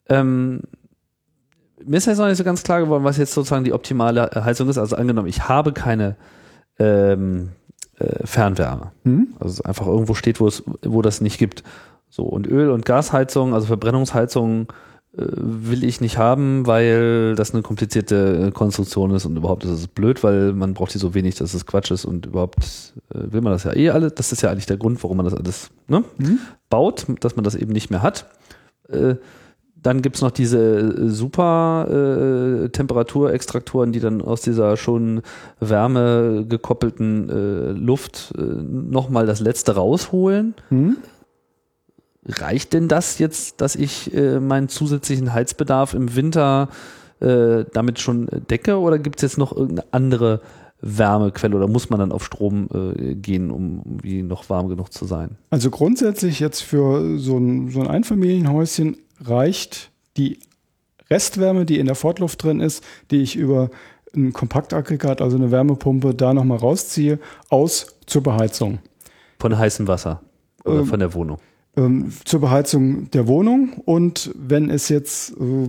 Ähm, 0.08 0.62
mir 1.84 1.98
ist 1.98 2.06
jetzt 2.06 2.18
noch 2.18 2.28
nicht 2.28 2.38
so 2.38 2.44
ganz 2.44 2.62
klar 2.62 2.80
geworden, 2.80 3.04
was 3.04 3.18
jetzt 3.18 3.34
sozusagen 3.34 3.64
die 3.64 3.74
optimale 3.74 4.30
Heizung 4.34 4.70
ist. 4.70 4.78
Also 4.78 4.96
angenommen, 4.96 5.28
ich 5.28 5.48
habe 5.50 5.72
keine 5.72 6.16
ähm, 6.78 7.50
äh, 7.98 8.26
Fernwärme. 8.26 8.92
Mhm. 9.04 9.28
Also 9.38 9.62
einfach 9.64 9.86
irgendwo 9.86 10.14
steht, 10.14 10.40
wo 10.40 10.46
es, 10.46 10.62
wo 10.82 11.02
das 11.02 11.20
nicht 11.20 11.38
gibt. 11.38 11.62
So, 12.10 12.24
und 12.24 12.46
Öl- 12.46 12.70
und 12.70 12.84
Gasheizung, 12.84 13.54
also 13.54 13.66
Verbrennungsheizung, 13.66 14.72
äh, 15.16 15.24
will 15.26 15.84
ich 15.84 16.00
nicht 16.00 16.18
haben, 16.18 16.66
weil 16.66 17.34
das 17.34 17.52
eine 17.52 17.62
komplizierte 17.62 18.50
Konstruktion 18.52 19.10
ist 19.14 19.24
und 19.24 19.36
überhaupt 19.36 19.64
ist 19.64 19.70
es 19.70 19.88
blöd, 19.88 20.22
weil 20.22 20.52
man 20.52 20.74
braucht 20.74 20.94
die 20.94 20.98
so 20.98 21.14
wenig, 21.14 21.34
dass 21.36 21.54
es 21.54 21.66
Quatsch 21.66 21.90
ist 21.90 22.04
und 22.04 22.26
überhaupt 22.26 22.94
äh, 23.14 23.32
will 23.32 23.40
man 23.40 23.52
das 23.52 23.64
ja 23.64 23.74
eh 23.74 23.90
alle. 23.90 24.10
Das 24.10 24.32
ist 24.32 24.42
ja 24.42 24.50
eigentlich 24.50 24.66
der 24.66 24.76
Grund, 24.76 25.02
warum 25.02 25.16
man 25.16 25.24
das 25.24 25.34
alles 25.34 25.70
ne, 25.86 26.04
mhm. 26.18 26.38
baut, 26.70 27.06
dass 27.20 27.36
man 27.36 27.44
das 27.44 27.54
eben 27.54 27.72
nicht 27.72 27.90
mehr 27.90 28.02
hat. 28.02 28.26
Äh, 28.88 29.16
dann 29.80 30.02
gibt's 30.02 30.22
noch 30.22 30.32
diese 30.32 31.08
super 31.08 31.86
äh, 32.64 32.68
Temperaturextraktoren, 32.68 33.92
die 33.92 34.00
dann 34.00 34.20
aus 34.20 34.40
dieser 34.42 34.76
schon 34.76 35.22
Wärme 35.60 36.46
gekoppelten 36.48 37.28
äh, 37.28 37.70
Luft 37.72 38.34
äh, 38.36 38.42
nochmal 38.42 39.26
das 39.26 39.40
letzte 39.40 39.76
rausholen. 39.76 40.54
Mhm 40.70 40.96
reicht 42.28 42.72
denn 42.72 42.88
das 42.88 43.18
jetzt, 43.18 43.60
dass 43.60 43.74
ich 43.74 44.14
äh, 44.14 44.40
meinen 44.40 44.68
zusätzlichen 44.68 45.32
Heizbedarf 45.32 45.94
im 45.94 46.14
Winter 46.14 46.68
äh, 47.20 47.64
damit 47.72 47.98
schon 48.00 48.28
decke 48.50 48.78
oder 48.78 48.98
gibt 48.98 49.16
es 49.16 49.22
jetzt 49.22 49.38
noch 49.38 49.56
irgendeine 49.56 49.88
andere 49.92 50.40
Wärmequelle 50.80 51.56
oder 51.56 51.66
muss 51.66 51.90
man 51.90 51.98
dann 51.98 52.12
auf 52.12 52.24
Strom 52.24 52.68
äh, 52.72 53.14
gehen, 53.14 53.50
um 53.50 53.82
wie 54.02 54.22
noch 54.22 54.48
warm 54.48 54.68
genug 54.68 54.92
zu 54.92 55.06
sein? 55.06 55.36
Also 55.50 55.70
grundsätzlich 55.70 56.38
jetzt 56.38 56.62
für 56.62 57.18
so 57.18 57.38
ein, 57.38 57.70
so 57.70 57.80
ein 57.80 57.88
Einfamilienhäuschen 57.88 58.96
reicht 59.20 59.90
die 60.16 60.38
Restwärme, 61.10 61.64
die 61.64 61.78
in 61.78 61.86
der 61.86 61.94
Fortluft 61.94 62.42
drin 62.42 62.60
ist, 62.60 62.84
die 63.10 63.22
ich 63.22 63.34
über 63.34 63.70
ein 64.14 64.32
Kompaktaggregat, 64.32 65.20
also 65.20 65.36
eine 65.36 65.50
Wärmepumpe, 65.50 66.14
da 66.14 66.32
nochmal 66.32 66.58
rausziehe, 66.58 67.18
aus 67.48 67.98
zur 68.06 68.22
Beheizung. 68.22 68.78
Von 69.38 69.56
heißem 69.56 69.88
Wasser 69.88 70.22
oder 70.64 70.80
ähm, 70.80 70.86
von 70.86 71.00
der 71.00 71.14
Wohnung? 71.14 71.38
Ähm, 71.78 72.12
zur 72.24 72.40
Beheizung 72.40 73.10
der 73.12 73.28
Wohnung. 73.28 73.74
Und 73.84 74.30
wenn 74.34 74.68
es 74.68 74.88
jetzt 74.88 75.32
äh, 75.32 75.68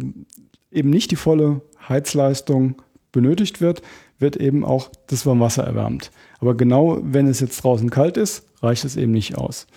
eben 0.72 0.90
nicht 0.90 1.12
die 1.12 1.16
volle 1.16 1.62
Heizleistung 1.88 2.82
benötigt 3.12 3.62
wird, 3.62 3.82
wird 4.18 4.36
eben 4.36 4.66
auch 4.66 4.90
das 5.08 5.26
Warmwasser 5.26 5.64
erwärmt. 5.64 6.12
Aber 6.40 6.56
genau 6.56 7.00
wenn 7.04 7.28
es 7.28 7.40
jetzt 7.40 7.64
draußen 7.64 7.90
kalt 7.90 8.18
ist, 8.18 8.46
reicht 8.62 8.86
es 8.86 8.98
eben 8.98 9.12
nicht 9.12 9.38
aus. 9.38 9.68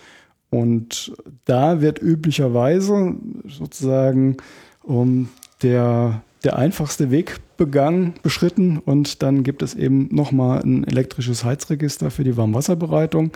Und 0.51 1.13
da 1.45 1.81
wird 1.81 2.03
üblicherweise 2.03 3.15
sozusagen 3.47 4.37
um, 4.83 5.29
der, 5.63 6.23
der 6.45 6.57
einfachste 6.57 7.11
Weg 7.11 7.37
begangen, 7.57 8.15
beschritten 8.23 8.79
und 8.79 9.23
dann 9.23 9.45
gibt 9.45 9.63
es 9.63 9.75
eben 9.75 10.09
nochmal 10.11 10.61
ein 10.61 10.85
elektrisches 10.85 11.45
Heizregister 11.45 12.11
für 12.11 12.25
die 12.25 12.37
Warmwasserbereitung. 12.37 13.31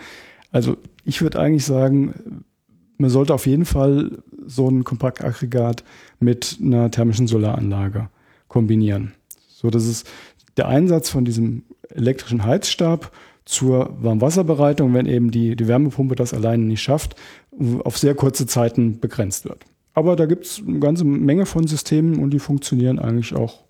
Also 0.51 0.77
ich 1.05 1.23
würde 1.23 1.39
eigentlich 1.39 1.65
sagen, 1.65 2.45
man 2.99 3.11
sollte 3.11 3.35
auf 3.35 3.47
jeden 3.47 3.65
Fall 3.65 4.23
so 4.47 4.69
ein 4.69 4.85
Kompaktaggregat 4.85 5.85
mit 6.21 6.59
einer 6.63 6.91
thermischen 6.91 7.27
Solaranlage 7.27 8.09
kombinieren. 8.49 9.13
So 9.49 9.71
dass 9.71 9.85
es 9.85 10.05
der 10.57 10.69
Einsatz 10.69 11.11
von 11.11 11.25
diesem 11.25 11.65
elektrischen 11.91 12.45
Heizstab 12.45 13.13
zur 13.45 13.97
Warmwasserbereitung, 14.03 14.93
wenn 14.95 15.07
eben 15.07 15.31
die, 15.31 15.57
die 15.57 15.69
Wärmepumpe 15.69 16.15
das 16.15 16.35
alleine 16.35 16.65
nicht 16.65 16.83
schafft, 16.83 17.15
auf 17.85 17.97
sehr 17.97 18.15
kurze 18.15 18.47
Zeiten 18.47 18.99
begrenzt 18.99 19.45
wird. 19.45 19.65
Aber 19.95 20.17
da 20.17 20.27
gibt 20.27 20.47
es 20.47 20.63
eine 20.67 20.79
ganze 20.79 21.05
Menge 21.05 21.47
von 21.47 21.67
Systemen 21.67 22.19
und 22.19 22.31
die 22.31 22.39
funktionieren 22.39 22.99
eigentlich 22.99 23.35
auch 23.35 23.65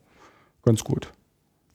ganz 0.64 0.82
gut. 0.82 1.12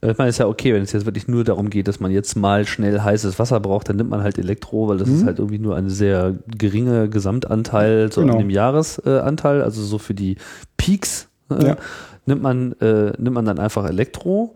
Ich 0.04 0.18
meine, 0.18 0.30
ist 0.30 0.40
ja 0.40 0.48
okay, 0.48 0.74
wenn 0.74 0.82
es 0.82 0.92
jetzt 0.94 1.06
wirklich 1.06 1.28
nur 1.28 1.44
darum 1.44 1.70
geht, 1.70 1.88
dass 1.88 2.00
man 2.00 2.10
jetzt 2.10 2.36
mal 2.36 2.66
schnell 2.66 3.02
heißes 3.02 3.38
Wasser 3.38 3.60
braucht, 3.60 3.88
dann 3.88 3.98
nimmt 3.98 4.10
man 4.10 4.24
halt 4.24 4.40
Elektro, 4.40 4.88
weil 4.88 4.98
das 4.98 5.08
mhm. 5.08 5.16
ist 5.16 5.26
halt 5.26 5.38
irgendwie 5.38 5.60
nur 5.60 5.76
ein 5.76 5.90
sehr 5.90 6.36
geringer 6.58 7.08
Gesamtanteil 7.08 8.12
so 8.12 8.22
genau. 8.22 8.34
an 8.34 8.40
dem 8.40 8.50
Jahresanteil, 8.50 9.62
also 9.62 9.84
so 9.84 10.00
für 10.00 10.16
die 10.16 10.38
Peaks 10.78 11.30
äh, 11.52 11.68
ja. 11.68 11.78
nimmt 12.26 12.42
man 12.42 12.72
äh, 12.82 13.14
nimmt 13.20 13.36
man 13.36 13.46
dann 13.46 13.60
einfach 13.60 13.86
Elektro. 13.86 14.56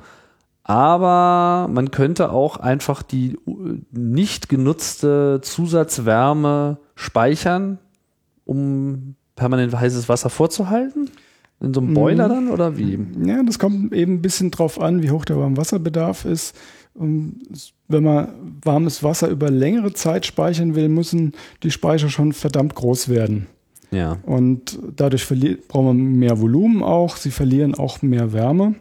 Aber 0.68 1.68
man 1.72 1.92
könnte 1.92 2.32
auch 2.32 2.58
einfach 2.58 3.04
die 3.04 3.38
nicht 3.92 4.50
genutzte 4.50 5.40
Zusatzwärme 5.44 6.80
speichern, 6.96 7.78
um 8.46 9.14
permanent 9.36 9.78
heißes 9.78 10.10
Wasser 10.10 10.32
vorzuhalten. 10.32 11.12
In 11.62 11.74
so 11.74 11.80
einem 11.80 11.94
Boiler 11.94 12.28
mhm. 12.28 12.32
dann 12.32 12.48
oder 12.50 12.78
wie? 12.78 13.00
Ja, 13.26 13.42
das 13.44 13.60
kommt 13.60 13.94
eben 13.94 14.16
ein 14.16 14.22
bisschen 14.22 14.52
drauf 14.52 14.80
an, 14.80 15.02
wie 15.02 15.12
hoch 15.12 15.26
der 15.26 15.38
Warmwasserbedarf 15.38 16.26
ist. 16.26 16.56
Wenn 16.94 18.04
man 18.04 18.30
warmes 18.64 19.04
Wasser 19.04 19.30
über 19.30 19.50
längere 19.50 19.94
Zeit 19.94 20.26
speichern 20.26 20.76
will, 20.76 20.90
müssen 20.90 21.34
die 21.64 21.72
Speicher 21.72 22.10
schon 22.10 22.34
verdammt 22.34 22.76
groß 22.76 23.10
werden. 23.10 23.48
Ja. 23.92 24.18
Und 24.26 24.80
dadurch 24.96 25.28
braucht 25.68 25.86
man 25.86 25.98
mehr 25.98 26.40
Volumen 26.40 26.84
auch. 26.84 27.18
Sie 27.18 27.32
verlieren 27.32 27.76
auch 27.76 28.02
mehr 28.02 28.34
Wärme. 28.34 28.76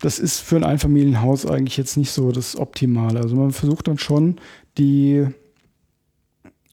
Das 0.00 0.18
ist 0.18 0.40
für 0.40 0.56
ein 0.56 0.64
Einfamilienhaus 0.64 1.46
eigentlich 1.46 1.76
jetzt 1.76 1.96
nicht 1.96 2.10
so 2.10 2.32
das 2.32 2.56
Optimale. 2.56 3.20
Also 3.20 3.36
man 3.36 3.52
versucht 3.52 3.88
dann 3.88 3.98
schon, 3.98 4.36
die 4.78 5.26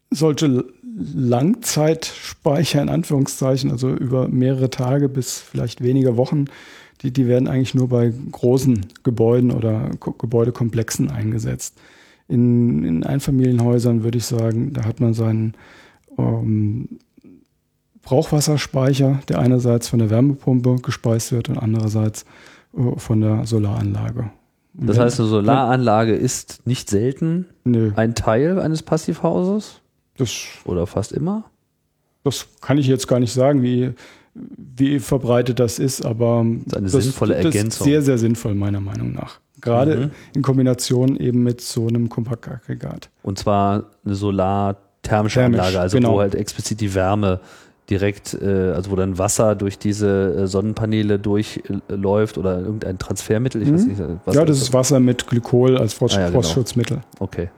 solche 0.09 0.65
Langzeitspeicher 1.13 2.81
in 2.81 2.89
Anführungszeichen, 2.89 3.71
also 3.71 3.89
über 3.89 4.27
mehrere 4.27 4.69
Tage 4.69 5.09
bis 5.09 5.39
vielleicht 5.39 5.81
wenige 5.81 6.17
Wochen, 6.17 6.45
die, 7.01 7.11
die 7.11 7.27
werden 7.27 7.47
eigentlich 7.47 7.73
nur 7.73 7.89
bei 7.89 8.13
großen 8.31 8.85
Gebäuden 9.03 9.51
oder 9.51 9.91
Ko 9.99 10.11
Gebäudekomplexen 10.11 11.09
eingesetzt. 11.09 11.77
In, 12.27 12.83
in 12.83 13.03
Einfamilienhäusern 13.03 14.03
würde 14.03 14.17
ich 14.17 14.25
sagen, 14.25 14.73
da 14.73 14.85
hat 14.85 14.99
man 14.99 15.13
seinen 15.13 15.53
ähm, 16.17 16.99
Brauchwasserspeicher, 18.03 19.19
der 19.29 19.39
einerseits 19.39 19.89
von 19.89 19.99
der 19.99 20.09
Wärmepumpe 20.09 20.77
gespeist 20.81 21.31
wird 21.31 21.49
und 21.49 21.57
andererseits 21.57 22.25
äh, 22.75 22.97
von 22.97 23.21
der 23.21 23.45
Solaranlage. 23.45 24.31
Das 24.73 24.97
heißt, 24.97 25.19
eine 25.19 25.29
Solaranlage 25.29 26.13
ist 26.13 26.65
nicht 26.65 26.89
selten 26.89 27.47
Nö. 27.65 27.91
ein 27.95 28.15
Teil 28.15 28.59
eines 28.59 28.83
Passivhauses? 28.83 29.80
Das 30.17 30.31
Oder 30.65 30.87
fast 30.87 31.11
immer? 31.11 31.45
Das 32.23 32.47
kann 32.61 32.77
ich 32.77 32.87
jetzt 32.87 33.07
gar 33.07 33.19
nicht 33.19 33.33
sagen, 33.33 33.63
wie, 33.63 33.93
wie 34.33 34.99
verbreitet 34.99 35.59
das 35.59 35.79
ist, 35.79 36.05
aber 36.05 36.45
das 36.45 36.65
ist 36.65 36.77
eine 36.77 36.89
das, 36.89 37.03
sinnvolle 37.03 37.35
Ergänzung. 37.35 37.63
Das 37.63 37.77
ist 37.77 37.83
sehr, 37.83 38.01
sehr 38.01 38.17
sinnvoll, 38.17 38.53
meiner 38.53 38.79
Meinung 38.79 39.13
nach. 39.13 39.39
Gerade 39.59 39.95
mhm. 39.95 40.11
in 40.35 40.41
Kombination 40.41 41.17
eben 41.17 41.43
mit 41.43 41.61
so 41.61 41.87
einem 41.87 42.09
Kompaktaggregat. 42.09 43.09
Und 43.23 43.39
zwar 43.39 43.85
eine 44.05 44.15
solar-thermische 44.15 45.43
Anlage, 45.43 45.79
also 45.79 45.97
genau. 45.97 46.15
wo 46.15 46.19
halt 46.19 46.35
explizit 46.35 46.81
die 46.81 46.93
Wärme 46.93 47.39
direkt, 47.89 48.33
äh, 48.33 48.71
also 48.73 48.91
wo 48.91 48.95
dann 48.95 49.17
Wasser 49.17 49.55
durch 49.55 49.77
diese 49.77 50.35
äh, 50.43 50.47
Sonnenpaneele 50.47 51.19
durchläuft 51.19 52.37
oder 52.37 52.59
irgendein 52.59 52.97
Transfermittel. 52.97 53.61
Ich 53.61 53.69
mhm. 53.69 53.75
weiß 53.75 53.85
nicht, 53.85 54.01
was 54.25 54.35
ja, 54.35 54.45
das 54.45 54.61
ist 54.61 54.73
Wasser 54.73 54.99
mit 54.99 55.27
Glykol 55.27 55.77
als 55.77 55.93
Frost 55.93 56.15
ah, 56.15 56.21
ja, 56.21 56.27
genau. 56.27 56.41
Frostschutzmittel. 56.41 57.01
Okay. 57.19 57.49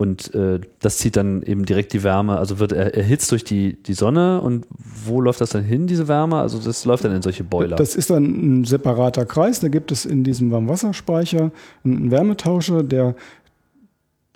Und 0.00 0.34
äh, 0.34 0.60
das 0.78 0.96
zieht 0.96 1.16
dann 1.16 1.42
eben 1.42 1.66
direkt 1.66 1.92
die 1.92 2.02
Wärme, 2.02 2.38
also 2.38 2.58
wird 2.58 2.72
er, 2.72 2.94
erhitzt 2.94 3.30
durch 3.32 3.44
die, 3.44 3.74
die 3.82 3.92
Sonne. 3.92 4.40
Und 4.40 4.66
wo 5.04 5.20
läuft 5.20 5.42
das 5.42 5.50
dann 5.50 5.62
hin, 5.62 5.86
diese 5.86 6.08
Wärme? 6.08 6.36
Also 6.36 6.58
das 6.58 6.86
läuft 6.86 7.04
dann 7.04 7.14
in 7.14 7.20
solche 7.20 7.44
Boiler. 7.44 7.76
Das 7.76 7.96
ist 7.96 8.08
dann 8.08 8.24
ein 8.24 8.64
separater 8.64 9.26
Kreis. 9.26 9.60
Da 9.60 9.68
gibt 9.68 9.92
es 9.92 10.06
in 10.06 10.24
diesem 10.24 10.50
Warmwasserspeicher 10.52 11.50
einen 11.84 12.10
Wärmetauscher, 12.10 12.82
der 12.82 13.14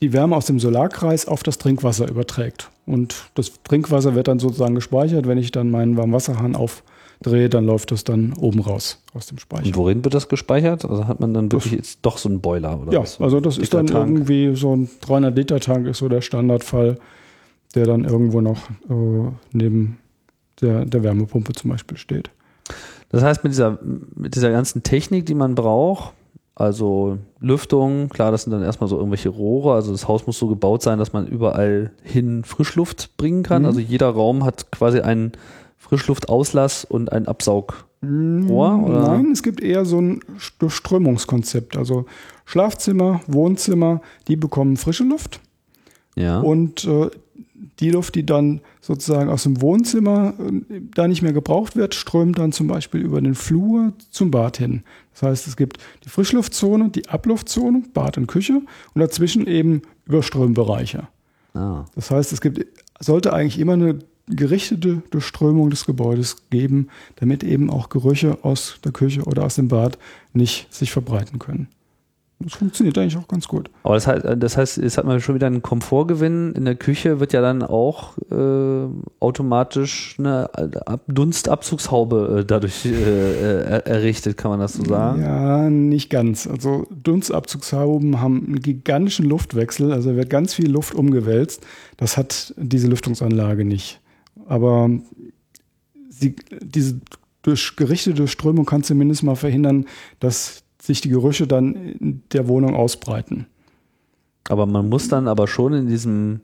die 0.02 0.12
Wärme 0.12 0.36
aus 0.36 0.44
dem 0.44 0.60
Solarkreis 0.60 1.26
auf 1.26 1.42
das 1.42 1.56
Trinkwasser 1.56 2.10
überträgt. 2.10 2.68
Und 2.84 3.30
das 3.34 3.52
Trinkwasser 3.64 4.14
wird 4.14 4.28
dann 4.28 4.40
sozusagen 4.40 4.74
gespeichert. 4.74 5.26
Wenn 5.26 5.38
ich 5.38 5.50
dann 5.50 5.70
meinen 5.70 5.96
Warmwasserhahn 5.96 6.56
aufdrehe, 7.24 7.48
dann 7.48 7.66
läuft 7.66 7.90
das 7.90 8.04
dann 8.04 8.32
oben 8.34 8.60
raus 8.60 9.02
aus 9.14 9.26
dem 9.26 9.38
Speicher. 9.38 9.66
Und 9.66 9.76
worin 9.76 10.04
wird 10.04 10.14
das 10.14 10.28
gespeichert? 10.28 10.84
Also 10.84 11.06
hat 11.06 11.20
man 11.20 11.34
dann 11.34 11.50
wirklich 11.50 11.76
das, 11.76 11.88
jetzt 11.88 11.98
doch 12.02 12.18
so 12.18 12.28
einen 12.28 12.40
Boiler? 12.40 12.80
Oder 12.80 12.92
ja, 12.92 13.00
was? 13.00 13.20
also 13.20 13.40
das 13.40 13.58
ist 13.58 13.74
dann 13.74 13.86
Tank? 13.86 14.10
irgendwie 14.10 14.54
so 14.56 14.74
ein 14.74 14.88
300-Liter-Tank 15.06 15.86
ist 15.86 15.98
so 15.98 16.08
der 16.08 16.20
Standardfall, 16.20 16.98
der 17.74 17.86
dann 17.86 18.04
irgendwo 18.04 18.40
noch 18.40 18.58
äh, 18.88 19.30
neben 19.52 19.98
der, 20.60 20.84
der 20.84 21.02
Wärmepumpe 21.02 21.52
zum 21.52 21.70
Beispiel 21.70 21.96
steht. 21.96 22.30
Das 23.10 23.22
heißt, 23.22 23.44
mit 23.44 23.52
dieser, 23.52 23.78
mit 24.14 24.34
dieser 24.34 24.50
ganzen 24.50 24.82
Technik, 24.82 25.26
die 25.26 25.34
man 25.34 25.54
braucht, 25.54 26.12
also 26.56 27.18
Lüftung, 27.40 28.08
klar, 28.10 28.30
das 28.30 28.44
sind 28.44 28.52
dann 28.52 28.62
erstmal 28.62 28.88
so 28.88 28.96
irgendwelche 28.96 29.28
Rohre. 29.28 29.74
Also 29.74 29.90
das 29.90 30.06
Haus 30.06 30.26
muss 30.26 30.38
so 30.38 30.46
gebaut 30.46 30.82
sein, 30.82 31.00
dass 31.00 31.12
man 31.12 31.26
überall 31.26 31.90
hin 32.04 32.44
Frischluft 32.44 33.16
bringen 33.16 33.42
kann. 33.42 33.62
Mhm. 33.62 33.66
Also 33.66 33.80
jeder 33.80 34.08
Raum 34.10 34.44
hat 34.44 34.70
quasi 34.70 35.00
einen 35.00 35.32
Frischluftauslass 35.94 36.84
und 36.84 37.12
ein 37.12 37.28
Absaugrohr. 37.28 37.76
Oder? 38.02 39.08
Nein, 39.08 39.30
es 39.32 39.42
gibt 39.42 39.60
eher 39.62 39.84
so 39.84 40.00
ein 40.00 40.20
Durchströmungskonzept. 40.58 41.76
Also 41.76 42.06
Schlafzimmer, 42.44 43.20
Wohnzimmer, 43.28 44.00
die 44.26 44.36
bekommen 44.36 44.76
frische 44.76 45.04
Luft. 45.04 45.40
Ja. 46.16 46.40
Und 46.40 46.84
äh, 46.84 47.10
die 47.80 47.90
Luft, 47.90 48.16
die 48.16 48.26
dann 48.26 48.60
sozusagen 48.80 49.30
aus 49.30 49.44
dem 49.44 49.60
Wohnzimmer 49.60 50.34
äh, 50.38 50.80
da 50.94 51.06
nicht 51.06 51.22
mehr 51.22 51.32
gebraucht 51.32 51.76
wird, 51.76 51.94
strömt 51.94 52.38
dann 52.38 52.50
zum 52.50 52.66
Beispiel 52.66 53.00
über 53.00 53.20
den 53.20 53.36
Flur 53.36 53.92
zum 54.10 54.32
Bad 54.32 54.58
hin. 54.58 54.82
Das 55.12 55.22
heißt, 55.22 55.46
es 55.46 55.56
gibt 55.56 55.78
die 56.04 56.08
Frischluftzone, 56.08 56.90
die 56.90 57.08
Abluftzone, 57.08 57.84
Bad 57.94 58.18
und 58.18 58.26
Küche 58.26 58.62
und 58.94 59.00
dazwischen 59.00 59.46
eben 59.46 59.82
Überströmbereiche. 60.06 61.06
Ah. 61.54 61.84
Das 61.94 62.10
heißt, 62.10 62.32
es 62.32 62.40
gibt, 62.40 62.66
sollte 62.98 63.32
eigentlich 63.32 63.60
immer 63.60 63.74
eine 63.74 64.00
gerichtete 64.28 65.02
Durchströmung 65.10 65.70
des 65.70 65.84
Gebäudes 65.84 66.48
geben, 66.50 66.88
damit 67.16 67.44
eben 67.44 67.70
auch 67.70 67.88
Gerüche 67.88 68.38
aus 68.42 68.78
der 68.84 68.92
Küche 68.92 69.22
oder 69.22 69.44
aus 69.44 69.56
dem 69.56 69.68
Bad 69.68 69.98
nicht 70.32 70.72
sich 70.72 70.90
verbreiten 70.90 71.38
können. 71.38 71.68
Das 72.40 72.54
funktioniert 72.54 72.98
eigentlich 72.98 73.16
auch 73.16 73.28
ganz 73.28 73.48
gut. 73.48 73.70
Aber 73.84 73.94
das 73.94 74.06
heißt, 74.06 74.24
das 74.36 74.56
heißt, 74.56 74.76
jetzt 74.78 74.98
hat 74.98 75.06
man 75.06 75.20
schon 75.20 75.34
wieder 75.34 75.46
einen 75.46 75.62
Komfortgewinn. 75.62 76.52
In 76.52 76.64
der 76.64 76.74
Küche 76.74 77.20
wird 77.20 77.32
ja 77.32 77.40
dann 77.40 77.62
auch 77.62 78.18
äh, 78.30 78.86
automatisch 79.20 80.16
eine 80.18 80.50
Dunstabzugshaube 81.06 82.40
äh, 82.40 82.44
dadurch 82.44 82.84
äh, 82.84 83.78
errichtet, 83.84 84.36
kann 84.36 84.50
man 84.50 84.60
das 84.60 84.74
so 84.74 84.84
sagen? 84.84 85.22
Ja, 85.22 85.70
nicht 85.70 86.10
ganz. 86.10 86.46
Also 86.46 86.86
Dunstabzugshauben 86.90 88.20
haben 88.20 88.44
einen 88.46 88.60
gigantischen 88.60 89.26
Luftwechsel, 89.26 89.92
also 89.92 90.14
wird 90.16 90.28
ganz 90.28 90.54
viel 90.54 90.70
Luft 90.70 90.94
umgewälzt. 90.94 91.64
Das 91.96 92.16
hat 92.16 92.52
diese 92.58 92.88
Lüftungsanlage 92.88 93.64
nicht. 93.64 94.00
Aber 94.46 94.90
sie, 96.08 96.36
diese 96.62 97.00
durch 97.42 97.76
gerichtete 97.76 98.26
Strömung 98.26 98.64
kann 98.64 98.82
zumindest 98.82 99.22
mal 99.22 99.36
verhindern, 99.36 99.86
dass 100.18 100.64
sich 100.80 101.00
die 101.00 101.10
Gerüche 101.10 101.46
dann 101.46 101.74
in 101.74 102.22
der 102.32 102.48
Wohnung 102.48 102.74
ausbreiten. 102.74 103.46
Aber 104.48 104.66
man 104.66 104.88
muss 104.88 105.08
dann 105.08 105.28
aber 105.28 105.46
schon 105.46 105.72
in 105.72 105.86
diesem, 105.86 106.40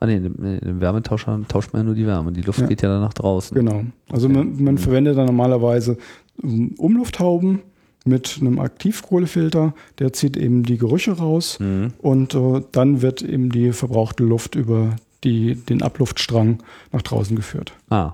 ah 0.00 0.06
nee, 0.06 0.16
im 0.16 0.80
Wärmetauscher 0.80 1.40
tauscht 1.48 1.72
man 1.72 1.80
ja 1.80 1.84
nur 1.84 1.94
die 1.94 2.06
Wärme. 2.06 2.32
Die 2.32 2.42
Luft 2.42 2.60
ja. 2.60 2.66
geht 2.66 2.82
ja 2.82 2.88
dann 2.88 3.00
nach 3.00 3.14
draußen. 3.14 3.54
Genau. 3.54 3.84
Also 4.10 4.26
okay. 4.26 4.36
man, 4.36 4.62
man 4.62 4.74
mhm. 4.74 4.78
verwendet 4.78 5.16
dann 5.16 5.26
normalerweise 5.26 5.98
Umlufthauben 6.42 7.60
mit 8.04 8.38
einem 8.40 8.58
Aktivkohlefilter, 8.58 9.74
der 9.98 10.12
zieht 10.12 10.36
eben 10.36 10.62
die 10.62 10.78
Gerüche 10.78 11.12
raus 11.12 11.58
mhm. 11.60 11.92
und 11.98 12.34
äh, 12.34 12.62
dann 12.72 13.02
wird 13.02 13.22
eben 13.22 13.50
die 13.50 13.72
verbrauchte 13.72 14.24
Luft 14.24 14.54
über 14.54 14.96
die, 15.24 15.54
den 15.54 15.82
Abluftstrang 15.82 16.62
nach 16.92 17.02
draußen 17.02 17.36
geführt. 17.36 17.72
Ah. 17.90 18.12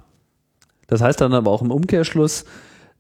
Das 0.87 1.01
heißt 1.01 1.21
dann 1.21 1.33
aber 1.33 1.51
auch 1.51 1.63
im 1.63 1.71
Umkehrschluss, 1.71 2.45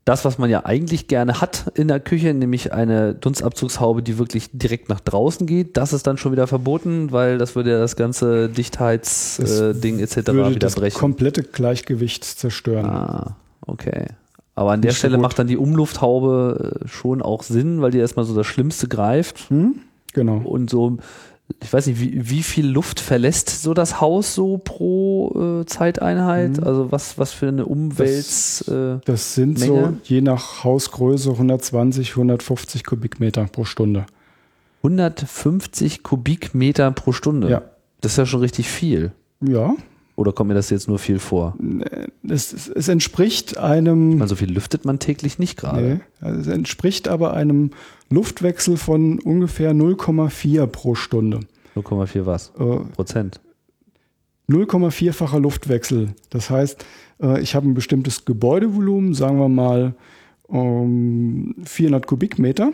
das, 0.04 0.24
was 0.26 0.36
man 0.36 0.50
ja 0.50 0.66
eigentlich 0.66 1.08
gerne 1.08 1.40
hat 1.40 1.72
in 1.74 1.88
der 1.88 1.98
Küche, 1.98 2.34
nämlich 2.34 2.74
eine 2.74 3.14
Dunstabzugshaube, 3.14 4.02
die 4.02 4.18
wirklich 4.18 4.50
direkt 4.52 4.90
nach 4.90 5.00
draußen 5.00 5.46
geht, 5.46 5.78
das 5.78 5.94
ist 5.94 6.06
dann 6.06 6.18
schon 6.18 6.32
wieder 6.32 6.46
verboten, 6.46 7.10
weil 7.10 7.38
das 7.38 7.56
würde 7.56 7.70
ja 7.70 7.78
das 7.78 7.96
ganze 7.96 8.50
Dichtheitsding 8.50 9.98
äh, 9.98 10.02
etc. 10.02 10.16
wieder 10.16 10.50
das 10.56 10.74
brechen. 10.74 10.98
komplette 10.98 11.42
Gleichgewicht 11.42 12.24
zerstören. 12.24 12.84
Ah, 12.84 13.36
okay. 13.62 14.08
Aber 14.54 14.72
an 14.72 14.82
der 14.82 14.90
Nicht 14.90 14.98
Stelle 14.98 15.16
so 15.16 15.22
macht 15.22 15.38
dann 15.38 15.46
die 15.46 15.56
Umlufthaube 15.56 16.82
äh, 16.84 16.88
schon 16.88 17.22
auch 17.22 17.42
Sinn, 17.42 17.80
weil 17.80 17.90
die 17.90 17.98
erstmal 17.98 18.26
so 18.26 18.34
das 18.34 18.46
Schlimmste 18.46 18.88
greift. 18.88 19.48
Hm? 19.48 19.76
Genau. 20.12 20.36
Und 20.36 20.68
so 20.68 20.98
ich 21.62 21.72
weiß 21.72 21.86
nicht, 21.86 22.00
wie, 22.00 22.30
wie 22.30 22.42
viel 22.42 22.66
Luft 22.66 23.00
verlässt 23.00 23.50
so 23.62 23.74
das 23.74 24.00
Haus 24.00 24.34
so 24.34 24.58
pro 24.58 25.60
äh, 25.60 25.66
Zeiteinheit? 25.66 26.58
Mhm. 26.58 26.64
Also 26.64 26.92
was, 26.92 27.18
was 27.18 27.32
für 27.32 27.48
eine 27.48 27.66
Umwelt. 27.66 28.18
Das, 28.18 28.68
äh, 28.68 28.98
das 29.04 29.34
sind 29.34 29.58
Menge? 29.60 29.66
so 29.66 29.96
je 30.04 30.20
nach 30.22 30.64
Hausgröße 30.64 31.30
120, 31.30 32.10
150 32.10 32.84
Kubikmeter 32.84 33.44
pro 33.44 33.64
Stunde. 33.64 34.06
150 34.78 36.02
Kubikmeter 36.02 36.90
pro 36.92 37.12
Stunde? 37.12 37.50
Ja. 37.50 37.62
Das 38.00 38.12
ist 38.12 38.18
ja 38.18 38.26
schon 38.26 38.40
richtig 38.40 38.68
viel. 38.68 39.12
Ja. 39.40 39.74
Oder 40.16 40.32
kommt 40.32 40.48
mir 40.48 40.54
das 40.54 40.70
jetzt 40.70 40.86
nur 40.86 40.98
viel 40.98 41.18
vor? 41.18 41.56
Es, 42.28 42.68
es 42.68 42.88
entspricht 42.88 43.58
einem. 43.58 44.12
Ich 44.12 44.16
meine, 44.16 44.28
so 44.28 44.36
viel 44.36 44.52
lüftet 44.52 44.84
man 44.84 45.00
täglich 45.00 45.38
nicht 45.38 45.58
gerade. 45.58 45.82
Nee, 45.82 46.00
also 46.20 46.40
es 46.40 46.46
entspricht 46.46 47.08
aber 47.08 47.34
einem 47.34 47.70
Luftwechsel 48.10 48.76
von 48.76 49.18
ungefähr 49.18 49.72
0,4 49.72 50.66
pro 50.66 50.94
Stunde. 50.94 51.40
0,4 51.74 52.26
was? 52.26 52.52
Äh, 52.58 52.84
Prozent? 52.94 53.40
0,4-facher 54.48 55.40
Luftwechsel. 55.40 56.14
Das 56.30 56.50
heißt, 56.50 56.84
äh, 57.22 57.40
ich 57.40 57.54
habe 57.54 57.68
ein 57.68 57.74
bestimmtes 57.74 58.24
Gebäudevolumen, 58.24 59.14
sagen 59.14 59.38
wir 59.38 59.48
mal 59.48 59.94
ähm, 60.48 61.56
400 61.64 62.06
Kubikmeter. 62.06 62.72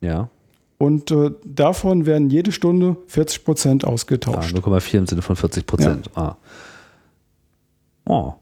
Ja. 0.00 0.30
Und 0.76 1.10
äh, 1.10 1.32
davon 1.44 2.06
werden 2.06 2.30
jede 2.30 2.52
Stunde 2.52 2.96
40 3.08 3.44
Prozent 3.44 3.84
ausgetauscht. 3.84 4.54
Ah, 4.54 4.58
0,4 4.58 4.98
im 4.98 5.06
Sinne 5.06 5.22
von 5.22 5.34
40 5.34 5.66
Prozent. 5.66 6.10
Ja. 6.14 6.22
Ah. 6.22 6.36
Oh. 8.08 8.34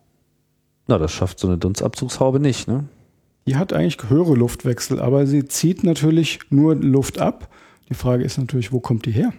Na, 0.86 0.98
das 0.98 1.12
schafft 1.12 1.40
so 1.40 1.48
eine 1.48 1.58
Dunstabzugshaube 1.58 2.40
nicht, 2.40 2.68
ne? 2.68 2.84
Die 3.46 3.56
hat 3.56 3.72
eigentlich 3.72 3.98
höhere 4.08 4.34
Luftwechsel, 4.34 5.00
aber 5.00 5.26
sie 5.26 5.46
zieht 5.46 5.84
natürlich 5.84 6.40
nur 6.50 6.74
Luft 6.74 7.20
ab. 7.20 7.48
Die 7.88 7.94
Frage 7.94 8.24
ist 8.24 8.38
natürlich, 8.38 8.72
wo 8.72 8.80
kommt 8.80 9.06
die 9.06 9.12
her? 9.12 9.32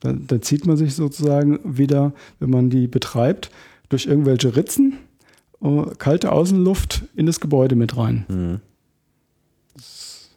Da, 0.00 0.12
da 0.12 0.40
zieht 0.40 0.66
man 0.66 0.76
sich 0.76 0.94
sozusagen 0.94 1.58
wieder, 1.64 2.12
wenn 2.38 2.50
man 2.50 2.70
die 2.70 2.86
betreibt, 2.86 3.50
durch 3.88 4.06
irgendwelche 4.06 4.56
Ritzen 4.56 4.98
äh, 5.62 5.82
kalte 5.98 6.32
Außenluft 6.32 7.04
in 7.16 7.26
das 7.26 7.40
Gebäude 7.40 7.74
mit 7.74 7.96
rein. 7.96 8.26
Mhm. 8.28 8.60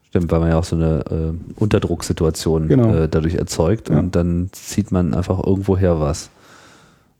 Stimmt, 0.10 0.32
weil 0.32 0.40
man 0.40 0.50
ja 0.50 0.58
auch 0.58 0.64
so 0.64 0.76
eine 0.76 1.00
äh, 1.12 1.60
Unterdrucksituation 1.60 2.70
genau. 2.70 2.94
äh, 2.94 3.10
dadurch 3.10 3.36
erzeugt 3.36 3.90
ja. 3.90 4.00
und 4.00 4.16
dann 4.16 4.50
zieht 4.54 4.92
man 4.92 5.14
einfach 5.14 5.46
irgendwoher 5.46 6.00
was. 6.00 6.30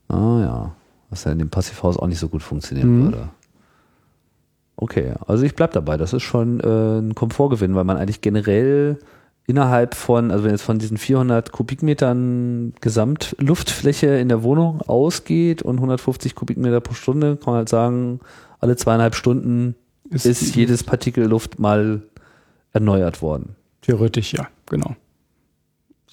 Ah 0.08 0.40
ja, 0.42 0.76
was 1.10 1.24
ja 1.24 1.32
in 1.32 1.40
dem 1.40 1.50
Passivhaus 1.50 1.98
auch 1.98 2.08
nicht 2.08 2.20
so 2.20 2.30
gut 2.30 2.44
funktionieren 2.44 2.98
mhm. 2.98 3.04
würde. 3.04 3.30
Okay, 4.76 5.14
also 5.26 5.44
ich 5.44 5.56
bleib 5.56 5.72
dabei. 5.72 5.98
Das 5.98 6.14
ist 6.14 6.24
schon 6.24 6.60
äh, 6.60 7.00
ein 7.00 7.16
Komfortgewinn, 7.16 7.74
weil 7.76 7.84
man 7.84 7.98
eigentlich 7.98 8.22
generell 8.22 9.00
innerhalb 9.48 9.96
von, 9.96 10.30
also 10.30 10.44
wenn 10.44 10.52
jetzt 10.52 10.62
von 10.62 10.78
diesen 10.78 10.98
400 10.98 11.52
Kubikmetern 11.52 12.74
Gesamtluftfläche 12.82 14.08
in 14.08 14.30
der 14.30 14.44
Wohnung 14.44 14.82
ausgeht 14.82 15.62
und 15.62 15.78
150 15.78 16.36
Kubikmeter 16.36 16.82
pro 16.82 16.94
Stunde, 16.94 17.38
kann 17.38 17.54
man 17.54 17.58
halt 17.60 17.70
sagen, 17.70 18.20
alle 18.60 18.76
zweieinhalb 18.76 19.16
Stunden 19.16 19.76
ist, 20.10 20.26
ist 20.26 20.56
jedes 20.56 20.84
Partikel 20.84 21.26
Luft 21.26 21.60
mal 21.60 22.04
erneuert 22.74 23.22
worden. 23.22 23.56
Theoretisch 23.82 24.34
ja, 24.34 24.48
genau. 24.70 24.96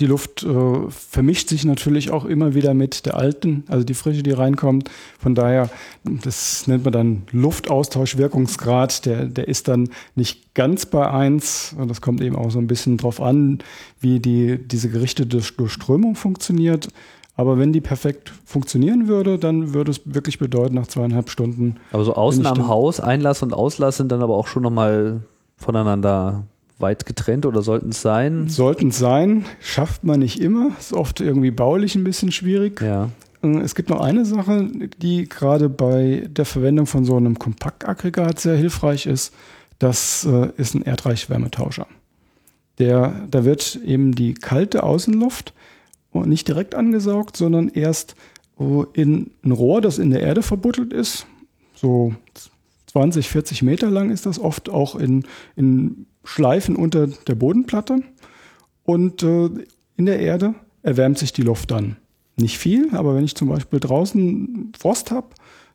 Die 0.01 0.07
Luft 0.07 0.43
äh, 0.43 0.91
vermischt 0.91 1.49
sich 1.49 1.65
natürlich 1.65 2.11
auch 2.11 2.25
immer 2.25 2.55
wieder 2.55 2.75
mit 2.75 3.07
der 3.07 3.17
alten, 3.17 3.63
also 3.69 3.85
die 3.85 3.95
frische, 3.95 4.25
die 4.25 4.33
reinkommt. 4.33 4.91
Von 5.21 5.37
daher, 5.37 5.71
das 6.03 6.67
nennt 6.67 6.85
man 6.85 6.93
dann 6.93 7.23
Luftaustauschwirkungsgrad. 7.31 9.07
Der, 9.07 9.27
der 9.27 9.47
ist 9.47 9.69
dann 9.69 9.89
nicht 10.17 10.55
ganz 10.55 10.87
bei 10.87 11.09
eins. 11.09 11.77
Und 11.79 11.89
das 11.89 12.01
kommt 12.01 12.21
eben 12.23 12.35
auch 12.35 12.51
so 12.51 12.59
ein 12.59 12.67
bisschen 12.67 12.97
drauf 12.97 13.21
an, 13.21 13.59
wie 14.01 14.19
die, 14.19 14.59
diese 14.59 14.89
gerichtete 14.89 15.39
Durchströmung 15.39 16.17
funktioniert. 16.17 16.89
Aber 17.37 17.59
wenn 17.59 17.73
die 17.73 17.81
perfekt 17.81 18.33
funktionieren 18.45 19.07
würde, 19.07 19.39
dann 19.39 19.75
würde 19.75 19.93
es 19.93 20.01
wirklich 20.05 20.39
bedeuten, 20.39 20.75
nach 20.75 20.87
zweieinhalb 20.89 21.31
Stunden. 21.31 21.77
Aber 21.93 22.05
so 22.05 22.15
außen 22.15 22.47
am 22.47 22.67
Haus, 22.67 22.99
Einlass 22.99 23.43
und 23.43 23.53
Auslass 23.53 23.97
sind 23.97 24.11
dann 24.11 24.23
aber 24.23 24.37
auch 24.37 24.49
schon 24.49 24.63
nochmal 24.63 25.23
voneinander 25.57 26.45
weit 26.79 27.07
getrennt 27.07 27.47
oder 27.47 27.63
sollten 27.63 27.91
es 27.91 28.03
sein? 28.03 28.49
Sollten 28.49 28.89
es 28.89 28.99
sein, 28.99 29.45
schafft 29.61 30.05
man 30.05 30.21
nicht 30.21 30.41
immer. 30.41 30.73
Ist 30.79 30.93
oft 30.93 31.21
irgendwie 31.21 31.51
baulich 31.51 31.95
ein 31.95 32.05
bisschen 32.05 32.33
schwierig. 32.33 32.81
Ja. 32.81 33.11
Äh, 33.43 33.59
es 33.59 33.75
gibt 33.75 33.91
noch 33.91 34.01
eine 34.01 34.25
Sache, 34.25 34.69
die 35.01 35.29
gerade 35.29 35.69
bei 35.69 36.27
der 36.29 36.45
Verwendung 36.45 36.87
von 36.87 37.05
so 37.05 37.17
einem 37.17 37.39
Kompaktaggregat 37.39 38.41
sehr 38.41 38.57
hilfreich 38.57 39.07
ist. 39.07 39.35
Das 39.79 40.25
äh, 40.25 40.51
ist 40.57 40.75
ein 40.75 40.83
Erdreichwärmetauscher. 40.83 41.87
Der, 42.79 43.27
da 43.31 43.45
wird 43.45 43.79
eben 43.85 44.15
die 44.15 44.35
kalte 44.35 44.83
Außenluft 44.83 45.53
nicht 46.13 46.47
direkt 46.47 46.75
angesaugt, 46.75 47.37
sondern 47.37 47.69
erst 47.69 48.15
in 48.93 49.33
ein 49.45 49.51
Rohr, 49.51 49.81
das 49.81 49.99
in 49.99 50.11
der 50.11 50.21
Erde 50.21 50.43
verbuddelt 50.43 50.93
ist. 50.93 51.27
So 51.75 52.15
20, 52.87 53.29
40 53.29 53.63
Meter 53.63 53.91
lang 53.91 54.11
ist 54.11 54.27
das 54.27 54.39
oft 54.39 54.69
auch 54.69 54.95
in, 54.95 55.25
in 55.57 56.07
Schleifen 56.25 56.77
unter 56.77 57.07
der 57.07 57.35
Bodenplatte. 57.35 58.01
Und 58.85 59.23
äh, 59.23 59.51
in 59.97 60.07
der 60.07 60.21
Erde 60.21 60.55
erwärmt 60.83 61.19
sich 61.19 61.33
die 61.33 61.43
Luft 61.43 61.71
dann. 61.71 61.97
Nicht 62.37 62.59
viel, 62.59 62.89
aber 62.95 63.15
wenn 63.15 63.25
ich 63.25 63.37
zum 63.37 63.49
Beispiel 63.49 63.79
draußen 63.79 64.73
Frost 64.79 65.11
habe, 65.11 65.29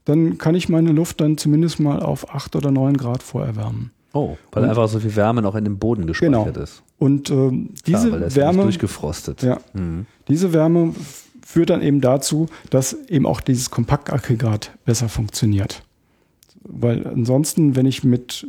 dann 0.05 0.38
kann 0.38 0.55
ich 0.55 0.69
meine 0.69 0.91
Luft 0.91 1.21
dann 1.21 1.38
zumindest 1.38 1.80
mal 1.80 2.01
auf 2.01 2.34
8 2.34 2.55
oder 2.55 2.71
9 2.71 2.97
Grad 2.97 3.23
vorerwärmen. 3.23 3.91
Oh, 4.13 4.38
weil 4.51 4.63
und, 4.63 4.69
einfach 4.69 4.88
so 4.89 4.99
viel 4.99 5.15
Wärme 5.15 5.41
noch 5.41 5.55
in 5.55 5.63
dem 5.63 5.77
Boden 5.77 6.07
gespeichert 6.07 6.53
genau. 6.53 6.63
ist. 6.63 6.84
Und 6.97 7.30
äh, 7.30 7.51
diese 7.85 8.09
Klar, 8.09 8.35
Wärme. 8.35 8.63
durchgefrostet. 8.63 9.43
Ja. 9.43 9.59
Mhm. 9.73 10.05
Diese 10.27 10.51
Wärme 10.51 10.93
führt 11.45 11.69
dann 11.69 11.81
eben 11.81 12.01
dazu, 12.01 12.47
dass 12.69 12.93
eben 13.07 13.26
auch 13.26 13.41
dieses 13.41 13.69
Kompaktaggregat 13.69 14.71
besser 14.85 15.09
funktioniert. 15.09 15.84
Weil 16.63 17.07
ansonsten, 17.07 17.76
wenn 17.76 17.85
ich 17.85 18.03
mit, 18.03 18.45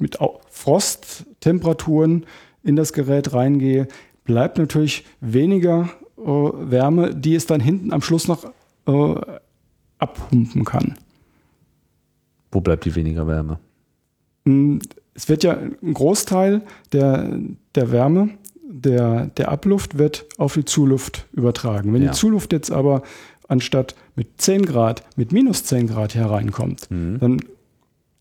mit 0.00 0.18
Frosttemperaturen 0.50 2.26
in 2.62 2.76
das 2.76 2.92
Gerät 2.92 3.32
reingehe, 3.32 3.88
bleibt 4.24 4.58
natürlich 4.58 5.04
weniger 5.20 5.90
äh, 6.18 6.22
Wärme, 6.22 7.14
die 7.14 7.34
es 7.34 7.46
dann 7.46 7.60
hinten 7.60 7.92
am 7.92 8.02
Schluss 8.02 8.28
noch 8.28 8.44
äh, 8.86 9.20
abpumpen 9.98 10.64
kann. 10.64 10.94
Wo 12.52 12.60
bleibt 12.60 12.84
die 12.84 12.94
weniger 12.94 13.26
Wärme? 13.26 13.58
Hm, 14.44 14.80
es 15.14 15.28
wird 15.28 15.44
ja 15.44 15.56
ein 15.56 15.94
Großteil 15.94 16.62
der, 16.92 17.38
der 17.74 17.92
Wärme, 17.92 18.30
der, 18.62 19.26
der 19.26 19.50
Abluft 19.50 19.98
wird 19.98 20.26
auf 20.38 20.54
die 20.54 20.64
Zuluft 20.64 21.26
übertragen. 21.32 21.92
Wenn 21.92 22.02
ja. 22.02 22.10
die 22.10 22.16
Zuluft 22.16 22.52
jetzt 22.52 22.70
aber 22.70 23.02
anstatt 23.48 23.94
mit 24.14 24.40
10 24.40 24.64
Grad 24.64 25.02
mit 25.16 25.32
minus 25.32 25.64
10 25.64 25.88
Grad 25.88 26.14
hereinkommt, 26.14 26.90
mhm. 26.90 27.18
dann 27.18 27.40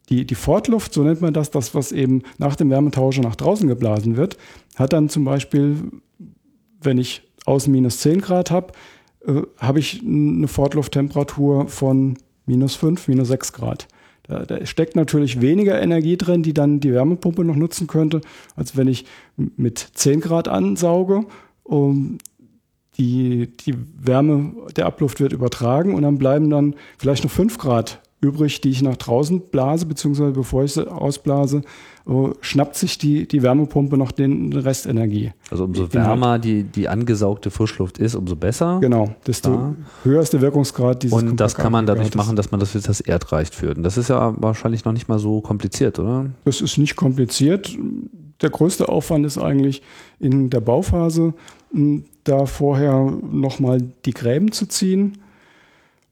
die, 0.10 0.26
die 0.26 0.36
Fortluft, 0.36 0.94
so 0.94 1.04
nennt 1.04 1.22
man 1.22 1.34
das, 1.34 1.52
das, 1.52 1.76
was 1.76 1.92
eben 1.92 2.24
nach 2.38 2.56
dem 2.56 2.70
Wärmetauscher 2.70 3.22
nach 3.22 3.36
draußen 3.36 3.68
geblasen 3.68 4.18
wird, 4.18 4.38
hat 4.76 4.94
dann 4.94 5.10
zum 5.10 5.24
Beispiel, 5.24 5.78
wenn 6.82 6.98
ich 6.98 7.22
außen 7.46 7.72
minus 7.72 8.00
10 8.00 8.22
Grad 8.22 8.52
habe, 8.52 8.74
äh, 9.26 9.42
habe 9.58 9.80
ich 9.80 10.02
eine 10.02 10.48
Fortlufttemperatur 10.48 11.68
von 11.68 12.18
minus 12.46 12.76
5, 12.76 13.08
minus 13.08 13.28
6 13.28 13.54
Grad. 13.54 13.88
Da, 14.24 14.46
da, 14.46 14.66
steckt 14.66 14.96
natürlich 14.96 15.42
weniger 15.42 15.82
Energie 15.82 16.18
drin, 16.18 16.44
die 16.44 16.54
dann 16.54 16.80
die 16.80 16.94
Wärmepumpe 16.94 17.44
noch 17.44 17.56
nutzen 17.56 17.88
könnte, 17.88 18.22
als 18.56 18.78
wenn 18.78 18.88
ich 18.88 19.06
mit 19.38 19.80
10 19.94 20.22
Grad 20.22 20.48
ansauge. 20.48 21.26
Um, 21.64 22.18
die, 22.98 23.56
die 23.56 23.76
Wärme 23.98 24.54
der 24.76 24.86
Abluft 24.86 25.22
wird 25.22 25.32
übertragen 25.32 25.94
und 25.94 26.02
dann 26.02 26.18
bleiben 26.18 26.50
dann 26.50 26.76
vielleicht 26.98 27.24
noch 27.24 27.32
5 27.32 27.58
Grad 27.58 28.02
übrig, 28.22 28.60
die 28.62 28.70
ich 28.70 28.82
nach 28.82 28.98
draußen 28.98 29.40
blase, 29.40 29.86
beziehungsweise 29.86 30.32
bevor 30.32 30.64
ich 30.64 30.74
sie 30.74 30.92
ausblase, 30.92 31.62
äh, 32.06 32.12
schnappt 32.42 32.76
sich 32.76 32.98
die, 32.98 33.28
die 33.28 33.42
Wärmepumpe 33.44 33.98
noch 33.98 34.12
den 34.12 34.52
Restenergie. 34.52 35.32
Also 35.50 35.64
umso 35.64 35.94
wärmer 35.94 36.38
die, 36.38 36.64
die 36.64 36.90
angesaugte 36.90 37.50
Frischluft 37.50 37.98
ist, 37.98 38.16
umso 38.16 38.36
besser. 38.36 38.80
Genau, 38.82 39.16
desto 39.26 39.52
ja. 39.52 39.76
höher 40.04 40.22
ist 40.22 40.34
der 40.34 40.42
Wirkungsgrad 40.42 41.04
dieses 41.04 41.18
Und 41.18 41.38
das 41.40 41.56
kann 41.56 41.72
man 41.72 41.86
dadurch 41.86 42.14
machen, 42.16 42.36
dass 42.36 42.52
man 42.52 42.60
das 42.60 42.74
jetzt 42.74 42.90
das 42.90 43.00
Erdreich 43.00 43.50
führt. 43.50 43.78
Und 43.78 43.84
das 43.84 43.98
ist 43.98 44.10
ja 44.10 44.34
wahrscheinlich 44.38 44.84
noch 44.84 44.94
nicht 44.94 45.08
mal 45.08 45.20
so 45.20 45.40
kompliziert, 45.40 45.98
oder? 46.00 46.26
Das 46.44 46.60
ist 46.60 46.78
nicht 46.78 46.98
kompliziert. 46.98 47.78
Der 48.42 48.50
größte 48.50 48.90
Aufwand 48.90 49.26
ist 49.26 49.38
eigentlich 49.38 49.82
in 50.20 50.50
der 50.50 50.62
Bauphase, 50.62 51.34
da 52.24 52.46
vorher 52.46 53.14
nochmal 53.32 53.82
die 54.06 54.12
Gräben 54.12 54.52
zu 54.52 54.66
ziehen 54.66 55.18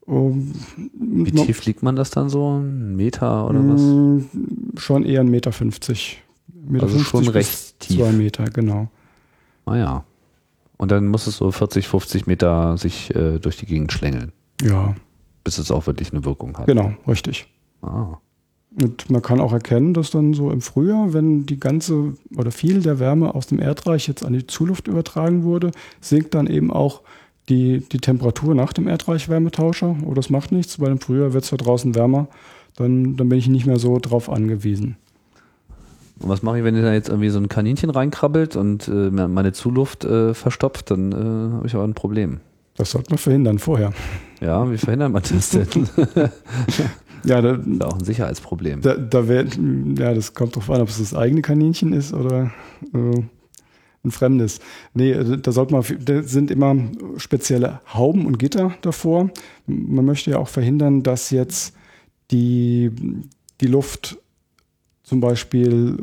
um, 0.07 0.53
Wie 0.93 1.31
tief 1.31 1.65
liegt 1.65 1.84
man 1.84 1.97
das 1.97 2.11
dann 2.11 2.29
so? 2.29 2.59
Ein 2.59 2.95
Meter 2.95 3.49
oder 3.49 3.59
was? 3.67 3.81
Mm, 3.81 4.19
schon 4.77 5.03
eher 5.03 5.19
ein 5.19 5.27
Meter 5.27 5.51
50. 5.51 6.23
Meter 6.65 6.85
also 6.85 6.97
50 6.97 7.25
schon 7.25 7.34
recht 7.34 7.79
tief. 7.81 7.97
Zwei 7.97 8.13
Meter, 8.13 8.45
genau. 8.45 8.88
Ah 9.65 9.75
ja. 9.75 10.03
Und 10.77 10.91
dann 10.91 11.07
muss 11.07 11.27
es 11.27 11.35
so 11.35 11.51
40, 11.51 11.89
50 11.89 12.25
Meter 12.25 12.77
sich 12.77 13.13
äh, 13.13 13.39
durch 13.39 13.57
die 13.57 13.65
Gegend 13.65 13.91
schlängeln. 13.91 14.31
Ja. 14.61 14.95
Bis 15.43 15.57
es 15.57 15.71
auch 15.71 15.88
wirklich 15.88 16.13
eine 16.13 16.23
Wirkung 16.23 16.57
hat. 16.57 16.67
Genau, 16.67 16.93
richtig. 17.05 17.47
Ah. 17.81 18.17
Und 18.81 19.09
man 19.09 19.21
kann 19.21 19.41
auch 19.41 19.51
erkennen, 19.51 19.93
dass 19.93 20.11
dann 20.11 20.34
so 20.34 20.51
im 20.51 20.61
Frühjahr, 20.61 21.11
wenn 21.11 21.45
die 21.45 21.59
ganze 21.59 22.13
oder 22.38 22.51
viel 22.51 22.81
der 22.81 22.99
Wärme 22.99 23.35
aus 23.35 23.47
dem 23.47 23.59
Erdreich 23.59 24.07
jetzt 24.07 24.23
an 24.23 24.31
die 24.31 24.47
Zuluft 24.47 24.88
übertragen 24.88 25.43
wurde, 25.43 25.71
sinkt 25.99 26.34
dann 26.34 26.47
eben 26.47 26.71
auch 26.71 27.01
die, 27.49 27.80
die 27.80 27.99
Temperatur 27.99 28.56
nach 28.56 28.74
dem 28.74 28.88
Erdreichwärmetauscher. 28.88 29.95
Oh, 30.06 30.14
das 30.14 30.30
macht 30.30 30.52
nichts, 30.52 30.80
weil 30.80 30.91
im 30.91 30.99
Frühjahr 30.99 31.34
wird 31.34 31.44
es 31.44 31.52
ja 31.52 31.57
draußen 31.57 31.95
wärmer. 31.95 32.28
Dann, 32.76 33.15
dann 33.15 33.30
bin 33.30 33.40
ich 33.40 33.48
nicht 33.48 33.65
mehr 33.65 33.80
so 33.80 33.98
drauf 33.99 34.30
angewiesen. 34.30 34.98
Und 36.19 36.30
was 36.30 36.41
mache 36.41 36.60
ich, 36.60 36.64
wenn 36.64 36.80
da 36.82 36.94
jetzt 36.94 37.10
irgendwie 37.10 37.30
so 37.30 37.40
ein 37.40 37.48
Kaninchen 37.48 37.90
reinkrabbelt 37.90 38.56
und 38.56 38.88
äh, 38.88 39.10
meine 39.11 39.53
Zuluft 39.53 40.03
äh, 40.03 40.34
verstopft? 40.34 40.91
Dann 40.91 41.11
äh, 41.11 41.56
habe 41.56 41.68
ich 41.68 41.76
aber 41.76 41.84
ein 41.84 41.94
Problem. 41.94 42.40
Das 42.76 42.91
sollte 42.91 43.11
man 43.11 43.18
verhindern 43.18 43.60
vorher. 43.60 43.94
Ja, 44.41 44.69
wie 44.69 44.78
verhindert 44.78 45.11
man 45.11 45.24
das 45.24 45.49
denn? 45.49 45.68
ja, 47.24 47.41
da, 47.41 47.53
das 47.53 47.65
ist 47.68 47.84
auch 47.84 47.98
ein 47.98 48.06
Sicherheitsproblem. 48.06 48.82
Da, 48.82 48.95
da 48.95 49.28
wär, 49.28 49.45
ja, 49.98 50.14
das 50.14 50.34
kommt 50.34 50.56
drauf 50.56 50.69
an, 50.69 50.82
ob 50.82 50.90
es 50.90 50.99
das 50.99 51.15
eigene 51.15 51.41
Kaninchen 51.41 51.94
ist 51.94 52.14
oder 52.14 52.52
äh, 52.94 53.22
ein 54.07 54.11
fremdes. 54.11 54.59
Nee, 54.93 55.13
also 55.13 55.35
da 55.35 55.51
sollte 55.51 55.73
man, 55.73 55.84
da 55.99 56.23
sind 56.23 56.51
immer 56.51 56.75
spezielle 57.17 57.81
Hauben 57.93 58.25
und 58.25 58.39
Gitter 58.39 58.73
davor. 58.81 59.29
Man 59.65 60.05
möchte 60.05 60.31
ja 60.31 60.38
auch 60.38 60.47
verhindern, 60.47 61.03
dass 61.03 61.29
jetzt 61.29 61.75
die, 62.31 62.91
die 63.61 63.67
Luft 63.67 64.17
zum 65.03 65.21
Beispiel 65.21 65.97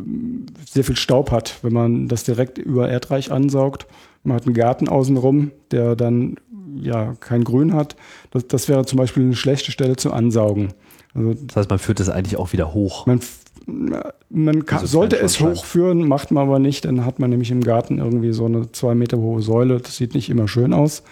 sehr 0.66 0.85
viel 0.85 0.97
Staub 0.97 1.31
hat, 1.31 1.59
wenn 1.62 1.74
man 1.74 2.09
das 2.09 2.24
direkt 2.24 2.56
über 2.56 2.89
Erdreich 2.89 3.31
ansaugt. 3.31 3.86
Man 4.22 4.36
hat 4.36 4.47
einen 4.47 4.55
Garten 4.55 4.89
außenrum, 4.89 5.51
der 5.70 5.94
dann 5.94 6.36
ja 6.76 7.14
kein 7.20 7.44
Grün 7.44 7.74
hat. 7.74 7.97
Das, 8.31 8.48
das 8.48 8.68
wäre 8.68 8.86
zum 8.86 8.97
Beispiel 8.97 9.22
eine 9.22 9.36
schlechte 9.36 9.72
Stelle 9.72 9.97
zum 9.97 10.12
Ansaugen. 10.12 10.72
Also, 11.12 11.35
das 11.35 11.56
heißt, 11.56 11.70
man 11.70 11.78
führt 11.78 12.01
es 12.01 12.09
eigentlich 12.09 12.39
auch 12.39 12.52
wieder 12.52 12.72
hoch. 12.72 13.06
Man 13.06 13.20
man 13.66 14.66
kann, 14.66 14.86
sollte 14.86 15.19
es 15.19 15.41
hochführen, 15.41 16.07
macht 16.07 16.31
man 16.31 16.49
aber 16.49 16.59
nicht. 16.59 16.85
Dann 16.85 17.05
hat 17.05 17.19
man 17.19 17.31
nämlich 17.31 17.51
im 17.51 17.62
Garten 17.62 17.99
irgendwie 17.99 18.32
so 18.32 18.47
eine 18.47 18.70
zwei 18.73 18.95
Meter 18.95 19.19
hohe 19.19 19.43
Säule. 19.43 19.81
Das 19.81 19.97
sieht 19.97 20.15
nicht 20.15 20.28
immer 20.28 20.49
schön 20.49 20.73
aus. 20.73 21.03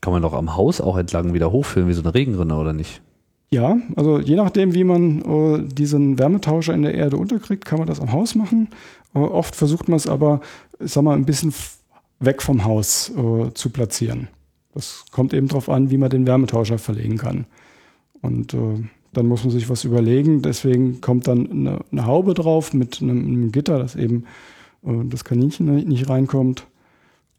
Kann 0.00 0.12
man 0.12 0.22
doch 0.22 0.32
am 0.32 0.56
Haus 0.56 0.80
auch 0.80 0.96
entlang 0.96 1.34
wieder 1.34 1.52
hochführen, 1.52 1.88
wie 1.88 1.92
so 1.92 2.02
eine 2.02 2.14
Regenrinne, 2.14 2.56
oder 2.56 2.72
nicht? 2.72 3.02
Ja, 3.52 3.78
also 3.96 4.20
je 4.20 4.36
nachdem, 4.36 4.74
wie 4.74 4.84
man 4.84 5.22
äh, 5.22 5.68
diesen 5.68 6.18
Wärmetauscher 6.18 6.72
in 6.72 6.82
der 6.82 6.94
Erde 6.94 7.16
unterkriegt, 7.16 7.64
kann 7.64 7.78
man 7.78 7.88
das 7.88 8.00
am 8.00 8.12
Haus 8.12 8.34
machen. 8.34 8.68
Äh, 9.14 9.18
oft 9.18 9.56
versucht 9.56 9.88
man 9.88 9.96
es 9.96 10.06
aber, 10.06 10.40
ich 10.78 10.92
sag 10.92 11.02
mal, 11.02 11.16
ein 11.16 11.24
bisschen 11.24 11.52
weg 12.20 12.42
vom 12.42 12.64
Haus 12.64 13.10
äh, 13.10 13.52
zu 13.52 13.70
platzieren. 13.70 14.28
Das 14.72 15.04
kommt 15.10 15.34
eben 15.34 15.48
darauf 15.48 15.68
an, 15.68 15.90
wie 15.90 15.98
man 15.98 16.10
den 16.10 16.26
Wärmetauscher 16.26 16.78
verlegen 16.78 17.18
kann. 17.18 17.46
Und 18.22 18.54
äh, 18.54 18.84
dann 19.12 19.26
muss 19.26 19.44
man 19.44 19.50
sich 19.50 19.68
was 19.68 19.84
überlegen. 19.84 20.42
Deswegen 20.42 21.00
kommt 21.00 21.26
dann 21.26 21.50
eine, 21.50 21.80
eine 21.90 22.06
Haube 22.06 22.34
drauf 22.34 22.72
mit 22.72 23.00
einem, 23.02 23.26
einem, 23.26 23.52
Gitter, 23.52 23.78
dass 23.78 23.96
eben 23.96 24.24
äh, 24.84 24.92
das 25.04 25.24
Kaninchen 25.24 25.74
nicht 25.86 26.08
reinkommt. 26.08 26.66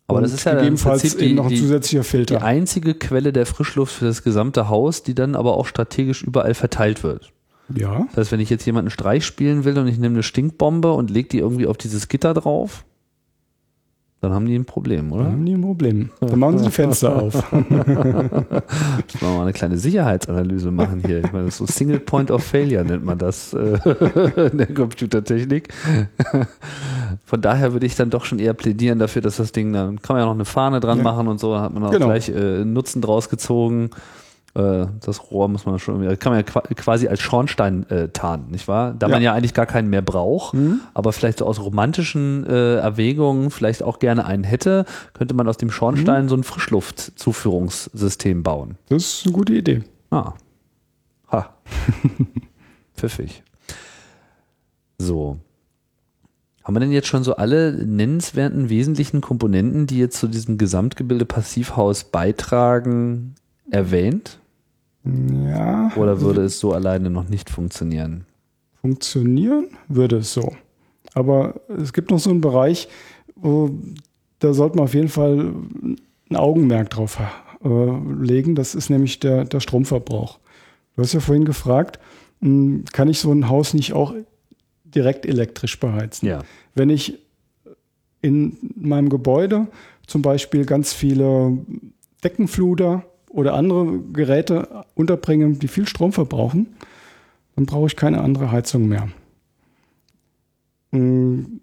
Aber 0.07 0.21
das 0.21 0.33
ist 0.33 0.43
ja 0.43 0.55
gegebenenfalls 0.55 1.15
die, 1.15 1.23
eben 1.23 1.35
noch 1.35 1.49
ein 1.49 1.55
zusätzlicher 1.55 2.03
Filter. 2.03 2.37
Die 2.37 2.43
einzige 2.43 2.93
Quelle 2.93 3.31
der 3.31 3.45
Frischluft 3.45 3.93
für 3.93 4.05
das 4.05 4.23
gesamte 4.23 4.67
Haus, 4.67 5.03
die 5.03 5.15
dann 5.15 5.35
aber 5.35 5.55
auch 5.55 5.65
strategisch 5.65 6.21
überall 6.21 6.53
verteilt 6.53 7.03
wird. 7.03 7.31
Ja. 7.73 8.07
Das 8.09 8.17
heißt, 8.17 8.31
wenn 8.33 8.41
ich 8.41 8.49
jetzt 8.49 8.65
jemanden 8.65 8.91
Streich 8.91 9.25
spielen 9.25 9.63
will 9.63 9.77
und 9.77 9.87
ich 9.87 9.97
nehme 9.97 10.15
eine 10.15 10.23
Stinkbombe 10.23 10.91
und 10.91 11.09
lege 11.09 11.29
die 11.29 11.39
irgendwie 11.39 11.67
auf 11.67 11.77
dieses 11.77 12.09
Gitter 12.09 12.33
drauf, 12.33 12.83
Dann 14.21 14.33
haben 14.33 14.45
die 14.45 14.55
ein 14.55 14.65
Problem, 14.65 15.11
oder? 15.11 15.23
Dann 15.23 15.31
haben 15.33 15.45
die 15.47 15.53
ein 15.55 15.61
Problem. 15.61 16.09
Dann 16.19 16.37
machen 16.37 16.59
sie 16.59 16.65
die 16.65 16.71
Fenster 16.71 17.15
auf. 17.23 17.51
Müssen 17.51 17.69
wir 19.19 19.29
mal 19.29 19.41
eine 19.41 19.51
kleine 19.53 19.77
Sicherheitsanalyse 19.79 20.69
machen 20.69 21.01
hier. 21.03 21.23
Ich 21.25 21.31
meine, 21.31 21.49
so 21.49 21.65
Single 21.65 21.99
Point 21.99 22.29
of 22.29 22.43
Failure 22.43 22.85
nennt 22.85 23.03
man 23.03 23.17
das 23.17 23.53
äh, 23.53 23.79
in 24.51 24.59
der 24.59 24.71
Computertechnik. 24.73 25.73
Von 27.25 27.41
daher 27.41 27.73
würde 27.73 27.87
ich 27.87 27.95
dann 27.95 28.11
doch 28.11 28.25
schon 28.25 28.37
eher 28.37 28.53
plädieren 28.53 28.99
dafür, 28.99 29.23
dass 29.23 29.37
das 29.37 29.51
Ding, 29.53 29.73
dann 29.73 30.01
kann 30.01 30.15
man 30.15 30.21
ja 30.21 30.25
noch 30.27 30.35
eine 30.35 30.45
Fahne 30.45 30.79
dran 30.79 30.99
Ja. 30.99 31.03
machen 31.03 31.27
und 31.27 31.39
so, 31.39 31.57
hat 31.59 31.73
man 31.73 31.83
auch 31.83 31.91
Genau. 31.91 32.05
gleich 32.05 32.29
äh, 32.29 32.63
Nutzen 32.63 33.01
draus 33.01 33.27
gezogen. 33.29 33.89
Äh, 34.53 34.87
das 34.99 35.31
Rohr 35.31 35.47
muss 35.47 35.65
man 35.65 35.79
schon, 35.79 36.01
kann 36.19 36.33
man 36.33 36.39
ja 36.39 36.43
qua- 36.43 36.63
quasi 36.75 37.07
als 37.07 37.21
Schornstein 37.21 37.89
äh, 37.89 38.09
tarnen, 38.09 38.51
nicht 38.51 38.67
wahr? 38.67 38.93
Da 38.93 39.07
Ja. 39.07 39.13
man 39.15 39.23
ja 39.23 39.33
eigentlich 39.33 39.53
gar 39.53 39.65
keinen 39.65 39.89
mehr 39.89 40.01
braucht, 40.01 40.55
aber 40.93 41.13
vielleicht 41.13 41.39
so 41.39 41.45
aus 41.45 41.61
romantischen 41.61 42.45
äh, 42.45 42.75
Erwägungen 42.75 43.49
vielleicht 43.51 43.83
auch 43.83 43.99
gerne 43.99 44.25
einen 44.25 44.43
hätte, 44.43 44.85
könnte 45.13 45.33
man 45.33 45.47
aus 45.47 45.55
dem 45.57 45.71
Schornstein 45.71 46.27
so 46.27 46.35
ein 46.35 46.43
Frischluftzuführungssystem 46.43 48.43
bauen. 48.43 48.77
Das 48.89 49.03
ist 49.03 49.25
eine 49.25 49.33
gute 49.33 49.53
Idee. 49.53 49.83
Ah. 50.09 50.33
Ha. 51.31 51.49
Pfiffig. 52.95 53.43
So. 54.97 55.37
Haben 56.63 56.75
wir 56.75 56.79
denn 56.81 56.91
jetzt 56.91 57.07
schon 57.07 57.23
so 57.23 57.37
alle 57.37 57.71
nennenswerten 57.85 58.69
wesentlichen 58.69 59.21
Komponenten, 59.21 59.87
die 59.87 59.97
jetzt 59.97 60.19
zu 60.19 60.27
diesem 60.27 60.57
Gesamtgebilde 60.59 61.25
Passivhaus 61.25 62.03
beitragen, 62.03 63.33
erwähnt? 63.71 64.39
Ja, 65.03 65.91
Oder 65.95 66.21
würde 66.21 66.43
es 66.43 66.59
so 66.59 66.73
alleine 66.73 67.09
noch 67.09 67.27
nicht 67.27 67.49
funktionieren? 67.49 68.25
funktionieren 68.81 69.67
würde 69.89 70.17
es 70.17 70.33
so. 70.33 70.55
Aber 71.13 71.61
es 71.67 71.93
gibt 71.93 72.09
noch 72.09 72.17
so 72.19 72.31
einen 72.31 72.41
Bereich, 72.41 72.87
wo, 73.35 73.69
da 74.39 74.53
sollte 74.53 74.77
man 74.77 74.85
auf 74.85 74.95
jeden 74.95 75.07
Fall 75.09 75.53
ein 76.29 76.35
Augenmerk 76.35 76.89
drauf 76.89 77.19
äh, 77.63 77.67
legen. 78.23 78.55
Das 78.55 78.73
ist 78.73 78.89
nämlich 78.89 79.19
der, 79.19 79.45
der 79.45 79.59
Stromverbrauch. 79.59 80.39
Du 80.95 81.03
hast 81.03 81.13
ja 81.13 81.19
vorhin 81.19 81.45
gefragt, 81.45 81.99
mh, 82.39 82.85
kann 82.91 83.07
ich 83.07 83.19
so 83.19 83.31
ein 83.31 83.49
Haus 83.49 83.75
nicht 83.75 83.93
auch 83.93 84.15
direkt 84.83 85.27
elektrisch 85.27 85.79
beheizen? 85.79 86.27
Ja. 86.27 86.43
Wenn 86.73 86.89
ich 86.89 87.19
in 88.21 88.57
meinem 88.75 89.09
Gebäude 89.09 89.67
zum 90.07 90.23
Beispiel 90.23 90.65
ganz 90.65 90.91
viele 90.93 91.57
Deckenfluter 92.23 93.03
oder 93.31 93.53
andere 93.53 93.99
Geräte 94.13 94.85
unterbringe, 94.95 95.53
die 95.53 95.67
viel 95.67 95.87
Strom 95.87 96.11
verbrauchen, 96.11 96.67
dann 97.55 97.65
brauche 97.65 97.87
ich 97.87 97.95
keine 97.95 98.21
andere 98.21 98.51
Heizung 98.51 98.87
mehr. 98.87 99.09
Mm, 100.91 101.59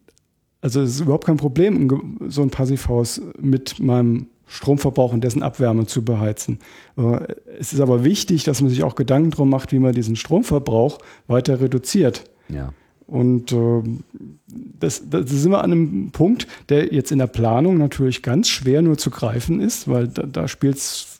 Also 0.60 0.80
es 0.80 0.90
ist 0.96 1.00
überhaupt 1.00 1.26
kein 1.26 1.36
Problem, 1.36 2.18
so 2.28 2.42
ein 2.42 2.50
Passivhaus 2.50 3.20
mit 3.40 3.78
meinem 3.78 4.26
Stromverbrauch 4.46 5.12
und 5.12 5.22
dessen 5.22 5.42
Abwärme 5.42 5.86
zu 5.86 6.04
beheizen. 6.04 6.58
Äh, 6.96 7.34
Es 7.58 7.72
ist 7.72 7.80
aber 7.80 8.02
wichtig, 8.02 8.44
dass 8.44 8.60
man 8.60 8.70
sich 8.70 8.82
auch 8.82 8.94
Gedanken 8.96 9.30
darum 9.30 9.50
macht, 9.50 9.72
wie 9.72 9.78
man 9.78 9.92
diesen 9.92 10.16
Stromverbrauch 10.16 10.98
weiter 11.26 11.60
reduziert. 11.60 12.24
Ja. 12.48 12.72
Und 13.06 13.52
ähm, 13.52 14.00
das, 14.46 15.08
das 15.08 15.30
sind 15.30 15.50
wir 15.50 15.62
an 15.62 15.72
einem 15.72 16.10
Punkt, 16.10 16.46
der 16.70 16.92
jetzt 16.92 17.12
in 17.12 17.18
der 17.18 17.26
Planung 17.26 17.78
natürlich 17.78 18.22
ganz 18.22 18.48
schwer 18.48 18.82
nur 18.82 18.98
zu 18.98 19.10
greifen 19.10 19.60
ist, 19.60 19.88
weil 19.88 20.08
da, 20.08 20.24
da 20.24 20.48
spielt 20.48 20.76
es 20.76 21.17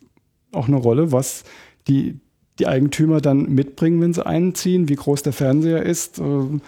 auch 0.53 0.69
eine 0.69 0.77
Rolle, 0.77 1.13
was 1.13 1.45
die, 1.89 2.19
die 2.59 2.67
Eigentümer 2.67 3.21
dann 3.21 3.55
mitbringen, 3.55 4.01
wenn 4.01 4.13
sie 4.13 4.25
einziehen, 4.25 4.89
wie 4.89 4.97
groß 4.97 5.23
der 5.23 5.33
Fernseher 5.33 5.83
ist, 5.83 6.19
ähm, 6.19 6.61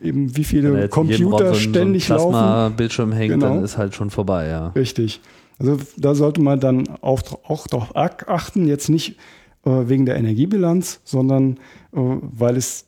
eben 0.00 0.36
wie 0.36 0.44
viele 0.44 0.88
Computer 0.88 1.54
so 1.54 1.60
ständig 1.60 2.06
so 2.06 2.14
laufen. 2.14 2.30
Plasma-Bildschirm 2.32 3.12
hängt, 3.12 3.34
Genau. 3.34 3.54
dann 3.54 3.64
ist 3.64 3.78
halt 3.78 3.94
schon 3.94 4.10
vorbei, 4.10 4.48
ja. 4.48 4.68
Richtig. 4.68 5.20
Also 5.58 5.78
da 5.96 6.14
sollte 6.14 6.40
man 6.40 6.58
dann 6.58 6.88
auch, 7.02 7.22
auch 7.44 7.66
darauf 7.68 7.94
achten, 7.94 8.66
jetzt 8.66 8.88
nicht 8.88 9.16
äh, 9.64 9.70
wegen 9.70 10.06
der 10.06 10.16
Energiebilanz, 10.16 11.00
sondern 11.04 11.52
äh, 11.92 11.98
weil 12.20 12.56
es 12.56 12.86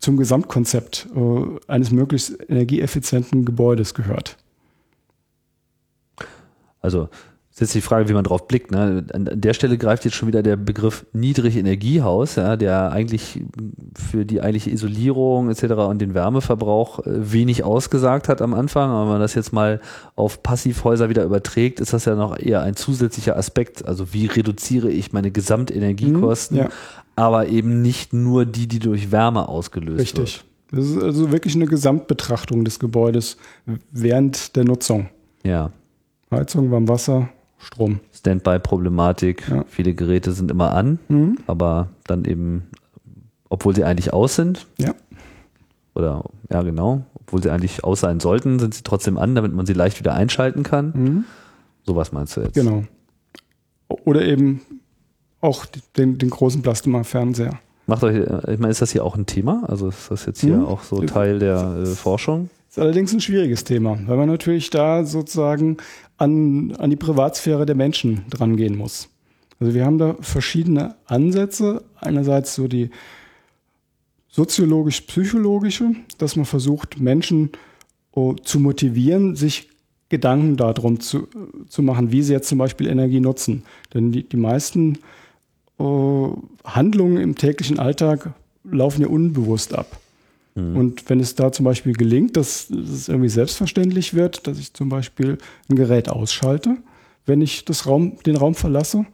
zum 0.00 0.16
Gesamtkonzept 0.16 1.06
äh, 1.14 1.70
eines 1.70 1.92
möglichst 1.92 2.36
energieeffizienten 2.48 3.44
Gebäudes 3.44 3.94
gehört. 3.94 4.36
Also 6.80 7.08
ist 7.62 7.68
jetzt 7.68 7.74
die 7.74 7.80
Frage, 7.80 8.08
wie 8.08 8.12
man 8.12 8.24
drauf 8.24 8.46
blickt. 8.48 8.70
Ne? 8.70 9.04
An 9.12 9.28
der 9.32 9.54
Stelle 9.54 9.78
greift 9.78 10.04
jetzt 10.04 10.14
schon 10.14 10.28
wieder 10.28 10.42
der 10.42 10.56
Begriff 10.56 11.06
Niedrigenergiehaus, 11.12 12.36
ja, 12.36 12.56
der 12.56 12.92
eigentlich 12.92 13.40
für 13.96 14.24
die 14.26 14.40
eigentliche 14.40 14.70
Isolierung 14.70 15.48
etc. 15.50 15.62
und 15.88 16.00
den 16.00 16.14
Wärmeverbrauch 16.14 17.00
äh, 17.06 17.32
wenig 17.32 17.64
ausgesagt 17.64 18.28
hat 18.28 18.42
am 18.42 18.54
Anfang. 18.54 18.90
Aber 18.90 19.02
wenn 19.02 19.12
man 19.12 19.20
das 19.20 19.34
jetzt 19.34 19.52
mal 19.52 19.80
auf 20.16 20.42
Passivhäuser 20.42 21.08
wieder 21.08 21.24
überträgt, 21.24 21.80
ist 21.80 21.92
das 21.92 22.04
ja 22.04 22.14
noch 22.14 22.38
eher 22.38 22.62
ein 22.62 22.76
zusätzlicher 22.76 23.36
Aspekt. 23.36 23.86
Also 23.86 24.12
wie 24.12 24.26
reduziere 24.26 24.90
ich 24.90 25.12
meine 25.12 25.30
Gesamtenergiekosten, 25.30 26.56
Mhm, 26.58 26.62
ja. 26.64 26.68
aber 27.16 27.48
eben 27.48 27.82
nicht 27.82 28.12
nur 28.12 28.44
die, 28.46 28.66
die 28.66 28.78
durch 28.78 29.12
Wärme 29.12 29.48
ausgelöst 29.48 30.00
Richtig. 30.00 30.44
Das 30.70 30.86
ist 30.86 31.02
also 31.02 31.30
wirklich 31.30 31.54
eine 31.54 31.66
Gesamtbetrachtung 31.66 32.64
des 32.64 32.78
Gebäudes 32.78 33.36
während 33.90 34.56
der 34.56 34.64
Nutzung. 34.64 35.08
wird. 35.42 35.52
Ja. 35.52 35.70
Heizung, 36.30 36.70
Warmwasser, 36.70 37.28
Strom. 37.62 38.00
Standby-Problematik. 38.12 39.48
Ja. 39.48 39.64
Viele 39.68 39.94
Geräte 39.94 40.32
sind 40.32 40.50
immer 40.50 40.72
an, 40.74 40.98
Mhm. 41.08 41.38
aber 41.46 41.88
dann 42.04 42.24
eben, 42.24 42.64
obwohl 43.48 43.74
sie 43.74 43.84
eigentlich 43.84 44.12
aus 44.12 44.36
sind, 44.36 44.66
Ja. 44.78 44.94
oder 45.94 46.24
ja 46.50 46.62
genau, 46.62 47.04
obwohl 47.14 47.42
sie 47.42 47.50
eigentlich 47.50 47.84
aus 47.84 48.00
sein 48.00 48.20
sollten, 48.20 48.58
sind 48.58 48.74
sie 48.74 48.82
trotzdem 48.82 49.18
an, 49.18 49.34
damit 49.34 49.52
man 49.54 49.66
sie 49.66 49.72
leicht 49.74 49.98
wieder 50.00 50.14
einschalten 50.14 50.62
kann. 50.62 50.92
Mhm. 50.94 51.24
Sowas 51.84 52.12
meinst 52.12 52.36
du 52.36 52.42
jetzt? 52.42 52.54
Genau. 52.54 52.84
Oder 53.88 54.22
eben 54.24 54.62
auch 55.40 55.66
den, 55.96 56.18
den 56.18 56.30
großen 56.30 56.62
Plasma-Fernseher. 56.62 57.58
Macht 57.86 58.04
euch, 58.04 58.16
äh, 58.16 58.52
ich 58.54 58.58
meine, 58.60 58.70
ist 58.70 58.80
das 58.80 58.92
hier 58.92 59.04
auch 59.04 59.16
ein 59.16 59.26
Thema? 59.26 59.64
Also 59.68 59.88
ist 59.88 60.10
das 60.10 60.24
jetzt 60.26 60.40
hier 60.40 60.58
Mhm. 60.58 60.64
auch 60.66 60.82
so 60.82 61.00
Teil 61.02 61.38
der 61.40 61.76
äh, 61.82 61.86
Forschung? 61.86 62.48
Ist 62.70 62.78
allerdings 62.78 63.12
ein 63.12 63.20
schwieriges 63.20 63.64
Thema, 63.64 63.98
weil 64.06 64.16
man 64.16 64.28
natürlich 64.28 64.70
da 64.70 65.04
sozusagen 65.04 65.76
an, 66.22 66.72
an 66.76 66.90
die 66.90 66.96
Privatsphäre 66.96 67.66
der 67.66 67.74
Menschen 67.74 68.24
drangehen 68.30 68.76
muss. 68.76 69.08
Also 69.58 69.74
wir 69.74 69.84
haben 69.84 69.98
da 69.98 70.16
verschiedene 70.20 70.94
Ansätze. 71.06 71.82
Einerseits 71.96 72.54
so 72.54 72.68
die 72.68 72.90
soziologisch-psychologische, 74.28 75.90
dass 76.18 76.36
man 76.36 76.44
versucht, 76.44 77.00
Menschen 77.00 77.50
oh, 78.12 78.34
zu 78.34 78.60
motivieren, 78.60 79.34
sich 79.36 79.68
Gedanken 80.08 80.56
darum 80.56 81.00
zu, 81.00 81.26
zu 81.68 81.82
machen, 81.82 82.12
wie 82.12 82.22
sie 82.22 82.32
jetzt 82.32 82.48
zum 82.48 82.58
Beispiel 82.58 82.86
Energie 82.86 83.20
nutzen. 83.20 83.64
Denn 83.92 84.12
die, 84.12 84.28
die 84.28 84.36
meisten 84.36 84.98
oh, 85.78 86.36
Handlungen 86.64 87.16
im 87.16 87.34
täglichen 87.34 87.78
Alltag 87.78 88.34
laufen 88.64 89.02
ja 89.02 89.08
unbewusst 89.08 89.74
ab. 89.74 89.98
Und 90.54 91.08
wenn 91.08 91.18
es 91.18 91.34
da 91.34 91.50
zum 91.50 91.64
Beispiel 91.64 91.94
gelingt, 91.94 92.36
dass 92.36 92.68
es 92.68 93.08
irgendwie 93.08 93.30
selbstverständlich 93.30 94.12
wird, 94.12 94.46
dass 94.46 94.58
ich 94.58 94.74
zum 94.74 94.90
Beispiel 94.90 95.38
ein 95.70 95.76
Gerät 95.76 96.10
ausschalte, 96.10 96.76
wenn 97.24 97.40
ich 97.40 97.64
das 97.64 97.86
Raum, 97.86 98.18
den 98.26 98.36
Raum 98.36 98.54
verlasse, 98.54 99.06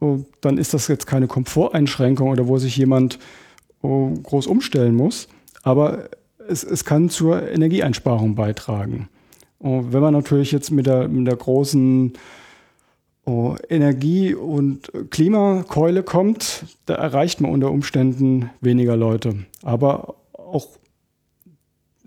oh, 0.00 0.18
dann 0.42 0.58
ist 0.58 0.74
das 0.74 0.88
jetzt 0.88 1.06
keine 1.06 1.26
Komforteinschränkung 1.26 2.28
oder 2.28 2.48
wo 2.48 2.58
sich 2.58 2.76
jemand 2.76 3.18
oh, 3.80 4.10
groß 4.10 4.46
umstellen 4.46 4.94
muss, 4.94 5.28
aber 5.62 6.10
es, 6.48 6.64
es 6.64 6.84
kann 6.84 7.08
zur 7.08 7.48
Energieeinsparung 7.48 8.34
beitragen. 8.34 9.08
Oh, 9.60 9.84
wenn 9.90 10.02
man 10.02 10.12
natürlich 10.12 10.52
jetzt 10.52 10.70
mit 10.70 10.86
der, 10.86 11.08
mit 11.08 11.26
der 11.26 11.36
großen 11.36 12.12
oh, 13.24 13.56
Energie- 13.70 14.34
und 14.34 14.92
Klimakeule 15.10 16.02
kommt, 16.02 16.64
da 16.86 16.94
erreicht 16.94 17.40
man 17.40 17.52
unter 17.52 17.70
Umständen 17.70 18.50
weniger 18.60 18.96
Leute. 18.96 19.34
Aber 19.62 20.14
auch 20.52 20.68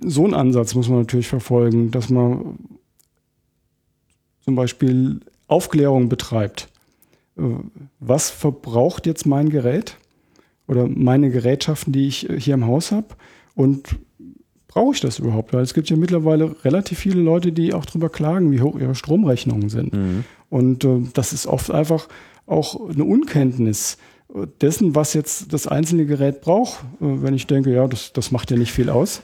so 0.04 0.24
einen 0.24 0.34
Ansatz 0.34 0.74
muss 0.76 0.90
man 0.90 1.00
natürlich 1.00 1.28
verfolgen, 1.28 1.92
dass 1.92 2.10
man 2.10 2.58
zum 4.44 4.56
Beispiel 4.56 5.20
Aufklärung 5.48 6.10
betreibt. 6.10 6.70
Äh, 7.38 7.44
Was 8.00 8.30
verbraucht 8.30 9.06
jetzt 9.06 9.26
mein 9.26 9.50
Gerät 9.50 9.98
oder 10.68 10.88
meine 10.88 11.30
Gerätschaften, 11.30 11.94
die 11.94 12.08
ich 12.08 12.30
äh, 12.30 12.40
hier 12.40 12.56
im 12.56 12.66
Haus 12.66 12.92
habe? 12.92 13.08
Und 13.54 13.96
brauche 14.68 14.96
ich 14.96 15.02
das 15.02 15.20
überhaupt? 15.20 15.54
Weil 15.54 15.62
es 15.62 15.74
gibt 15.74 15.90
ja 15.90 15.98
mittlerweile 15.98 16.56
relativ 16.64 17.00
viele 17.00 17.22
Leute, 17.22 17.52
die 17.52 17.74
auch 17.74 17.86
darüber 17.86 18.10
klagen, 18.10 18.52
wie 18.52 18.62
hoch 18.62 18.80
ihre 18.80 18.96
Stromrechnungen 18.96 19.70
sind. 19.70 19.94
Und 20.50 20.84
äh, 20.84 21.02
das 21.14 21.34
ist 21.34 21.46
oft 21.46 21.70
einfach 21.70 22.08
auch 22.48 22.90
eine 22.90 23.04
Unkenntnis 23.04 23.98
dessen, 24.62 24.96
was 24.96 25.14
jetzt 25.14 25.54
das 25.54 25.68
einzelne 25.68 26.06
Gerät 26.06 26.42
braucht. 26.42 26.84
Äh, 27.00 27.22
wenn 27.22 27.34
ich 27.34 27.48
denke, 27.48 27.74
ja, 27.74 27.88
das, 27.88 28.14
das 28.14 28.32
macht 28.32 28.52
ja 28.52 28.58
nicht 28.58 28.72
viel 28.72 28.90
aus. 28.90 29.22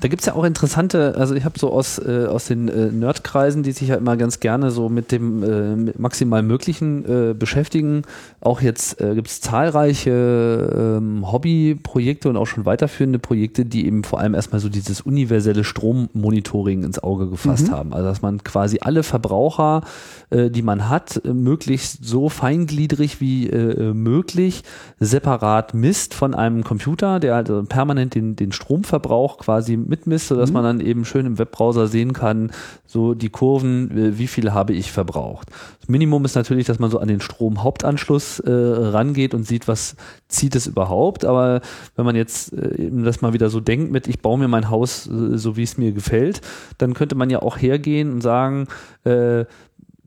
Da 0.00 0.08
gibt 0.08 0.22
es 0.22 0.26
ja 0.26 0.34
auch 0.34 0.44
interessante, 0.44 1.14
also 1.16 1.34
ich 1.34 1.44
habe 1.44 1.58
so 1.58 1.70
aus, 1.70 1.98
äh, 1.98 2.26
aus 2.26 2.46
den 2.46 2.68
äh, 2.68 2.90
Nerdkreisen, 2.90 3.62
die 3.62 3.72
sich 3.72 3.88
ja 3.88 3.96
immer 3.96 4.16
ganz 4.16 4.40
gerne 4.40 4.70
so 4.70 4.88
mit 4.88 5.12
dem 5.12 5.42
äh, 5.42 5.76
mit 5.76 5.98
maximal 5.98 6.42
Möglichen 6.42 7.04
äh, 7.04 7.34
beschäftigen. 7.34 8.02
Auch 8.40 8.60
jetzt 8.60 9.00
äh, 9.00 9.14
gibt 9.14 9.28
es 9.28 9.40
zahlreiche 9.40 10.98
ähm, 11.00 11.30
Hobbyprojekte 11.30 12.28
und 12.28 12.36
auch 12.36 12.46
schon 12.46 12.64
weiterführende 12.64 13.18
Projekte, 13.18 13.64
die 13.64 13.86
eben 13.86 14.02
vor 14.04 14.18
allem 14.20 14.34
erstmal 14.34 14.60
so 14.60 14.68
dieses 14.68 15.00
universelle 15.02 15.64
Strommonitoring 15.64 16.82
ins 16.84 16.98
Auge 16.98 17.28
gefasst 17.28 17.68
Mhm. 17.68 17.72
haben. 17.72 17.92
Also 17.92 18.08
dass 18.08 18.22
man 18.22 18.42
quasi 18.42 18.78
alle 18.80 19.02
Verbraucher, 19.02 19.82
äh, 20.30 20.50
die 20.50 20.62
man 20.62 20.88
hat, 20.88 21.20
äh, 21.24 21.32
möglichst 21.32 22.04
so 22.04 22.28
feingliedrig 22.28 23.20
wie 23.20 23.48
äh, 23.48 23.92
möglich 23.92 24.62
separat 25.00 25.74
misst 25.74 26.14
von 26.14 26.34
einem 26.34 26.64
Computer, 26.64 27.20
der 27.20 27.36
also 27.36 27.62
permanent 27.64 28.14
den, 28.14 28.36
den 28.36 28.52
Stromverbrauch 28.52 29.38
quasi 29.38 29.76
mitmisst, 29.88 30.28
sodass 30.28 30.52
man 30.52 30.64
dann 30.64 30.80
eben 30.80 31.04
schön 31.04 31.26
im 31.26 31.38
Webbrowser 31.38 31.86
sehen 31.86 32.12
kann, 32.12 32.52
so 32.86 33.14
die 33.14 33.30
Kurven, 33.30 33.90
äh, 33.96 34.18
wie 34.18 34.26
viel 34.26 34.52
habe 34.52 34.72
ich 34.72 34.92
verbraucht. 34.92 35.48
Das 35.80 35.88
Minimum 35.88 36.24
ist 36.24 36.34
natürlich, 36.34 36.66
dass 36.66 36.78
man 36.78 36.90
so 36.90 36.98
an 36.98 37.08
den 37.08 37.20
Stromhauptanschluss 37.20 38.40
äh, 38.40 38.50
rangeht 38.50 39.34
und 39.34 39.44
sieht, 39.46 39.68
was 39.68 39.96
zieht 40.28 40.54
es 40.54 40.66
überhaupt. 40.66 41.24
Aber 41.24 41.60
wenn 41.96 42.04
man 42.04 42.16
jetzt 42.16 42.52
äh, 42.52 42.82
eben 42.82 43.04
das 43.04 43.20
mal 43.20 43.32
wieder 43.32 43.50
so 43.50 43.60
denkt 43.60 43.92
mit, 43.92 44.08
ich 44.08 44.20
baue 44.20 44.38
mir 44.38 44.48
mein 44.48 44.70
Haus 44.70 45.06
äh, 45.06 45.36
so, 45.36 45.56
wie 45.56 45.62
es 45.62 45.78
mir 45.78 45.92
gefällt, 45.92 46.40
dann 46.78 46.94
könnte 46.94 47.14
man 47.14 47.30
ja 47.30 47.42
auch 47.42 47.56
hergehen 47.56 48.12
und 48.12 48.20
sagen, 48.20 48.68
äh, 49.04 49.44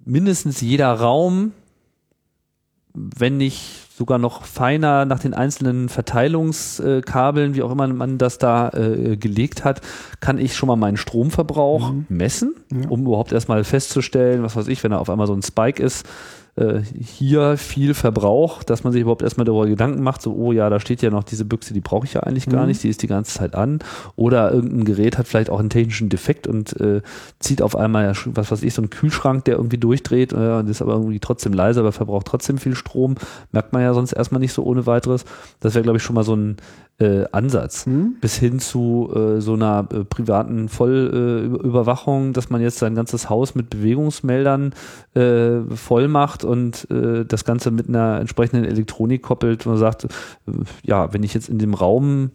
mindestens 0.06 0.62
jeder 0.62 0.94
Raum, 0.94 1.52
wenn 2.94 3.38
nicht 3.38 3.85
sogar 3.98 4.18
noch 4.18 4.44
feiner 4.44 5.06
nach 5.06 5.20
den 5.20 5.34
einzelnen 5.34 5.88
Verteilungskabeln, 5.88 7.56
wie 7.56 7.64
auch 7.64 7.72
immer 7.72 7.88
man 7.88 8.18
das 8.18 8.38
da 8.38 8.70
äh, 8.70 9.16
gelegt 9.16 9.64
hat, 9.64 9.80
kann 10.20 10.38
ich 10.38 10.56
schon 10.56 10.68
mal 10.68 10.76
meinen 10.76 10.98
Stromverbrauch 10.98 11.94
messen, 12.10 12.56
um 12.90 13.06
überhaupt 13.06 13.32
erstmal 13.32 13.64
festzustellen, 13.64 14.44
was 14.44 14.56
weiß 14.58 14.68
ich, 14.68 14.84
wenn 14.84 14.92
da 14.92 14.98
auf 14.98 15.10
einmal 15.10 15.28
so 15.28 15.34
ein 15.34 15.44
Spike 15.44 15.82
ist, 15.82 16.06
äh, 16.56 16.80
hier 16.80 17.58
viel 17.58 17.94
Verbrauch, 17.94 18.64
dass 18.64 18.84
man 18.84 18.94
sich 18.94 19.02
überhaupt 19.02 19.22
erstmal 19.22 19.46
darüber 19.46 19.68
Gedanken 19.68 20.02
macht, 20.02 20.22
so, 20.22 20.34
oh 20.34 20.52
ja, 20.52 20.70
da 20.70 20.80
steht 20.80 21.02
ja 21.02 21.10
noch 21.10 21.24
diese 21.24 21.44
Büchse, 21.44 21.74
die 21.74 21.82
brauche 21.82 22.06
ich 22.06 22.14
ja 22.14 22.22
eigentlich 22.22 22.48
gar 22.48 22.66
nicht, 22.66 22.82
die 22.84 22.90
ist 22.90 23.02
die 23.02 23.08
ganze 23.08 23.38
Zeit 23.38 23.56
an. 23.56 23.80
Oder 24.16 24.52
irgendein 24.52 24.86
Gerät 24.86 25.18
hat 25.18 25.28
vielleicht 25.28 25.50
auch 25.50 25.60
einen 25.60 25.70
technischen 25.70 26.10
Defekt 26.10 26.48
und 26.48 26.80
äh, 26.80 27.02
zieht 27.40 27.62
auf 27.62 27.76
einmal, 27.76 28.14
was 28.26 28.52
weiß 28.52 28.64
ich, 28.64 28.74
so 28.74 28.82
einen 28.82 28.90
Kühlschrank, 28.90 29.46
der 29.46 29.56
irgendwie 29.56 29.78
durchdreht 29.78 30.32
äh, 30.32 30.54
und 30.54 30.70
ist 30.70 30.82
aber 30.82 30.94
irgendwie 30.94 31.20
trotzdem 31.20 31.54
leise, 31.54 31.82
aber 31.82 31.92
verbraucht 31.92 32.28
trotzdem 32.28 32.58
viel 32.58 32.76
Strom. 32.76 33.16
Merkt 33.52 33.74
man 33.74 33.82
ja 33.82 33.94
sonst 33.94 34.14
erstmal 34.14 34.40
nicht 34.40 34.54
so 34.54 34.64
ohne 34.64 34.86
weiteres. 34.86 35.26
Das 35.60 35.76
wäre, 35.76 35.84
glaube 35.84 35.98
ich, 35.98 36.04
schon 36.04 36.16
mal 36.16 36.24
so 36.24 36.36
ein 36.36 36.58
äh, 37.00 37.26
Ansatz. 37.32 37.86
Bis 38.22 38.38
hin 38.38 38.60
zu 38.60 39.12
äh, 39.14 39.42
so 39.42 39.54
einer 39.54 39.88
äh, 39.92 40.06
privaten 40.06 40.70
Vollüberwachung, 40.70 42.30
äh, 42.30 42.32
dass 42.34 42.50
man 42.50 42.62
jetzt 42.62 42.78
sein 42.78 42.96
ganzes 42.96 43.30
Haus 43.30 43.56
mit 43.56 43.70
Bewegungsmeldern 43.70 44.74
äh, 45.14 45.62
voll 45.76 46.08
macht 46.08 46.44
und 46.44 46.90
äh, 46.90 47.26
das 47.26 47.44
Ganze 47.44 47.72
mit 47.72 47.90
einer 47.90 48.20
entsprechenden 48.20 48.66
Elektronik 48.66 49.24
koppelt 49.24 49.68
und 49.68 49.78
sagt, 49.78 50.06
äh, 50.06 50.08
ja, 50.84 51.14
wenn 51.14 51.24
ich 51.24 51.34
jetzt 51.34 51.50
in 51.50 51.60
dem 51.60 51.74
Raum 51.74 52.32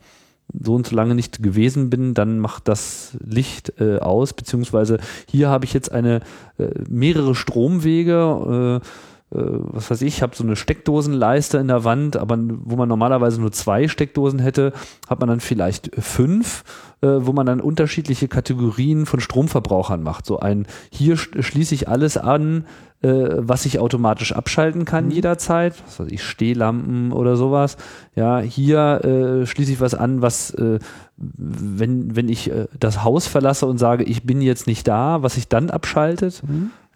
so 0.59 0.75
und 0.75 0.87
so 0.87 0.97
lange 0.97 1.15
nicht 1.15 1.43
gewesen 1.43 1.91
bin, 1.91 2.15
dann 2.15 2.39
macht 2.39 2.69
das 2.69 3.17
Licht 3.25 3.81
äh, 3.81 3.99
aus, 3.99 4.33
beziehungsweise 4.33 4.99
hier 5.29 5.49
habe 5.49 5.65
ich 5.65 5.73
jetzt 5.73 5.93
eine 5.93 6.21
äh, 6.59 6.69
mehrere 6.89 7.35
Stromwege, 7.35 8.81
äh, 8.83 8.87
was 9.33 9.91
weiß 9.91 10.03
ich, 10.03 10.17
ich 10.17 10.23
habe 10.23 10.35
so 10.35 10.43
eine 10.43 10.57
Steckdosenleiste 10.57 11.59
in 11.59 11.69
der 11.69 11.85
Wand, 11.85 12.17
aber 12.17 12.37
wo 12.39 12.77
man 12.77 12.89
normalerweise 12.89 13.41
nur 13.41 13.53
zwei 13.53 13.87
Steckdosen 13.87 14.41
hätte, 14.41 14.73
hat 15.09 15.21
man 15.21 15.29
dann 15.29 15.41
vielleicht 15.41 15.91
fünf, 15.99 16.65
äh, 17.01 17.07
wo 17.21 17.33
man 17.33 17.47
dann 17.47 17.61
unterschiedliche 17.61 18.27
Kategorien 18.27 19.07
von 19.07 19.21
Stromverbrauchern 19.21 20.03
macht. 20.03 20.27
So 20.27 20.41
ein, 20.41 20.67
hier 20.91 21.15
sch- 21.17 21.43
schließe 21.43 21.75
ich 21.77 21.89
alles 21.89 22.17
an, 22.17 22.65
äh, 23.03 23.29
was 23.37 23.67
ich 23.67 23.79
automatisch 23.79 24.33
abschalten 24.33 24.85
kann 24.85 25.11
jederzeit, 25.13 25.75
was 25.87 26.01
weiß 26.01 26.09
ich, 26.11 26.25
Stehlampen 26.25 27.13
oder 27.13 27.37
sowas. 27.37 27.77
Ja, 28.17 28.41
hier 28.41 29.05
äh, 29.05 29.47
schließe 29.47 29.73
ich 29.73 29.81
was 29.81 29.95
an, 29.95 30.23
was, 30.23 30.51
äh, 30.55 30.81
wenn, 31.17 32.17
wenn 32.17 32.29
ich 32.29 32.51
äh, 32.51 32.67
das 32.79 33.05
Haus 33.05 33.29
verlasse 33.29 33.67
und 33.67 33.79
sage, 33.79 34.03
ich 34.05 34.25
bin 34.25 34.43
jetzt 34.43 34.67
nicht 34.67 34.89
da, 34.89 35.23
was 35.23 35.35
sich 35.35 35.47
dann 35.49 35.71
abschaltet. 35.71 36.43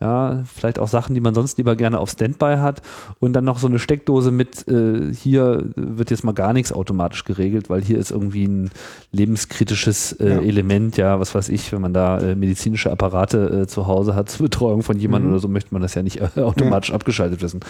Ja, 0.01 0.43
vielleicht 0.53 0.79
auch 0.81 0.89
Sachen, 0.89 1.15
die 1.15 1.21
man 1.21 1.35
sonst 1.35 1.57
lieber 1.57 1.77
gerne 1.77 1.99
auf 2.01 2.11
Standby 2.11 2.57
hat. 2.59 2.83
Und 3.21 3.33
dann 3.33 3.45
noch 3.45 3.59
so 3.59 3.69
eine 3.69 3.79
Steckdose 3.79 4.33
mit, 4.33 4.67
äh, 4.69 5.15
hier 5.15 5.65
wird 5.77 6.11
jetzt 6.11 6.25
mal 6.25 6.33
gar 6.33 6.53
nichts 6.53 6.73
automatisch 6.73 7.25
geregelt, 7.25 7.71
weil 7.71 7.81
hier 7.81 7.99
ist 7.99 8.11
irgendwie 8.11 8.45
ein 8.47 8.71
lebenskritisches 9.13 10.13
äh, 10.15 10.29
Ja. 10.35 10.41
Element, 10.41 10.97
ja, 10.97 11.21
was 11.21 11.35
weiß 11.35 11.49
ich, 11.49 11.73
wenn 11.73 11.81
man 11.81 11.95
da 11.95 12.19
äh, 12.19 12.35
medizinische 12.35 12.91
Apparate 12.91 13.63
äh, 13.63 13.67
zu 13.67 13.87
Hause 13.87 14.15
hat 14.15 14.29
zur 14.29 14.45
Betreuung 14.47 14.83
von 14.83 14.99
jemandem 14.99 15.31
oder 15.31 15.41
so, 15.41 15.49
möchte 15.49 15.73
man 15.73 15.81
das 15.83 15.95
ja 15.95 16.03
nicht 16.03 16.21
äh, 16.21 16.41
automatisch 16.41 16.93
abgeschaltet 16.93 17.41
wissen. 17.43 17.61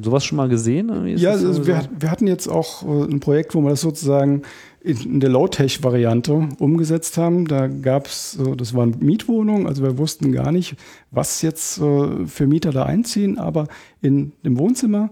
Sowas 0.00 0.24
schon 0.24 0.36
mal 0.36 0.48
gesehen? 0.48 1.06
Ja, 1.16 1.30
also 1.30 1.52
so- 1.52 1.66
wir, 1.66 1.82
wir 1.98 2.10
hatten 2.10 2.26
jetzt 2.26 2.48
auch 2.48 2.82
äh, 2.82 3.04
ein 3.04 3.20
Projekt, 3.20 3.54
wo 3.54 3.60
wir 3.62 3.70
das 3.70 3.80
sozusagen 3.82 4.42
in, 4.86 5.18
der 5.20 5.30
Low-Tech-Variante 5.30 6.48
umgesetzt 6.58 7.18
haben. 7.18 7.46
Da 7.46 7.66
gab 7.66 8.06
es, 8.06 8.38
das 8.56 8.72
waren 8.74 8.96
Mietwohnungen, 9.00 9.66
also 9.66 9.82
wir 9.82 9.98
wussten 9.98 10.32
gar 10.32 10.52
nicht, 10.52 10.76
was 11.10 11.42
jetzt 11.42 11.78
äh, 11.78 12.26
für 12.26 12.46
Mieter 12.46 12.70
da 12.70 12.84
einziehen, 12.84 13.38
aber 13.38 13.66
in 14.00 14.32
dem 14.44 14.58
Wohnzimmer 14.58 15.10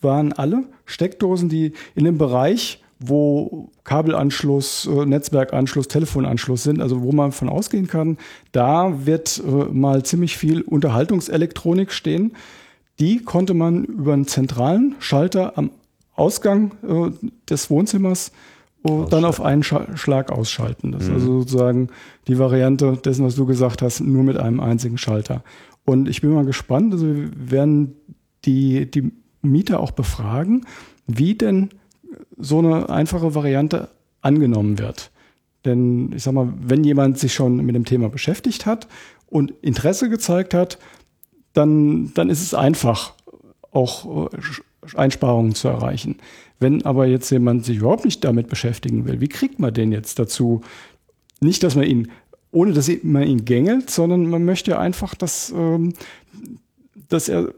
waren 0.00 0.32
alle 0.32 0.64
Steckdosen, 0.84 1.48
die 1.48 1.72
in 1.94 2.04
dem 2.04 2.18
Bereich, 2.18 2.82
wo 3.00 3.70
Kabelanschluss, 3.84 4.86
äh, 4.86 5.06
Netzwerkanschluss, 5.06 5.88
Telefonanschluss 5.88 6.62
sind, 6.62 6.82
also 6.82 7.02
wo 7.02 7.12
man 7.12 7.32
von 7.32 7.48
ausgehen 7.48 7.86
kann, 7.86 8.18
da 8.52 9.06
wird 9.06 9.42
äh, 9.44 9.50
mal 9.72 10.02
ziemlich 10.04 10.36
viel 10.36 10.60
Unterhaltungselektronik 10.60 11.92
stehen. 11.92 12.32
Die 13.00 13.22
konnte 13.22 13.54
man 13.54 13.84
über 13.84 14.12
einen 14.12 14.26
zentralen 14.26 14.96
Schalter 14.98 15.56
am 15.56 15.70
Ausgang 16.14 16.72
des 17.48 17.70
Wohnzimmers 17.70 18.32
dann 18.82 19.24
auf 19.24 19.40
einen 19.40 19.62
Scha 19.62 19.96
Schlag 19.96 20.32
ausschalten. 20.32 20.92
Das 20.92 21.04
ist 21.04 21.10
also 21.10 21.40
sozusagen 21.40 21.88
die 22.26 22.38
Variante 22.38 22.96
dessen, 22.96 23.24
was 23.24 23.36
du 23.36 23.46
gesagt 23.46 23.82
hast, 23.82 24.00
nur 24.00 24.24
mit 24.24 24.36
einem 24.36 24.60
einzigen 24.60 24.98
Schalter. 24.98 25.44
Und 25.84 26.08
ich 26.08 26.20
bin 26.20 26.30
mal 26.30 26.44
gespannt, 26.44 26.92
also 26.92 27.06
wir 27.06 27.30
werden 27.34 27.94
die, 28.44 28.90
die 28.90 29.12
Mieter 29.42 29.80
auch 29.80 29.92
befragen, 29.92 30.66
wie 31.06 31.34
denn 31.34 31.70
so 32.36 32.58
eine 32.58 32.88
einfache 32.88 33.34
Variante 33.34 33.88
angenommen 34.20 34.78
wird. 34.78 35.10
Denn 35.64 36.12
ich 36.12 36.24
sag 36.24 36.34
mal, 36.34 36.52
wenn 36.58 36.84
jemand 36.84 37.18
sich 37.18 37.34
schon 37.34 37.56
mit 37.56 37.74
dem 37.74 37.84
Thema 37.84 38.08
beschäftigt 38.08 38.66
hat 38.66 38.88
und 39.26 39.52
Interesse 39.62 40.08
gezeigt 40.08 40.54
hat, 40.54 40.78
dann, 41.52 42.12
dann 42.14 42.30
ist 42.30 42.42
es 42.42 42.54
einfach, 42.54 43.14
auch 43.70 44.32
äh, 44.32 44.96
Einsparungen 44.96 45.54
zu 45.54 45.68
erreichen. 45.68 46.16
Wenn 46.62 46.84
aber 46.84 47.06
jetzt 47.06 47.30
jemand 47.30 47.64
sich 47.64 47.78
überhaupt 47.78 48.04
nicht 48.04 48.24
damit 48.24 48.48
beschäftigen 48.48 49.06
will, 49.06 49.20
wie 49.20 49.28
kriegt 49.28 49.58
man 49.58 49.74
den 49.74 49.92
jetzt 49.92 50.18
dazu? 50.18 50.62
Nicht, 51.40 51.62
dass 51.62 51.74
man 51.74 51.84
ihn, 51.84 52.10
ohne 52.52 52.72
dass 52.72 52.90
man 53.02 53.24
ihn 53.24 53.44
gängelt, 53.44 53.90
sondern 53.90 54.30
man 54.30 54.44
möchte 54.44 54.78
einfach, 54.78 55.14
dass, 55.14 55.52
ähm, 55.54 55.92
dass 57.08 57.28
er 57.28 57.52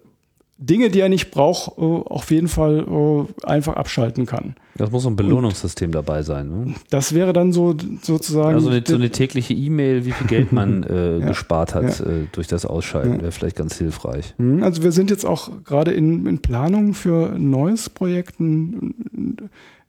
Dinge, 0.57 0.89
die 0.89 1.01
er 1.01 1.09
nicht 1.09 1.31
braucht, 1.33 1.77
äh, 1.79 1.81
auf 1.83 2.31
jeden 2.31 2.47
Fall 2.49 2.87
äh, 2.89 3.47
einfach 3.47 3.75
abschalten 3.75 4.25
kann. 4.25 4.55
Das 4.77 4.91
muss 4.91 5.03
so 5.03 5.11
ein 5.11 5.17
Belohnungssystem 5.17 5.91
dabei 5.93 6.23
sein. 6.23 6.49
Ne? 6.49 6.75
Das 6.91 7.13
wäre 7.15 7.33
dann 7.33 7.53
so 7.53 7.75
sozusagen. 8.03 8.55
Also 8.55 8.69
eine, 8.71 8.83
so 8.87 8.95
eine 8.95 9.11
tägliche 9.11 9.53
E-Mail, 9.53 10.05
wie 10.05 10.13
viel 10.13 10.27
Geld 10.29 10.53
man 10.53 10.83
äh, 10.85 11.19
Ja. 11.19 11.27
gespart 11.29 11.75
hat 11.75 11.99
Ja. 12.01 12.07
äh, 12.07 12.27
durch 12.33 12.47
das 12.47 12.67
Ausschalten, 12.67 13.15
Ja. 13.17 13.23
wäre 13.23 13.33
vielleicht 13.33 13.57
ganz 13.57 13.77
hilfreich. 13.79 14.35
Mhm, 14.39 14.63
Also 14.63 14.83
wir 14.85 14.93
sind 14.93 15.11
jetzt 15.11 15.25
auch 15.27 15.51
gerade 15.65 15.91
in, 15.93 16.25
in 16.27 16.39
Planung 16.39 16.95
für 16.95 17.33
ein 17.33 17.51
neues 17.51 17.91
Projekt, 17.91 18.39
ein 18.41 19.37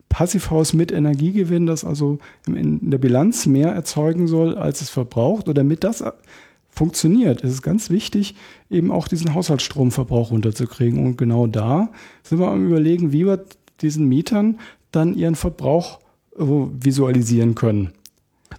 Passivhaus 0.09 0.73
mit 0.73 0.91
Energiegewinn, 0.91 1.65
das 1.65 1.83
also 1.83 2.19
in- 2.47 2.89
der 2.89 2.97
Bilanz 2.99 3.45
mehr 3.47 3.69
erzeugen 3.71 4.27
soll, 4.27 4.55
als 4.55 4.81
es 4.81 4.89
verbraucht. 4.89 5.47
Und 5.47 5.57
damit 5.57 5.83
das 5.83 6.03
funktioniert, 6.75 7.41
ist 7.41 7.51
es 7.53 7.61
ganz 7.61 7.89
wichtig, 7.89 8.35
eben 8.69 8.91
auch 8.91 9.07
diesen 9.07 9.33
Haushaltsstromverbrauch 9.33 10.31
runterzukriegen. 10.31 11.05
Und 11.05 11.17
genau 11.17 11.47
da 11.47 11.89
sind 12.23 12.39
wir 12.39 12.49
am 12.49 12.67
überlegen, 12.67 13.11
wie 13.11 13.25
wir 13.25 13.43
diesen 13.81 14.07
Mietern 14.07 14.59
dann 14.91 15.15
ihren 15.15 15.35
Verbrauch 15.35 15.99
äh, 16.37 16.43
visualisieren 16.43 17.55
können. 17.55 17.91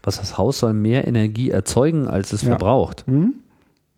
Was 0.02 0.18
das 0.18 0.36
Haus 0.38 0.59
soll 0.60 0.72
mehr 0.72 1.06
Energie 1.06 1.51
erzeugen, 1.51 2.06
als 2.09 2.32
es 2.32 2.43
Ja. 2.43 2.48
verbraucht. 2.51 3.05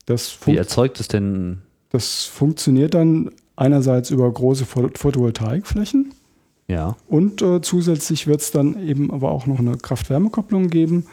Das 0.07 0.39
Wie 0.47 0.57
erzeugt 0.57 1.01
es 1.01 1.09
denn? 1.09 1.59
Das 1.91 2.25
funktioniert 2.25 2.95
dann 2.95 3.31
einerseits 3.57 4.11
über 4.11 4.31
große 4.31 4.65
Pho- 4.65 4.97
Photovoltaikflächen 4.97 6.13
Ja, 6.69 6.97
und 7.09 7.43
äh, 7.43 7.61
zusätzlich 7.61 8.27
wird 8.27 8.41
es 8.41 8.51
dann 8.51 8.87
eben 8.87 9.11
aber 9.11 9.31
auch 9.33 9.47
noch 9.47 9.59
eine 9.59 9.77
Kraft-Wärme-Kopplung 9.77 10.69
geben, 10.69 11.07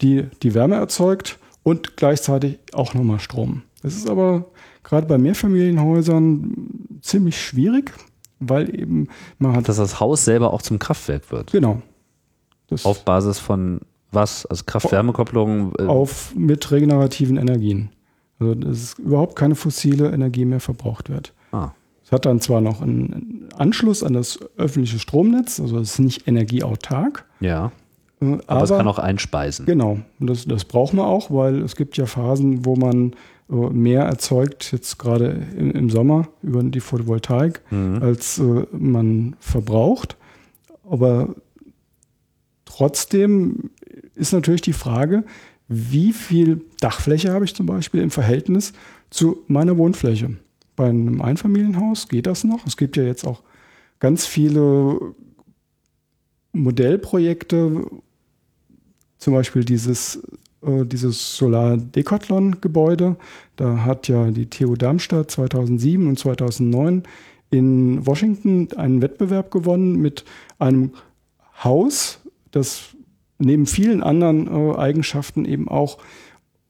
die 0.00 0.24
die 0.42 0.54
Wärme 0.54 0.76
erzeugt 0.76 1.38
und 1.62 1.96
gleichzeitig 1.96 2.58
auch 2.72 2.94
nochmal 2.94 3.20
Strom. 3.20 3.62
Das 3.82 3.94
ist 3.94 4.08
aber 4.08 4.46
gerade 4.82 5.06
bei 5.06 5.18
Mehrfamilienhäusern 5.18 6.52
ziemlich 7.02 7.40
schwierig, 7.40 7.92
weil 8.40 8.74
eben 8.78 9.08
man 9.38 9.56
hat 9.56 9.68
dass 9.68 9.76
das 9.76 10.00
Haus 10.00 10.24
selber 10.24 10.52
auch 10.52 10.62
zum 10.62 10.78
Kraftwerk 10.78 11.30
wird. 11.30 11.52
genau 11.52 11.82
das, 12.72 12.84
Auf 12.84 13.04
Basis 13.04 13.38
von 13.38 13.80
was? 14.10 14.46
Also 14.46 14.64
Kraft-Wärme-Kopplung? 14.66 15.72
Äh 15.78 15.86
auf 15.86 16.34
mit 16.34 16.70
regenerativen 16.70 17.36
Energien. 17.36 17.90
Also 18.38 18.54
dass 18.54 18.98
überhaupt 18.98 19.36
keine 19.36 19.54
fossile 19.54 20.10
Energie 20.10 20.44
mehr 20.44 20.60
verbraucht 20.60 21.08
wird. 21.08 21.32
Ah. 21.52 21.70
Es 22.04 22.12
hat 22.12 22.26
dann 22.26 22.40
zwar 22.40 22.60
noch 22.60 22.82
einen 22.82 23.48
Anschluss 23.56 24.02
an 24.02 24.12
das 24.12 24.38
öffentliche 24.56 24.98
Stromnetz, 24.98 25.60
also 25.60 25.78
es 25.78 25.92
ist 25.92 25.98
nicht 25.98 26.28
energieautark. 26.28 27.24
Ja. 27.40 27.72
Aber, 28.22 28.42
aber, 28.46 28.64
es 28.64 28.70
kann 28.70 28.88
auch 28.88 28.98
einspeisen. 28.98 29.66
Genau, 29.66 29.98
das, 30.20 30.44
das 30.44 30.64
braucht 30.64 30.94
man 30.94 31.06
auch, 31.06 31.30
weil 31.30 31.62
es 31.62 31.76
gibt 31.76 31.96
ja 31.96 32.06
Phasen, 32.06 32.64
wo 32.64 32.76
man 32.76 33.14
äh, 33.50 33.54
mehr 33.54 34.02
erzeugt, 34.02 34.72
jetzt 34.72 34.98
gerade 34.98 35.46
im, 35.56 35.72
im, 35.72 35.90
Sommer 35.90 36.28
über 36.42 36.62
die 36.62 36.80
Photovoltaik, 36.80 37.60
mhm. 37.70 38.02
als 38.02 38.38
äh, 38.38 38.66
man 38.72 39.36
verbraucht. 39.40 40.16
Aber 40.88 41.34
trotzdem 42.64 43.70
ist 44.14 44.32
natürlich 44.32 44.62
die 44.62 44.72
Frage, 44.72 45.24
wie 45.68 46.12
viel 46.12 46.64
Dachfläche 46.80 47.32
habe 47.32 47.44
ich 47.44 47.54
zum 47.54 47.66
Beispiel 47.66 48.02
im 48.02 48.10
Verhältnis 48.10 48.72
zu 49.10 49.42
meiner 49.48 49.76
Wohnfläche? 49.78 50.36
Bei 50.76 50.88
einem 50.88 51.20
Einfamilienhaus 51.20 52.08
geht 52.08 52.26
das 52.26 52.44
noch. 52.44 52.66
Es 52.66 52.76
gibt 52.76 52.96
ja 52.96 53.02
jetzt 53.02 53.26
auch 53.26 53.42
ganz 54.00 54.26
viele 54.26 55.14
Modellprojekte, 56.52 57.86
zum 59.22 59.34
Beispiel 59.34 59.64
dieses, 59.64 60.20
äh, 60.62 60.84
dieses 60.84 61.36
Solar-Decathlon-Gebäude. 61.36 63.16
Da 63.54 63.84
hat 63.84 64.08
ja 64.08 64.32
die 64.32 64.50
TU 64.50 64.74
Darmstadt 64.74 65.30
2007 65.30 66.08
und 66.08 66.18
2009 66.18 67.04
in 67.50 68.04
Washington 68.04 68.68
einen 68.76 69.00
Wettbewerb 69.00 69.52
gewonnen 69.52 69.96
mit 69.96 70.24
einem 70.58 70.90
Haus, 71.62 72.20
das 72.50 72.96
neben 73.38 73.66
vielen 73.66 74.02
anderen 74.02 74.48
äh, 74.48 74.76
Eigenschaften 74.76 75.44
eben 75.44 75.68
auch 75.68 75.98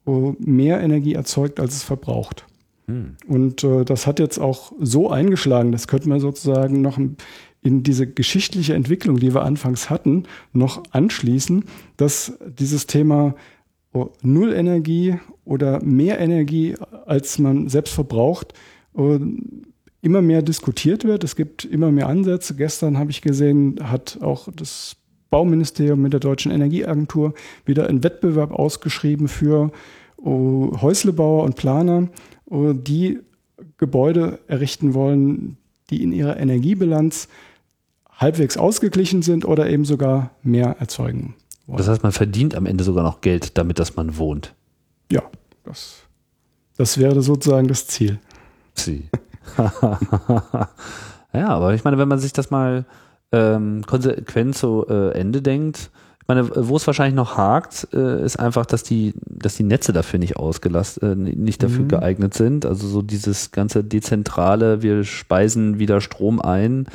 äh, 0.06 0.32
mehr 0.38 0.82
Energie 0.82 1.14
erzeugt, 1.14 1.58
als 1.58 1.76
es 1.76 1.82
verbraucht. 1.84 2.44
Hm. 2.86 3.16
Und 3.26 3.64
äh, 3.64 3.86
das 3.86 4.06
hat 4.06 4.18
jetzt 4.18 4.38
auch 4.38 4.72
so 4.78 5.10
eingeschlagen, 5.10 5.72
das 5.72 5.88
könnte 5.88 6.10
man 6.10 6.20
sozusagen 6.20 6.82
noch 6.82 6.98
in 7.62 7.82
diese 7.82 8.06
geschichtliche 8.06 8.74
Entwicklung, 8.74 9.18
die 9.18 9.34
wir 9.34 9.42
anfangs 9.42 9.88
hatten, 9.88 10.24
noch 10.52 10.82
anschließen, 10.90 11.64
dass 11.96 12.36
dieses 12.58 12.86
Thema 12.86 13.34
oh, 13.92 14.10
Null 14.22 14.52
Energie 14.52 15.18
oder 15.44 15.82
mehr 15.82 16.18
Energie, 16.18 16.74
als 17.06 17.38
man 17.38 17.68
selbst 17.68 17.94
verbraucht, 17.94 18.52
äh, 18.96 19.18
immer 20.00 20.22
mehr 20.22 20.42
diskutiert 20.42 21.04
wird. 21.04 21.22
Es 21.22 21.36
gibt 21.36 21.64
immer 21.64 21.92
mehr 21.92 22.08
Ansätze. 22.08 22.56
Gestern 22.56 22.98
habe 22.98 23.12
ich 23.12 23.22
gesehen, 23.22 23.78
hat 23.82 24.18
auch 24.20 24.48
das 24.54 24.96
Bauministerium 25.30 26.02
mit 26.02 26.12
der 26.12 26.20
Deutschen 26.20 26.50
Energieagentur 26.50 27.34
wieder 27.64 27.88
einen 27.88 28.02
Wettbewerb 28.02 28.52
ausgeschrieben 28.52 29.28
für 29.28 29.70
uh, 30.18 30.76
Häuslebauer 30.82 31.44
und 31.44 31.56
Planer, 31.56 32.08
die 32.50 33.20
Gebäude 33.78 34.40
errichten 34.46 34.92
wollen, 34.92 35.56
die 35.88 36.02
in 36.02 36.12
ihrer 36.12 36.36
Energiebilanz 36.38 37.28
halbwegs 38.22 38.56
ausgeglichen 38.56 39.22
sind 39.22 39.44
oder 39.44 39.68
eben 39.68 39.84
sogar 39.84 40.30
mehr 40.42 40.76
erzeugen. 40.78 41.34
Wollen. 41.66 41.78
Das 41.78 41.88
heißt, 41.88 42.02
man 42.02 42.12
verdient 42.12 42.54
am 42.54 42.66
Ende 42.66 42.84
sogar 42.84 43.04
noch 43.04 43.20
Geld 43.20 43.58
damit, 43.58 43.78
dass 43.78 43.96
man 43.96 44.16
wohnt. 44.16 44.54
Ja, 45.10 45.22
das, 45.64 45.96
das 46.76 46.98
wäre 46.98 47.20
sozusagen 47.22 47.68
das 47.68 47.86
Ziel. 47.86 48.18
Sie. 48.74 49.08
ja, 51.32 51.48
aber 51.48 51.74
ich 51.74 51.84
meine, 51.84 51.98
wenn 51.98 52.08
man 52.08 52.18
sich 52.18 52.32
das 52.32 52.50
mal 52.50 52.86
ähm, 53.32 53.82
konsequent 53.86 54.56
zu 54.56 54.86
äh, 54.88 55.10
Ende 55.12 55.42
denkt. 55.42 55.90
Ich 56.20 56.28
meine, 56.28 56.48
wo 56.54 56.76
es 56.76 56.86
wahrscheinlich 56.86 57.16
noch 57.16 57.36
hakt, 57.36 57.88
äh, 57.92 58.24
ist 58.24 58.38
einfach, 58.38 58.64
dass 58.64 58.84
die, 58.84 59.14
dass 59.26 59.56
die 59.56 59.64
Netze 59.64 59.92
dafür 59.92 60.20
nicht 60.20 60.36
ausgelastet, 60.36 61.02
äh, 61.02 61.16
nicht 61.16 61.62
dafür 61.62 61.84
mhm. 61.84 61.88
geeignet 61.88 62.34
sind. 62.34 62.64
Also 62.64 62.86
so 62.86 63.02
dieses 63.02 63.50
ganze 63.50 63.82
dezentrale, 63.82 64.82
wir 64.82 65.02
speisen 65.02 65.78
wieder 65.78 66.00
Strom 66.00 66.40
ein. 66.40 66.86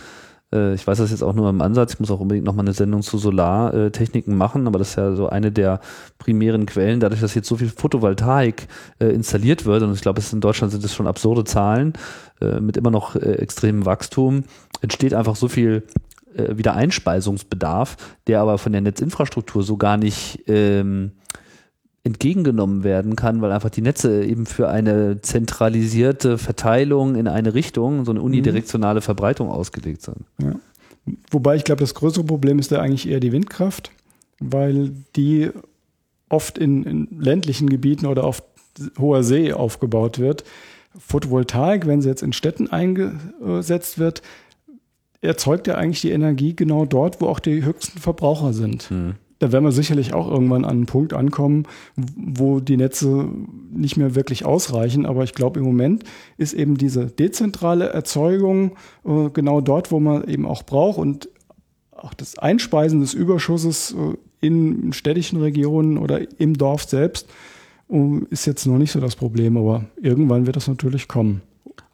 Äh, 0.53 0.73
ich 0.73 0.85
weiß 0.85 0.97
das 0.97 1.11
jetzt 1.11 1.23
auch 1.23 1.33
nur 1.33 1.49
im 1.49 1.61
Ansatz. 1.61 1.93
Ich 1.93 1.99
muss 1.99 2.11
auch 2.11 2.19
unbedingt 2.19 2.45
nochmal 2.45 2.65
eine 2.65 2.73
Sendung 2.73 3.01
zu 3.01 3.17
Solartechniken 3.17 4.35
machen, 4.35 4.67
aber 4.67 4.79
das 4.79 4.89
ist 4.89 4.95
ja 4.95 5.15
so 5.15 5.29
eine 5.29 5.51
der 5.51 5.79
primären 6.17 6.65
Quellen. 6.65 6.99
Dadurch, 6.99 7.21
dass 7.21 7.35
jetzt 7.35 7.47
so 7.47 7.57
viel 7.57 7.69
Photovoltaik 7.69 8.67
äh, 8.99 9.07
installiert 9.07 9.65
wird, 9.65 9.83
und 9.83 9.93
ich 9.93 10.01
glaube, 10.01 10.21
in 10.31 10.41
Deutschland 10.41 10.71
sind 10.71 10.83
es 10.83 10.93
schon 10.93 11.07
absurde 11.07 11.43
Zahlen, 11.43 11.93
äh, 12.41 12.59
mit 12.59 12.77
immer 12.77 12.91
noch 12.91 13.15
extremem 13.15 13.85
Wachstum, 13.85 14.43
entsteht 14.81 15.13
einfach 15.13 15.35
so 15.35 15.47
viel 15.47 15.83
äh, 16.37 16.57
wieder 16.57 16.75
Einspeisungsbedarf, 16.75 17.97
der 18.27 18.41
aber 18.41 18.57
von 18.57 18.71
der 18.71 18.81
Netzinfrastruktur 18.81 19.63
so 19.63 19.77
gar 19.77 19.97
nicht 19.97 20.43
ähm, 20.47 21.11
entgegengenommen 22.07 22.83
werden 22.83 23.15
kann, 23.15 23.41
weil 23.41 23.51
einfach 23.51 23.69
die 23.69 23.81
Netze 23.81 24.23
eben 24.23 24.45
für 24.45 24.69
eine 24.69 25.21
zentralisierte 25.21 26.37
Verteilung 26.37 27.15
in 27.15 27.27
eine 27.27 27.53
Richtung, 27.53 28.05
so 28.05 28.11
eine 28.11 28.21
unidirektionale 28.21 29.01
Verbreitung 29.01 29.49
ausgelegt 29.49 30.01
sind. 30.01 30.25
Ja. 30.41 30.55
Wobei 31.29 31.55
ich 31.55 31.63
glaube, 31.63 31.81
das 31.81 31.93
größere 31.93 32.23
Problem 32.23 32.59
ist 32.59 32.71
da 32.71 32.81
eigentlich 32.81 33.07
eher 33.07 33.19
die 33.19 33.31
Windkraft, 33.31 33.91
weil 34.39 34.91
die 35.15 35.51
oft 36.29 36.57
in, 36.57 36.83
in 36.83 37.07
ländlichen 37.19 37.69
Gebieten 37.69 38.05
oder 38.05 38.23
auf 38.23 38.43
hoher 38.99 39.23
See 39.23 39.53
aufgebaut 39.53 40.19
wird. 40.19 40.43
Photovoltaik, 40.97 41.85
wenn 41.87 42.01
sie 42.01 42.09
jetzt 42.09 42.23
in 42.23 42.33
Städten 42.33 42.69
eingesetzt 42.69 43.99
wird, 43.99 44.21
erzeugt 45.21 45.67
er 45.67 45.77
eigentlich 45.77 46.01
die 46.01 46.11
Energie 46.11 46.55
genau 46.55 46.85
dort, 46.85 47.21
wo 47.21 47.27
auch 47.27 47.39
die 47.39 47.63
höchsten 47.63 47.99
Verbraucher 47.99 48.53
sind. 48.53 48.89
Mhm. 48.91 49.15
Da 49.39 49.51
werden 49.51 49.65
wir 49.65 49.71
sicherlich 49.71 50.13
auch 50.13 50.29
irgendwann 50.29 50.65
an 50.65 50.71
einen 50.71 50.85
Punkt 50.87 51.13
ankommen, 51.13 51.63
wo 51.95 52.59
die 52.59 52.77
Netze 52.77 53.29
nicht 53.71 53.97
mehr 53.97 54.15
wirklich 54.15 54.45
ausreichen. 54.45 55.05
Aber 55.05 55.23
ich 55.23 55.33
glaube, 55.33 55.59
im 55.59 55.65
Moment 55.65 56.03
ist 56.37 56.53
eben 56.53 56.77
diese 56.77 57.05
dezentrale 57.05 57.89
Erzeugung 57.89 58.71
äh, 59.05 59.29
genau 59.31 59.61
dort, 59.61 59.91
wo 59.91 59.99
man 59.99 60.27
eben 60.27 60.45
auch 60.45 60.63
braucht. 60.63 60.97
Und 60.97 61.29
auch 61.91 62.13
das 62.13 62.37
Einspeisen 62.39 62.99
des 62.99 63.13
Überschusses 63.13 63.93
äh, 63.93 64.17
in 64.45 64.93
städtischen 64.93 65.39
Regionen 65.39 65.97
oder 65.97 66.19
im 66.39 66.57
Dorf 66.57 66.83
selbst 66.83 67.27
äh, 67.89 68.19
ist 68.29 68.47
jetzt 68.47 68.65
noch 68.65 68.77
nicht 68.79 68.91
so 68.91 68.99
das 68.99 69.15
Problem. 69.15 69.57
Aber 69.57 69.85
irgendwann 70.01 70.47
wird 70.47 70.55
das 70.55 70.67
natürlich 70.67 71.07
kommen. 71.07 71.41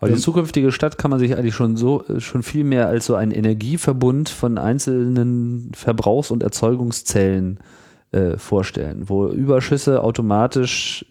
Aber 0.04 0.16
die 0.16 0.22
zukünftige 0.22 0.72
Stadt 0.72 0.98
kann 0.98 1.12
man 1.12 1.20
sich 1.20 1.36
eigentlich 1.38 1.56
schon 1.56 1.78
so 1.78 2.04
schon 2.20 2.44
viel 2.44 2.64
mehr 2.64 2.88
als 2.88 3.06
so 3.06 3.16
ein 3.16 3.32
Energieverbund 3.32 4.30
von 4.30 4.58
einzelnen 4.58 5.72
Verbrauchs- 5.74 6.32
und 6.32 6.44
Erzeugungszellen 6.44 7.60
äh, 8.14 8.38
vorstellen, 8.38 9.10
wo 9.10 9.28
Überschüsse 9.28 10.04
automatisch 10.04 11.06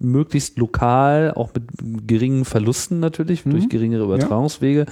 möglichst 0.00 0.58
lokal, 0.58 1.32
auch 1.34 1.50
mit 1.54 1.64
geringen 2.06 2.44
Verlusten 2.44 3.00
natürlich, 3.00 3.46
mhm. 3.46 3.50
durch 3.50 3.68
geringere 3.68 4.04
Übertragungswege, 4.04 4.86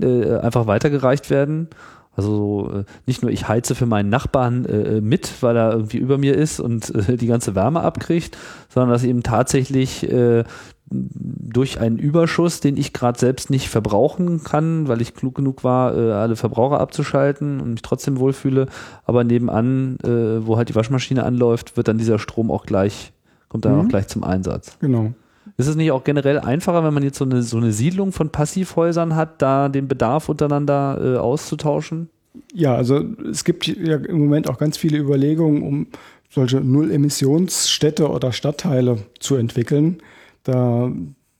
ja. 0.00 0.08
äh, 0.08 0.40
einfach 0.40 0.66
weitergereicht 0.66 1.30
werden. 1.30 1.68
Also 2.14 2.70
äh, 2.74 2.84
nicht 3.06 3.22
nur 3.22 3.30
ich 3.30 3.48
heize 3.48 3.74
für 3.74 3.86
meinen 3.86 4.10
Nachbarn 4.10 4.66
äh, 4.66 5.00
mit, 5.00 5.42
weil 5.42 5.56
er 5.56 5.72
irgendwie 5.72 5.96
über 5.96 6.18
mir 6.18 6.36
ist 6.36 6.60
und 6.60 6.94
äh, 6.94 7.16
die 7.16 7.26
ganze 7.26 7.54
Wärme 7.54 7.80
abkriegt, 7.80 8.36
sondern 8.68 8.90
dass 8.90 9.04
eben 9.04 9.22
tatsächlich 9.22 10.10
äh, 10.10 10.44
durch 10.92 11.80
einen 11.80 11.98
Überschuss, 11.98 12.60
den 12.60 12.76
ich 12.76 12.92
gerade 12.92 13.18
selbst 13.18 13.50
nicht 13.50 13.68
verbrauchen 13.68 14.44
kann, 14.44 14.88
weil 14.88 15.00
ich 15.00 15.14
klug 15.14 15.34
genug 15.34 15.64
war, 15.64 15.96
äh, 15.96 16.12
alle 16.12 16.36
Verbraucher 16.36 16.80
abzuschalten 16.80 17.60
und 17.60 17.72
mich 17.72 17.82
trotzdem 17.82 18.18
wohlfühle. 18.18 18.66
Aber 19.04 19.24
nebenan, 19.24 19.98
äh, 20.04 20.46
wo 20.46 20.56
halt 20.56 20.68
die 20.68 20.74
Waschmaschine 20.74 21.24
anläuft, 21.24 21.76
wird 21.76 21.88
dann 21.88 21.98
dieser 21.98 22.18
Strom 22.18 22.50
auch 22.50 22.66
gleich, 22.66 23.12
kommt 23.48 23.64
dann 23.64 23.74
mhm. 23.74 23.80
auch 23.80 23.88
gleich 23.88 24.08
zum 24.08 24.24
Einsatz. 24.24 24.78
Genau. 24.80 25.12
Ist 25.56 25.66
es 25.66 25.76
nicht 25.76 25.92
auch 25.92 26.04
generell 26.04 26.38
einfacher, 26.38 26.84
wenn 26.84 26.94
man 26.94 27.02
jetzt 27.02 27.18
so 27.18 27.24
eine, 27.24 27.42
so 27.42 27.56
eine 27.56 27.72
Siedlung 27.72 28.12
von 28.12 28.30
Passivhäusern 28.30 29.16
hat, 29.16 29.42
da 29.42 29.68
den 29.68 29.88
Bedarf 29.88 30.28
untereinander 30.28 30.98
äh, 31.00 31.16
auszutauschen? 31.18 32.08
Ja, 32.54 32.74
also 32.74 33.04
es 33.30 33.44
gibt 33.44 33.66
ja 33.66 33.96
im 33.96 34.20
Moment 34.20 34.48
auch 34.48 34.58
ganz 34.58 34.78
viele 34.78 34.98
Überlegungen, 34.98 35.62
um 35.62 35.86
solche 36.30 36.60
Null-Emissionsstädte 36.60 38.08
oder 38.08 38.32
Stadtteile 38.32 38.98
zu 39.20 39.36
entwickeln. 39.36 39.98
Da, 40.42 40.92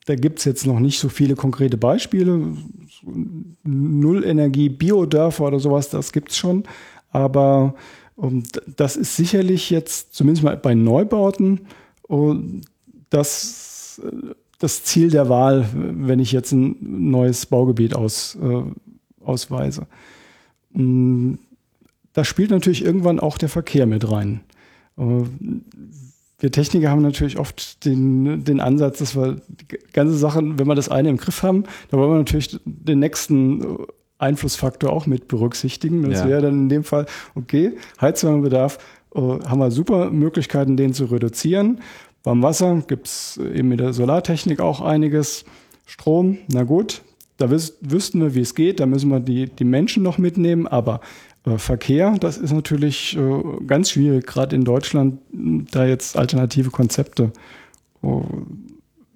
da 0.07 0.15
gibt 0.15 0.39
es 0.39 0.45
jetzt 0.45 0.67
noch 0.67 0.81
nicht 0.81 0.99
so 0.99 1.09
viele 1.09 1.35
konkrete 1.35 1.77
Beispiele. 1.77 2.55
Nullenergie, 3.65 4.69
Biodörfer 4.69 5.45
oder 5.45 5.61
sowas, 5.61 5.89
das 5.89 6.13
gibt 6.13 6.31
es 6.31 6.37
schon. 6.37 6.65
Aber 7.11 7.75
um, 8.17 8.35
ähm, 8.35 8.43
das 8.77 8.97
ist 8.97 9.17
sicherlich 9.17 9.71
jetzt, 9.71 10.15
zumindest 10.15 10.45
mal 10.45 10.57
bei 10.57 10.75
Neubauten, 10.75 11.63
uh, 12.09 12.37
das, 13.11 14.01
das 14.59 14.85
Ziel 14.85 15.11
der 15.11 15.29
Wahl, 15.29 15.69
wenn 15.75 16.21
ich 16.21 16.33
jetzt 16.33 16.53
ein 16.53 16.77
neues 16.81 17.47
Baugebiet 17.47 17.95
aus, 17.95 18.37
uh, 18.41 18.73
ausweise. 19.21 19.87
Um, 20.73 21.39
da 22.13 22.25
spielt 22.25 22.51
natürlich 22.51 22.85
irgendwann 22.85 23.21
auch 23.21 23.39
der 23.39 23.49
Verkehr 23.49 23.87
mit 23.87 24.11
rein. 24.11 24.41
Wir 26.43 26.51
Techniker 26.51 26.91
haben 26.91 27.03
natürlich 27.03 27.39
oft 27.39 27.85
den, 27.85 28.43
den 28.43 28.59
Ansatz, 28.59 28.99
dass 28.99 29.15
wir 29.15 29.37
die 29.47 29.79
ganze 29.93 30.17
Sache, 30.17 30.41
wenn 30.43 30.67
wir 30.67 30.75
das 30.75 30.89
eine 30.89 31.09
im 31.09 31.17
Griff 31.17 31.45
haben, 31.45 31.63
dann 31.89 32.01
wollen 32.01 32.11
wir 32.11 32.19
natürlich 32.19 32.59
den 32.65 32.99
nächsten 32.99 33.65
Einflussfaktor 34.19 34.93
auch 34.93 35.07
mit 35.07 35.29
berücksichtigen. 35.29 36.03
Das 36.11 36.23
ja. 36.23 36.29
wäre 36.29 36.43
dann 36.43 36.63
in 36.63 36.69
dem 36.69 36.83
Fall, 36.83 37.07
okay, 37.37 37.77
Heizwärmebedarf 38.01 38.79
äh, 39.15 39.21
haben 39.21 39.61
wir 39.61 39.71
super 39.71 40.11
Möglichkeiten, 40.11 40.77
den 40.77 40.95
zu 40.95 41.05
reduzieren. 41.05 41.79
Beim 42.25 42.43
Wasser 42.43 42.83
gibt 42.89 43.07
es 43.07 43.37
eben 43.37 43.69
mit 43.69 43.79
der 43.79 43.93
Solartechnik 43.93 44.59
auch 44.59 44.81
einiges. 44.81 45.45
Strom, 45.87 46.39
na 46.53 46.65
gut, 46.65 47.03
da 47.37 47.51
wüs 47.51 47.79
wüssten 47.83 48.21
wir, 48.21 48.35
wie 48.35 48.41
es 48.41 48.57
geht, 48.57 48.81
da 48.81 48.87
müssen 48.87 49.11
wir 49.11 49.21
die, 49.21 49.47
die 49.47 49.65
Menschen 49.65 50.03
noch 50.03 50.19
mitnehmen, 50.19 50.67
aber 50.67 51.03
Verkehr, 51.45 52.17
das 52.21 52.39
ist 52.39 52.53
natürlich 52.53 53.17
äh, 53.17 53.43
ganz 53.67 53.91
schwierig, 53.91 54.27
gerade 54.27 54.55
in 54.55 54.65
Deutschland, 54.65 55.19
da 55.33 55.85
jetzt 55.85 56.17
alternative 56.17 56.71
Konzepte 56.71 57.33
äh, 58.05 58.09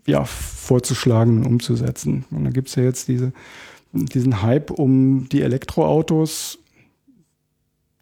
ja, 0.06 0.24
vorzuschlagen 0.24 1.38
und 1.38 1.46
umzusetzen. 1.46 2.24
Und 2.32 2.44
da 2.44 2.50
gibt 2.50 2.68
es 2.68 2.74
ja 2.74 2.82
jetzt 2.82 3.06
diese, 3.06 3.32
diesen 3.92 4.42
Hype 4.42 4.72
um 4.72 5.28
die 5.28 5.42
Elektroautos. 5.42 6.58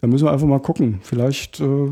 Da 0.01 0.07
müssen 0.07 0.27
wir 0.27 0.33
einfach 0.33 0.47
mal 0.47 0.61
gucken. 0.61 1.01
Vielleicht 1.03 1.61
äh, 1.61 1.91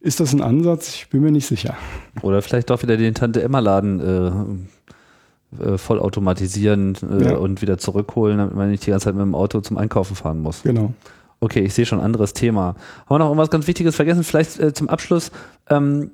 ist 0.00 0.18
das 0.18 0.32
ein 0.32 0.42
Ansatz, 0.42 0.96
ich 0.96 1.08
bin 1.10 1.22
mir 1.22 1.30
nicht 1.30 1.46
sicher. 1.46 1.76
Oder 2.22 2.42
vielleicht 2.42 2.70
doch 2.70 2.82
wieder 2.82 2.96
den 2.96 3.14
Tante-Emma-Laden 3.14 4.00
äh, 4.00 5.64
äh, 5.64 5.78
vollautomatisieren 5.78 6.96
äh, 7.08 7.24
ja. 7.24 7.36
und 7.36 7.62
wieder 7.62 7.78
zurückholen, 7.78 8.38
damit 8.38 8.54
man 8.54 8.70
nicht 8.70 8.84
die 8.86 8.90
ganze 8.90 9.04
Zeit 9.04 9.14
mit 9.14 9.22
dem 9.22 9.36
Auto 9.36 9.60
zum 9.60 9.76
Einkaufen 9.76 10.16
fahren 10.16 10.40
muss. 10.42 10.62
Genau. 10.62 10.92
Okay, 11.42 11.64
ich 11.64 11.74
sehe 11.74 11.84
schon 11.84 11.98
anderes 11.98 12.34
Thema. 12.34 12.66
Haben 12.66 12.76
wir 13.10 13.18
noch 13.18 13.26
irgendwas 13.26 13.50
ganz 13.50 13.66
Wichtiges 13.66 13.96
vergessen? 13.96 14.22
Vielleicht 14.22 14.60
äh, 14.60 14.72
zum 14.72 14.88
Abschluss. 14.88 15.32
Ähm, 15.68 16.12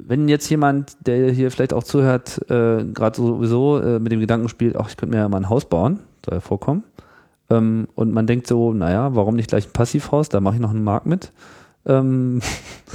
wenn 0.00 0.26
jetzt 0.26 0.48
jemand, 0.48 0.96
der 1.06 1.30
hier 1.32 1.50
vielleicht 1.50 1.74
auch 1.74 1.84
zuhört, 1.84 2.40
äh, 2.50 2.82
gerade 2.82 3.14
sowieso 3.14 3.78
äh, 3.78 3.98
mit 3.98 4.12
dem 4.12 4.20
Gedanken 4.20 4.48
spielt, 4.48 4.74
ach, 4.74 4.88
ich 4.88 4.96
könnte 4.96 5.14
mir 5.14 5.20
ja 5.20 5.28
mal 5.28 5.36
ein 5.36 5.50
Haus 5.50 5.66
bauen, 5.66 5.98
soll 6.24 6.36
ja 6.36 6.40
vorkommen. 6.40 6.84
Ähm, 7.50 7.88
und 7.94 8.10
man 8.10 8.26
denkt 8.26 8.46
so, 8.46 8.72
naja, 8.72 9.14
warum 9.14 9.36
nicht 9.36 9.50
gleich 9.50 9.66
ein 9.66 9.72
Passivhaus? 9.72 10.30
Da 10.30 10.40
mache 10.40 10.54
ich 10.54 10.62
noch 10.62 10.70
einen 10.70 10.82
Markt 10.82 11.04
mit. 11.04 11.30
Ähm, 11.84 12.40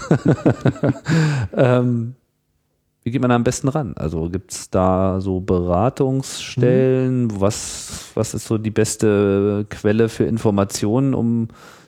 ähm, 1.55 2.15
wie 3.03 3.11
geht 3.11 3.21
man 3.21 3.29
da 3.29 3.35
am 3.35 3.43
besten 3.43 3.67
ran? 3.67 3.93
Also 3.95 4.29
gibt 4.29 4.51
es 4.51 4.69
da 4.69 5.21
so 5.21 5.39
Beratungsstellen? 5.39 7.25
Mhm. 7.25 7.41
Was, 7.41 8.11
was 8.13 8.33
ist 8.33 8.45
so 8.45 8.57
die 8.57 8.71
beste 8.71 9.65
Quelle 9.69 10.07
für 10.07 10.25
Informationen, 10.25 11.13
um 11.13 11.47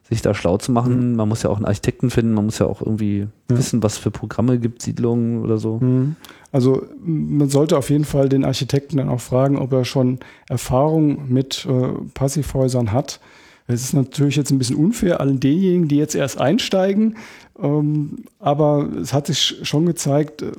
sich 0.10 0.22
da 0.22 0.34
schlau 0.34 0.58
zu 0.58 0.72
machen. 0.72 1.12
Mhm. 1.12 1.16
Man 1.16 1.30
muss 1.30 1.44
ja 1.44 1.50
auch 1.50 1.58
einen 1.58 1.66
Architekten 1.66 2.10
finden, 2.10 2.34
man 2.34 2.46
muss 2.46 2.60
ja 2.60 2.66
auch 2.66 2.82
irgendwie 2.82 3.20
ja. 3.20 3.58
wissen, 3.58 3.84
was 3.84 3.98
für 3.98 4.12
Programme 4.12 4.60
gibt, 4.60 4.82
Siedlungen 4.82 5.42
oder 5.42 5.58
so. 5.58 5.80
Mhm. 5.80 6.16
Also 6.52 6.86
man 7.04 7.50
sollte 7.50 7.78
auf 7.78 7.90
jeden 7.90 8.06
Fall 8.06 8.30
den 8.30 8.46
Architekten 8.46 8.98
dann 8.98 9.10
auch 9.10 9.22
fragen, 9.22 9.58
ob 9.58 9.72
er 9.74 9.86
schon 9.86 10.20
Erfahrung 10.50 11.32
mit 11.32 11.66
äh, 11.66 11.94
Passivhäusern 12.14 12.92
hat. 12.92 13.20
Es 13.66 13.82
ist 13.82 13.94
natürlich 13.94 14.36
jetzt 14.36 14.52
ein 14.52 14.58
bisschen 14.58 14.76
unfair 14.76 15.22
allen 15.22 15.40
denjenigen, 15.40 15.88
die 15.88 15.96
jetzt 15.96 16.16
erst 16.16 16.40
einsteigen, 16.40 17.16
ähm, 17.58 18.26
aber 18.40 18.90
es 19.02 19.14
hat 19.14 19.28
sich 19.28 19.62
schon 19.64 19.86
gezeigt, 19.86 20.42
äh, 20.42 20.52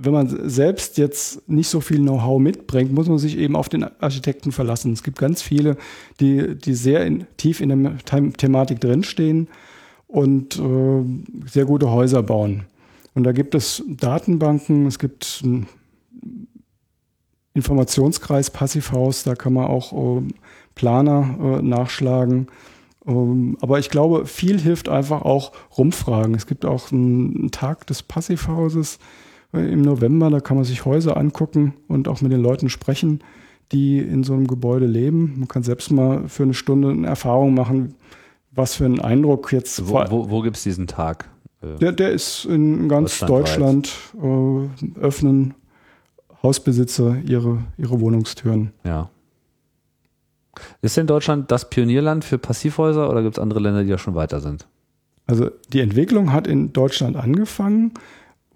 wenn 0.00 0.12
man 0.12 0.48
selbst 0.48 0.96
jetzt 0.96 1.48
nicht 1.48 1.68
so 1.68 1.80
viel 1.80 1.98
Know-how 1.98 2.38
mitbringt, 2.38 2.92
muss 2.92 3.08
man 3.08 3.18
sich 3.18 3.36
eben 3.36 3.56
auf 3.56 3.68
den 3.68 3.84
Architekten 4.00 4.52
verlassen. 4.52 4.92
Es 4.92 5.02
gibt 5.02 5.18
ganz 5.18 5.42
viele, 5.42 5.76
die, 6.20 6.54
die 6.54 6.74
sehr 6.74 7.04
in, 7.04 7.26
tief 7.36 7.60
in 7.60 7.68
der 7.70 7.94
The 8.08 8.30
Thematik 8.30 8.80
drinstehen 8.80 9.48
und 10.06 10.56
äh, 10.56 11.48
sehr 11.50 11.64
gute 11.64 11.90
Häuser 11.90 12.22
bauen. 12.22 12.64
Und 13.14 13.24
da 13.24 13.32
gibt 13.32 13.56
es 13.56 13.82
Datenbanken, 13.88 14.86
es 14.86 15.00
gibt 15.00 15.40
einen 15.42 15.66
Informationskreis 17.54 18.50
Passivhaus, 18.50 19.24
da 19.24 19.34
kann 19.34 19.52
man 19.52 19.66
auch 19.66 19.92
äh, 19.92 20.22
Planer 20.76 21.58
äh, 21.58 21.62
nachschlagen. 21.62 22.46
Ähm, 23.04 23.58
aber 23.60 23.80
ich 23.80 23.90
glaube, 23.90 24.26
viel 24.26 24.60
hilft 24.60 24.88
einfach 24.88 25.22
auch 25.22 25.50
rumfragen. 25.76 26.36
Es 26.36 26.46
gibt 26.46 26.64
auch 26.64 26.92
einen 26.92 27.50
Tag 27.50 27.88
des 27.88 28.04
Passivhauses 28.04 29.00
im 29.52 29.82
November. 29.82 30.30
Da 30.30 30.40
kann 30.40 30.56
man 30.56 30.64
sich 30.64 30.84
Häuser 30.84 31.16
angucken 31.16 31.74
und 31.88 32.08
auch 32.08 32.20
mit 32.20 32.32
den 32.32 32.40
Leuten 32.40 32.68
sprechen, 32.68 33.20
die 33.72 33.98
in 33.98 34.22
so 34.24 34.34
einem 34.34 34.46
Gebäude 34.46 34.86
leben. 34.86 35.34
Man 35.38 35.48
kann 35.48 35.62
selbst 35.62 35.90
mal 35.90 36.28
für 36.28 36.44
eine 36.44 36.54
Stunde 36.54 36.90
eine 36.90 37.06
Erfahrung 37.06 37.54
machen, 37.54 37.94
was 38.52 38.76
für 38.76 38.84
einen 38.84 39.00
Eindruck 39.00 39.52
jetzt. 39.52 39.88
Wo, 39.88 40.02
wo, 40.08 40.30
wo 40.30 40.40
gibt 40.42 40.56
es 40.56 40.62
diesen 40.62 40.86
Tag? 40.86 41.28
Äh, 41.62 41.78
der, 41.78 41.92
der 41.92 42.10
ist 42.10 42.44
in 42.44 42.88
ganz 42.88 43.20
Deutschland, 43.20 43.92
äh, 44.22 44.98
öffnen 45.00 45.54
Hausbesitzer 46.42 47.16
ihre, 47.26 47.64
ihre 47.76 48.00
Wohnungstüren. 48.00 48.72
Ja. 48.84 49.10
Ist 50.82 50.96
denn 50.96 51.06
Deutschland 51.06 51.50
das 51.50 51.70
Pionierland 51.70 52.24
für 52.24 52.38
Passivhäuser 52.38 53.10
oder 53.10 53.22
gibt 53.22 53.36
es 53.36 53.42
andere 53.42 53.60
Länder, 53.60 53.84
die 53.84 53.90
ja 53.90 53.98
schon 53.98 54.14
weiter 54.14 54.40
sind? 54.40 54.66
Also 55.26 55.50
die 55.72 55.80
Entwicklung 55.80 56.32
hat 56.32 56.46
in 56.46 56.72
Deutschland 56.72 57.16
angefangen. 57.16 57.92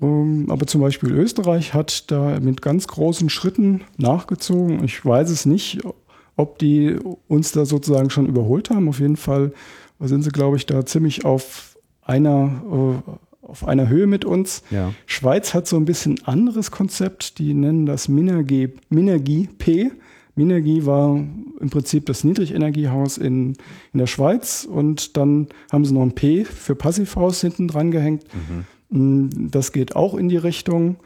Ähm, 0.02 0.46
aber 0.48 0.66
zum 0.66 0.80
Beispiel 0.80 1.12
Österreich 1.12 1.72
hat 1.72 2.10
da 2.10 2.40
mit 2.40 2.60
ganz 2.60 2.88
großen 2.88 3.30
Schritten 3.30 3.82
nachgezogen. 3.96 4.84
Ich 4.84 5.04
weiß 5.04 5.30
es 5.30 5.46
nicht, 5.46 5.80
ob 6.36 6.58
die 6.58 6.98
uns 7.28 7.52
da 7.52 7.64
sozusagen 7.64 8.10
schon 8.10 8.26
überholt 8.26 8.70
haben. 8.70 8.88
Auf 8.88 9.00
jeden 9.00 9.16
Fall 9.16 9.52
sind 10.00 10.22
sie, 10.22 10.30
glaube 10.30 10.56
ich, 10.56 10.66
da 10.66 10.84
ziemlich 10.84 11.24
auf 11.24 11.78
einer, 12.02 12.62
äh, 13.06 13.46
auf 13.46 13.66
einer 13.66 13.88
Höhe 13.88 14.06
mit 14.06 14.24
uns. 14.24 14.62
Ja. 14.70 14.92
Schweiz 15.06 15.54
hat 15.54 15.68
so 15.68 15.76
ein 15.76 15.84
bisschen 15.84 16.24
anderes 16.24 16.70
Konzept. 16.70 17.38
Die 17.38 17.54
nennen 17.54 17.86
das 17.86 18.08
Minergie, 18.08 18.70
Minergie 18.88 19.48
P. 19.58 19.92
Minergie 20.34 20.86
war 20.86 21.14
im 21.14 21.70
Prinzip 21.70 22.06
das 22.06 22.24
Niedrigenergiehaus 22.24 23.18
in, 23.18 23.54
in 23.92 23.98
der 23.98 24.06
Schweiz 24.06 24.66
und 24.68 25.18
dann 25.18 25.48
haben 25.70 25.84
sie 25.84 25.92
noch 25.92 26.02
ein 26.02 26.14
P 26.14 26.44
für 26.44 26.74
Passivhaus 26.74 27.42
hinten 27.42 27.68
dran 27.68 27.90
gehängt. 27.90 28.24
Mhm. 28.32 28.64
Mm, 28.92 29.48
das 29.50 29.72
geht 29.72 29.96
auch 29.96 30.14
in 30.14 30.28
die 30.28 30.36
Richtung. 30.36 30.96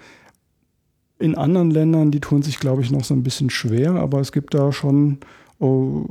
In 1.18 1.34
anderen 1.34 1.70
Ländern, 1.70 2.10
die 2.10 2.20
tun 2.20 2.42
sich, 2.42 2.58
glaube 2.58 2.82
ich, 2.82 2.90
noch 2.90 3.04
so 3.04 3.14
ein 3.14 3.22
bisschen 3.22 3.48
schwer, 3.48 3.92
aber 3.92 4.20
es 4.20 4.32
gibt 4.32 4.52
da 4.52 4.70
schon 4.70 5.18
oh, 5.58 6.04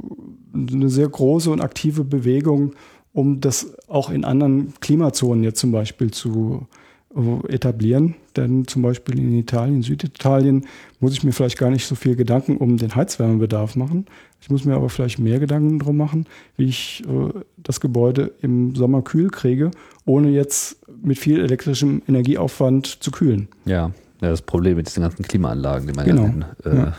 eine 0.54 0.90
sehr 0.90 1.08
große 1.08 1.52
und 1.52 1.62
aktive 1.62 2.04
Bewegung, 2.04 2.74
um 3.14 3.40
das 3.40 3.78
auch 3.88 4.10
in 4.10 4.26
anderen 4.26 4.74
Klimazonen 4.80 5.44
jetzt 5.44 5.60
zum 5.60 5.72
Beispiel 5.72 6.10
zu 6.10 6.68
oh, 7.14 7.42
etablieren. 7.48 8.16
Denn 8.36 8.68
zum 8.68 8.82
Beispiel 8.82 9.20
in 9.20 9.38
Italien, 9.38 9.82
Süditalien, 9.82 10.66
muss 11.00 11.14
ich 11.14 11.24
mir 11.24 11.32
vielleicht 11.32 11.58
gar 11.58 11.70
nicht 11.70 11.86
so 11.86 11.96
viel 11.96 12.16
Gedanken 12.16 12.58
um 12.58 12.78
den 12.78 12.96
Heizwärmebedarf 12.96 13.76
machen. 13.76 14.06
Ich 14.42 14.50
muss 14.50 14.66
mir 14.66 14.76
aber 14.76 14.90
vielleicht 14.90 15.20
mehr 15.20 15.40
Gedanken 15.40 15.80
darum 15.80 15.98
machen, 15.98 16.26
wie 16.58 16.66
ich 16.66 17.04
äh, 17.08 17.40
das 17.58 17.80
Gebäude 17.80 18.32
im 18.42 18.76
Sommer 18.76 19.02
kühl 19.02 19.30
kriege, 19.30 19.72
ohne 20.06 20.30
jetzt 20.30 20.78
mit 21.02 21.18
viel 21.18 21.40
elektrischem 21.40 22.02
Energieaufwand 22.08 22.88
zu 23.04 23.12
kühlen. 23.12 23.48
Ja, 23.66 23.92
ja 24.22 24.30
das 24.30 24.42
Problem 24.42 24.78
mit 24.78 24.88
diesen 24.88 25.02
ganzen 25.02 25.24
Klimaanlagen, 25.24 25.88
die 25.88 25.94
man 25.94 26.06
genau. 26.06 26.24
ja 26.24 26.30
in 26.30 26.46
äh, 26.66 26.76
ja. 26.76 26.94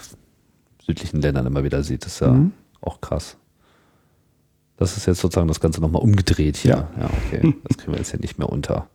südlichen 0.85 1.21
Ländern 1.21 1.47
immer 1.47 1.63
wieder 1.63 1.83
sieht, 1.83 2.07
ist 2.07 2.21
ja 2.21 2.33
mhm. 2.33 2.53
auch 2.81 3.01
krass. 3.01 3.37
Das 4.77 4.97
ist 4.97 5.07
jetzt 5.07 5.21
sozusagen 5.21 5.49
das 5.49 5.61
Ganze 5.61 5.81
nochmal 5.81 6.03
umgedreht 6.03 6.57
hier. 6.57 6.89
Ja, 6.99 7.01
ja 7.01 7.11
okay. 7.27 7.55
Das 7.65 7.79
kriegen 7.79 7.93
wir 7.93 7.99
jetzt 7.99 8.11
hier 8.11 8.21
nicht 8.21 8.39
mehr 8.39 8.49
unter. 8.49 8.89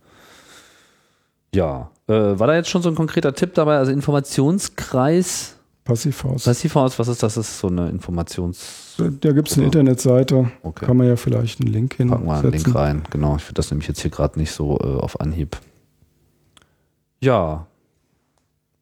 Ja, 1.53 1.91
äh, 2.07 2.13
war 2.13 2.47
da 2.47 2.55
jetzt 2.55 2.69
schon 2.69 2.81
so 2.81 2.89
ein 2.89 2.95
konkreter 2.95 3.33
Tipp 3.33 3.53
dabei? 3.53 3.77
Also 3.77 3.91
Informationskreis 3.91 5.57
Passivhaus. 5.83 6.43
Passivhaus, 6.43 6.99
was 6.99 7.07
ist 7.07 7.23
das? 7.23 7.35
Das 7.35 7.49
ist 7.49 7.59
so 7.59 7.67
eine 7.67 7.89
Informations... 7.89 8.95
Da 8.97 9.31
gibt 9.31 9.49
es 9.49 9.57
eine 9.57 9.65
Internetseite, 9.65 10.51
okay. 10.61 10.85
kann 10.85 10.95
man 10.95 11.07
ja 11.07 11.15
vielleicht 11.15 11.59
einen 11.59 11.71
Link 11.73 11.95
hin. 11.95 12.09
Packen 12.09 12.25
wir 12.25 12.35
einen 12.35 12.51
Link 12.51 12.75
rein, 12.75 13.01
genau. 13.09 13.35
Ich 13.35 13.43
finde 13.43 13.55
das 13.55 13.71
nämlich 13.71 13.87
jetzt 13.87 13.99
hier 13.99 14.11
gerade 14.11 14.37
nicht 14.37 14.51
so 14.51 14.77
äh, 14.79 14.83
auf 14.83 15.19
Anhieb. 15.19 15.57
Ja. 17.19 17.65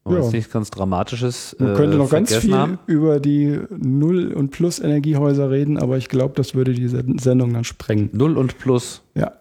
Ja. 0.05 0.17
jetzt 0.17 0.33
nichts 0.33 0.51
ganz 0.51 0.71
Dramatisches. 0.71 1.55
Man 1.57 1.73
äh, 1.73 1.75
könnte 1.75 1.97
noch 1.97 2.09
ganz 2.09 2.35
viel 2.35 2.53
haben. 2.53 2.79
über 2.85 3.19
die 3.19 3.59
Null- 3.69 4.33
und 4.33 4.49
Plus-Energiehäuser 4.49 5.49
reden, 5.49 5.77
aber 5.77 5.97
ich 5.97 6.09
glaube, 6.09 6.33
das 6.35 6.53
würde 6.53 6.73
die 6.73 6.87
Sendung 6.87 7.53
dann 7.53 7.63
sprengen. 7.63 8.09
Null 8.11 8.37
und 8.37 8.57
Plus? 8.57 9.03
Ja. 9.15 9.33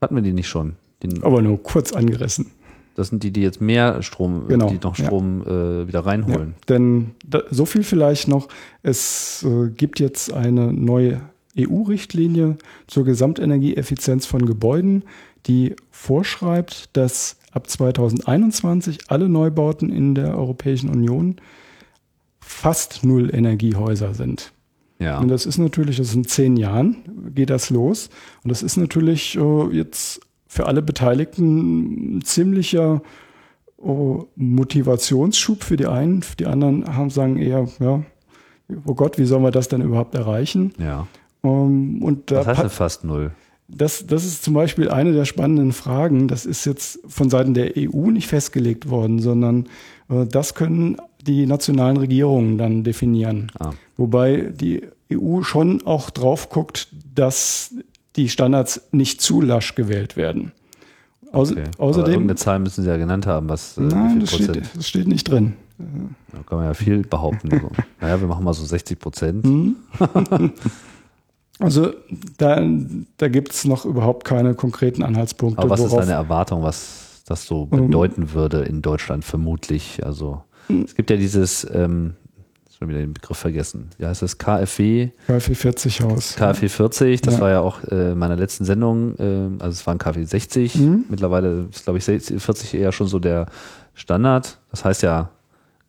Hatten 0.00 0.14
wir 0.16 0.22
die 0.22 0.32
nicht 0.32 0.48
schon? 0.48 0.76
Den 1.02 1.22
aber 1.22 1.42
nur 1.42 1.62
kurz 1.62 1.92
angerissen. 1.92 2.50
Das 2.94 3.08
sind 3.08 3.22
die, 3.22 3.30
die 3.30 3.40
jetzt 3.40 3.60
mehr 3.60 4.02
Strom, 4.02 4.48
genau, 4.48 4.68
die 4.68 4.78
noch 4.82 4.96
Strom 4.96 5.42
ja. 5.46 5.82
äh, 5.82 5.88
wieder 5.88 6.00
reinholen. 6.00 6.54
Ja, 6.58 6.66
denn 6.68 7.12
da, 7.26 7.42
so 7.50 7.64
viel 7.64 7.82
vielleicht 7.82 8.28
noch. 8.28 8.48
Es 8.82 9.44
äh, 9.44 9.70
gibt 9.70 10.00
jetzt 10.00 10.32
eine 10.32 10.72
neue 10.72 11.20
EU-Richtlinie 11.58 12.58
zur 12.86 13.04
Gesamtenergieeffizienz 13.04 14.26
von 14.26 14.44
Gebäuden, 14.44 15.04
die 15.46 15.76
vorschreibt, 15.90 16.90
dass 16.96 17.36
ab 17.52 17.68
2021 17.68 18.98
alle 19.08 19.28
Neubauten 19.28 19.90
in 19.90 20.14
der 20.14 20.36
Europäischen 20.36 20.90
Union 20.90 21.36
fast 22.40 23.04
null 23.04 23.34
Energiehäuser 23.34 24.14
sind. 24.14 24.52
Ja. 24.98 25.18
Und 25.18 25.28
das 25.28 25.46
ist 25.46 25.58
natürlich, 25.58 25.96
das 25.96 26.14
in 26.14 26.26
zehn 26.26 26.56
Jahren 26.56 26.96
geht 27.34 27.50
das 27.50 27.70
los. 27.70 28.10
Und 28.44 28.50
das 28.50 28.62
ist 28.62 28.76
natürlich 28.76 29.36
äh, 29.36 29.66
jetzt 29.72 30.20
für 30.50 30.66
alle 30.66 30.82
Beteiligten 30.82 32.16
ein 32.16 32.22
ziemlicher 32.22 33.02
oh, 33.78 34.24
Motivationsschub 34.34 35.62
für 35.62 35.76
die 35.76 35.86
einen. 35.86 36.22
Für 36.22 36.34
die 36.34 36.46
anderen 36.46 36.96
haben 36.96 37.08
sagen 37.08 37.36
eher, 37.36 37.68
ja, 37.78 38.02
oh 38.84 38.94
Gott, 38.94 39.16
wie 39.16 39.26
sollen 39.26 39.44
wir 39.44 39.52
das 39.52 39.68
denn 39.68 39.80
überhaupt 39.80 40.16
erreichen? 40.16 40.72
Ja. 40.78 41.06
Um, 41.42 42.02
und 42.02 42.32
Was 42.32 42.48
heißt 42.48 42.62
denn 42.62 42.68
fast 42.70 43.04
null? 43.04 43.30
das, 43.68 44.04
das 44.06 44.24
ist 44.24 44.42
zum 44.42 44.54
Beispiel 44.54 44.90
eine 44.90 45.12
der 45.12 45.24
spannenden 45.24 45.72
Fragen. 45.72 46.26
Das 46.26 46.44
ist 46.46 46.64
jetzt 46.64 46.98
von 47.06 47.30
Seiten 47.30 47.54
der 47.54 47.74
EU 47.76 48.10
nicht 48.10 48.26
festgelegt 48.26 48.90
worden, 48.90 49.20
sondern 49.20 49.68
äh, 50.08 50.26
das 50.26 50.54
können 50.54 50.96
die 51.22 51.46
nationalen 51.46 51.96
Regierungen 51.96 52.58
dann 52.58 52.82
definieren. 52.82 53.52
Ah. 53.58 53.70
Wobei 53.96 54.52
die 54.52 54.82
EU 55.12 55.42
schon 55.42 55.86
auch 55.86 56.10
drauf 56.10 56.48
guckt, 56.48 56.88
dass 57.14 57.74
die 58.16 58.28
Standards 58.28 58.88
nicht 58.92 59.20
zu 59.20 59.40
lasch 59.40 59.74
gewählt 59.74 60.16
werden. 60.16 60.52
Außer, 61.32 61.52
okay. 61.52 61.64
Außerdem. 61.78 62.22
eine 62.22 62.34
Zahl 62.34 62.58
müssen 62.58 62.82
Sie 62.82 62.90
ja 62.90 62.96
genannt 62.96 63.26
haben, 63.26 63.48
was. 63.48 63.78
Äh, 63.78 63.82
nein, 63.82 64.20
das 64.20 64.34
steht, 64.34 64.62
das 64.74 64.88
steht, 64.88 65.06
nicht 65.06 65.28
drin. 65.28 65.54
Da 65.78 66.42
kann 66.44 66.58
man 66.58 66.66
ja 66.66 66.74
viel 66.74 67.02
behaupten. 67.02 67.48
naja, 68.00 68.20
wir 68.20 68.26
machen 68.26 68.44
mal 68.44 68.52
so 68.52 68.64
60 68.64 68.98
Prozent. 68.98 69.44
Mhm. 69.44 69.76
Also 71.60 71.92
da, 72.38 72.66
da 73.18 73.28
gibt 73.28 73.52
es 73.52 73.66
noch 73.66 73.84
überhaupt 73.84 74.24
keine 74.24 74.54
konkreten 74.54 75.02
Anhaltspunkte. 75.02 75.60
Aber 75.60 75.70
was 75.70 75.80
ist 75.80 75.94
deine 75.94 76.12
Erwartung, 76.12 76.62
was 76.62 77.22
das 77.26 77.44
so 77.44 77.66
bedeuten 77.66 78.22
um, 78.22 78.32
würde 78.32 78.62
in 78.62 78.80
Deutschland 78.80 79.26
vermutlich? 79.26 80.00
Also 80.02 80.42
hm. 80.68 80.84
es 80.84 80.94
gibt 80.94 81.10
ja 81.10 81.18
dieses, 81.18 81.68
ähm, 81.70 82.14
schon 82.80 82.88
wieder 82.88 83.00
den 83.00 83.12
Begriff 83.12 83.36
vergessen, 83.36 83.90
wie 83.98 84.06
heißt 84.06 84.22
das, 84.22 84.38
KfW? 84.38 85.10
KfW 85.26 85.54
40 85.54 86.00
Haus. 86.00 86.34
KfW 86.36 86.68
40, 86.68 87.20
das 87.20 87.34
ja. 87.34 87.40
war 87.40 87.50
ja 87.50 87.60
auch 87.60 87.84
äh, 87.84 88.14
meiner 88.14 88.36
letzten 88.36 88.64
Sendung, 88.64 89.16
äh, 89.18 89.62
also 89.62 89.72
es 89.72 89.86
war 89.86 89.94
ein 89.94 89.98
KfW 89.98 90.24
60, 90.24 90.76
mhm. 90.76 91.04
mittlerweile 91.10 91.68
ist 91.70 91.84
glaube 91.84 91.98
ich 91.98 92.04
40 92.04 92.74
eher 92.74 92.90
schon 92.92 93.06
so 93.06 93.18
der 93.18 93.46
Standard. 93.92 94.58
Das 94.70 94.84
heißt 94.84 95.02
ja, 95.02 95.30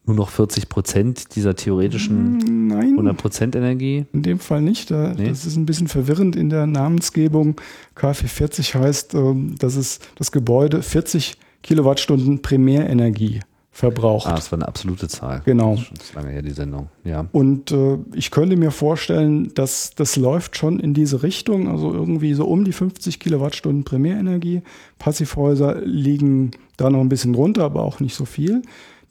nur 0.05 0.17
noch 0.17 0.29
40 0.29 0.67
Prozent 0.67 1.35
dieser 1.35 1.55
theoretischen 1.55 2.67
Nein, 2.67 2.91
100 2.91 3.15
Prozent 3.15 3.55
Energie? 3.55 4.05
In 4.11 4.23
dem 4.23 4.39
Fall 4.39 4.61
nicht. 4.61 4.91
Da, 4.91 5.13
nee. 5.15 5.29
Das 5.29 5.45
ist 5.45 5.55
ein 5.55 5.65
bisschen 5.65 5.87
verwirrend 5.87 6.35
in 6.35 6.49
der 6.49 6.67
Namensgebung. 6.67 7.55
KfW 7.95 8.27
40 8.27 8.75
heißt, 8.75 9.13
ähm, 9.13 9.55
dass 9.59 9.77
es 9.77 9.99
das 10.15 10.33
Gebäude 10.33 10.81
40 10.81 11.37
Kilowattstunden 11.63 12.41
Primärenergie 12.41 13.39
verbraucht. 13.71 14.27
Ah, 14.27 14.35
das 14.35 14.51
war 14.51 14.59
eine 14.59 14.67
absolute 14.67 15.07
Zahl. 15.07 15.41
Genau. 15.45 15.75
Das 15.75 16.03
ist 16.03 16.13
lange 16.13 16.29
her 16.29 16.41
die 16.41 16.51
Sendung. 16.51 16.89
Ja. 17.05 17.27
Und 17.31 17.71
äh, 17.71 17.97
ich 18.13 18.29
könnte 18.29 18.57
mir 18.57 18.71
vorstellen, 18.71 19.53
dass 19.53 19.91
das 19.95 20.17
läuft 20.17 20.57
schon 20.57 20.79
in 20.79 20.93
diese 20.93 21.23
Richtung, 21.23 21.69
also 21.69 21.93
irgendwie 21.93 22.33
so 22.33 22.45
um 22.45 22.65
die 22.65 22.73
50 22.73 23.19
Kilowattstunden 23.19 23.85
Primärenergie. 23.85 24.61
Passivhäuser 24.99 25.81
liegen 25.81 26.51
da 26.75 26.89
noch 26.89 26.99
ein 26.99 27.09
bisschen 27.09 27.33
drunter, 27.33 27.63
aber 27.63 27.83
auch 27.83 28.01
nicht 28.01 28.13
so 28.13 28.25
viel. 28.25 28.61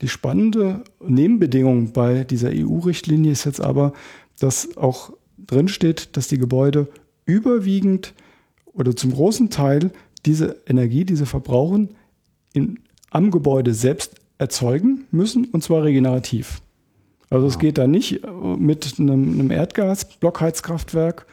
Die 0.02 0.08
spannende 0.08 0.84
Nebenbedingung 1.02 1.92
bei 1.92 2.24
dieser 2.24 2.50
EU-Richtlinie 2.52 3.32
ist 3.32 3.44
jetzt 3.44 3.60
aber, 3.60 3.94
dass 4.38 4.76
auch 4.76 5.12
drin 5.38 5.68
steht, 5.68 6.16
dass 6.16 6.28
die 6.28 6.38
Gebäude 6.38 6.88
überwiegend 7.24 8.14
oder 8.72 8.94
zum 8.94 9.12
großen 9.12 9.48
Teil 9.50 9.90
diese 10.26 10.60
Energie, 10.66 11.04
diese 11.04 11.26
verbrauchen, 11.26 11.94
in, 12.52 12.78
am 13.10 13.30
Gebäude 13.30 13.74
selbst 13.74 14.19
erzeugen 14.40 15.06
müssen 15.10 15.44
und 15.44 15.62
zwar 15.62 15.84
regenerativ. 15.84 16.62
Also 17.28 17.46
es 17.46 17.58
geht 17.58 17.78
da 17.78 17.86
nicht 17.86 18.22
mit 18.58 18.94
einem, 18.98 19.34
einem 19.34 19.50
Erdgas-Blockheizkraftwerk, 19.50 21.26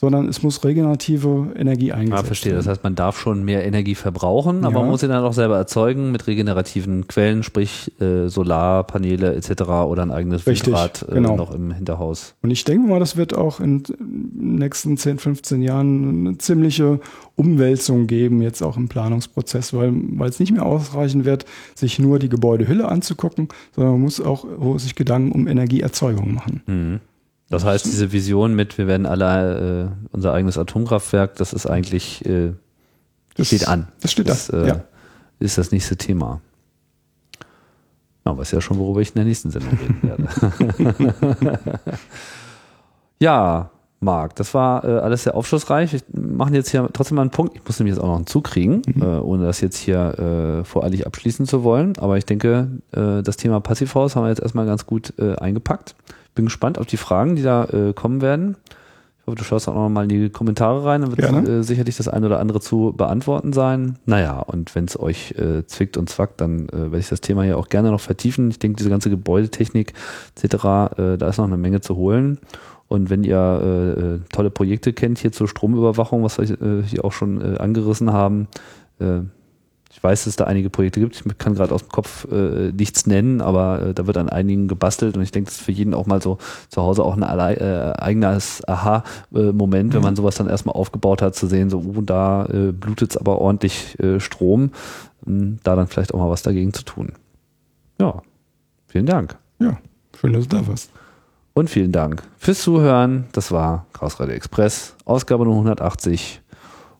sondern 0.00 0.28
es 0.28 0.42
muss 0.42 0.64
regenerative 0.64 1.52
Energie 1.54 1.92
eingesetzt 1.92 2.12
werden. 2.12 2.24
Ah, 2.24 2.26
verstehe. 2.26 2.54
Das 2.54 2.66
heißt, 2.66 2.82
man 2.82 2.94
darf 2.94 3.20
schon 3.20 3.44
mehr 3.44 3.66
Energie 3.66 3.94
verbrauchen, 3.94 4.64
aber 4.64 4.76
ja. 4.76 4.80
man 4.80 4.88
muss 4.88 5.02
sie 5.02 5.08
dann 5.08 5.22
auch 5.22 5.34
selber 5.34 5.58
erzeugen 5.58 6.10
mit 6.10 6.26
regenerativen 6.26 7.06
Quellen, 7.06 7.42
sprich 7.42 7.92
äh, 8.00 8.28
Solarpaneele 8.28 9.34
etc. 9.34 9.60
oder 9.60 10.00
ein 10.00 10.10
eigenes 10.10 10.46
Richtig, 10.46 10.68
Windrad 10.68 11.04
äh, 11.06 11.14
genau. 11.16 11.36
noch 11.36 11.54
im 11.54 11.72
Hinterhaus. 11.72 12.34
Und 12.40 12.50
ich 12.50 12.64
denke 12.64 12.88
mal, 12.88 12.98
das 12.98 13.18
wird 13.18 13.36
auch 13.36 13.60
in 13.60 13.82
den 13.82 14.56
nächsten 14.56 14.96
10, 14.96 15.18
15 15.18 15.60
Jahren 15.60 16.26
eine 16.28 16.38
ziemliche 16.38 17.00
Umwälzung 17.36 18.06
geben, 18.06 18.40
jetzt 18.40 18.62
auch 18.62 18.78
im 18.78 18.88
Planungsprozess, 18.88 19.74
weil, 19.74 19.92
weil 20.12 20.30
es 20.30 20.40
nicht 20.40 20.52
mehr 20.52 20.64
ausreichen 20.64 21.26
wird, 21.26 21.44
sich 21.74 21.98
nur 21.98 22.18
die 22.18 22.30
Gebäudehülle 22.30 22.88
anzugucken, 22.88 23.48
sondern 23.74 23.92
man 23.94 24.00
muss 24.00 24.18
auch 24.18 24.46
sich 24.78 24.94
Gedanken 24.94 25.32
um 25.32 25.46
Energieerzeugung 25.46 26.32
machen. 26.32 26.62
Mhm. 26.66 27.00
Das 27.50 27.64
heißt, 27.64 27.84
diese 27.84 28.12
Vision 28.12 28.54
mit, 28.54 28.78
wir 28.78 28.86
werden 28.86 29.06
alle 29.06 29.90
äh, 29.90 30.06
unser 30.12 30.32
eigenes 30.32 30.56
Atomkraftwerk, 30.56 31.34
das 31.34 31.52
ist 31.52 31.66
eigentlich, 31.66 32.24
äh, 32.24 32.52
das 33.36 33.48
steht 33.48 33.66
an. 33.66 33.88
Das 34.00 34.12
steht 34.12 34.28
das, 34.28 34.48
äh, 34.48 34.68
ja. 34.68 34.84
Ist 35.40 35.58
das 35.58 35.72
nächste 35.72 35.96
Thema. 35.96 36.40
Ja, 38.24 38.36
weiß 38.36 38.52
ja 38.52 38.60
schon, 38.60 38.78
worüber 38.78 39.00
ich 39.00 39.08
in 39.08 39.14
der 39.16 39.24
nächsten 39.24 39.50
Sendung 39.50 39.72
reden 39.78 39.98
werde. 40.02 41.58
ja, 43.18 43.70
Marc, 43.98 44.36
das 44.36 44.54
war 44.54 44.84
äh, 44.84 44.98
alles 44.98 45.24
sehr 45.24 45.34
aufschlussreich. 45.34 45.92
Wir 45.92 46.00
machen 46.22 46.54
jetzt 46.54 46.70
hier 46.70 46.88
trotzdem 46.92 47.16
mal 47.16 47.22
einen 47.22 47.30
Punkt. 47.30 47.56
Ich 47.56 47.64
muss 47.66 47.80
nämlich 47.80 47.96
jetzt 47.96 48.02
auch 48.02 48.08
noch 48.08 48.16
einen 48.16 48.26
Zug 48.26 48.44
kriegen, 48.44 48.82
mhm. 48.86 49.02
äh, 49.02 49.18
ohne 49.18 49.46
das 49.46 49.60
jetzt 49.60 49.76
hier 49.76 50.60
äh, 50.60 50.64
voreilig 50.64 51.06
abschließen 51.06 51.46
zu 51.46 51.64
wollen. 51.64 51.98
Aber 51.98 52.16
ich 52.16 52.26
denke, 52.26 52.68
äh, 52.92 53.22
das 53.22 53.36
Thema 53.36 53.60
Passivhaus 53.60 54.14
haben 54.14 54.24
wir 54.24 54.28
jetzt 54.28 54.42
erstmal 54.42 54.66
ganz 54.66 54.86
gut 54.86 55.14
äh, 55.18 55.34
eingepackt. 55.36 55.96
Bin 56.40 56.46
gespannt 56.46 56.78
auf 56.78 56.86
die 56.86 56.96
Fragen, 56.96 57.36
die 57.36 57.42
da 57.42 57.64
äh, 57.64 57.92
kommen 57.92 58.22
werden. 58.22 58.56
Ich 59.18 59.26
hoffe, 59.26 59.36
du 59.36 59.44
schaust 59.44 59.68
auch 59.68 59.74
noch 59.74 59.90
mal 59.90 60.04
in 60.04 60.08
die 60.08 60.30
Kommentare 60.30 60.86
rein. 60.86 61.02
Dann 61.02 61.14
wird 61.14 61.48
äh, 61.48 61.62
sicherlich 61.62 61.98
das 61.98 62.08
eine 62.08 62.24
oder 62.24 62.40
andere 62.40 62.60
zu 62.60 62.94
beantworten 62.96 63.52
sein. 63.52 63.98
Naja, 64.06 64.38
und 64.38 64.74
wenn 64.74 64.86
es 64.86 64.98
euch 64.98 65.32
äh, 65.32 65.66
zwickt 65.66 65.98
und 65.98 66.08
zwackt, 66.08 66.40
dann 66.40 66.70
äh, 66.70 66.84
werde 66.84 66.98
ich 67.00 67.10
das 67.10 67.20
Thema 67.20 67.42
hier 67.42 67.58
auch 67.58 67.68
gerne 67.68 67.90
noch 67.90 68.00
vertiefen. 68.00 68.48
Ich 68.48 68.58
denke, 68.58 68.78
diese 68.78 68.88
ganze 68.88 69.10
Gebäudetechnik 69.10 69.92
etc., 70.34 70.54
äh, 70.54 71.18
da 71.18 71.28
ist 71.28 71.36
noch 71.36 71.44
eine 71.44 71.58
Menge 71.58 71.82
zu 71.82 71.96
holen. 71.96 72.38
Und 72.88 73.10
wenn 73.10 73.22
ihr 73.22 73.36
äh, 73.36 74.00
äh, 74.00 74.20
tolle 74.32 74.48
Projekte 74.48 74.94
kennt 74.94 75.18
hier 75.18 75.32
zur 75.32 75.46
Stromüberwachung, 75.46 76.22
was 76.22 76.38
wir 76.38 76.50
äh, 76.58 76.82
hier 76.84 77.04
auch 77.04 77.12
schon 77.12 77.42
äh, 77.42 77.58
angerissen 77.58 78.14
haben, 78.14 78.48
äh, 78.98 79.20
ich 79.92 80.02
weiß, 80.02 80.20
dass 80.20 80.28
es 80.28 80.36
da 80.36 80.44
einige 80.44 80.70
Projekte 80.70 81.00
gibt. 81.00 81.16
Ich 81.16 81.38
kann 81.38 81.54
gerade 81.54 81.74
aus 81.74 81.82
dem 81.82 81.90
Kopf 81.90 82.26
äh, 82.30 82.70
nichts 82.70 83.06
nennen, 83.06 83.40
aber 83.40 83.82
äh, 83.82 83.94
da 83.94 84.06
wird 84.06 84.16
an 84.18 84.28
einigen 84.28 84.68
gebastelt 84.68 85.16
und 85.16 85.22
ich 85.22 85.32
denke, 85.32 85.50
das 85.50 85.58
ist 85.58 85.64
für 85.64 85.72
jeden 85.72 85.94
auch 85.94 86.06
mal 86.06 86.22
so 86.22 86.38
zu 86.68 86.82
Hause 86.82 87.04
auch 87.04 87.16
ein 87.16 87.22
äh, 87.22 87.92
eigenes 87.98 88.66
Aha-Moment, 88.68 89.92
wenn 89.92 90.02
man 90.02 90.14
sowas 90.14 90.36
dann 90.36 90.48
erstmal 90.48 90.76
aufgebaut 90.76 91.22
hat, 91.22 91.34
zu 91.34 91.48
sehen, 91.48 91.70
so, 91.70 91.78
uh, 91.78 92.02
da 92.02 92.46
äh, 92.46 92.70
blutet 92.70 93.10
es 93.10 93.16
aber 93.16 93.40
ordentlich 93.40 93.98
äh, 93.98 94.20
Strom, 94.20 94.70
ähm, 95.26 95.58
da 95.64 95.74
dann 95.74 95.88
vielleicht 95.88 96.14
auch 96.14 96.20
mal 96.20 96.30
was 96.30 96.42
dagegen 96.42 96.72
zu 96.72 96.84
tun. 96.84 97.12
Ja, 98.00 98.22
vielen 98.86 99.06
Dank. 99.06 99.36
Ja, 99.58 99.76
schön, 100.18 100.32
dass 100.34 100.46
du 100.46 100.56
da 100.56 100.66
warst. 100.68 100.92
Und 101.52 101.68
vielen 101.68 101.90
Dank 101.90 102.22
fürs 102.38 102.60
Zuhören. 102.60 103.24
Das 103.32 103.50
war 103.50 103.86
Chaos 103.92 104.20
Radio 104.20 104.36
Express, 104.36 104.94
Ausgabe 105.04 105.44
Nummer 105.44 105.58
180. 105.58 106.42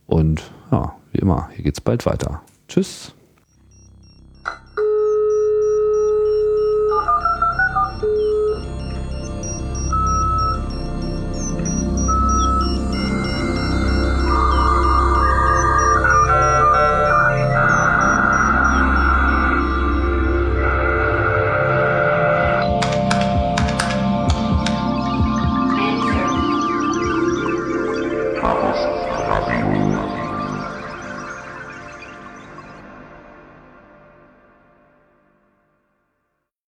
Und 0.07 0.43
ja, 0.73 0.97
wie 1.12 1.19
immer, 1.19 1.49
hier 1.55 1.62
geht's 1.62 1.81
bald 1.81 2.05
weiter. 2.05 2.43
Tschüss. 2.71 3.13